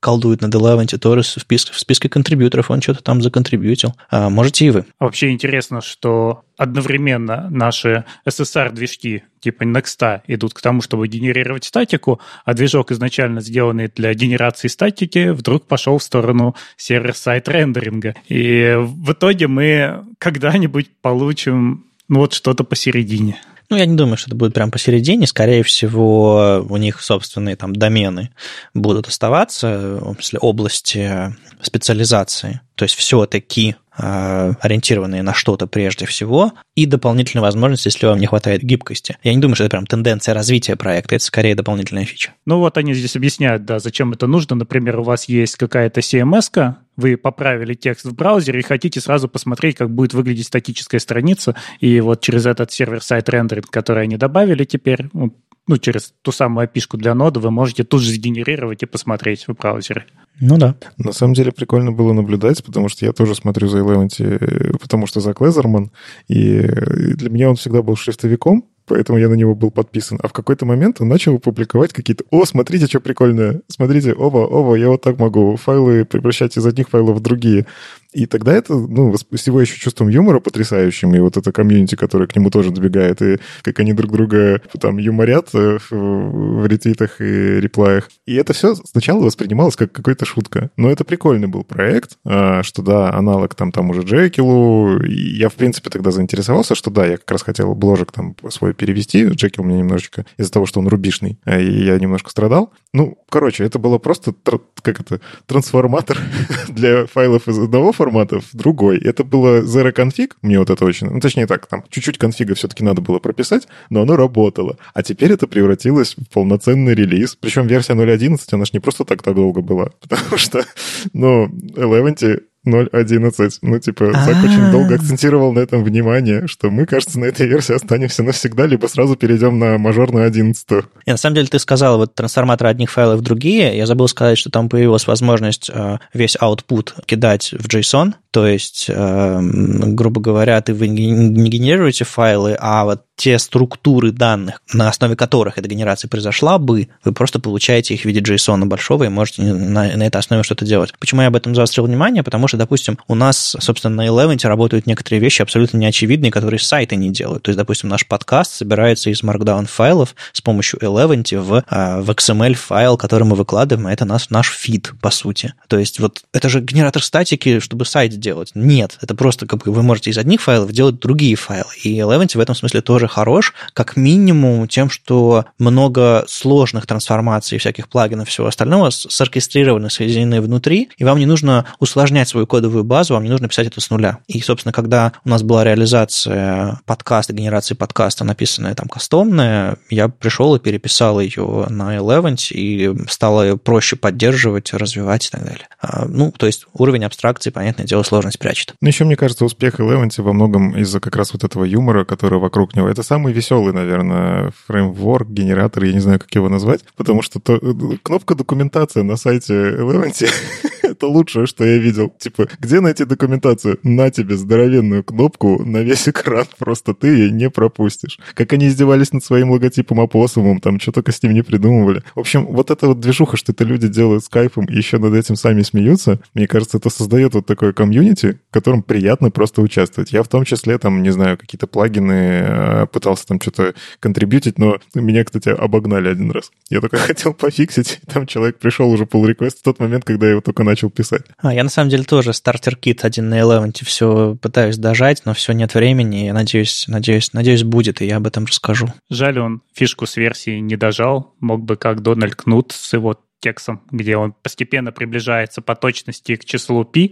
колдует 0.00 0.40
над 0.40 0.54
Eleven, 0.54 0.86
тоже 0.98 1.22
в 1.22 1.26
списке, 1.26 1.72
в 1.72 1.78
списке 1.78 2.08
контрибьюторов, 2.08 2.70
он 2.70 2.80
что-то 2.80 3.02
там 3.02 3.20
законтрибьютил. 3.20 3.94
А, 4.10 4.30
можете 4.30 4.66
и 4.66 4.70
вы. 4.70 4.84
Вообще 4.98 5.30
интересно, 5.30 5.80
что 5.80 6.42
одновременно 6.56 7.48
наши 7.50 8.04
SSR-движки 8.26 9.24
типа 9.40 9.64
Next 9.64 10.22
идут 10.26 10.54
к 10.54 10.60
тому, 10.60 10.82
чтобы 10.82 11.08
генерировать 11.08 11.64
статику, 11.64 12.20
а 12.44 12.54
движок, 12.54 12.90
изначально 12.92 13.40
сделанный 13.40 13.90
для 13.94 14.14
генерации 14.14 14.68
статики, 14.68 15.30
вдруг 15.30 15.66
пошел 15.66 15.98
в 15.98 16.02
сторону 16.02 16.54
сервер-сайт 16.76 17.48
рендеринга. 17.48 18.14
И 18.28 18.76
в 18.78 19.12
итоге 19.12 19.48
мы 19.48 20.04
когда-нибудь 20.18 20.90
получим 21.00 21.86
ну, 22.08 22.20
вот 22.20 22.34
что-то 22.34 22.64
посередине. 22.64 23.40
Ну, 23.70 23.76
я 23.76 23.84
не 23.84 23.96
думаю, 23.96 24.16
что 24.16 24.30
это 24.30 24.36
будет 24.36 24.54
прям 24.54 24.70
посередине. 24.70 25.26
Скорее 25.26 25.62
всего, 25.62 26.64
у 26.68 26.76
них 26.78 27.02
собственные 27.02 27.56
там 27.56 27.76
домены 27.76 28.30
будут 28.72 29.08
оставаться, 29.08 29.98
в 30.00 30.14
смысле, 30.14 30.38
области 30.38 31.36
специализации. 31.60 32.60
То 32.76 32.84
есть 32.84 32.94
все-таки 32.94 33.76
ориентированные 33.98 35.22
на 35.22 35.34
что-то 35.34 35.66
прежде 35.66 36.06
всего, 36.06 36.52
и 36.74 36.86
дополнительная 36.86 37.42
возможность, 37.42 37.86
если 37.86 38.06
вам 38.06 38.18
не 38.18 38.26
хватает 38.26 38.62
гибкости. 38.62 39.18
Я 39.22 39.34
не 39.34 39.40
думаю, 39.40 39.56
что 39.56 39.64
это 39.64 39.72
прям 39.72 39.86
тенденция 39.86 40.34
развития 40.34 40.76
проекта, 40.76 41.16
это 41.16 41.24
скорее 41.24 41.54
дополнительная 41.54 42.04
фича. 42.04 42.32
Ну 42.46 42.58
вот 42.58 42.78
они 42.78 42.94
здесь 42.94 43.16
объясняют, 43.16 43.64
да, 43.64 43.78
зачем 43.78 44.12
это 44.12 44.26
нужно. 44.26 44.56
Например, 44.56 45.00
у 45.00 45.02
вас 45.02 45.28
есть 45.28 45.56
какая-то 45.56 46.00
CMS, 46.00 46.74
вы 46.96 47.16
поправили 47.16 47.74
текст 47.74 48.06
в 48.06 48.14
браузере 48.14 48.60
и 48.60 48.64
хотите 48.64 49.00
сразу 49.00 49.28
посмотреть, 49.28 49.76
как 49.76 49.90
будет 49.90 50.14
выглядеть 50.14 50.46
статическая 50.46 50.98
страница, 50.98 51.54
и 51.80 52.00
вот 52.00 52.20
через 52.20 52.46
этот 52.46 52.72
сервер-сайт 52.72 53.28
рендеринг, 53.28 53.70
который 53.70 54.04
они 54.04 54.16
добавили 54.16 54.64
теперь, 54.64 55.06
ну, 55.12 55.76
через 55.78 56.14
ту 56.22 56.32
самую 56.32 56.66
api 56.66 56.96
для 56.96 57.14
ноды 57.14 57.40
вы 57.40 57.50
можете 57.50 57.84
тут 57.84 58.02
же 58.02 58.10
сгенерировать 58.10 58.82
и 58.82 58.86
посмотреть 58.86 59.46
в 59.46 59.52
браузере. 59.52 60.06
Ну 60.40 60.56
да. 60.56 60.76
На 60.96 61.12
самом 61.12 61.34
деле 61.34 61.52
прикольно 61.52 61.92
было 61.92 62.12
наблюдать, 62.12 62.62
потому 62.64 62.88
что 62.88 63.04
я 63.04 63.12
тоже 63.12 63.34
смотрю 63.34 63.68
за 63.68 63.78
Eleventy, 63.78 64.78
потому 64.78 65.06
что 65.06 65.20
Зак 65.20 65.40
Лезерман, 65.40 65.90
и 66.28 66.60
для 66.60 67.30
меня 67.30 67.50
он 67.50 67.56
всегда 67.56 67.82
был 67.82 67.96
шрифтовиком, 67.96 68.64
поэтому 68.86 69.18
я 69.18 69.28
на 69.28 69.34
него 69.34 69.54
был 69.54 69.70
подписан. 69.70 70.18
А 70.22 70.28
в 70.28 70.32
какой-то 70.32 70.64
момент 70.66 71.00
он 71.00 71.08
начал 71.08 71.38
публиковать 71.38 71.92
какие-то... 71.92 72.24
О, 72.30 72.44
смотрите, 72.44 72.86
что 72.86 73.00
прикольное. 73.00 73.62
Смотрите, 73.68 74.14
оба, 74.14 74.38
оба, 74.38 74.74
я 74.76 74.88
вот 74.88 75.02
так 75.02 75.18
могу 75.18 75.56
файлы 75.56 76.04
превращать 76.04 76.56
из 76.56 76.66
одних 76.66 76.88
файлов 76.88 77.18
в 77.18 77.20
другие. 77.20 77.66
И 78.12 78.24
тогда 78.24 78.54
это, 78.54 78.74
ну, 78.74 79.14
с 79.14 79.46
его 79.46 79.60
еще 79.60 79.78
чувством 79.78 80.08
юмора 80.08 80.40
потрясающим, 80.40 81.14
и 81.14 81.18
вот 81.18 81.36
это 81.36 81.52
комьюнити, 81.52 81.94
которое 81.94 82.26
к 82.26 82.34
нему 82.34 82.50
тоже 82.50 82.70
добегает, 82.70 83.20
и 83.20 83.38
как 83.60 83.80
они 83.80 83.92
друг 83.92 84.10
друга 84.10 84.62
там 84.80 84.96
юморят 84.96 85.50
э, 85.52 85.78
в, 85.90 86.66
ретвитах 86.66 87.20
и 87.20 87.60
реплаях. 87.60 88.08
И 88.24 88.34
это 88.34 88.54
все 88.54 88.74
сначала 88.74 89.22
воспринималось 89.22 89.76
как 89.76 89.92
какая-то 89.92 90.24
шутка. 90.24 90.70
Но 90.76 90.90
это 90.90 91.04
прикольный 91.04 91.48
был 91.48 91.64
проект, 91.64 92.16
а, 92.24 92.62
что 92.62 92.80
да, 92.80 93.12
аналог 93.12 93.54
там, 93.54 93.72
там 93.72 93.90
уже 93.90 94.02
Джекилу. 94.02 95.02
Я, 95.02 95.50
в 95.50 95.54
принципе, 95.54 95.90
тогда 95.90 96.10
заинтересовался, 96.10 96.74
что 96.74 96.90
да, 96.90 97.06
я 97.06 97.18
как 97.18 97.30
раз 97.30 97.42
хотел 97.42 97.74
бложек 97.74 98.10
там 98.10 98.34
свой 98.48 98.72
перевести. 98.72 99.26
Джекил 99.26 99.64
меня 99.64 99.80
немножечко 99.80 100.24
из-за 100.38 100.50
того, 100.50 100.64
что 100.64 100.80
он 100.80 100.88
рубишный, 100.88 101.38
а, 101.44 101.60
и 101.60 101.84
я 101.84 101.98
немножко 101.98 102.30
страдал. 102.30 102.72
Ну, 102.94 103.18
короче, 103.28 103.64
это 103.64 103.78
было 103.78 103.98
просто, 103.98 104.32
как 104.80 105.00
это, 105.00 105.20
трансформатор 105.44 106.16
для 106.68 107.04
файлов 107.06 107.46
из 107.48 107.58
одного 107.58 107.92
формата 107.98 108.40
в 108.40 108.54
другой. 108.54 108.98
Это 108.98 109.24
было 109.24 109.62
zero 109.62 109.92
config, 109.92 110.30
мне 110.42 110.58
вот 110.58 110.70
это 110.70 110.84
очень... 110.84 111.08
Ну, 111.10 111.20
точнее 111.20 111.46
так, 111.46 111.66
там 111.66 111.84
чуть-чуть 111.90 112.16
конфига 112.16 112.54
все-таки 112.54 112.84
надо 112.84 113.00
было 113.02 113.18
прописать, 113.18 113.66
но 113.90 114.02
оно 114.02 114.16
работало. 114.16 114.78
А 114.94 115.02
теперь 115.02 115.32
это 115.32 115.48
превратилось 115.48 116.14
в 116.16 116.32
полноценный 116.32 116.94
релиз. 116.94 117.36
Причем 117.40 117.66
версия 117.66 117.94
0.11, 117.94 118.38
она 118.52 118.64
же 118.64 118.70
не 118.72 118.80
просто 118.80 119.04
так 119.04 119.22
так 119.22 119.34
долго 119.34 119.60
была, 119.60 119.90
потому 120.00 120.38
что, 120.38 120.64
ну, 121.12 121.46
Eleventy 121.46 122.40
0.11. 122.68 123.58
Ну, 123.62 123.78
типа, 123.78 124.12
Зак 124.12 124.44
очень 124.44 124.70
долго 124.70 124.94
акцентировал 124.94 125.52
на 125.52 125.60
этом 125.60 125.84
внимание, 125.84 126.46
что 126.46 126.70
мы, 126.70 126.86
кажется, 126.86 127.18
на 127.18 127.26
этой 127.26 127.46
версии 127.46 127.74
останемся 127.74 128.22
навсегда, 128.22 128.66
либо 128.66 128.86
сразу 128.86 129.16
перейдем 129.16 129.58
на 129.58 129.78
мажорную 129.78 130.26
11. 130.26 130.66
И 131.06 131.10
на 131.10 131.16
самом 131.16 131.36
деле 131.36 131.48
ты 131.48 131.58
сказал, 131.58 131.98
вот 131.98 132.14
трансформатор 132.14 132.66
одних 132.66 132.90
файлов 132.90 133.20
в 133.20 133.22
другие. 133.22 133.76
Я 133.76 133.86
забыл 133.86 134.08
сказать, 134.08 134.38
что 134.38 134.50
там 134.50 134.68
появилась 134.68 135.06
возможность 135.06 135.70
э, 135.72 135.98
весь 136.14 136.36
output 136.36 137.04
кидать 137.06 137.52
в 137.52 137.66
JSON, 137.68 138.14
то 138.30 138.46
есть, 138.46 138.86
э, 138.88 139.40
грубо 139.40 140.20
говоря, 140.20 140.60
ты 140.60 140.74
вы 140.74 140.88
не 140.88 141.48
генерируете 141.48 142.04
файлы, 142.04 142.56
а 142.58 142.84
вот 142.84 143.02
те 143.18 143.38
структуры 143.38 144.12
данных, 144.12 144.62
на 144.72 144.88
основе 144.88 145.16
которых 145.16 145.58
эта 145.58 145.68
генерация 145.68 146.08
произошла 146.08 146.56
бы, 146.56 146.88
вы 147.04 147.12
просто 147.12 147.40
получаете 147.40 147.94
их 147.94 148.02
в 148.02 148.04
виде 148.04 148.20
JSON 148.20 148.64
большого 148.64 149.04
и 149.04 149.08
можете 149.08 149.42
на, 149.42 149.96
на 149.96 150.06
этой 150.06 150.18
основе 150.18 150.44
что-то 150.44 150.64
делать. 150.64 150.92
Почему 151.00 151.20
я 151.22 151.26
об 151.26 151.36
этом 151.36 151.54
заострил 151.54 151.84
внимание? 151.84 152.22
Потому 152.22 152.46
что, 152.46 152.56
допустим, 152.56 152.96
у 153.08 153.16
нас, 153.16 153.56
собственно, 153.58 153.96
на 153.96 154.06
Eleven 154.06 154.38
работают 154.46 154.86
некоторые 154.86 155.20
вещи 155.20 155.42
абсолютно 155.42 155.78
неочевидные, 155.78 156.30
которые 156.30 156.60
сайты 156.60 156.94
не 156.94 157.10
делают. 157.10 157.42
То 157.42 157.48
есть, 157.50 157.58
допустим, 157.58 157.88
наш 157.88 158.06
подкаст 158.06 158.52
собирается 158.52 159.10
из 159.10 159.24
Markdown 159.24 159.66
файлов 159.66 160.14
с 160.32 160.40
помощью 160.40 160.78
Eleven 160.78 161.24
в, 161.40 161.64
а, 161.68 162.00
в 162.00 162.10
XML 162.10 162.54
файл, 162.54 162.96
который 162.96 163.24
мы 163.24 163.34
выкладываем, 163.34 163.88
а 163.88 163.92
это 163.92 164.04
наш, 164.04 164.30
наш 164.30 164.48
фид, 164.48 164.92
по 165.00 165.10
сути. 165.10 165.54
То 165.66 165.76
есть, 165.76 165.98
вот 165.98 166.22
это 166.32 166.48
же 166.48 166.60
генератор 166.60 167.02
статики, 167.02 167.58
чтобы 167.58 167.84
сайт 167.84 168.16
делать. 168.20 168.52
Нет, 168.54 168.96
это 169.00 169.16
просто 169.16 169.46
как 169.46 169.64
бы 169.64 169.72
вы 169.72 169.82
можете 169.82 170.10
из 170.10 170.18
одних 170.18 170.40
файлов 170.40 170.70
делать 170.70 171.00
другие 171.00 171.34
файлы. 171.34 171.70
И 171.82 171.98
Eleven 171.98 172.28
в 172.32 172.40
этом 172.40 172.54
смысле 172.54 172.80
тоже 172.80 173.07
хорош, 173.08 173.54
как 173.72 173.96
минимум 173.96 174.68
тем, 174.68 174.90
что 174.90 175.46
много 175.58 176.24
сложных 176.28 176.86
трансформаций, 176.86 177.58
всяких 177.58 177.88
плагинов, 177.88 178.28
всего 178.28 178.46
остального 178.46 178.90
соркестрированы, 178.90 179.90
соединены 179.90 180.40
внутри, 180.40 180.90
и 180.96 181.04
вам 181.04 181.18
не 181.18 181.26
нужно 181.26 181.66
усложнять 181.78 182.28
свою 182.28 182.46
кодовую 182.46 182.84
базу, 182.84 183.14
вам 183.14 183.24
не 183.24 183.30
нужно 183.30 183.48
писать 183.48 183.66
это 183.66 183.80
с 183.80 183.90
нуля. 183.90 184.18
И, 184.26 184.40
собственно, 184.40 184.72
когда 184.72 185.12
у 185.24 185.28
нас 185.28 185.42
была 185.42 185.64
реализация 185.64 186.80
подкаста, 186.86 187.32
генерации 187.32 187.74
подкаста, 187.74 188.24
написанная 188.24 188.74
там 188.74 188.88
кастомная, 188.88 189.76
я 189.90 190.08
пришел 190.08 190.54
и 190.54 190.60
переписал 190.60 191.20
ее 191.20 191.66
на 191.68 191.96
Eleven, 191.96 192.36
и 192.50 192.94
стало 193.08 193.56
проще 193.56 193.96
поддерживать, 193.96 194.72
развивать 194.72 195.26
и 195.26 195.30
так 195.30 195.44
далее. 195.44 195.68
А, 195.80 196.06
ну, 196.06 196.32
то 196.36 196.46
есть 196.46 196.66
уровень 196.72 197.04
абстракции, 197.04 197.50
понятное 197.50 197.86
дело, 197.86 198.02
сложность 198.02 198.38
прячет. 198.38 198.74
Ну, 198.80 198.88
еще, 198.88 199.04
мне 199.04 199.16
кажется, 199.16 199.44
успех 199.44 199.80
Eleventy 199.80 200.22
во 200.22 200.32
многом 200.32 200.76
из-за 200.76 201.00
как 201.00 201.16
раз 201.16 201.32
вот 201.32 201.44
этого 201.44 201.64
юмора, 201.64 202.04
который 202.04 202.38
вокруг 202.38 202.74
него. 202.74 202.88
Самый 203.02 203.32
веселый, 203.32 203.72
наверное, 203.72 204.52
фреймворк, 204.66 205.28
генератор, 205.28 205.84
я 205.84 205.92
не 205.92 206.00
знаю, 206.00 206.18
как 206.18 206.34
его 206.34 206.48
назвать, 206.48 206.84
потому 206.96 207.22
что 207.22 207.40
то, 207.40 207.58
кнопка 208.02 208.34
документация 208.34 209.02
на 209.02 209.16
сайте 209.16 209.54
Eleventy 209.54 210.28
это 210.98 211.06
лучшее, 211.06 211.46
что 211.46 211.64
я 211.64 211.78
видел. 211.78 212.12
Типа, 212.18 212.48
где 212.60 212.80
найти 212.80 213.04
документацию? 213.04 213.78
На 213.84 214.10
тебе 214.10 214.36
здоровенную 214.36 215.04
кнопку 215.04 215.62
на 215.64 215.78
весь 215.78 216.08
экран, 216.08 216.46
просто 216.58 216.92
ты 216.92 217.08
ее 217.08 217.30
не 217.30 217.50
пропустишь. 217.50 218.18
Как 218.34 218.52
они 218.52 218.66
издевались 218.66 219.12
над 219.12 219.24
своим 219.24 219.50
логотипом 219.52 220.00
опоссумом, 220.00 220.60
там 220.60 220.80
что 220.80 220.92
только 220.92 221.12
с 221.12 221.22
ним 221.22 221.34
не 221.34 221.42
придумывали. 221.42 222.02
В 222.14 222.20
общем, 222.20 222.46
вот 222.46 222.70
эта 222.70 222.88
вот 222.88 223.00
движуха, 223.00 223.36
что 223.36 223.52
это 223.52 223.64
люди 223.64 223.88
делают 223.88 224.24
с 224.24 224.28
кайфом 224.28 224.64
и 224.66 224.76
еще 224.76 224.98
над 224.98 225.14
этим 225.14 225.36
сами 225.36 225.62
смеются, 225.62 226.20
мне 226.34 226.46
кажется, 226.46 226.78
это 226.78 226.90
создает 226.90 227.34
вот 227.34 227.46
такое 227.46 227.72
комьюнити, 227.72 228.40
в 228.50 228.52
котором 228.52 228.82
приятно 228.82 229.30
просто 229.30 229.62
участвовать. 229.62 230.12
Я 230.12 230.22
в 230.22 230.28
том 230.28 230.44
числе, 230.44 230.78
там, 230.78 231.02
не 231.02 231.10
знаю, 231.10 231.38
какие-то 231.38 231.66
плагины 231.66 232.12
э, 232.12 232.86
пытался 232.86 233.26
там 233.26 233.40
что-то 233.40 233.74
контрибьютить, 234.00 234.58
но 234.58 234.78
меня, 234.94 235.24
кстати, 235.24 235.50
обогнали 235.50 236.08
один 236.08 236.32
раз. 236.32 236.50
Я 236.70 236.80
только 236.80 236.96
хотел 237.08 237.34
пофиксить, 237.34 238.00
там 238.12 238.26
человек 238.26 238.58
пришел 238.58 238.90
уже 238.90 239.04
pull 239.04 239.24
request 239.24 239.58
в 239.60 239.62
тот 239.62 239.78
момент, 239.78 240.04
когда 240.04 240.26
я 240.26 240.32
его 240.32 240.40
только 240.40 240.64
начал 240.64 240.87
начал 240.88 240.90
писать. 240.90 241.22
А, 241.38 241.52
я 241.52 241.64
на 241.64 241.70
самом 241.70 241.90
деле 241.90 242.04
тоже 242.04 242.32
стартер-кит 242.32 243.04
1 243.04 243.28
на 243.28 243.36
11 243.36 243.86
все 243.86 244.36
пытаюсь 244.40 244.76
дожать, 244.76 245.22
но 245.24 245.34
все 245.34 245.52
нет 245.52 245.74
времени. 245.74 246.26
Я 246.26 246.34
надеюсь, 246.34 246.86
надеюсь, 246.88 247.32
надеюсь, 247.32 247.64
будет, 247.64 248.02
и 248.02 248.06
я 248.06 248.16
об 248.16 248.26
этом 248.26 248.46
расскажу. 248.46 248.92
Жаль, 249.10 249.38
он 249.38 249.62
фишку 249.74 250.06
с 250.06 250.16
версией 250.16 250.60
не 250.60 250.76
дожал. 250.76 251.34
Мог 251.40 251.62
бы 251.62 251.76
как 251.76 252.02
Дональд 252.02 252.36
Кнут 252.36 252.72
с 252.72 252.92
его 252.92 253.18
текстом, 253.40 253.82
где 253.90 254.16
он 254.16 254.34
постепенно 254.42 254.92
приближается 254.92 255.62
по 255.62 255.74
точности 255.74 256.36
к 256.36 256.44
числу 256.44 256.84
π, 256.84 257.10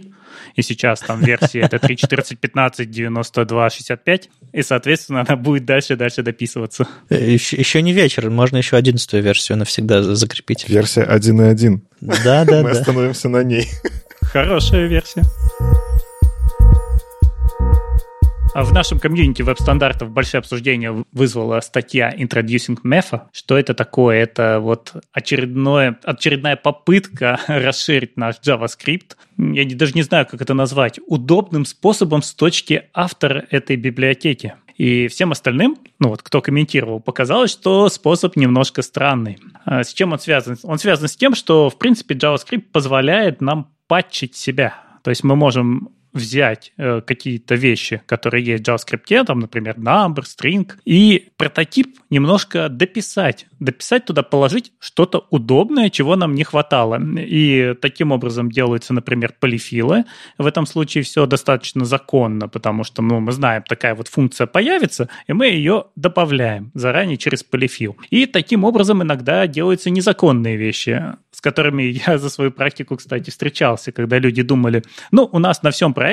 и 0.55 0.61
сейчас 0.61 0.99
там 0.99 1.21
версия 1.21 1.61
это 1.61 1.79
3, 1.79 1.97
14, 1.97 2.39
15, 2.39 2.89
92, 2.89 3.69
65, 3.69 4.29
и, 4.53 4.61
соответственно, 4.61 5.21
она 5.21 5.35
будет 5.35 5.65
дальше 5.65 5.93
и 5.93 5.95
дальше 5.95 6.23
дописываться. 6.23 6.87
Еще, 7.09 7.55
э, 7.55 7.59
еще 7.59 7.81
не 7.81 7.93
вечер, 7.93 8.29
можно 8.29 8.57
еще 8.57 8.77
одиннадцатую 8.77 9.23
версию 9.23 9.57
навсегда 9.57 10.03
закрепить. 10.03 10.67
Версия 10.67 11.03
1.1. 11.03 11.79
Да, 12.01 12.45
да, 12.45 12.63
Мы 12.63 12.71
остановимся 12.71 13.29
на 13.29 13.43
ней. 13.43 13.67
Хорошая 14.21 14.87
версия. 14.87 15.23
А 18.53 18.63
в 18.63 18.73
нашем 18.73 18.99
комьюнити 18.99 19.41
веб-стандартов 19.41 20.11
большое 20.11 20.39
обсуждение 20.39 21.03
вызвала 21.11 21.59
статья 21.59 22.11
Introducing 22.11 22.79
MEFA. 22.83 23.23
Что 23.31 23.57
это 23.57 23.73
такое? 23.73 24.23
Это 24.23 24.59
вот 24.59 24.93
очередное, 25.11 25.99
очередная 26.03 26.55
попытка 26.55 27.39
расширить 27.47 28.17
наш 28.17 28.35
JavaScript. 28.39 29.15
Я 29.37 29.65
даже 29.75 29.93
не 29.93 30.01
знаю, 30.01 30.25
как 30.25 30.41
это 30.41 30.53
назвать. 30.53 30.99
Удобным 31.05 31.65
способом 31.65 32.21
с 32.21 32.33
точки 32.33 32.83
автора 32.93 33.45
этой 33.51 33.75
библиотеки. 33.75 34.55
И 34.75 35.07
всем 35.07 35.31
остальным, 35.31 35.77
ну 35.99 36.09
вот 36.09 36.21
кто 36.21 36.39
комментировал, 36.41 36.99
показалось, 36.99 37.51
что 37.51 37.89
способ 37.89 38.35
немножко 38.35 38.83
странный. 38.83 39.39
А 39.65 39.83
с 39.83 39.91
чем 39.93 40.13
он 40.13 40.19
связан? 40.19 40.57
Он 40.63 40.77
связан 40.77 41.07
с 41.07 41.15
тем, 41.15 41.33
что, 41.33 41.69
в 41.69 41.77
принципе, 41.79 42.15
JavaScript 42.15 42.65
позволяет 42.71 43.41
нам 43.41 43.71
патчить 43.87 44.35
себя. 44.35 44.75
То 45.03 45.09
есть 45.09 45.23
мы 45.23 45.35
можем 45.35 45.89
взять 46.17 46.73
э, 46.77 47.01
какие-то 47.01 47.55
вещи, 47.55 48.01
которые 48.05 48.43
есть 48.43 48.67
в 48.67 48.69
JavaScript, 48.69 49.25
там, 49.25 49.39
например, 49.39 49.75
number, 49.75 50.23
string, 50.23 50.71
и 50.85 51.29
прототип 51.37 51.99
немножко 52.09 52.69
дописать. 52.69 53.47
Дописать 53.59 54.05
туда, 54.05 54.23
положить 54.23 54.71
что-то 54.79 55.25
удобное, 55.29 55.89
чего 55.89 56.15
нам 56.15 56.35
не 56.35 56.43
хватало. 56.43 57.01
И 57.17 57.73
таким 57.81 58.11
образом 58.11 58.51
делаются, 58.51 58.93
например, 58.93 59.33
полифилы. 59.39 60.05
В 60.37 60.45
этом 60.45 60.65
случае 60.65 61.03
все 61.03 61.25
достаточно 61.25 61.85
законно, 61.85 62.47
потому 62.47 62.83
что 62.83 63.01
ну, 63.01 63.19
мы 63.19 63.31
знаем, 63.31 63.63
такая 63.67 63.95
вот 63.95 64.07
функция 64.07 64.47
появится, 64.47 65.09
и 65.27 65.33
мы 65.33 65.47
ее 65.47 65.85
добавляем 65.95 66.71
заранее 66.73 67.17
через 67.17 67.43
полифил. 67.43 67.97
И 68.09 68.25
таким 68.25 68.63
образом 68.63 69.01
иногда 69.01 69.47
делаются 69.47 69.89
незаконные 69.89 70.57
вещи, 70.57 71.01
с 71.31 71.41
которыми 71.41 71.83
я 72.07 72.17
за 72.17 72.29
свою 72.29 72.51
практику, 72.51 72.97
кстати, 72.97 73.29
встречался, 73.29 73.91
когда 73.91 74.17
люди 74.19 74.41
думали, 74.41 74.83
ну, 75.11 75.29
у 75.31 75.39
нас 75.39 75.63
на 75.63 75.71
всем 75.71 75.93
проекте 75.93 76.06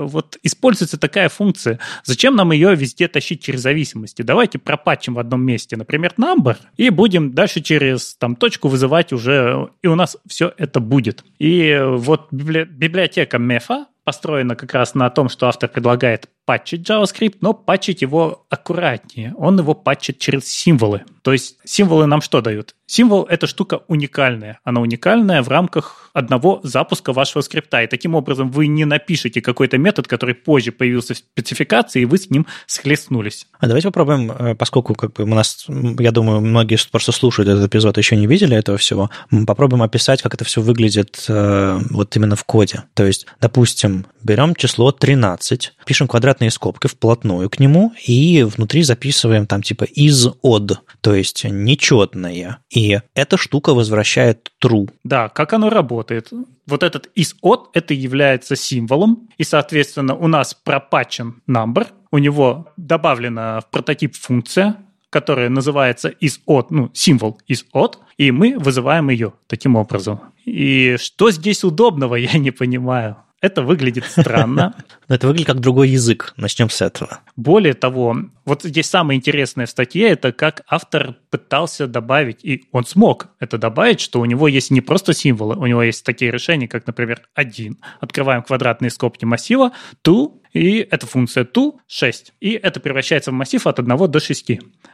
вот 0.00 0.38
используется 0.42 0.98
такая 0.98 1.28
функция, 1.28 1.78
зачем 2.04 2.36
нам 2.36 2.52
ее 2.52 2.74
везде 2.74 3.08
тащить 3.08 3.42
через 3.42 3.60
зависимости? 3.60 4.22
Давайте 4.22 4.58
пропатчим 4.58 5.14
в 5.14 5.18
одном 5.18 5.42
месте, 5.42 5.76
например, 5.76 6.14
number, 6.18 6.56
и 6.76 6.90
будем 6.90 7.32
дальше 7.32 7.60
через 7.60 8.16
там 8.16 8.36
точку 8.36 8.68
вызывать 8.68 9.12
уже, 9.12 9.70
и 9.82 9.86
у 9.86 9.94
нас 9.94 10.16
все 10.26 10.52
это 10.56 10.80
будет. 10.80 11.24
И 11.38 11.78
вот 11.82 12.28
библиотека 12.32 13.36
MEFA 13.36 13.86
построена 14.04 14.56
как 14.56 14.72
раз 14.72 14.94
на 14.94 15.10
том, 15.10 15.28
что 15.28 15.48
автор 15.48 15.68
предлагает 15.68 16.28
патчить 16.48 16.88
JavaScript, 16.88 17.36
но 17.42 17.52
патчить 17.52 18.00
его 18.00 18.46
аккуратнее. 18.48 19.34
Он 19.36 19.58
его 19.58 19.74
патчит 19.74 20.18
через 20.18 20.46
символы. 20.46 21.02
То 21.20 21.32
есть 21.32 21.58
символы 21.62 22.06
нам 22.06 22.22
что 22.22 22.40
дают? 22.40 22.74
Символ– 22.86 23.24
это 23.28 23.46
штука 23.46 23.82
уникальная. 23.86 24.60
Она 24.64 24.80
уникальная 24.80 25.42
в 25.42 25.48
рамках 25.48 26.08
одного 26.14 26.60
запуска 26.62 27.12
вашего 27.12 27.42
скрипта. 27.42 27.82
И 27.82 27.86
таким 27.86 28.14
образом 28.14 28.50
вы 28.50 28.66
не 28.66 28.86
напишете 28.86 29.42
какой-то 29.42 29.76
метод, 29.76 30.08
который 30.08 30.34
позже 30.34 30.72
появился 30.72 31.12
в 31.12 31.18
спецификации, 31.18 32.00
и 32.00 32.04
вы 32.06 32.16
с 32.16 32.30
ним 32.30 32.46
схлестнулись. 32.66 33.46
А 33.60 33.66
давайте 33.66 33.88
попробуем, 33.88 34.32
э, 34.32 34.54
поскольку 34.54 34.94
как 34.94 35.12
бы 35.12 35.24
у 35.24 35.34
нас, 35.34 35.66
я 35.98 36.12
думаю, 36.12 36.40
многие 36.40 36.78
просто 36.90 37.12
слушают 37.12 37.50
этот 37.50 37.66
эпизод, 37.66 37.98
еще 37.98 38.16
не 38.16 38.26
видели 38.26 38.56
этого 38.56 38.78
всего, 38.78 39.10
попробуем 39.46 39.82
описать, 39.82 40.22
как 40.22 40.32
это 40.32 40.46
все 40.46 40.62
выглядит 40.62 41.26
э, 41.28 41.78
вот 41.90 42.16
именно 42.16 42.36
в 42.36 42.44
коде. 42.44 42.84
То 42.94 43.04
есть, 43.04 43.26
допустим, 43.38 44.06
берем 44.22 44.54
число 44.54 44.92
13, 44.92 45.74
пишем 45.84 46.08
квадратные 46.38 46.50
скобки 46.50 46.86
вплотную 46.86 47.50
к 47.50 47.58
нему 47.58 47.92
и 48.06 48.42
внутри 48.42 48.82
записываем 48.82 49.46
там 49.46 49.62
типа 49.62 49.84
из 49.84 50.26
od, 50.42 50.78
то 51.00 51.14
есть 51.14 51.44
нечетное. 51.44 52.58
И 52.70 53.00
эта 53.14 53.36
штука 53.36 53.74
возвращает 53.74 54.50
true. 54.62 54.88
Да, 55.04 55.28
как 55.28 55.52
оно 55.52 55.70
работает? 55.70 56.30
Вот 56.66 56.82
этот 56.82 57.10
из 57.16 57.34
от 57.42 57.70
это 57.74 57.94
является 57.94 58.56
символом, 58.56 59.28
и, 59.38 59.44
соответственно, 59.44 60.14
у 60.14 60.28
нас 60.28 60.54
пропатчен 60.54 61.34
number, 61.48 61.86
у 62.12 62.18
него 62.18 62.66
добавлена 62.76 63.60
в 63.60 63.70
прототип 63.70 64.14
функция, 64.14 64.76
которая 65.10 65.48
называется 65.48 66.08
из 66.08 66.40
от, 66.46 66.70
ну, 66.70 66.90
символ 66.94 67.40
из 67.48 67.64
от, 67.72 67.98
и 68.18 68.30
мы 68.30 68.58
вызываем 68.58 69.10
ее 69.10 69.32
таким 69.46 69.76
образом. 69.76 70.20
И 70.44 70.96
что 71.00 71.30
здесь 71.30 71.64
удобного, 71.64 72.14
я 72.32 72.38
не 72.38 72.50
понимаю. 72.50 73.16
Это 73.40 73.62
выглядит 73.62 74.04
странно. 74.04 74.74
Но 75.08 75.14
это 75.14 75.28
выглядит 75.28 75.46
как 75.46 75.60
другой 75.60 75.90
язык. 75.90 76.34
Начнем 76.36 76.68
с 76.70 76.82
этого. 76.82 77.20
Более 77.36 77.74
того, 77.74 78.16
вот 78.44 78.64
здесь 78.64 78.86
самое 78.86 79.16
интересное 79.16 79.66
в 79.66 79.70
статье, 79.70 80.08
это 80.08 80.32
как 80.32 80.62
автор 80.68 81.16
пытался 81.30 81.86
добавить, 81.86 82.44
и 82.44 82.68
он 82.72 82.84
смог 82.84 83.28
это 83.38 83.56
добавить, 83.56 84.00
что 84.00 84.20
у 84.20 84.24
него 84.24 84.48
есть 84.48 84.70
не 84.70 84.80
просто 84.80 85.12
символы, 85.12 85.54
у 85.56 85.66
него 85.66 85.82
есть 85.82 86.04
такие 86.04 86.32
решения, 86.32 86.66
как, 86.66 86.86
например, 86.86 87.22
один. 87.34 87.78
Открываем 88.00 88.42
квадратные 88.42 88.90
скобки 88.90 89.24
массива, 89.24 89.72
to, 90.04 90.32
и 90.52 90.78
эта 90.78 91.06
функция 91.06 91.44
to 91.44 91.74
6. 91.86 92.32
И 92.40 92.50
это 92.50 92.80
превращается 92.80 93.30
в 93.30 93.34
массив 93.34 93.64
от 93.66 93.78
1 93.78 94.10
до 94.10 94.20
6. 94.20 94.50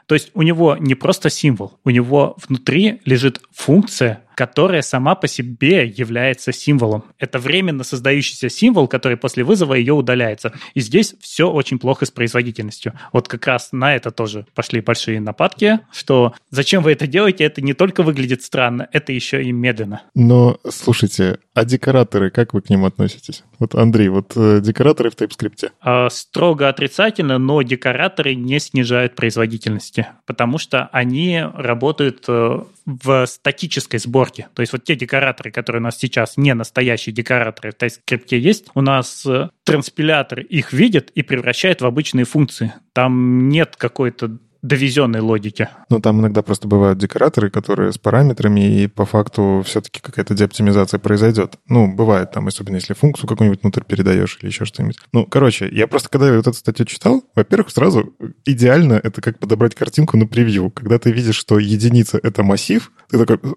То 0.06 0.14
есть 0.14 0.30
у 0.34 0.42
него 0.42 0.76
не 0.78 0.94
просто 0.94 1.30
символ, 1.30 1.78
у 1.84 1.90
него 1.90 2.36
внутри 2.46 3.00
лежит 3.04 3.40
функция, 3.52 4.23
которая 4.34 4.82
сама 4.82 5.14
по 5.14 5.28
себе 5.28 5.86
является 5.86 6.52
символом. 6.52 7.04
Это 7.18 7.38
временно 7.38 7.84
создающийся 7.84 8.48
символ, 8.48 8.88
который 8.88 9.16
после 9.16 9.44
вызова 9.44 9.74
ее 9.74 9.92
удаляется. 9.92 10.52
И 10.74 10.80
здесь 10.80 11.14
все 11.20 11.50
очень 11.50 11.78
плохо 11.78 12.06
с 12.06 12.10
производительностью. 12.10 12.92
Вот 13.12 13.28
как 13.28 13.46
раз 13.46 13.70
на 13.72 13.94
это 13.94 14.10
тоже 14.10 14.46
пошли 14.54 14.80
большие 14.80 15.20
нападки, 15.20 15.80
что 15.92 16.34
зачем 16.50 16.82
вы 16.82 16.92
это 16.92 17.06
делаете, 17.06 17.44
это 17.44 17.62
не 17.62 17.74
только 17.74 18.02
выглядит 18.02 18.42
странно, 18.42 18.88
это 18.92 19.12
еще 19.12 19.42
и 19.42 19.52
медленно. 19.52 20.02
Но, 20.14 20.58
слушайте, 20.68 21.38
а 21.54 21.64
декораторы, 21.64 22.30
как 22.30 22.54
вы 22.54 22.62
к 22.62 22.70
ним 22.70 22.84
относитесь? 22.84 23.44
Вот, 23.58 23.74
Андрей, 23.74 24.08
вот 24.08 24.32
э, 24.36 24.60
декораторы 24.60 25.10
в 25.10 25.14
TypeScript. 25.14 25.70
А, 25.80 26.10
строго 26.10 26.68
отрицательно, 26.68 27.38
но 27.38 27.62
декораторы 27.62 28.34
не 28.34 28.58
снижают 28.58 29.14
производительности, 29.14 30.08
потому 30.26 30.58
что 30.58 30.88
они 30.92 31.42
работают 31.54 32.24
э, 32.28 32.60
в 32.86 33.26
статической 33.26 33.98
сборке. 33.98 34.23
То 34.54 34.60
есть 34.60 34.72
вот 34.72 34.84
те 34.84 34.96
декораторы, 34.96 35.50
которые 35.50 35.80
у 35.80 35.84
нас 35.84 35.98
сейчас 35.98 36.36
не 36.36 36.54
настоящие 36.54 37.14
декораторы 37.14 37.72
в 37.72 37.82
TypeScript 37.82 38.36
есть, 38.36 38.66
у 38.74 38.80
нас 38.80 39.24
э, 39.26 39.48
транспилятор 39.64 40.40
их 40.40 40.72
видит 40.72 41.10
и 41.10 41.22
превращает 41.22 41.80
в 41.80 41.86
обычные 41.86 42.24
функции. 42.24 42.72
Там 42.92 43.48
нет 43.48 43.76
какой-то 43.76 44.38
довезенной 44.64 45.20
логики. 45.20 45.68
Ну, 45.90 46.00
там 46.00 46.20
иногда 46.20 46.42
просто 46.42 46.66
бывают 46.66 46.98
декораторы, 46.98 47.50
которые 47.50 47.92
с 47.92 47.98
параметрами, 47.98 48.82
и 48.82 48.86
по 48.86 49.04
факту 49.04 49.62
все-таки 49.64 50.00
какая-то 50.00 50.34
деоптимизация 50.34 50.98
произойдет. 50.98 51.56
Ну, 51.68 51.94
бывает 51.94 52.32
там, 52.32 52.46
особенно 52.46 52.76
если 52.76 52.94
функцию 52.94 53.28
какую-нибудь 53.28 53.62
внутрь 53.62 53.82
передаешь 53.82 54.38
или 54.40 54.48
еще 54.48 54.64
что-нибудь. 54.64 54.96
Ну, 55.12 55.26
короче, 55.26 55.68
я 55.70 55.86
просто, 55.86 56.08
когда 56.08 56.34
вот 56.34 56.46
эту 56.46 56.54
статью 56.54 56.86
читал, 56.86 57.22
во-первых, 57.34 57.70
сразу 57.70 58.14
идеально 58.46 58.94
это 58.94 59.20
как 59.20 59.38
подобрать 59.38 59.74
картинку 59.74 60.16
на 60.16 60.26
превью. 60.26 60.70
Когда 60.70 60.98
ты 60.98 61.12
видишь, 61.12 61.36
что 61.36 61.58
единица— 61.58 62.18
это 62.22 62.42
массив, 62.42 62.90
ты 63.10 63.18
такой, 63.22 63.54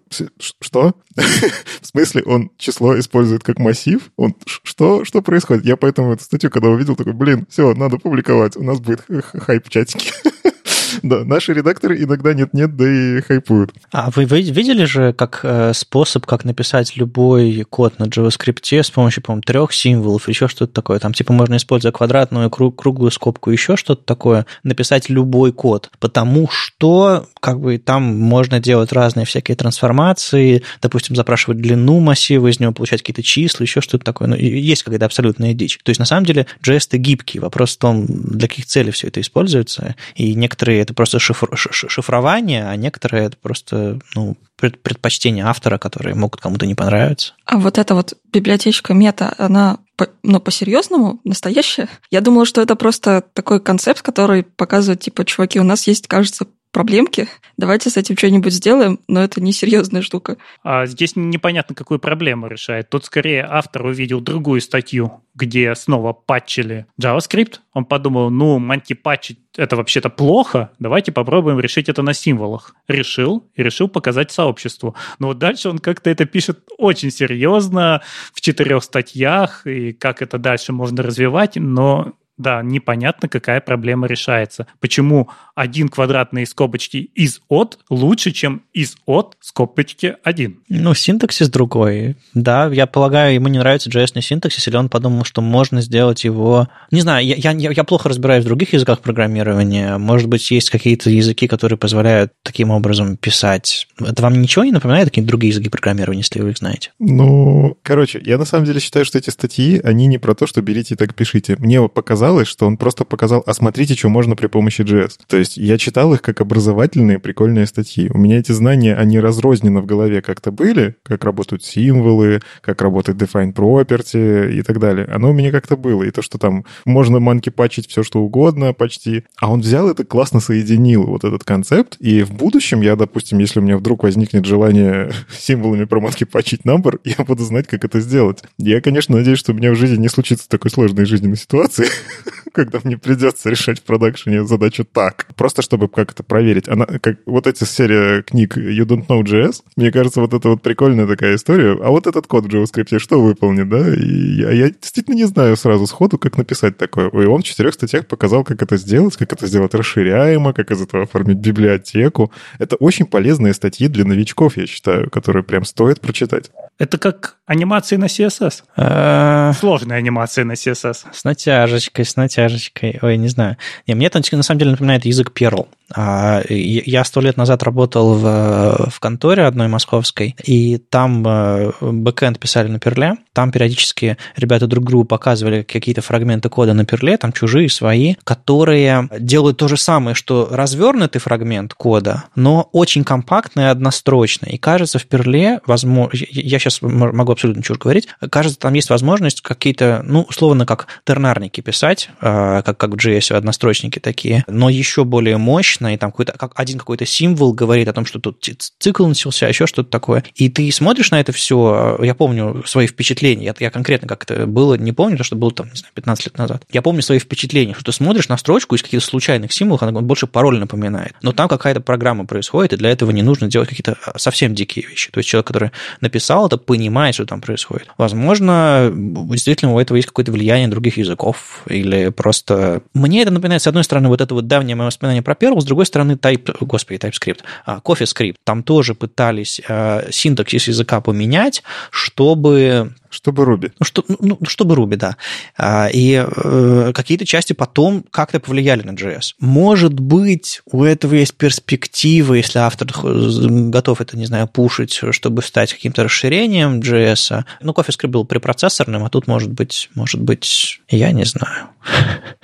что? 0.59 0.93
В 1.15 1.85
смысле, 1.85 2.23
он 2.23 2.51
число 2.57 2.99
использует 2.99 3.43
как 3.45 3.59
массив? 3.59 4.11
Он 4.17 4.35
что? 4.45 5.05
Что 5.05 5.21
происходит? 5.21 5.63
Я 5.63 5.77
поэтому 5.77 6.11
эту 6.11 6.25
статью, 6.25 6.51
когда 6.51 6.67
увидел, 6.67 6.97
такой, 6.97 7.13
блин, 7.13 7.47
все, 7.49 7.73
надо 7.73 7.97
публиковать, 7.97 8.57
у 8.57 8.63
нас 8.63 8.81
будет 8.81 9.05
хайп 9.05 9.67
в 9.67 9.69
чатике. 9.69 10.11
Да, 11.03 11.23
наши 11.23 11.53
редакторы 11.53 12.01
иногда 12.01 12.33
нет-нет, 12.33 12.75
да 12.75 12.85
и 12.87 13.21
хайпуют. 13.21 13.73
А 13.91 14.09
вы 14.11 14.25
видели 14.25 14.85
же 14.85 15.13
как 15.13 15.41
э, 15.43 15.73
способ, 15.73 16.25
как 16.25 16.45
написать 16.45 16.95
любой 16.95 17.65
код 17.69 17.99
на 17.99 18.05
JavaScript 18.05 18.83
с 18.83 18.91
помощью, 18.91 19.23
по-моему, 19.23 19.41
трех 19.41 19.73
символов, 19.73 20.27
еще 20.27 20.47
что-то 20.47 20.73
такое. 20.73 20.99
Там 20.99 21.13
типа 21.13 21.33
можно, 21.33 21.57
используя 21.57 21.91
квадратную, 21.91 22.49
круг, 22.49 22.79
круглую 22.79 23.11
скобку, 23.11 23.51
еще 23.51 23.75
что-то 23.77 24.03
такое, 24.03 24.45
написать 24.63 25.09
любой 25.09 25.51
код. 25.51 25.89
Потому 25.99 26.47
что 26.51 27.27
как 27.39 27.59
бы 27.59 27.77
там 27.77 28.03
можно 28.03 28.59
делать 28.59 28.91
разные 28.91 29.25
всякие 29.25 29.55
трансформации, 29.55 30.63
допустим, 30.81 31.15
запрашивать 31.15 31.59
длину 31.59 31.99
массива, 31.99 32.47
из 32.47 32.59
него 32.59 32.71
получать 32.71 33.01
какие-то 33.01 33.23
числа, 33.23 33.63
еще 33.63 33.81
что-то 33.81 34.03
такое. 34.03 34.27
Ну, 34.27 34.35
есть 34.35 34.83
какая-то 34.83 35.05
абсолютная 35.05 35.53
дичь. 35.53 35.79
То 35.83 35.89
есть, 35.89 35.99
на 35.99 36.05
самом 36.05 36.25
деле, 36.25 36.47
JS-то 36.65 36.97
гибкий. 36.97 37.39
Вопрос 37.39 37.75
в 37.75 37.79
том, 37.79 38.05
для 38.07 38.47
каких 38.47 38.65
целей 38.65 38.91
все 38.91 39.07
это 39.07 39.21
используется. 39.21 39.95
И 40.15 40.33
некоторые 40.33 40.76
некоторые 40.77 40.83
это 40.83 40.93
просто 40.93 41.19
шифр, 41.19 41.49
шифрование, 41.55 42.67
а 42.67 42.75
некоторые 42.75 43.25
это 43.25 43.37
просто 43.37 43.99
ну, 44.15 44.35
предпочтения 44.57 45.45
автора, 45.45 45.77
которые 45.77 46.15
могут 46.15 46.41
кому-то 46.41 46.65
не 46.65 46.75
понравиться. 46.75 47.33
А 47.45 47.57
вот 47.57 47.77
эта 47.77 47.95
вот 47.95 48.13
библиотечка 48.31 48.93
мета, 48.93 49.33
она 49.37 49.77
по, 49.95 50.07
ну, 50.23 50.39
по-серьезному, 50.39 51.19
настоящая? 51.23 51.89
Я 52.11 52.21
думала, 52.21 52.45
что 52.45 52.61
это 52.61 52.75
просто 52.75 53.23
такой 53.33 53.59
концепт, 53.59 54.01
который 54.01 54.43
показывает, 54.43 55.01
типа, 55.01 55.25
чуваки, 55.25 55.59
у 55.59 55.63
нас 55.63 55.87
есть, 55.87 56.07
кажется, 56.07 56.45
проблемки, 56.77 57.27
давайте 57.57 57.89
с 57.89 57.97
этим 57.97 58.15
что-нибудь 58.15 58.53
сделаем, 58.53 58.99
но 59.07 59.23
это 59.23 59.41
не 59.41 59.51
серьезная 59.51 60.03
штука. 60.03 60.37
А 60.61 60.85
здесь 60.85 61.15
непонятно, 61.15 61.73
какую 61.73 61.97
проблему 61.97 62.45
решает. 62.45 62.91
Тут 62.91 63.03
скорее 63.03 63.47
автор 63.49 63.87
увидел 63.87 64.21
другую 64.21 64.61
статью, 64.61 65.23
где 65.33 65.73
снова 65.73 66.13
патчили 66.13 66.85
JavaScript. 67.01 67.61
Он 67.73 67.83
подумал, 67.83 68.29
ну, 68.29 68.59
манти-патчить 68.59 69.39
это 69.55 69.75
вообще-то 69.75 70.11
плохо, 70.11 70.69
давайте 70.77 71.11
попробуем 71.11 71.59
решить 71.59 71.89
это 71.89 72.03
на 72.03 72.13
символах. 72.13 72.75
Решил 72.87 73.49
и 73.55 73.63
решил 73.63 73.87
показать 73.87 74.31
сообществу. 74.31 74.95
Но 75.17 75.29
вот 75.29 75.39
дальше 75.39 75.69
он 75.69 75.79
как-то 75.79 76.11
это 76.11 76.25
пишет 76.25 76.59
очень 76.77 77.09
серьезно, 77.09 78.03
в 78.35 78.41
четырех 78.41 78.83
статьях, 78.83 79.65
и 79.65 79.93
как 79.93 80.21
это 80.21 80.37
дальше 80.37 80.73
можно 80.73 81.01
развивать, 81.01 81.55
но 81.55 82.13
да, 82.37 82.61
непонятно, 82.61 83.27
какая 83.27 83.61
проблема 83.61 84.07
решается. 84.07 84.67
Почему 84.79 85.29
один 85.55 85.89
квадратные 85.89 86.45
скобочки 86.45 87.09
из 87.15 87.41
от 87.49 87.79
лучше, 87.89 88.31
чем 88.31 88.61
из 88.73 88.95
от 89.07 89.37
скобочки 89.39 90.15
один? 90.23 90.59
Ну, 90.69 90.93
синтаксис 90.93 91.49
другой. 91.49 92.15
Да, 92.35 92.67
я 92.67 92.85
полагаю, 92.85 93.33
ему 93.33 93.47
не 93.47 93.57
нравится 93.57 93.89
JS 93.89 94.21
синтаксис, 94.21 94.67
или 94.67 94.75
он 94.75 94.89
подумал, 94.89 95.25
что 95.25 95.41
можно 95.41 95.81
сделать 95.81 96.23
его... 96.23 96.67
Не 96.91 97.01
знаю, 97.01 97.25
я, 97.25 97.35
я, 97.35 97.71
я 97.71 97.83
плохо 97.83 98.07
разбираюсь 98.07 98.43
в 98.43 98.47
других 98.47 98.73
языках 98.73 99.01
программирования. 99.01 99.97
Может 99.97 100.27
быть, 100.27 100.49
есть 100.51 100.69
какие-то 100.69 101.09
языки, 101.09 101.47
которые 101.47 101.77
позволяют 101.77 102.33
таким 102.43 102.69
образом 102.69 103.17
писать. 103.17 103.87
Это 103.99 104.21
вам 104.21 104.39
ничего 104.39 104.63
не 104.63 104.71
напоминает, 104.71 105.09
какие-то 105.09 105.27
другие 105.27 105.49
языки 105.49 105.69
программирования, 105.69 106.21
если 106.21 106.39
вы 106.39 106.51
их 106.51 106.57
знаете? 106.59 106.91
Ну, 106.99 107.77
короче, 107.81 108.21
я 108.23 108.37
на 108.37 108.45
самом 108.45 108.65
деле 108.65 108.79
считаю, 108.79 109.05
что 109.05 109.17
эти 109.17 109.31
статьи, 109.31 109.81
они 109.83 110.05
не 110.05 110.19
про 110.19 110.35
то, 110.35 110.45
что 110.45 110.61
берите 110.61 110.93
и 110.93 110.97
так 110.97 111.15
пишите. 111.15 111.55
Мне 111.57 111.87
показалось, 111.89 112.26
оказалось, 112.27 112.47
что 112.49 112.67
он 112.67 112.75
просто 112.75 113.05
показал, 113.05 113.41
а 113.45 113.53
смотрите, 113.53 113.95
что 113.95 114.09
можно 114.09 114.35
при 114.35 114.47
помощи 114.47 114.81
JS. 114.81 115.11
То 115.27 115.37
есть 115.37 115.55
я 115.55 115.77
читал 115.77 116.13
их 116.13 116.21
как 116.21 116.41
образовательные 116.41 117.19
прикольные 117.19 117.65
статьи. 117.65 118.11
У 118.13 118.17
меня 118.17 118.39
эти 118.39 118.51
знания, 118.51 118.95
они 118.95 119.19
разрозненно 119.19 119.79
в 119.79 119.85
голове 119.85 120.21
как-то 120.21 120.51
были, 120.51 120.97
как 121.03 121.23
работают 121.23 121.63
символы, 121.63 122.41
как 122.59 122.81
работает 122.81 123.17
define 123.17 123.53
property 123.53 124.51
и 124.51 124.61
так 124.61 124.79
далее. 124.79 125.05
Оно 125.05 125.29
у 125.29 125.33
меня 125.33 125.51
как-то 125.51 125.77
было. 125.77 126.03
И 126.03 126.11
то, 126.11 126.21
что 126.21 126.37
там 126.37 126.65
можно 126.83 127.19
манки 127.19 127.49
пачить 127.49 127.87
все, 127.87 128.03
что 128.03 128.19
угодно 128.19 128.73
почти. 128.73 129.23
А 129.39 129.49
он 129.49 129.61
взял 129.61 129.89
это 129.89 130.03
классно 130.03 130.41
соединил, 130.41 131.05
вот 131.05 131.23
этот 131.23 131.45
концепт. 131.45 131.95
И 132.01 132.23
в 132.23 132.33
будущем 132.33 132.81
я, 132.81 132.97
допустим, 132.97 133.39
если 133.39 133.61
у 133.61 133.63
меня 133.63 133.77
вдруг 133.77 134.03
возникнет 134.03 134.43
желание 134.43 135.11
символами 135.31 135.85
про 135.85 136.01
манки 136.01 136.25
пачить 136.25 136.61
number, 136.65 136.99
я 137.05 137.23
буду 137.23 137.45
знать, 137.45 137.67
как 137.67 137.85
это 137.85 138.01
сделать. 138.01 138.43
Я, 138.57 138.81
конечно, 138.81 139.15
надеюсь, 139.15 139.39
что 139.39 139.53
у 139.53 139.55
меня 139.55 139.71
в 139.71 139.75
жизни 139.75 140.01
не 140.01 140.09
случится 140.09 140.49
такой 140.49 140.71
сложной 140.71 141.05
жизненной 141.05 141.37
ситуации, 141.37 141.87
когда 142.53 142.79
мне 142.83 142.97
придется 142.97 143.49
решать 143.49 143.79
в 143.79 143.83
продакшене 143.83 144.45
задачу 144.45 144.85
так. 144.85 145.27
Просто 145.35 145.61
чтобы 145.61 145.87
как 145.87 146.11
это 146.11 146.23
проверить. 146.23 146.67
Она, 146.67 146.85
как, 146.85 147.19
вот 147.25 147.47
эти 147.47 147.63
серия 147.63 148.23
книг 148.23 148.57
You 148.57 148.85
Don't 148.85 149.07
Know 149.07 149.21
JS, 149.23 149.63
мне 149.75 149.91
кажется, 149.91 150.21
вот 150.21 150.33
это 150.33 150.49
вот 150.49 150.61
прикольная 150.61 151.07
такая 151.07 151.35
история. 151.35 151.77
А 151.81 151.89
вот 151.89 152.07
этот 152.07 152.27
код 152.27 152.45
в 152.45 152.47
JavaScript 152.47 152.99
что 152.99 153.21
выполнит, 153.21 153.69
да? 153.69 153.93
И 153.93 154.41
я, 154.41 154.51
я 154.51 154.69
действительно 154.69 155.15
не 155.15 155.25
знаю 155.25 155.55
сразу 155.57 155.87
сходу, 155.87 156.17
как 156.17 156.37
написать 156.37 156.77
такое. 156.77 157.09
И 157.09 157.25
он 157.25 157.41
в 157.41 157.45
четырех 157.45 157.73
статьях 157.73 158.07
показал, 158.07 158.43
как 158.43 158.61
это 158.61 158.77
сделать, 158.77 159.15
как 159.17 159.33
это 159.33 159.47
сделать 159.47 159.73
расширяемо, 159.73 160.53
как 160.53 160.71
из 160.71 160.81
этого 160.81 161.03
оформить 161.03 161.37
библиотеку. 161.37 162.31
Это 162.59 162.75
очень 162.77 163.05
полезные 163.05 163.53
статьи 163.53 163.87
для 163.87 164.05
новичков, 164.05 164.57
я 164.57 164.67
считаю, 164.67 165.09
которые 165.09 165.43
прям 165.43 165.65
стоит 165.65 166.01
прочитать. 166.01 166.51
Это 166.79 166.99
как 166.99 167.37
анимации 167.45 167.95
на 167.95 168.05
CSS. 168.05 168.63
А. 168.75 169.51
Сложные 169.53 169.97
анимации 169.97 170.43
на 170.43 170.51
CSS. 170.53 171.05
С 171.11 171.23
натяжечкой, 171.23 172.05
с 172.05 172.15
натяжечкой. 172.15 172.99
Ой, 173.01 173.17
не 173.17 173.29
знаю. 173.29 173.57
Не, 173.87 173.95
мне 173.95 174.07
это 174.07 174.21
на 174.31 174.43
самом 174.43 174.59
деле 174.59 174.71
напоминает 174.71 175.05
язык 175.05 175.31
Perl. 175.33 175.67
А, 175.95 176.41
я 176.49 177.03
сто 177.03 177.21
лет 177.21 177.37
назад 177.37 177.63
работал 177.63 178.13
в, 178.13 178.89
в 178.89 178.99
конторе 178.99 179.45
одной 179.45 179.67
московской, 179.67 180.35
и 180.43 180.77
там 180.77 181.25
э, 181.25 181.71
бэкэнд 181.79 182.39
писали 182.39 182.67
на 182.67 182.79
перле. 182.79 183.15
Там 183.33 183.51
периодически 183.51 184.17
ребята 184.35 184.67
друг 184.67 184.85
другу 184.85 185.05
показывали 185.05 185.63
какие-то 185.63 186.01
фрагменты 186.01 186.49
кода 186.49 186.73
на 186.73 186.85
перле, 186.85 187.17
там 187.17 187.31
чужие, 187.31 187.69
свои, 187.69 188.15
которые 188.23 189.09
делают 189.19 189.57
то 189.57 189.67
же 189.67 189.77
самое, 189.77 190.15
что 190.15 190.49
развернутый 190.51 191.21
фрагмент 191.21 191.73
кода, 191.73 192.25
но 192.35 192.69
очень 192.73 193.03
компактный 193.03 193.63
и 193.63 193.67
однострочный. 193.67 194.49
И 194.51 194.57
кажется, 194.57 194.99
в 194.99 195.05
перле, 195.05 195.61
возможно, 195.65 196.11
я 196.13 196.59
сейчас 196.59 196.81
могу 196.81 197.31
абсолютно 197.31 197.63
чушь 197.63 197.77
говорить, 197.77 198.07
кажется, 198.29 198.59
там 198.59 198.73
есть 198.73 198.89
возможность 198.89 199.41
какие-то, 199.41 200.01
ну, 200.05 200.23
условно, 200.23 200.65
как 200.65 200.87
тернарники 201.05 201.61
писать, 201.61 202.09
э, 202.21 202.61
как, 202.65 202.77
как 202.77 202.91
в 202.91 202.95
JS 202.95 203.33
однострочники 203.33 203.99
такие, 203.99 204.43
но 204.47 204.69
еще 204.69 205.05
более 205.05 205.37
мощные 205.37 205.76
точно, 205.77 205.93
и 205.93 205.97
там 205.97 206.11
какой-то, 206.11 206.33
как 206.33 206.51
один 206.55 206.79
какой-то 206.79 207.05
символ 207.05 207.53
говорит 207.53 207.87
о 207.87 207.93
том, 207.93 208.05
что 208.05 208.19
тут 208.19 208.43
цикл 208.79 209.07
начался, 209.07 209.47
еще 209.47 209.67
что-то 209.67 209.89
такое. 209.89 210.23
И 210.35 210.49
ты 210.49 210.71
смотришь 210.71 211.11
на 211.11 211.19
это 211.19 211.31
все, 211.31 211.97
я 212.01 212.15
помню 212.15 212.63
свои 212.65 212.87
впечатления, 212.87 213.45
я, 213.45 213.55
я 213.59 213.69
конкретно 213.69 214.07
как 214.07 214.23
это 214.23 214.45
было, 214.47 214.75
не 214.75 214.91
помню, 214.91 215.13
потому 215.13 215.25
что 215.25 215.35
было 215.35 215.51
там, 215.51 215.67
не 215.67 215.75
знаю, 215.75 215.91
15 215.93 216.25
лет 216.25 216.37
назад. 216.37 216.63
Я 216.71 216.81
помню 216.81 217.01
свои 217.01 217.19
впечатления, 217.19 217.73
что 217.73 217.85
ты 217.85 217.91
смотришь 217.91 218.29
на 218.29 218.37
строчку 218.37 218.75
из 218.75 218.83
каких-то 218.83 219.05
случайных 219.05 219.51
символов, 219.51 219.83
она 219.83 219.91
больше 220.01 220.27
пароль 220.27 220.59
напоминает. 220.59 221.13
Но 221.21 221.31
там 221.31 221.47
какая-то 221.47 221.81
программа 221.81 222.25
происходит, 222.25 222.73
и 222.73 222.77
для 222.77 222.89
этого 222.89 223.11
не 223.11 223.23
нужно 223.23 223.47
делать 223.47 223.69
какие-то 223.69 223.97
а, 224.05 224.17
совсем 224.17 224.55
дикие 224.55 224.85
вещи. 224.87 225.11
То 225.11 225.19
есть 225.19 225.29
человек, 225.29 225.47
который 225.47 225.71
написал 226.01 226.47
это, 226.47 226.57
понимает, 226.57 227.15
что 227.15 227.25
там 227.25 227.41
происходит. 227.41 227.87
Возможно, 227.97 228.91
действительно 228.93 229.73
у 229.73 229.79
этого 229.79 229.97
есть 229.97 230.07
какое-то 230.07 230.31
влияние 230.31 230.67
других 230.67 230.97
языков, 230.97 231.63
или 231.67 232.09
просто... 232.09 232.81
Мне 232.93 233.21
это 233.21 233.31
напоминает, 233.31 233.61
с 233.61 233.67
одной 233.67 233.83
стороны, 233.83 234.07
вот 234.07 234.21
это 234.21 234.33
вот 234.33 234.47
давнее 234.47 234.75
мое 234.75 234.87
воспоминание 234.87 235.21
про 235.21 235.33
Perl, 235.33 235.59
другой 235.67 235.85
стороны, 235.85 236.13
Type, 236.13 236.55
господи, 236.61 236.99
TypeScript, 236.99 237.39
а, 237.65 237.79
CoffeeScript, 237.79 238.35
там 238.43 238.63
тоже 238.63 238.95
пытались 238.95 239.61
а, 239.67 240.05
синтаксис 240.09 240.67
языка 240.67 241.01
поменять, 241.01 241.63
чтобы 241.91 242.93
чтобы 243.09 243.45
Руби. 243.45 243.71
Ну, 243.79 243.85
что, 243.85 244.03
ну, 244.07 244.17
ну, 244.19 244.39
чтобы 244.47 244.75
Руби, 244.75 244.95
да. 244.95 245.17
А, 245.57 245.87
и 245.87 246.25
э, 246.25 246.91
какие-то 246.93 247.25
части 247.25 247.53
потом 247.53 248.03
как-то 248.11 248.39
повлияли 248.39 248.83
на 248.83 248.91
JS. 248.91 249.33
Может 249.39 249.99
быть, 249.99 250.61
у 250.65 250.83
этого 250.83 251.15
есть 251.15 251.35
перспектива, 251.35 252.35
если 252.35 252.59
автор 252.59 252.87
готов 252.91 254.01
это, 254.01 254.17
не 254.17 254.25
знаю, 254.25 254.47
пушить, 254.47 255.01
чтобы 255.11 255.41
стать 255.41 255.73
каким-то 255.73 256.03
расширением 256.03 256.79
JS. 256.79 257.43
Ну, 257.61 257.71
CoffeeScript 257.71 258.07
был 258.07 258.25
препроцессорным, 258.25 259.03
а 259.03 259.09
тут, 259.09 259.27
может 259.27 259.51
быть, 259.51 259.89
может 259.95 260.21
быть, 260.21 260.79
я 260.89 261.11
не 261.11 261.25
знаю. 261.25 261.69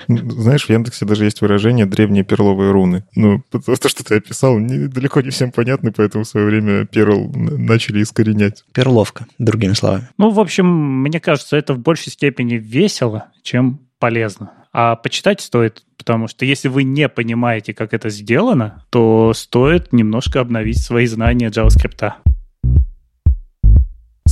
Знаешь, 0.08 0.66
в 0.66 0.70
Яндексе 0.70 1.06
даже 1.06 1.26
есть 1.26 1.42
выражение 1.42 1.86
«древние 1.86 2.24
перловые 2.24 2.72
руны». 2.72 3.04
Ну, 3.16 3.42
то, 3.52 3.90
что 3.90 4.04
ты 4.04 4.16
описал, 4.16 4.60
не, 4.60 4.88
далеко 4.88 5.22
не 5.22 5.30
всем 5.30 5.52
понятно, 5.52 5.92
поэтому 5.92 6.24
в 6.24 6.28
свое 6.28 6.46
время 6.46 6.86
перл 6.86 7.30
начали 7.34 8.04
искоренять. 8.04 8.64
Перловка, 8.74 9.26
другими 9.38 9.74
словами. 9.74 10.10
Ну, 10.18 10.30
в 10.30 10.40
общем, 10.40 10.63
мне 10.64 11.20
кажется, 11.20 11.58
это 11.58 11.74
в 11.74 11.80
большей 11.80 12.12
степени 12.12 12.56
весело, 12.56 13.32
чем 13.44 13.88
полезно. 14.00 14.52
А 14.72 14.96
почитать 14.96 15.40
стоит, 15.42 15.84
потому 15.98 16.28
что 16.28 16.46
если 16.46 16.68
вы 16.68 16.84
не 16.84 17.08
понимаете, 17.08 17.74
как 17.74 17.94
это 17.94 18.10
сделано, 18.10 18.84
то 18.90 19.32
стоит 19.36 19.94
немножко 19.94 20.40
обновить 20.40 20.84
свои 20.84 21.06
знания 21.06 21.50
JavaScript. 21.50 22.14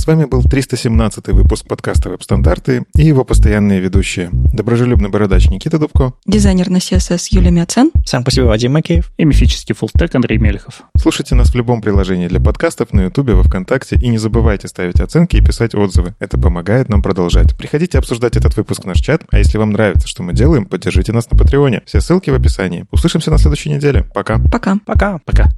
С 0.02 0.06
вами 0.08 0.24
был 0.24 0.42
317 0.42 1.28
выпуск 1.28 1.64
подкаста 1.64 2.10
«Веб-стандарты» 2.10 2.82
и 2.96 3.04
его 3.04 3.24
постоянные 3.24 3.78
ведущие. 3.78 4.30
Доброжелюбный 4.32 5.08
бородач 5.08 5.46
Никита 5.46 5.78
Дубко. 5.78 6.14
Дизайнер 6.26 6.70
на 6.70 6.78
CSS 6.78 7.28
Юлия 7.30 7.52
Мяцен. 7.52 7.92
Сам 8.04 8.24
по 8.24 8.32
себе 8.32 8.46
Вадим 8.46 8.72
Макеев. 8.72 9.12
И 9.16 9.24
мифический 9.24 9.76
фуллстек 9.76 10.12
Андрей 10.12 10.38
Мельхов. 10.38 10.82
Слушайте 10.98 11.36
нас 11.36 11.50
в 11.50 11.54
любом 11.54 11.80
приложении 11.80 12.26
для 12.26 12.40
подкастов 12.40 12.92
на 12.92 13.02
Ютубе, 13.02 13.34
во 13.34 13.44
Вконтакте 13.44 13.94
и 13.94 14.08
не 14.08 14.18
забывайте 14.18 14.66
ставить 14.66 14.98
оценки 15.00 15.36
и 15.36 15.40
писать 15.40 15.76
отзывы. 15.76 16.16
Это 16.18 16.36
помогает 16.36 16.88
нам 16.88 17.00
продолжать. 17.00 17.56
Приходите 17.56 17.96
обсуждать 17.96 18.36
этот 18.36 18.56
выпуск 18.56 18.82
в 18.82 18.86
наш 18.88 18.98
чат, 18.98 19.22
а 19.30 19.38
если 19.38 19.56
вам 19.56 19.70
нравится, 19.70 20.08
что 20.08 20.24
мы 20.24 20.32
делаем, 20.32 20.64
поддержите 20.64 21.12
нас 21.12 21.30
на 21.30 21.38
Патреоне. 21.38 21.82
Все 21.86 22.00
ссылки 22.00 22.28
в 22.28 22.34
описании. 22.34 22.86
Услышимся 22.90 23.30
на 23.30 23.38
следующей 23.38 23.70
неделе. 23.70 24.02
Пока. 24.12 24.40
Пока. 24.50 24.78
Пока. 24.84 25.20
Пока. 25.24 25.48